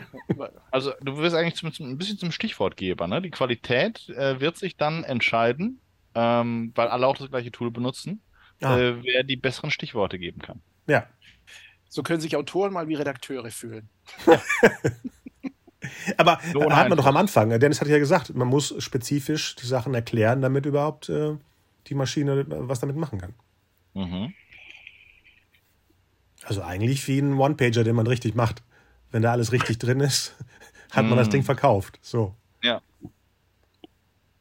Also 0.72 0.92
du 1.00 1.16
wirst 1.18 1.36
eigentlich 1.36 1.54
zum, 1.54 1.72
zum, 1.72 1.88
ein 1.88 1.96
bisschen 1.96 2.18
zum 2.18 2.32
Stichwortgeber. 2.32 3.06
Ne? 3.06 3.22
Die 3.22 3.30
Qualität 3.30 4.08
äh, 4.10 4.40
wird 4.40 4.58
sich 4.58 4.76
dann 4.76 5.04
entscheiden 5.04 5.80
ähm, 6.16 6.72
weil 6.74 6.88
alle 6.88 7.06
auch 7.06 7.16
das 7.16 7.28
gleiche 7.28 7.52
Tool 7.52 7.70
benutzen, 7.70 8.22
ah. 8.62 8.78
äh, 8.78 9.04
wer 9.04 9.22
die 9.22 9.36
besseren 9.36 9.70
Stichworte 9.70 10.18
geben 10.18 10.40
kann. 10.40 10.62
Ja. 10.86 11.06
So 11.88 12.02
können 12.02 12.20
sich 12.20 12.34
Autoren 12.36 12.72
mal 12.72 12.88
wie 12.88 12.94
Redakteure 12.94 13.50
fühlen. 13.50 13.90
Aber 16.16 16.40
so 16.52 16.70
hat 16.72 16.88
man 16.88 16.98
doch 16.98 17.06
am 17.06 17.16
Anfang, 17.16 17.50
Dennis 17.60 17.80
hat 17.80 17.88
ja 17.88 17.98
gesagt, 17.98 18.34
man 18.34 18.48
muss 18.48 18.74
spezifisch 18.82 19.54
die 19.56 19.66
Sachen 19.66 19.94
erklären, 19.94 20.40
damit 20.40 20.66
überhaupt 20.66 21.08
äh, 21.08 21.36
die 21.86 21.94
Maschine 21.94 22.44
was 22.48 22.80
damit 22.80 22.96
machen 22.96 23.20
kann. 23.20 23.34
Mhm. 23.94 24.32
Also 26.44 26.62
eigentlich 26.62 27.06
wie 27.08 27.18
ein 27.18 27.34
One-Pager, 27.34 27.84
den 27.84 27.94
man 27.94 28.06
richtig 28.06 28.34
macht. 28.34 28.62
Wenn 29.10 29.22
da 29.22 29.32
alles 29.32 29.52
richtig 29.52 29.78
drin 29.78 30.00
ist, 30.00 30.34
hat 30.90 31.04
man 31.04 31.18
das 31.18 31.28
mhm. 31.28 31.32
Ding 31.32 31.42
verkauft. 31.42 31.98
So. 32.02 32.34
Ja. 32.62 32.80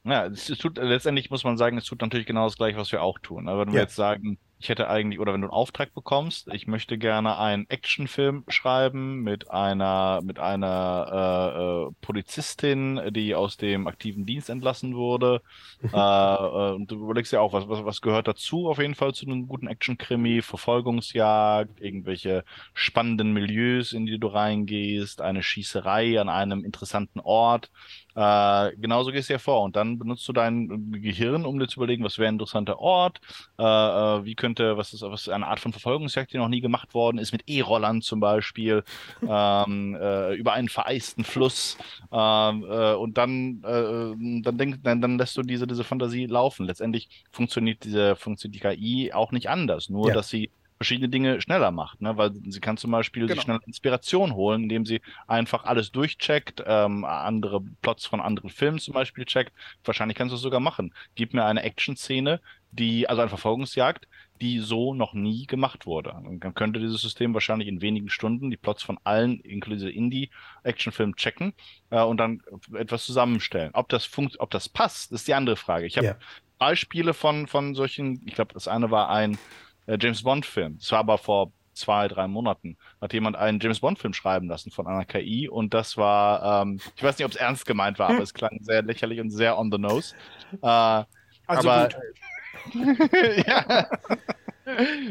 Ja, 0.05 0.27
es, 0.27 0.45
tut, 0.45 0.77
letztendlich 0.77 1.31
muss 1.31 1.43
man 1.43 1.57
sagen, 1.57 1.77
es 1.77 1.85
tut 1.85 2.01
natürlich 2.01 2.27
genau 2.27 2.45
das 2.45 2.57
gleiche, 2.57 2.77
was 2.77 2.91
wir 2.91 3.01
auch 3.01 3.17
tun. 3.17 3.49
Aber 3.49 3.65
wenn 3.65 3.73
wir 3.73 3.81
jetzt 3.81 3.95
sagen, 3.95 4.37
ich 4.59 4.69
hätte 4.69 4.87
eigentlich, 4.87 5.19
oder 5.19 5.33
wenn 5.33 5.41
du 5.41 5.47
einen 5.47 5.53
Auftrag 5.53 5.93
bekommst, 5.93 6.47
ich 6.53 6.65
möchte 6.65 6.97
gerne 6.97 7.37
einen 7.37 7.69
Actionfilm 7.69 8.45
schreiben 8.47 9.21
mit 9.21 9.51
einer, 9.51 10.21
mit 10.23 10.39
einer 10.39 11.09
äh, 11.11 11.89
äh, 11.89 11.91
Polizistin, 12.01 13.01
die 13.09 13.35
aus 13.35 13.57
dem 13.57 13.87
aktiven 13.87 14.25
Dienst 14.25 14.49
entlassen 14.49 14.95
wurde. 14.95 15.41
äh, 15.83 15.87
äh, 15.87 16.73
und 16.73 16.89
du 16.89 17.03
überlegst 17.03 17.33
ja 17.33 17.41
auch, 17.41 17.53
was, 17.53 17.67
was, 17.67 17.83
was 17.83 18.01
gehört 18.01 18.27
dazu 18.27 18.69
auf 18.69 18.77
jeden 18.77 18.95
Fall 18.95 19.13
zu 19.13 19.25
einem 19.25 19.47
guten 19.47 19.67
Action-Krimi, 19.67 20.41
Verfolgungsjagd, 20.41 21.81
irgendwelche 21.81 22.45
spannenden 22.73 23.33
Milieus, 23.33 23.91
in 23.91 24.05
die 24.05 24.19
du 24.19 24.27
reingehst, 24.27 25.21
eine 25.21 25.43
Schießerei 25.43 26.19
an 26.21 26.29
einem 26.29 26.63
interessanten 26.63 27.19
Ort. 27.19 27.71
Äh, 28.15 28.71
genauso 28.77 29.11
gehst 29.11 29.29
du 29.29 29.33
ja 29.33 29.39
vor 29.39 29.63
und 29.63 29.75
dann 29.75 29.99
benutzt 29.99 30.27
du 30.27 30.33
dein 30.33 30.91
Gehirn, 30.91 31.45
um 31.45 31.59
dir 31.59 31.67
zu 31.67 31.79
überlegen, 31.79 32.03
was 32.03 32.17
wäre 32.17 32.29
ein 32.29 32.35
interessanter 32.35 32.79
Ort, 32.79 33.19
äh, 33.59 33.63
äh, 33.63 34.25
wie 34.25 34.35
könnte, 34.35 34.77
was 34.77 34.93
ist, 34.93 35.01
was 35.01 35.23
ist 35.23 35.29
eine 35.29 35.47
Art 35.47 35.59
von 35.59 35.71
Verfolgungsjagd, 35.73 36.31
die 36.33 36.37
noch 36.37 36.47
nie 36.49 36.61
gemacht 36.61 36.93
worden 36.93 37.17
ist, 37.17 37.31
mit 37.33 37.43
E-Rollern 37.47 38.01
zum 38.01 38.19
Beispiel, 38.21 38.83
ähm, 39.27 39.95
äh, 39.99 40.33
über 40.35 40.53
einen 40.53 40.69
vereisten 40.69 41.23
Fluss 41.25 41.77
ähm, 42.11 42.63
äh, 42.69 42.93
und 42.93 43.17
dann, 43.17 43.61
äh, 43.63 44.41
dann, 44.43 44.57
denk, 44.57 44.83
dann, 44.83 45.01
dann 45.01 45.17
lässt 45.17 45.35
du 45.37 45.41
diese, 45.43 45.67
diese 45.67 45.83
Fantasie 45.83 46.25
laufen. 46.27 46.65
Letztendlich 46.65 47.09
funktioniert 47.31 47.83
diese, 47.83 48.15
funktioniert 48.15 48.55
die 48.55 48.59
KI 48.77 49.13
auch 49.13 49.31
nicht 49.31 49.49
anders, 49.49 49.89
nur 49.89 50.09
Ja. 50.09 50.13
dass 50.13 50.29
sie 50.29 50.51
verschiedene 50.77 51.09
Dinge 51.09 51.39
schneller 51.41 51.71
macht, 51.71 52.01
ne? 52.01 52.17
weil 52.17 52.31
sie 52.47 52.59
kann 52.59 52.77
zum 52.77 52.91
Beispiel 52.91 53.23
Genau. 53.23 53.35
sich 53.35 53.43
schnell 53.43 53.59
Inspiration 53.65 54.33
holen, 54.35 54.63
indem 54.63 54.85
sie 54.85 55.01
einfach 55.27 55.63
alles 55.63 55.91
durchcheckt, 55.91 56.63
ähm, 56.65 57.05
andere 57.05 57.61
Plots 57.81 58.05
von 58.05 58.19
anderen 58.21 58.49
Filmen 58.49 58.79
zum 58.79 58.93
Beispiel 58.93 59.25
checkt. 59.25 59.53
Wahrscheinlich 59.83 60.17
kannst 60.17 60.31
du 60.33 60.35
es 60.35 60.41
sogar 60.41 60.59
machen. 60.59 60.93
Gib 61.15 61.33
mir 61.33 61.45
eine 61.45 61.63
Action-Szene, 61.63 62.41
die, 62.71 63.07
also 63.07 63.21
eine 63.21 63.29
Verfolgungsjagd, 63.29 64.07
die 64.41 64.59
so 64.59 64.93
noch 64.93 65.13
nie 65.13 65.45
gemacht 65.45 65.85
wurde. 65.85 66.11
Und 66.11 66.43
dann 66.43 66.53
könnte 66.53 66.81
dieses 66.81 66.99
System 67.01 67.33
wahrscheinlich 67.33 67.69
in 67.69 67.79
wenigen 67.81 68.09
Stunden 68.09 68.51
die 68.51 68.57
Plots 68.57 68.83
von 68.83 68.99
allen, 69.05 69.39
inklusive 69.39 69.89
Indie-Actionfilmen, 69.91 71.15
checken 71.15 71.53
äh, 71.89 72.01
und 72.01 72.17
dann 72.17 72.41
etwas 72.73 73.05
zusammenstellen. 73.05 73.71
Ob 73.73 73.87
das 73.89 74.03
funkt, 74.03 74.39
ob 74.41 74.51
das 74.51 74.67
passt, 74.67 75.13
ist 75.13 75.27
die 75.29 75.33
andere 75.33 75.55
Frage. 75.55 75.85
Ich 75.85 75.95
habe 75.97 76.07
Ja. 76.07 76.17
Beispiele 76.57 77.13
von, 77.13 77.47
von 77.47 77.75
solchen, 77.75 78.21
ich 78.25 78.35
glaube, 78.35 78.53
das 78.53 78.67
eine 78.67 78.91
war 78.91 79.09
ein 79.09 79.37
äh, 79.87 79.97
James 79.99 80.23
Bond-Film. 80.23 80.77
Das 80.79 80.91
war 80.91 80.99
aber 80.99 81.17
vor 81.17 81.51
zwei, 81.73 82.07
drei 82.07 82.27
Monaten. 82.27 82.77
Hat 83.01 83.11
jemand 83.13 83.35
einen 83.35 83.59
James 83.59 83.79
Bond-Film 83.81 84.13
schreiben 84.13 84.47
lassen 84.47 84.71
von 84.71 84.87
einer 84.87 85.03
KI 85.05 85.49
und 85.49 85.73
das 85.73 85.97
war, 85.97 86.61
ähm, 86.63 86.79
ich 86.95 87.03
weiß 87.03 87.17
nicht, 87.17 87.25
ob 87.25 87.31
es 87.31 87.37
ernst 87.37 87.65
gemeint 87.65 87.99
war, 87.99 88.09
aber 88.09 88.21
es 88.23 88.33
klang 88.33 88.59
sehr 88.61 88.81
lächerlich 88.81 89.19
und 89.19 89.29
sehr 89.29 89.57
on 89.57 89.71
the 89.71 89.77
nose. 89.77 90.15
Äh, 90.61 91.03
Also 91.47 91.69
aber, 91.69 91.89
gut. 91.89 91.95
ja. 93.47 93.87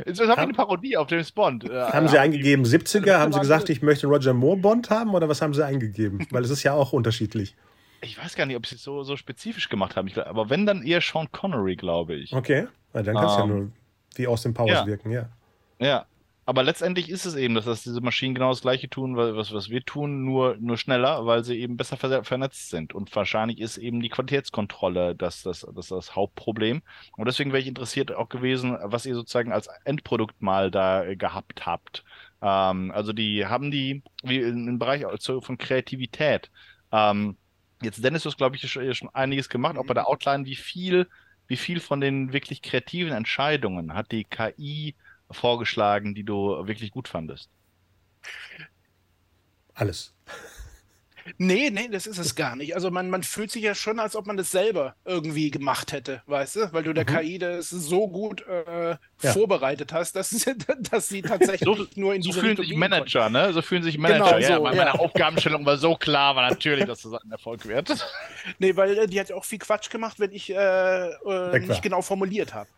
Es 0.05 0.19
ist 0.19 0.29
eine 0.29 0.53
Parodie 0.53 0.97
auf 0.97 1.09
James 1.11 1.31
Bond. 1.31 1.65
Äh, 1.71 1.81
Haben 1.81 2.09
Sie 2.09 2.19
eingegeben 2.19 2.65
70er? 2.65 3.19
Haben 3.19 3.33
Sie 3.33 3.39
gesagt, 3.41 3.69
ich 3.69 3.83
möchte 3.83 4.07
Roger 4.09 4.35
Moore 4.35 4.57
Bond 4.57 4.91
haben 4.91 5.15
oder 5.15 5.29
was 5.29 5.41
haben 5.43 5.55
Sie 5.55 5.65
eingegeben? 5.65 6.27
Weil 6.31 6.43
es 6.43 6.51
ist 6.51 6.63
ja 6.65 6.73
auch 6.73 6.93
unterschiedlich. 6.93 7.55
Ich 8.01 8.19
weiß 8.23 8.35
gar 8.35 8.47
nicht, 8.47 8.57
ob 8.57 8.67
sie 8.67 8.75
es 8.75 8.83
so, 8.83 9.03
so 9.05 9.17
spezifisch 9.17 9.69
gemacht 9.69 9.97
haben. 9.97 10.09
Ich, 10.09 10.15
glaub- 10.15 10.27
aber 10.27 10.51
wenn, 10.51 10.67
dann 10.67 10.83
eher 10.83 11.01
Sean 11.01 11.31
Connery, 11.31 11.77
glaube 11.77 12.15
ich. 12.17 12.33
Okay, 12.35 12.67
Na, 12.93 13.03
dann 13.03 13.15
kann 13.15 13.27
es 13.27 13.37
ja 13.37 13.43
Ähm, 13.45 13.49
nur 13.49 13.71
wie 14.19 14.27
aus 14.27 14.43
dem 14.43 14.55
Powers 14.55 14.71
ja. 14.71 14.87
wirken, 14.87 15.11
ja. 15.11 15.29
Ja. 15.79 16.07
Aber 16.47 16.63
letztendlich 16.63 17.09
ist 17.09 17.25
es 17.25 17.37
eben, 17.37 17.55
dass, 17.55 17.65
dass 17.65 17.85
diese 17.85 18.03
Maschinen 18.03 18.35
genau 18.35 18.51
das 18.51 18.61
Gleiche 18.61 18.91
tun, 18.91 19.17
wa- 19.17 19.35
was, 19.35 19.55
was 19.55 19.71
wir 19.71 19.83
tun, 19.83 20.27
nur, 20.27 20.59
nur 20.61 20.77
schneller, 20.77 21.25
weil 21.25 21.43
sie 21.43 21.59
eben 21.59 21.79
besser 21.79 21.97
ver 21.97 22.23
vernetzt 22.23 22.69
sind. 22.69 22.95
Und 22.95 23.17
wahrscheinlich 23.17 23.61
ist 23.61 23.79
eben 23.79 24.01
die 24.01 24.11
Qualitätskontrolle 24.11 25.15
das, 25.15 25.43
das, 25.43 25.67
das, 25.75 25.89
das 25.89 26.15
Hauptproblem. 26.15 26.83
Und 27.17 27.25
deswegen 27.27 27.51
wäre 27.51 27.63
ich 27.63 27.67
interessiert 27.67 28.13
auch 28.13 28.29
gewesen, 28.29 28.77
was 28.83 29.07
ihr 29.07 29.15
sozusagen 29.15 29.53
als 29.53 29.69
Endprodukt 29.85 30.43
mal 30.43 30.71
da 30.71 31.05
äh, 31.07 31.17
gehabt 31.17 31.65
habt. 31.65 32.05
Ähm, 32.43 32.91
also 32.91 33.15
die 33.15 33.47
haben 33.47 33.71
die, 33.71 34.03
wie 34.23 34.41
im 34.41 34.79
Bereich 34.79 35.07
also 35.07 35.41
von 35.41 35.57
Kreativität. 35.57 36.51
Ähm, 36.93 37.39
jetzt 37.81 38.05
Dennis, 38.05 38.23
du 38.23 38.29
hast, 38.29 38.37
glaube 38.37 38.57
ich, 38.57 38.71
schon, 38.71 38.93
schon 38.93 39.09
einiges 39.15 39.49
gemacht, 39.49 39.79
auch 39.79 39.87
bei 39.87 39.95
der 39.95 40.09
Outline, 40.09 40.45
wie 40.45 40.57
viel, 40.57 41.09
wie 41.47 41.57
viel 41.57 41.81
von 41.81 42.01
den 42.01 42.33
wirklich 42.33 42.63
kreativen 42.63 43.13
Entscheidungen 43.13 43.95
hat 43.95 44.13
die 44.13 44.25
KI 44.25 44.95
vorgeschlagen, 45.31 46.15
die 46.15 46.25
du 46.25 46.67
wirklich 46.67 46.91
gut 46.91 47.09
fandest? 47.09 47.51
Alles. 49.75 50.15
Nee, 51.39 51.71
nee, 51.71 51.89
das 51.89 52.07
ist 52.07 52.19
es 52.19 52.35
gar 52.35 52.55
nicht. 52.57 52.75
Also 52.75 52.91
man, 52.91 53.11
man 53.11 53.23
fühlt 53.23 53.51
sich 53.51 53.63
ja 53.63 53.75
schon, 53.75 53.99
als 53.99 54.15
ob 54.15 54.27
man 54.27 54.37
das 54.37 54.51
selber 54.51 54.95
irgendwie 55.05 55.51
gemacht 55.51 55.93
hätte, 55.93 56.23
weißt 56.27 56.57
du? 56.57 56.73
Weil 56.73 56.83
du 56.85 56.93
der 56.93 57.05
Mhm. 57.11 57.17
KI 57.17 57.39
das 57.39 57.71
so 57.71 58.09
gut 58.09 58.47
äh, 58.47 58.91
Ja. 59.23 59.33
vorbereitet 59.33 59.93
hast, 59.93 60.15
dass, 60.17 60.31
sie- 60.31 60.55
dass 60.91 61.09
sie 61.09 61.23
tatsächlich 61.23 61.97
nur 61.97 62.15
in 62.15 62.23
So 62.23 62.29
diese 62.29 62.41
fühlen 62.41 62.51
Richtung 62.57 62.67
sich 62.67 62.77
Manager, 62.77 63.31
ne? 63.31 63.53
So 63.53 63.63
fühlen 63.63 63.83
sich 63.83 63.97
Genau 63.97 64.09
Manager. 64.09 64.39
ja, 64.39 64.57
so, 64.57 64.63
meine 64.63 64.77
ja. 64.77 64.93
Aufgabenstellung 64.93 65.67
war 65.67 65.77
so 65.77 65.97
klar, 65.97 66.37
war 66.37 66.49
natürlich, 66.51 66.85
dass 66.87 67.03
das 67.03 67.13
ein 67.15 67.31
Erfolg 67.31 67.67
wird. 67.67 67.91
Nee, 68.59 68.77
weil 68.77 68.97
äh, 68.99 69.07
die 69.07 69.19
hat 69.19 69.31
ja 69.31 69.37
auch 69.37 69.45
viel 69.45 69.59
Quatsch 69.59 69.89
gemacht, 69.91 70.21
wenn 70.21 70.31
ich 70.31 70.51
äh, 70.51 71.09
äh, 71.09 71.59
nicht 71.61 71.83
genau 71.83 72.03
formuliert 72.03 72.53
habe. 72.55 72.69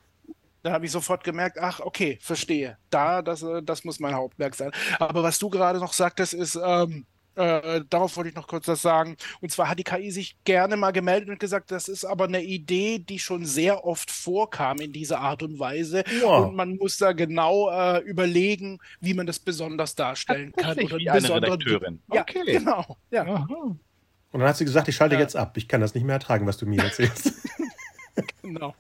Da 0.62 0.72
habe 0.72 0.86
ich 0.86 0.92
sofort 0.92 1.24
gemerkt, 1.24 1.58
ach, 1.60 1.80
okay, 1.80 2.18
verstehe. 2.22 2.78
Da, 2.90 3.20
das, 3.22 3.42
äh, 3.42 3.62
das 3.62 3.84
muss 3.84 4.00
mein 4.00 4.14
Hauptwerk 4.14 4.54
sein. 4.54 4.70
Aber 4.98 5.22
was 5.22 5.38
du 5.38 5.48
gerade 5.50 5.78
noch 5.80 5.92
sagtest, 5.92 6.34
ist, 6.34 6.56
ähm, 6.64 7.04
äh, 7.36 7.82
darauf 7.88 8.16
wollte 8.16 8.30
ich 8.30 8.34
noch 8.34 8.48
kurz 8.48 8.66
was 8.68 8.82
sagen. 8.82 9.16
Und 9.40 9.52
zwar 9.52 9.68
hat 9.68 9.78
die 9.78 9.84
KI 9.84 10.10
sich 10.10 10.36
gerne 10.44 10.76
mal 10.76 10.90
gemeldet 10.90 11.28
und 11.28 11.38
gesagt, 11.38 11.70
das 11.70 11.88
ist 11.88 12.04
aber 12.04 12.24
eine 12.24 12.42
Idee, 12.42 12.98
die 12.98 13.18
schon 13.18 13.44
sehr 13.44 13.84
oft 13.84 14.10
vorkam 14.10 14.78
in 14.80 14.92
dieser 14.92 15.20
Art 15.20 15.42
und 15.42 15.58
Weise. 15.58 16.02
Wow. 16.22 16.48
Und 16.48 16.56
man 16.56 16.76
muss 16.76 16.96
da 16.98 17.12
genau 17.12 17.70
äh, 17.70 17.98
überlegen, 18.00 18.78
wie 19.00 19.14
man 19.14 19.26
das 19.26 19.38
besonders 19.38 19.94
darstellen 19.94 20.52
kann. 20.52 20.78
Oder 20.78 20.98
wie 20.98 21.10
eine 21.10 21.28
Redakteurin. 21.34 22.02
Ja, 22.12 22.22
Okay. 22.22 22.42
genau. 22.44 22.96
Ja. 23.10 23.22
Aha. 23.24 23.46
Und 24.32 24.40
dann 24.40 24.48
hat 24.48 24.56
sie 24.56 24.64
gesagt, 24.64 24.88
ich 24.88 24.96
schalte 24.96 25.14
Ja. 25.14 25.20
jetzt 25.20 25.36
ab. 25.36 25.56
Ich 25.56 25.68
kann 25.68 25.80
das 25.80 25.94
nicht 25.94 26.04
mehr 26.04 26.14
ertragen, 26.16 26.46
was 26.46 26.56
du 26.56 26.66
mir 26.66 26.82
erzählst. 26.82 27.32
Genau. 28.42 28.74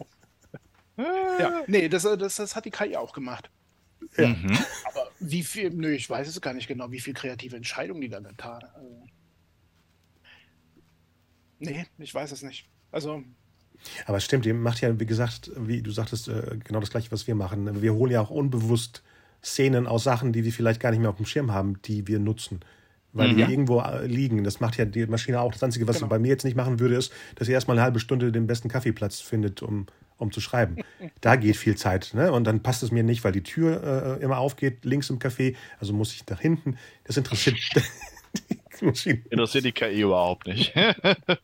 Ja, 0.96 1.62
nee, 1.66 1.88
das, 1.88 2.04
äh, 2.06 2.16
das, 2.16 2.36
das 2.36 2.56
hat 2.56 2.64
die 2.64 2.70
KI 2.70 2.96
auch 2.96 3.12
gemacht. 3.12 3.50
Ja. 4.18 4.28
Mhm. 4.28 4.56
Aber 4.84 5.08
wie 5.20 5.42
viel, 5.42 5.70
nö, 5.70 5.90
ich 5.92 6.08
weiß 6.08 6.28
es 6.28 6.40
gar 6.40 6.54
nicht 6.54 6.68
genau, 6.68 6.90
wie 6.90 7.00
viel 7.00 7.14
kreative 7.14 7.56
Entscheidungen 7.56 8.00
die 8.00 8.08
da 8.08 8.20
getan 8.20 8.62
hat. 8.62 8.74
Also, 8.74 9.02
nee, 11.58 11.86
ich 11.98 12.14
weiß 12.14 12.32
es 12.32 12.42
nicht. 12.42 12.68
Also, 12.92 13.22
Aber 14.06 14.16
es 14.18 14.24
stimmt, 14.24 14.46
ihr 14.46 14.54
macht 14.54 14.80
ja, 14.80 14.98
wie 14.98 15.06
gesagt, 15.06 15.50
wie 15.56 15.82
du 15.82 15.90
sagtest, 15.90 16.28
äh, 16.28 16.58
genau 16.64 16.80
das 16.80 16.90
gleiche, 16.90 17.10
was 17.12 17.26
wir 17.26 17.34
machen. 17.34 17.82
Wir 17.82 17.94
holen 17.94 18.12
ja 18.12 18.20
auch 18.20 18.30
unbewusst 18.30 19.02
Szenen 19.44 19.86
aus 19.86 20.04
Sachen, 20.04 20.32
die 20.32 20.44
wir 20.44 20.52
vielleicht 20.52 20.80
gar 20.80 20.90
nicht 20.90 21.00
mehr 21.00 21.10
auf 21.10 21.16
dem 21.16 21.26
Schirm 21.26 21.52
haben, 21.52 21.80
die 21.82 22.06
wir 22.08 22.18
nutzen. 22.18 22.60
Weil 23.12 23.34
die 23.34 23.44
Mhm. 23.44 23.50
irgendwo 23.50 23.80
äh, 23.80 24.06
liegen. 24.06 24.44
Das 24.44 24.60
macht 24.60 24.76
ja 24.76 24.84
die 24.84 25.06
Maschine 25.06 25.40
auch. 25.40 25.52
Das 25.52 25.62
Einzige, 25.62 25.86
was 25.88 25.96
sie 25.96 26.00
Genau. 26.00 26.10
bei 26.10 26.18
mir 26.18 26.28
jetzt 26.28 26.44
nicht 26.44 26.56
machen 26.56 26.80
würde, 26.80 26.96
ist, 26.96 27.12
dass 27.36 27.46
sie 27.46 27.52
erstmal 27.52 27.76
eine 27.78 27.84
halbe 27.84 27.98
Stunde 28.00 28.30
den 28.32 28.46
besten 28.46 28.68
Kaffeeplatz 28.68 29.20
findet, 29.20 29.62
um, 29.62 29.86
um 30.18 30.32
zu 30.32 30.40
schreiben. 30.40 30.76
Da 31.20 31.36
geht 31.36 31.56
viel 31.56 31.76
Zeit. 31.76 32.12
Ne? 32.14 32.32
Und 32.32 32.44
dann 32.44 32.62
passt 32.62 32.82
es 32.82 32.90
mir 32.90 33.02
nicht, 33.02 33.24
weil 33.24 33.32
die 33.32 33.42
Tür 33.42 34.18
äh, 34.18 34.22
immer 34.22 34.38
aufgeht, 34.38 34.84
links 34.84 35.10
im 35.10 35.18
Café. 35.18 35.56
Also 35.80 35.92
muss 35.92 36.12
ich 36.12 36.26
nach 36.28 36.40
hinten. 36.40 36.78
Das 37.04 37.16
interessiert 37.16 37.56
die. 38.80 39.22
Interessiert 39.30 39.64
die 39.64 39.72
KI 39.72 40.02
überhaupt 40.02 40.46
nicht. 40.46 40.74
Kann 40.74 40.94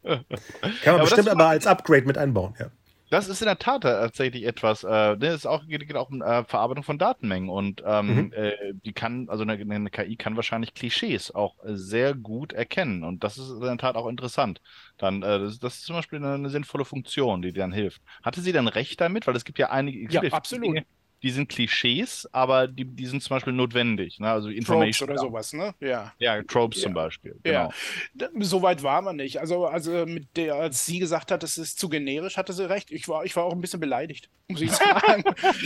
man 0.03 0.95
aber 0.95 1.01
bestimmt 1.01 1.29
aber 1.29 1.49
als 1.49 1.67
Upgrade 1.67 2.07
mit 2.07 2.19
einbauen. 2.19 2.55
Ja. 2.59 2.71
Das 3.13 3.29
ist 3.29 3.43
in 3.43 3.47
der 3.47 3.59
Tat 3.59 3.83
tatsächlich 3.83 4.45
etwas, 4.45 4.85
äh, 4.85 5.19
das 5.19 5.35
ist 5.35 5.47
auch, 5.47 5.67
geht, 5.67 5.87
geht 5.87 5.97
auch 5.97 6.09
um 6.09 6.23
äh, 6.23 6.45
Verarbeitung 6.45 6.83
von 6.83 6.97
Datenmengen 6.97 7.51
und 7.51 7.83
ähm, 7.85 8.31
Mhm. 8.31 8.33
äh, 8.33 8.53
die 8.73 8.95
kann, 8.95 9.29
also 9.29 9.43
eine, 9.45 9.53
eine 9.53 9.91
KI 9.91 10.17
kann 10.17 10.35
wahrscheinlich 10.37 10.73
Klischees 10.73 11.31
auch 11.31 11.57
sehr 11.63 12.15
gut 12.15 12.55
erkennen 12.55 13.05
und 13.05 13.23
das 13.23 13.37
ist 13.37 13.51
in 13.51 13.61
der 13.61 13.77
Tat 13.77 13.97
auch 13.97 14.09
interessant. 14.09 14.63
Dann, 14.97 15.23
äh, 15.23 15.39
das, 15.41 15.59
das 15.59 15.75
ist 15.77 15.85
zum 15.85 15.97
Beispiel 15.97 16.21
eine, 16.21 16.33
eine 16.35 16.49
sinnvolle 16.49 16.87
Funktion, 16.87 17.43
die 17.43 17.53
dir 17.53 17.61
dann 17.61 17.73
hilft. 17.73 18.01
Hatte 18.23 18.41
sie 18.41 18.53
dann 18.53 18.67
recht 18.67 18.99
damit? 19.03 19.27
Weil 19.27 19.37
es 19.37 19.45
gibt 19.45 19.59
ja 19.59 19.71
einige, 19.71 20.09
Ja, 20.09 20.23
absolut. 20.31 20.63
Dinge, 20.65 20.87
die 21.23 21.31
sind 21.31 21.49
Klischees, 21.49 22.29
aber 22.33 22.67
die, 22.67 22.85
die 22.85 23.07
sind 23.07 23.23
zum 23.23 23.37
Beispiel 23.37 23.53
notwendig, 23.53 24.19
ne? 24.19 24.31
Also 24.31 24.49
Tropes 24.49 24.59
Information. 24.59 25.09
oder 25.11 25.19
sowas, 25.19 25.53
ne? 25.53 25.75
Ja. 25.81 26.13
Ja, 26.19 26.43
Tropes 26.43 26.79
Ja. 26.79 26.85
zum 26.85 26.95
Beispiel. 26.95 27.37
Ja. 27.47 27.69
Genau. 28.15 28.31
D- 28.39 28.45
So 28.45 28.63
weit 28.63 28.83
war 28.83 29.03
man 29.03 29.17
nicht. 29.17 29.39
Also, 29.39 29.67
also 29.67 30.05
mit 30.07 30.37
der, 30.37 30.57
als 30.57 30.85
sie 30.85 30.99
gesagt 30.99 31.31
hat, 31.31 31.43
es 31.45 31.59
ist 31.59 31.79
zu 31.79 31.89
generisch, 31.89 32.37
hatte 32.37 32.53
sie 32.53 32.69
recht. 32.69 32.91
Ich 32.91 33.07
war, 33.09 33.25
ich 33.25 33.37
war 33.37 33.45
auch 33.45 33.53
ein 33.53 33.61
bisschen 33.61 33.79
beleidigt, 33.81 34.29
muss 34.49 34.61
ich 34.61 34.71
sagen. 34.73 35.25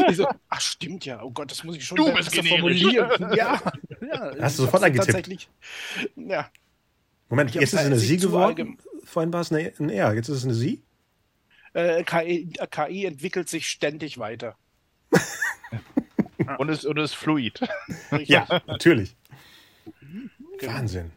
ich 0.09 0.16
so, 0.16 0.26
ach, 0.48 0.61
stimmt 0.61 1.04
ja. 1.07 1.22
Oh 1.22 1.30
Gott, 1.30 1.50
das 1.50 1.64
muss 1.64 1.76
ich 1.76 1.84
schon 1.84 1.96
Du 1.96 2.12
bist 2.14 2.30
generisch. 2.32 2.50
formulieren. 2.50 3.11
Ja, 3.36 3.61
ja. 4.00 4.32
Hast 4.40 4.59
du 4.59 4.62
sofort 4.64 4.82
hab's 4.82 4.84
angetippt? 4.84 5.07
Tatsächlich. 5.07 5.48
Ja. 6.16 6.50
Moment, 7.28 7.50
Ich 7.50 7.54
jetzt 7.57 7.72
ist 7.72 7.80
es 7.80 7.86
eine 7.86 7.96
sie 7.96 8.07
Sie 8.07 8.16
geworden. 8.18 8.78
Vorhin 9.04 9.32
war 9.32 9.40
es 9.40 9.50
eine, 9.50 9.72
ein 9.78 9.90
R, 9.90 10.14
jetzt 10.14 10.28
ist 10.28 10.36
es 10.38 10.44
eine 10.44 10.54
Sie. 10.54 10.82
Äh, 11.72 12.04
KI, 12.04 12.50
KI 12.70 13.04
entwickelt 13.04 13.48
sich 13.48 13.66
ständig 13.68 14.18
weiter. 14.18 14.57
Und 16.59 16.68
es, 16.68 16.84
und 16.84 16.98
es 16.98 17.11
ist 17.11 17.16
fluid. 17.16 17.61
Richtig. 18.12 18.28
Ja, 18.28 18.62
natürlich. 18.66 19.16
Genau. 20.59 20.72
Wahnsinn. 20.72 21.11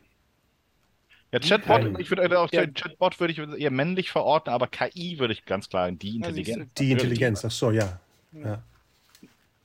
Ja, 1.32 1.40
Chatbot, 1.40 2.00
ich 2.00 2.10
würde 2.10 2.40
auch 2.40 2.52
Ja. 2.52 2.66
Chatbot 2.66 3.20
würde 3.20 3.34
ich 3.34 3.60
eher 3.62 3.70
männlich 3.70 4.10
verorten, 4.10 4.52
aber 4.52 4.68
KI 4.68 5.20
würde 5.20 5.34
ich 5.34 5.46
ganz 5.46 5.70
klar 5.70 5.88
in 5.88 6.00
die. 6.00 6.16
Intelligenz. 6.16 6.74
Die 6.74 6.92
Intelligenz, 6.92 7.46
ach 7.46 7.52
so, 7.52 7.72
ja. 7.72 8.00
ja 8.32 8.64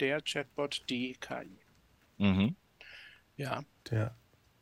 Der 0.00 0.20
Chatbot, 0.20 0.82
die 0.90 1.16
KI. 1.18 1.48
Mhm. 2.18 2.54
Ja. 3.36 3.64
der, 3.90 4.14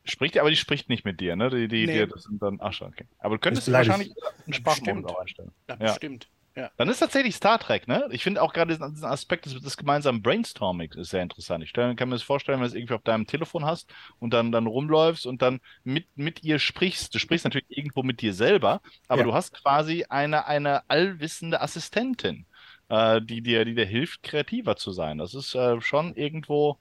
Spricht, 0.05 0.37
aber 0.37 0.49
die 0.49 0.55
spricht 0.57 0.89
nicht 0.89 1.05
mit 1.05 1.19
dir, 1.21 1.35
ne? 1.35 1.49
Die, 1.49 1.67
die, 1.67 1.85
Nee. 1.85 2.05
die, 2.05 2.11
das 2.11 2.23
sind 2.23 2.41
dann, 2.41 2.59
ach 2.61 2.73
schon, 2.73 2.89
okay. 2.89 3.05
Aber 3.19 3.35
du 3.35 3.39
könntest 3.41 3.71
wahrscheinlich 3.71 4.13
einen 4.45 4.53
Sprachmodus 4.53 5.05
auch 5.11 5.19
einstellen. 5.19 5.51
Ja, 5.69 5.75
Ja. 5.75 5.85
bestimmt. 5.91 6.27
Ja. 6.55 6.71
Dann 6.77 6.89
ist 6.89 6.99
tatsächlich 6.99 7.35
Star 7.35 7.59
Trek, 7.59 7.87
ne? 7.87 8.07
Ich 8.11 8.23
finde 8.23 8.41
auch 8.41 8.53
gerade 8.53 8.73
diesen, 8.75 8.93
diesen 8.93 9.05
Aspekt 9.07 9.45
des, 9.45 9.59
des 9.59 9.77
gemeinsamen 9.77 10.21
Brainstorming 10.21 10.91
ist 10.93 11.09
sehr 11.09 11.21
interessant. 11.23 11.63
Ich 11.63 11.73
kann 11.73 11.95
mir 11.97 12.09
das 12.15 12.23
vorstellen, 12.23 12.59
wenn 12.59 12.63
du 12.65 12.67
es 12.69 12.73
irgendwie 12.75 12.93
auf 12.95 13.01
deinem 13.03 13.25
Telefon 13.27 13.65
hast 13.65 13.91
und 14.19 14.33
dann, 14.33 14.51
dann 14.51 14.67
rumläufst 14.67 15.25
und 15.25 15.41
dann 15.41 15.59
mit, 15.83 16.07
mit 16.15 16.43
ihr 16.43 16.59
sprichst. 16.59 17.13
Du 17.13 17.19
sprichst 17.19 17.45
natürlich 17.45 17.69
irgendwo 17.69 18.03
mit 18.03 18.21
dir 18.21 18.33
selber, 18.33 18.81
aber 19.07 19.21
Ja. 19.21 19.23
du 19.23 19.33
hast 19.33 19.53
quasi 19.53 20.05
eine, 20.09 20.45
eine 20.47 20.89
allwissende 20.89 21.61
Assistentin, 21.61 22.47
äh, 22.89 23.21
die 23.21 23.41
dir, 23.41 23.65
die 23.65 23.75
dir 23.75 23.85
hilft, 23.85 24.23
kreativer 24.23 24.75
zu 24.75 24.91
sein. 24.91 25.17
Das 25.19 25.33
ist 25.35 25.55
äh, 25.55 25.79
schon 25.81 26.15
irgendwo 26.15 26.79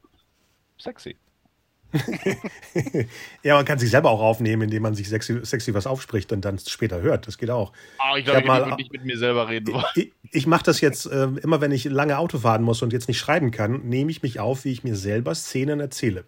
sexy. 0.81 1.18
Ja, 3.43 3.57
man 3.57 3.64
kann 3.64 3.78
sich 3.78 3.90
selber 3.90 4.11
auch 4.11 4.20
aufnehmen, 4.20 4.62
indem 4.62 4.82
man 4.82 4.95
sich 4.95 5.09
sexy, 5.09 5.45
sexy 5.45 5.74
was 5.74 5.86
aufspricht 5.86 6.32
und 6.32 6.45
dann 6.45 6.59
später 6.59 7.01
hört. 7.03 7.26
Das 7.26 7.38
geht 7.38 7.51
auch. 7.51 7.72
Oh, 7.99 8.16
ich 8.16 8.20
Ich 8.20 8.24
glaube, 8.24 8.38
hab 8.49 8.62
ich, 8.62 8.66
mal- 8.70 8.76
nicht 8.76 8.93
mit 8.93 9.05
mir 9.05 9.18
selber 9.18 9.49
reden. 9.49 9.74
Ich, 9.95 10.12
ich 10.30 10.47
mache 10.47 10.64
das 10.64 10.80
jetzt 10.80 11.07
äh, 11.07 11.24
immer, 11.43 11.61
wenn 11.61 11.72
ich 11.72 11.84
lange 11.84 12.18
Auto 12.18 12.38
fahren 12.38 12.62
muss 12.62 12.82
und 12.82 12.93
jetzt 12.93 13.09
nicht 13.09 13.18
schreiben 13.18 13.51
kann, 13.51 13.82
nehme 13.82 14.11
ich 14.11 14.22
mich 14.22 14.40
auf, 14.40 14.64
wie 14.64 14.72
ich 14.72 14.84
mir 14.84 14.97
selber 14.97 15.34
Szenen 15.34 15.80
erzähle. 15.80 16.24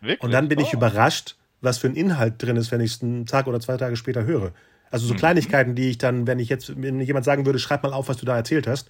Wirklich? 0.00 0.20
Und 0.22 0.32
dann 0.32 0.48
bin 0.48 0.58
ich 0.60 0.68
Oh. 0.74 0.76
überrascht, 0.76 1.36
was 1.60 1.78
für 1.78 1.86
ein 1.88 1.94
Inhalt 1.94 2.34
drin 2.42 2.56
ist, 2.56 2.70
wenn 2.70 2.80
ich 2.80 2.92
es 2.92 3.02
einen 3.02 3.26
Tag 3.26 3.46
oder 3.46 3.60
zwei 3.60 3.76
Tage 3.76 3.96
später 3.96 4.24
höre. 4.24 4.52
Also 4.90 5.06
so 5.06 5.14
Mhm. 5.14 5.18
Kleinigkeiten, 5.18 5.74
die 5.74 5.90
ich 5.90 5.98
dann, 5.98 6.26
wenn 6.26 6.38
ich 6.38 6.48
jetzt, 6.48 6.80
wenn 6.80 7.00
jemand 7.00 7.24
sagen 7.24 7.44
würde, 7.46 7.58
schreib 7.58 7.82
mal 7.82 7.92
auf, 7.92 8.08
was 8.08 8.18
du 8.18 8.26
da 8.26 8.36
erzählt 8.36 8.66
hast, 8.66 8.88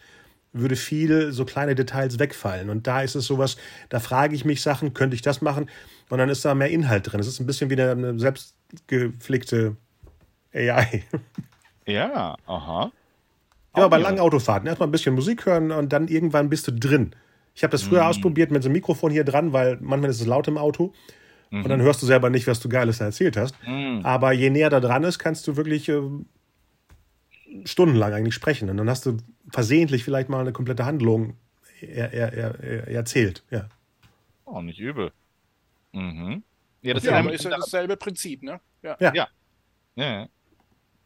würde 0.61 0.77
viel 0.77 1.33
so 1.33 1.45
kleine 1.45 1.75
Details 1.75 2.19
wegfallen. 2.19 2.71
Und 2.71 2.87
da 2.87 3.03
ist 3.03 3.15
es 3.15 3.27
sowas, 3.27 3.57
da 3.89 4.01
frage 4.01 4.35
ich 4.35 4.45
mich 4.45 4.63
Sachen, 4.63 4.95
könnte 4.95 5.15
ich 5.15 5.23
das 5.23 5.41
machen? 5.43 5.69
Und 6.09 6.19
dann 6.19 6.29
ist 6.29 6.45
da 6.45 6.55
mehr 6.55 6.71
Inhalt 6.71 7.11
drin. 7.11 7.21
Es 7.21 7.27
ist 7.27 7.41
ein 7.41 7.47
bisschen 7.47 7.71
wie 7.71 7.81
eine, 7.81 8.19
selbstgepflegte 8.19 9.77
AI. 10.55 11.05
Ja, 11.89 12.35
aha. 12.47 12.91
Immer 13.77 13.89
bei 13.89 13.99
ja. 13.99 14.03
langen 14.03 14.19
Autofahrten. 14.19 14.67
Erstmal 14.67 14.89
ein 14.89 14.91
bisschen 14.91 15.15
Musik 15.15 15.47
hören 15.47 15.71
und 15.71 15.93
dann 15.93 16.09
irgendwann 16.09 16.49
bist 16.49 16.67
du 16.67 16.73
drin. 16.73 17.15
Ich 17.55 17.63
habe 17.63 17.71
das 17.71 17.83
früher 17.85 18.03
Mhm. 18.03 18.09
ausprobiert 18.09 18.51
mit 18.51 18.65
so 18.65 18.69
einem 18.69 18.73
Mikrofon 18.73 19.13
hier 19.13 19.23
dran, 19.23 19.53
weil 19.53 19.79
manchmal 19.81 20.11
ist 20.11 20.21
es 20.21 20.27
laut 20.27 20.49
im 20.49 20.59
Auto. 20.59 20.93
Und 21.53 21.69
dann 21.69 21.81
hörst 21.81 22.03
du 22.03 22.07
selber 22.07 22.29
nicht, 22.29 22.49
was 22.49 22.59
du 22.59 22.69
Geiles 22.69 23.01
erzählt 23.01 23.37
hast. 23.37 23.55
Mhm. 23.65 24.01
Aber 24.03 24.33
je 24.33 24.51
näher 24.51 24.69
da 24.69 24.81
dran 24.81 25.05
ist, 25.05 25.21
kannst 25.21 25.47
du 25.47 25.57
wirklich 25.57 25.89
äh, 25.89 26.01
stundenlang 27.65 28.13
eigentlich 28.13 28.35
sprechen. 28.35 28.71
Und 28.71 28.77
dann 28.77 28.91
hast 28.91 29.07
du 29.07 29.19
versehentlich 29.51 30.05
vielleicht 30.05 30.29
mal 30.29 30.41
eine 30.41 30.53
komplette 30.53 30.85
Handlung 30.85 31.37
er, 31.81 32.13
er, 32.13 32.33
er, 32.33 32.61
er 32.61 32.89
erzählt. 32.89 33.45
Ja. 33.51 33.69
Oh, 34.45 34.61
nicht 34.63 34.79
übel. 34.79 35.13
Mhm. 35.93 36.43
Ja, 36.83 36.95
das 36.95 37.05
Ja, 37.05 37.19
ist 37.21 37.27
ja, 37.27 37.31
ist 37.33 37.45
ja 37.45 37.51
dasselbe 37.51 37.97
Prinzip, 37.97 38.43
ne? 38.43 38.61
Ja. 38.83 38.97
Ja. 39.01 39.13
Ja. 39.15 39.29
ja. 39.97 40.29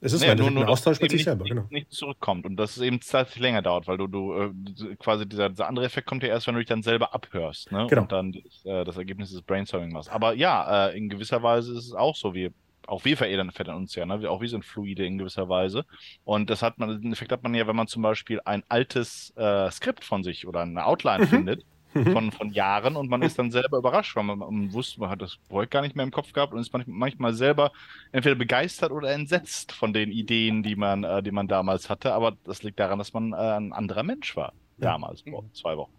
Es 0.03 0.15
ist 0.15 0.25
ja 0.25 0.33
ein 0.33 0.39
dass 0.39 0.69
Austausch 0.69 0.97
es 0.97 1.03
mit 1.03 1.11
sich 1.11 1.25
selber, 1.25 1.45
nicht, 1.45 1.51
genau. 1.51 1.67
nicht 1.69 1.93
zurückkommt 1.93 2.47
und 2.47 2.57
dass 2.57 2.77
es 2.77 2.83
eben 2.83 3.03
zeitlich 3.03 3.39
länger 3.39 3.61
dauert, 3.61 3.87
weil 3.87 3.99
du, 3.99 4.07
du 4.07 4.33
äh, 4.33 4.97
quasi 4.97 5.29
dieser, 5.29 5.51
dieser 5.51 5.69
andere 5.69 5.85
Effekt 5.85 6.07
kommt 6.07 6.23
ja 6.23 6.31
erst, 6.31 6.47
wenn 6.47 6.55
du 6.55 6.61
dich 6.61 6.69
dann 6.69 6.83
selber 6.83 7.15
abhörst, 7.15 7.71
ne? 7.71 7.87
Genau. 7.89 8.03
Und 8.03 8.13
dann 8.13 8.33
das, 8.33 8.65
äh, 8.65 8.85
das 8.85 8.97
Ergebnis 8.97 9.31
des 9.31 9.43
Brainstorming 9.43 9.93
machst. 9.93 10.11
Aber 10.11 10.33
ja, 10.33 10.89
äh, 10.89 10.97
in 10.97 11.11
gewisser 11.11 11.43
Weise 11.43 11.73
ist 11.73 11.87
es 11.87 11.93
auch 11.93 12.17
so, 12.17 12.33
wie 12.33 12.51
auch 12.87 13.05
wir 13.05 13.17
veredeln 13.17 13.51
verändern 13.53 13.77
uns 13.79 13.95
ja, 13.95 14.07
ne? 14.07 14.29
Auch 14.31 14.41
wir 14.41 14.49
sind 14.49 14.65
fluide 14.65 15.05
in 15.07 15.19
gewisser 15.19 15.49
Weise. 15.49 15.85
Und 16.25 16.51
das 16.51 16.63
hat 16.63 16.79
man, 16.79 17.01
den 17.01 17.13
Effekt 17.13 17.33
hat 17.33 17.43
man 17.43 17.55
ja, 17.55 17.67
wenn 17.67 17.77
man 17.77 17.87
zum 17.87 18.03
Beispiel 18.03 18.41
ein 18.45 18.63
altes 18.69 19.33
äh, 19.37 19.71
Skript 19.71 20.05
von 20.05 20.23
sich 20.25 20.47
oder 20.47 20.61
eine 20.63 20.85
Outline 20.85 21.27
findet. 21.27 21.65
Von, 22.13 22.31
von 22.31 22.51
Jahren 22.53 22.95
und 22.95 23.11
man 23.11 23.21
ist 23.23 23.37
dann 23.37 23.51
selber 23.51 23.79
überrascht, 23.79 24.15
weil 24.15 24.23
man, 24.23 24.39
man 24.39 24.73
wusste, 24.73 25.01
man 25.01 25.11
hat 25.11 25.21
das 25.21 25.39
Projekt 25.49 25.73
gar 25.73 25.83
nicht 25.83 25.97
mehr 25.97 26.05
im 26.05 26.13
Kopf 26.13 26.33
gehabt 26.33 26.55
und 26.55 26.61
ist 26.61 26.73
manch- 26.73 26.85
manchmal 26.87 27.35
selber 27.35 27.73
entweder 28.13 28.37
begeistert 28.37 28.93
oder 28.93 29.11
entsetzt 29.13 29.73
von 29.73 29.93
den 29.93 30.13
Ideen, 30.13 30.63
die 30.63 30.77
man, 30.77 31.03
äh, 31.03 31.21
die 31.21 31.33
man 31.33 31.49
damals 31.49 31.91
hatte. 31.91 32.13
Aber 32.15 32.37
das 32.45 32.63
liegt 32.63 32.79
daran, 32.79 32.99
dass 33.01 33.13
man 33.13 33.33
äh, 33.33 33.37
ein 33.37 33.73
anderer 33.73 34.05
Mensch 34.05 34.37
war. 34.37 34.53
Damals, 34.79 35.23
vor 35.23 35.45
zwei 35.53 35.77
Wochen. 35.77 35.93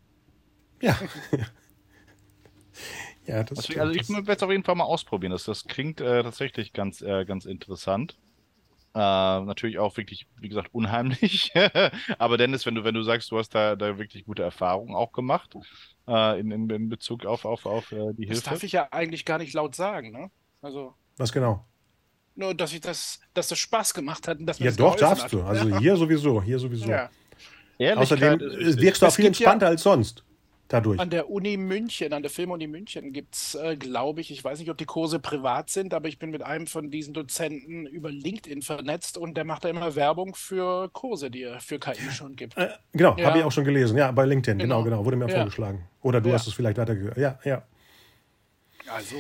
Ja. 0.82 0.98
ja, 3.26 3.44
das 3.44 3.60
Deswegen, 3.60 3.80
also 3.82 3.94
ich 3.94 4.04
stimmt. 4.04 4.28
werde 4.28 4.38
es 4.38 4.44
auf 4.44 4.52
jeden 4.52 4.64
Fall 4.64 4.76
mal 4.76 4.84
ausprobieren. 4.84 5.32
Das, 5.32 5.44
das 5.46 5.66
klingt 5.66 6.02
äh, 6.02 6.24
tatsächlich 6.24 6.74
ganz, 6.74 7.02
äh, 7.02 7.26
ganz 7.26 7.46
interessant. 7.46 8.18
Äh, 8.94 8.98
natürlich 9.00 9.80
auch 9.80 9.96
wirklich, 9.96 10.28
wie 10.40 10.50
gesagt, 10.50 10.70
unheimlich. 10.74 11.52
Aber 12.18 12.38
Dennis, 12.38 12.66
wenn 12.66 12.76
du, 12.76 12.84
wenn 12.84 12.94
du 12.94 13.04
sagst, 13.04 13.32
du 13.32 13.38
hast 13.38 13.56
da, 13.56 13.76
da 13.76 13.98
wirklich 13.98 14.26
gute 14.26 14.44
Erfahrungen 14.44 14.96
auch 14.96 15.14
gemacht 15.14 15.56
äh, 16.08 16.40
in, 16.40 16.52
in, 16.52 16.70
in 16.70 16.90
Bezug 16.90 17.26
auf, 17.26 17.46
auf, 17.46 17.66
auf 17.66 17.92
äh, 17.94 18.14
die 18.14 18.26
Das 18.26 18.38
Hilfe. 18.40 18.50
darf 18.50 18.64
ich 18.64 18.74
ja 18.74 18.88
eigentlich 18.92 19.24
gar 19.24 19.38
nicht 19.38 19.54
laut 19.54 19.76
sagen, 19.76 20.12
ne? 20.12 20.30
Also, 20.62 20.94
Was 21.18 21.32
genau? 21.32 21.66
nur, 22.36 22.54
dass 22.56 22.74
ich 22.74 22.82
das, 22.82 23.20
dass 23.34 23.48
das 23.50 23.60
Spaß 23.60 23.94
gemacht 23.94 24.28
hat 24.28 24.40
und 24.40 24.46
dass 24.46 24.58
Ja, 24.60 24.66
das 24.68 24.76
doch, 24.78 24.96
darfst 24.96 25.26
hat. 25.26 25.34
du. 25.34 25.42
Also 25.44 25.78
hier 25.80 25.96
sowieso, 25.96 26.42
hier 26.42 26.60
sowieso. 26.60 26.90
Ja. 26.90 27.10
Außerdem 27.96 28.40
wirkst 28.40 29.02
du 29.02 29.06
auch 29.08 29.12
viel 29.14 29.26
gibt 29.26 29.40
ja- 29.40 29.46
entspannter 29.52 29.68
als 29.68 29.84
sonst 29.84 30.24
dadurch. 30.74 31.00
An 31.00 31.10
der 31.10 31.30
Uni 31.30 31.58
München, 31.58 32.14
an 32.14 32.22
der 32.22 32.32
Filmuni 32.32 32.68
München 32.68 33.14
gibt 33.14 33.36
es, 33.36 33.56
äh, 33.56 33.76
glaube 33.76 34.22
ich, 34.22 34.32
ich 34.32 34.44
weiß 34.44 34.60
nicht, 34.60 34.70
ob 34.70 34.78
die 34.78 34.86
Kurse 34.86 35.20
privat 35.20 35.70
sind, 35.70 35.94
aber 35.94 36.08
ich 36.08 36.20
bin 36.20 36.32
mit 36.32 36.42
einem 36.44 36.68
von 36.68 36.90
diesen 36.92 37.14
Dozenten 37.14 37.86
über 37.86 38.12
LinkedIn 38.12 38.62
vernetzt 38.62 39.18
und 39.18 39.36
der 39.36 39.44
macht 39.46 39.66
da 39.66 39.70
immer 39.70 39.96
Werbung 39.96 40.36
für 40.36 40.90
Kurse, 40.90 41.30
die 41.32 41.44
er 41.44 41.60
für 41.60 41.80
KI 41.80 42.12
schon 42.12 42.36
gibt. 42.36 42.58
Äh, 42.58 42.70
genau, 42.94 43.16
Ja. 43.18 43.26
habe 43.28 43.40
ich 43.40 43.44
auch 43.44 43.52
schon 43.52 43.66
gelesen. 43.66 43.98
Ja, 43.98 44.12
bei 44.12 44.26
LinkedIn, 44.26 44.60
genau, 44.60 44.84
Genau. 44.84 44.98
genau, 44.98 45.06
wurde 45.06 45.18
mir 45.18 45.28
Ja. 45.30 45.36
vorgeschlagen. 45.36 45.84
Oder 46.02 46.22
du 46.22 46.30
Ja. 46.30 46.36
hast 46.36 46.48
es 46.48 46.54
vielleicht 46.54 46.78
weitergehört. 46.78 47.18
Ja, 47.18 47.40
ja. 47.44 47.64
Also, 48.94 49.16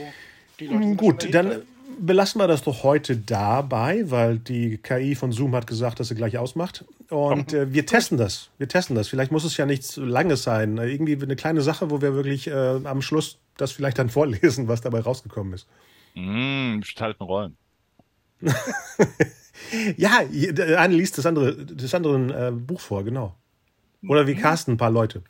die 0.59 0.67
Leute 0.67 0.83
sind 0.83 0.97
Gut, 0.97 1.33
dann 1.33 1.61
belassen 1.99 2.39
wir 2.41 2.47
das 2.47 2.63
doch 2.63 2.83
heute 2.83 3.17
dabei, 3.17 4.09
weil 4.09 4.39
die 4.39 4.77
KI 4.77 5.15
von 5.15 5.31
Zoom 5.31 5.55
hat 5.55 5.67
gesagt, 5.67 5.99
dass 5.99 6.07
sie 6.07 6.15
gleich 6.15 6.37
ausmacht. 6.37 6.85
Und 7.11 7.53
äh, 7.53 7.73
wir 7.73 7.85
testen 7.85 8.17
das. 8.17 8.49
Wir 8.57 8.67
testen 8.67 8.95
das. 8.95 9.09
Vielleicht 9.09 9.31
muss 9.31 9.43
es 9.43 9.57
ja 9.57 9.65
nichts 9.65 9.97
Langes 9.97 10.43
sein. 10.43 10.77
Äh, 10.77 10.87
Irgendwie 10.87 11.21
eine 11.21 11.35
kleine 11.35 11.61
Sache, 11.61 11.91
wo 11.91 12.01
wir 12.01 12.15
wirklich 12.15 12.47
äh, 12.47 12.79
am 12.83 13.01
Schluss 13.01 13.37
das 13.57 13.71
vielleicht 13.73 13.99
dann 13.99 14.09
vorlesen, 14.09 14.67
was 14.67 14.81
dabei 14.81 15.01
rausgekommen 15.01 15.53
ist. 15.53 15.67
Mm, 16.15 16.79
gestalten 16.79 17.23
Rollen. 17.23 17.57
Ja, 19.95 20.21
der 20.29 20.81
eine 20.81 20.95
liest 20.95 21.17
das 21.17 21.25
andere, 21.25 21.55
das 21.55 21.93
andere 21.93 22.47
äh, 22.47 22.51
Buch 22.51 22.81
vor, 22.81 23.03
genau. 23.03 23.35
Oder 24.07 24.25
wir 24.25 24.35
casten 24.35 24.73
ein 24.73 24.77
paar 24.77 24.89
Leute. 24.89 25.21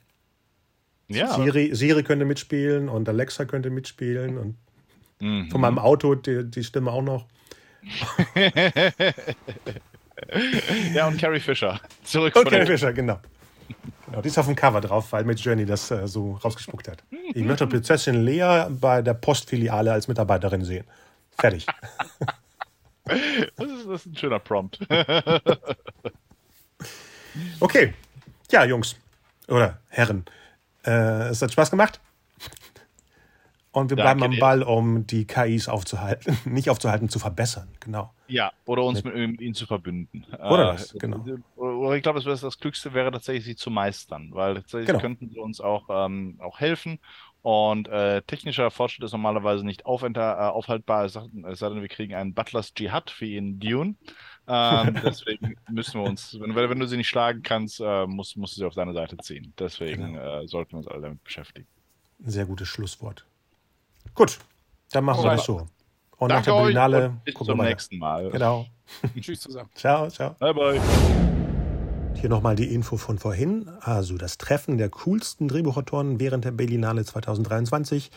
Ja. 1.10 1.36
Siri, 1.36 1.76
Siri 1.76 2.04
könnte 2.04 2.26
mitspielen 2.26 2.88
und 2.88 3.10
Alexa 3.10 3.46
könnte 3.46 3.70
mitspielen 3.70 4.38
und 4.38 4.56
Mhm. 5.20 5.52
von 5.52 5.62
meinem 5.62 5.78
Auto 5.78 6.16
die, 6.16 6.50
die 6.50 6.64
Stimme 6.64 6.92
auch 6.92 7.04
noch. 7.04 7.26
ja, 10.94 11.08
und 11.08 11.20
Carrie 11.20 11.40
Fisher. 11.40 11.80
Zurück 12.04 12.36
Und 12.36 12.50
Carrie 12.50 12.66
Fisher, 12.66 12.94
genau. 12.94 13.20
genau. 14.06 14.22
Die 14.22 14.28
ist 14.28 14.38
auf 14.38 14.46
dem 14.46 14.56
Cover 14.56 14.82
drauf, 14.82 15.12
weil 15.12 15.24
mit 15.24 15.40
Journey 15.40 15.66
das 15.66 15.92
äh, 15.92 16.08
so 16.08 16.34
rausgespuckt 16.44 16.88
hat. 16.88 17.04
Ich 17.34 17.44
möchte 17.44 17.68
Prinzessin 17.68 18.24
Lea 18.24 18.68
bei 18.70 19.02
der 19.02 19.14
Postfiliale 19.14 19.92
als 19.92 20.08
Mitarbeiterin 20.08 20.64
sehen. 20.64 20.86
Fertig. 21.38 21.66
Das 23.04 23.68
ist, 23.68 23.90
das 23.90 24.02
ist 24.02 24.06
ein 24.06 24.16
schöner 24.16 24.40
Prompt. 24.40 24.80
Okay. 27.60 27.94
Ja, 28.52 28.66
Jungs. 28.66 28.96
Oder 29.48 29.80
Herren. 29.90 30.26
Äh, 30.86 31.30
es 31.30 31.42
hat 31.42 31.52
Spaß 31.52 31.72
gemacht. 31.72 32.00
Und 33.74 33.90
wir 33.90 33.96
Danke 33.96 34.18
bleiben 34.18 34.34
am. 34.34 34.40
Ball, 34.40 34.64
um 34.64 35.08
die 35.08 35.26
KIs 35.26 35.70
aufzuhalten. 35.70 36.38
Nicht 36.46 36.70
aufzuhalten, 36.70 37.08
zu 37.08 37.20
verbessern. 37.20 37.70
Genau. 37.80 38.14
Ja, 38.28 38.52
oder 38.66 38.84
uns 38.84 39.02
mit 39.04 39.16
ihm- 39.16 39.38
ihnen 39.40 39.54
zu 39.54 39.66
verbünden. 39.66 40.26
Oder 40.34 40.72
Äh, 40.74 40.78
das, 40.78 40.94
genau. 41.00 41.24
Oder, 41.56 41.96
ich 41.96 42.04
glaube, 42.04 42.22
das, 42.22 42.42
das 42.42 42.60
Klügste 42.60 42.94
wäre 42.94 43.12
tatsächlich, 43.12 43.46
sie 43.46 43.56
zu 43.56 43.70
meistern, 43.72 44.30
weil 44.34 44.56
tatsächlich 44.56 44.88
Genau. 44.88 45.00
könnten 45.00 45.30
sie 45.30 45.40
uns 45.40 45.62
auch, 45.62 45.86
ähm, 45.90 46.38
auch 46.42 46.60
helfen. 46.60 47.00
Und 47.44 47.88
äh, 47.88 48.22
technischer 48.24 48.70
Fortschritt 48.72 49.06
ist 49.06 49.14
normalerweise 49.14 49.66
nicht 49.66 49.86
aufenter, 49.86 50.34
äh, 50.38 50.42
aufhaltbar, 50.50 51.06
es 51.06 51.14
sei 51.14 51.26
es 51.48 51.60
sei 51.60 51.70
denn, 51.70 51.82
wir 51.82 51.88
kriegen 51.88 52.14
einen 52.14 52.34
Butlers 52.34 52.74
Jihad 52.78 53.16
wie 53.20 53.38
in 53.38 53.60
Dune. 53.60 53.96
Ähm, 54.48 54.96
deswegen 55.04 55.56
müssen 55.70 56.02
wir 56.02 56.08
uns, 56.10 56.38
wenn, 56.40 56.54
wenn 56.56 56.80
du 56.80 56.88
sie 56.88 56.98
nicht 56.98 57.08
schlagen 57.08 57.42
kannst, 57.42 57.80
äh, 57.80 58.06
musst, 58.06 58.36
musst 58.36 58.58
du 58.58 58.60
sie 58.60 58.66
auf 58.66 58.76
deine 58.76 58.94
Seite 58.94 59.16
ziehen. 59.18 59.54
Deswegen 59.58 60.14
Genau. 60.16 60.42
äh, 60.42 60.48
sollten 60.48 60.74
wir 60.74 60.78
uns 60.80 60.88
alle 60.88 61.02
damit 61.04 61.24
beschäftigen. 61.24 61.68
Ein 62.24 62.30
sehr 62.32 62.46
gutes 62.46 62.68
Schlusswort. 62.68 63.26
Gut, 64.14 64.40
dann 64.92 65.04
machen 65.06 65.20
wir 65.24 65.32
Alright. 65.32 65.40
das 65.40 65.46
so. 65.46 65.68
Und 66.18 66.28
nach 66.30 66.36
Danke 66.36 66.46
der 66.46 66.56
euch 66.56 66.62
Berlinale 66.74 67.14
bis 67.24 67.34
gucken 67.34 67.48
zum 67.48 67.58
wir 67.58 67.64
weiter. 67.64 67.70
nächsten 67.72 67.98
Mal. 67.98 68.30
Genau. 68.30 68.66
Tschüss 69.20 69.42
zusammen. 69.42 69.70
Ciao, 69.74 70.10
ciao. 70.10 70.36
Bye, 70.40 70.54
bye. 70.54 70.82
Hier 72.16 72.30
nochmal 72.30 72.56
die 72.56 72.72
Info 72.74 72.98
von 72.98 73.18
vorhin. 73.18 73.70
Also 73.80 74.18
das 74.18 74.38
Treffen 74.38 74.78
der 74.78 74.90
coolsten 74.90 75.48
Drehbuchautoren 75.48 76.20
während 76.20 76.46
der 76.46 76.52
Berlinale 76.52 77.04
2023 77.04 78.12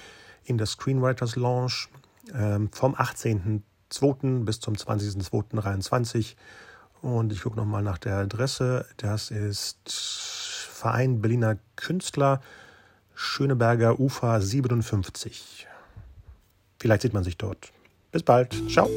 in 0.44 0.58
der 0.58 0.66
Screenwriters 0.66 1.36
Lounge 1.36 1.86
ähm, 2.34 2.68
vom 2.70 2.94
18.02. 2.94 4.44
bis 4.44 4.60
zum 4.60 4.74
20.02.23. 4.74 6.34
Und 7.00 7.32
ich 7.32 7.42
gucke 7.42 7.56
nochmal 7.56 7.82
nach 7.82 7.98
der 7.98 8.16
Adresse. 8.16 8.86
Das 8.98 9.30
ist 9.30 9.78
Verein 10.70 11.22
Berliner 11.22 11.56
Künstler, 11.76 12.40
Schöneberger 13.14 13.98
Ufer 14.00 14.40
57. 14.40 15.66
Vielleicht 16.84 17.00
sieht 17.00 17.14
man 17.14 17.24
sich 17.24 17.38
dort. 17.38 17.72
Bis 18.12 18.22
bald. 18.22 18.52
Ciao. 18.70 18.90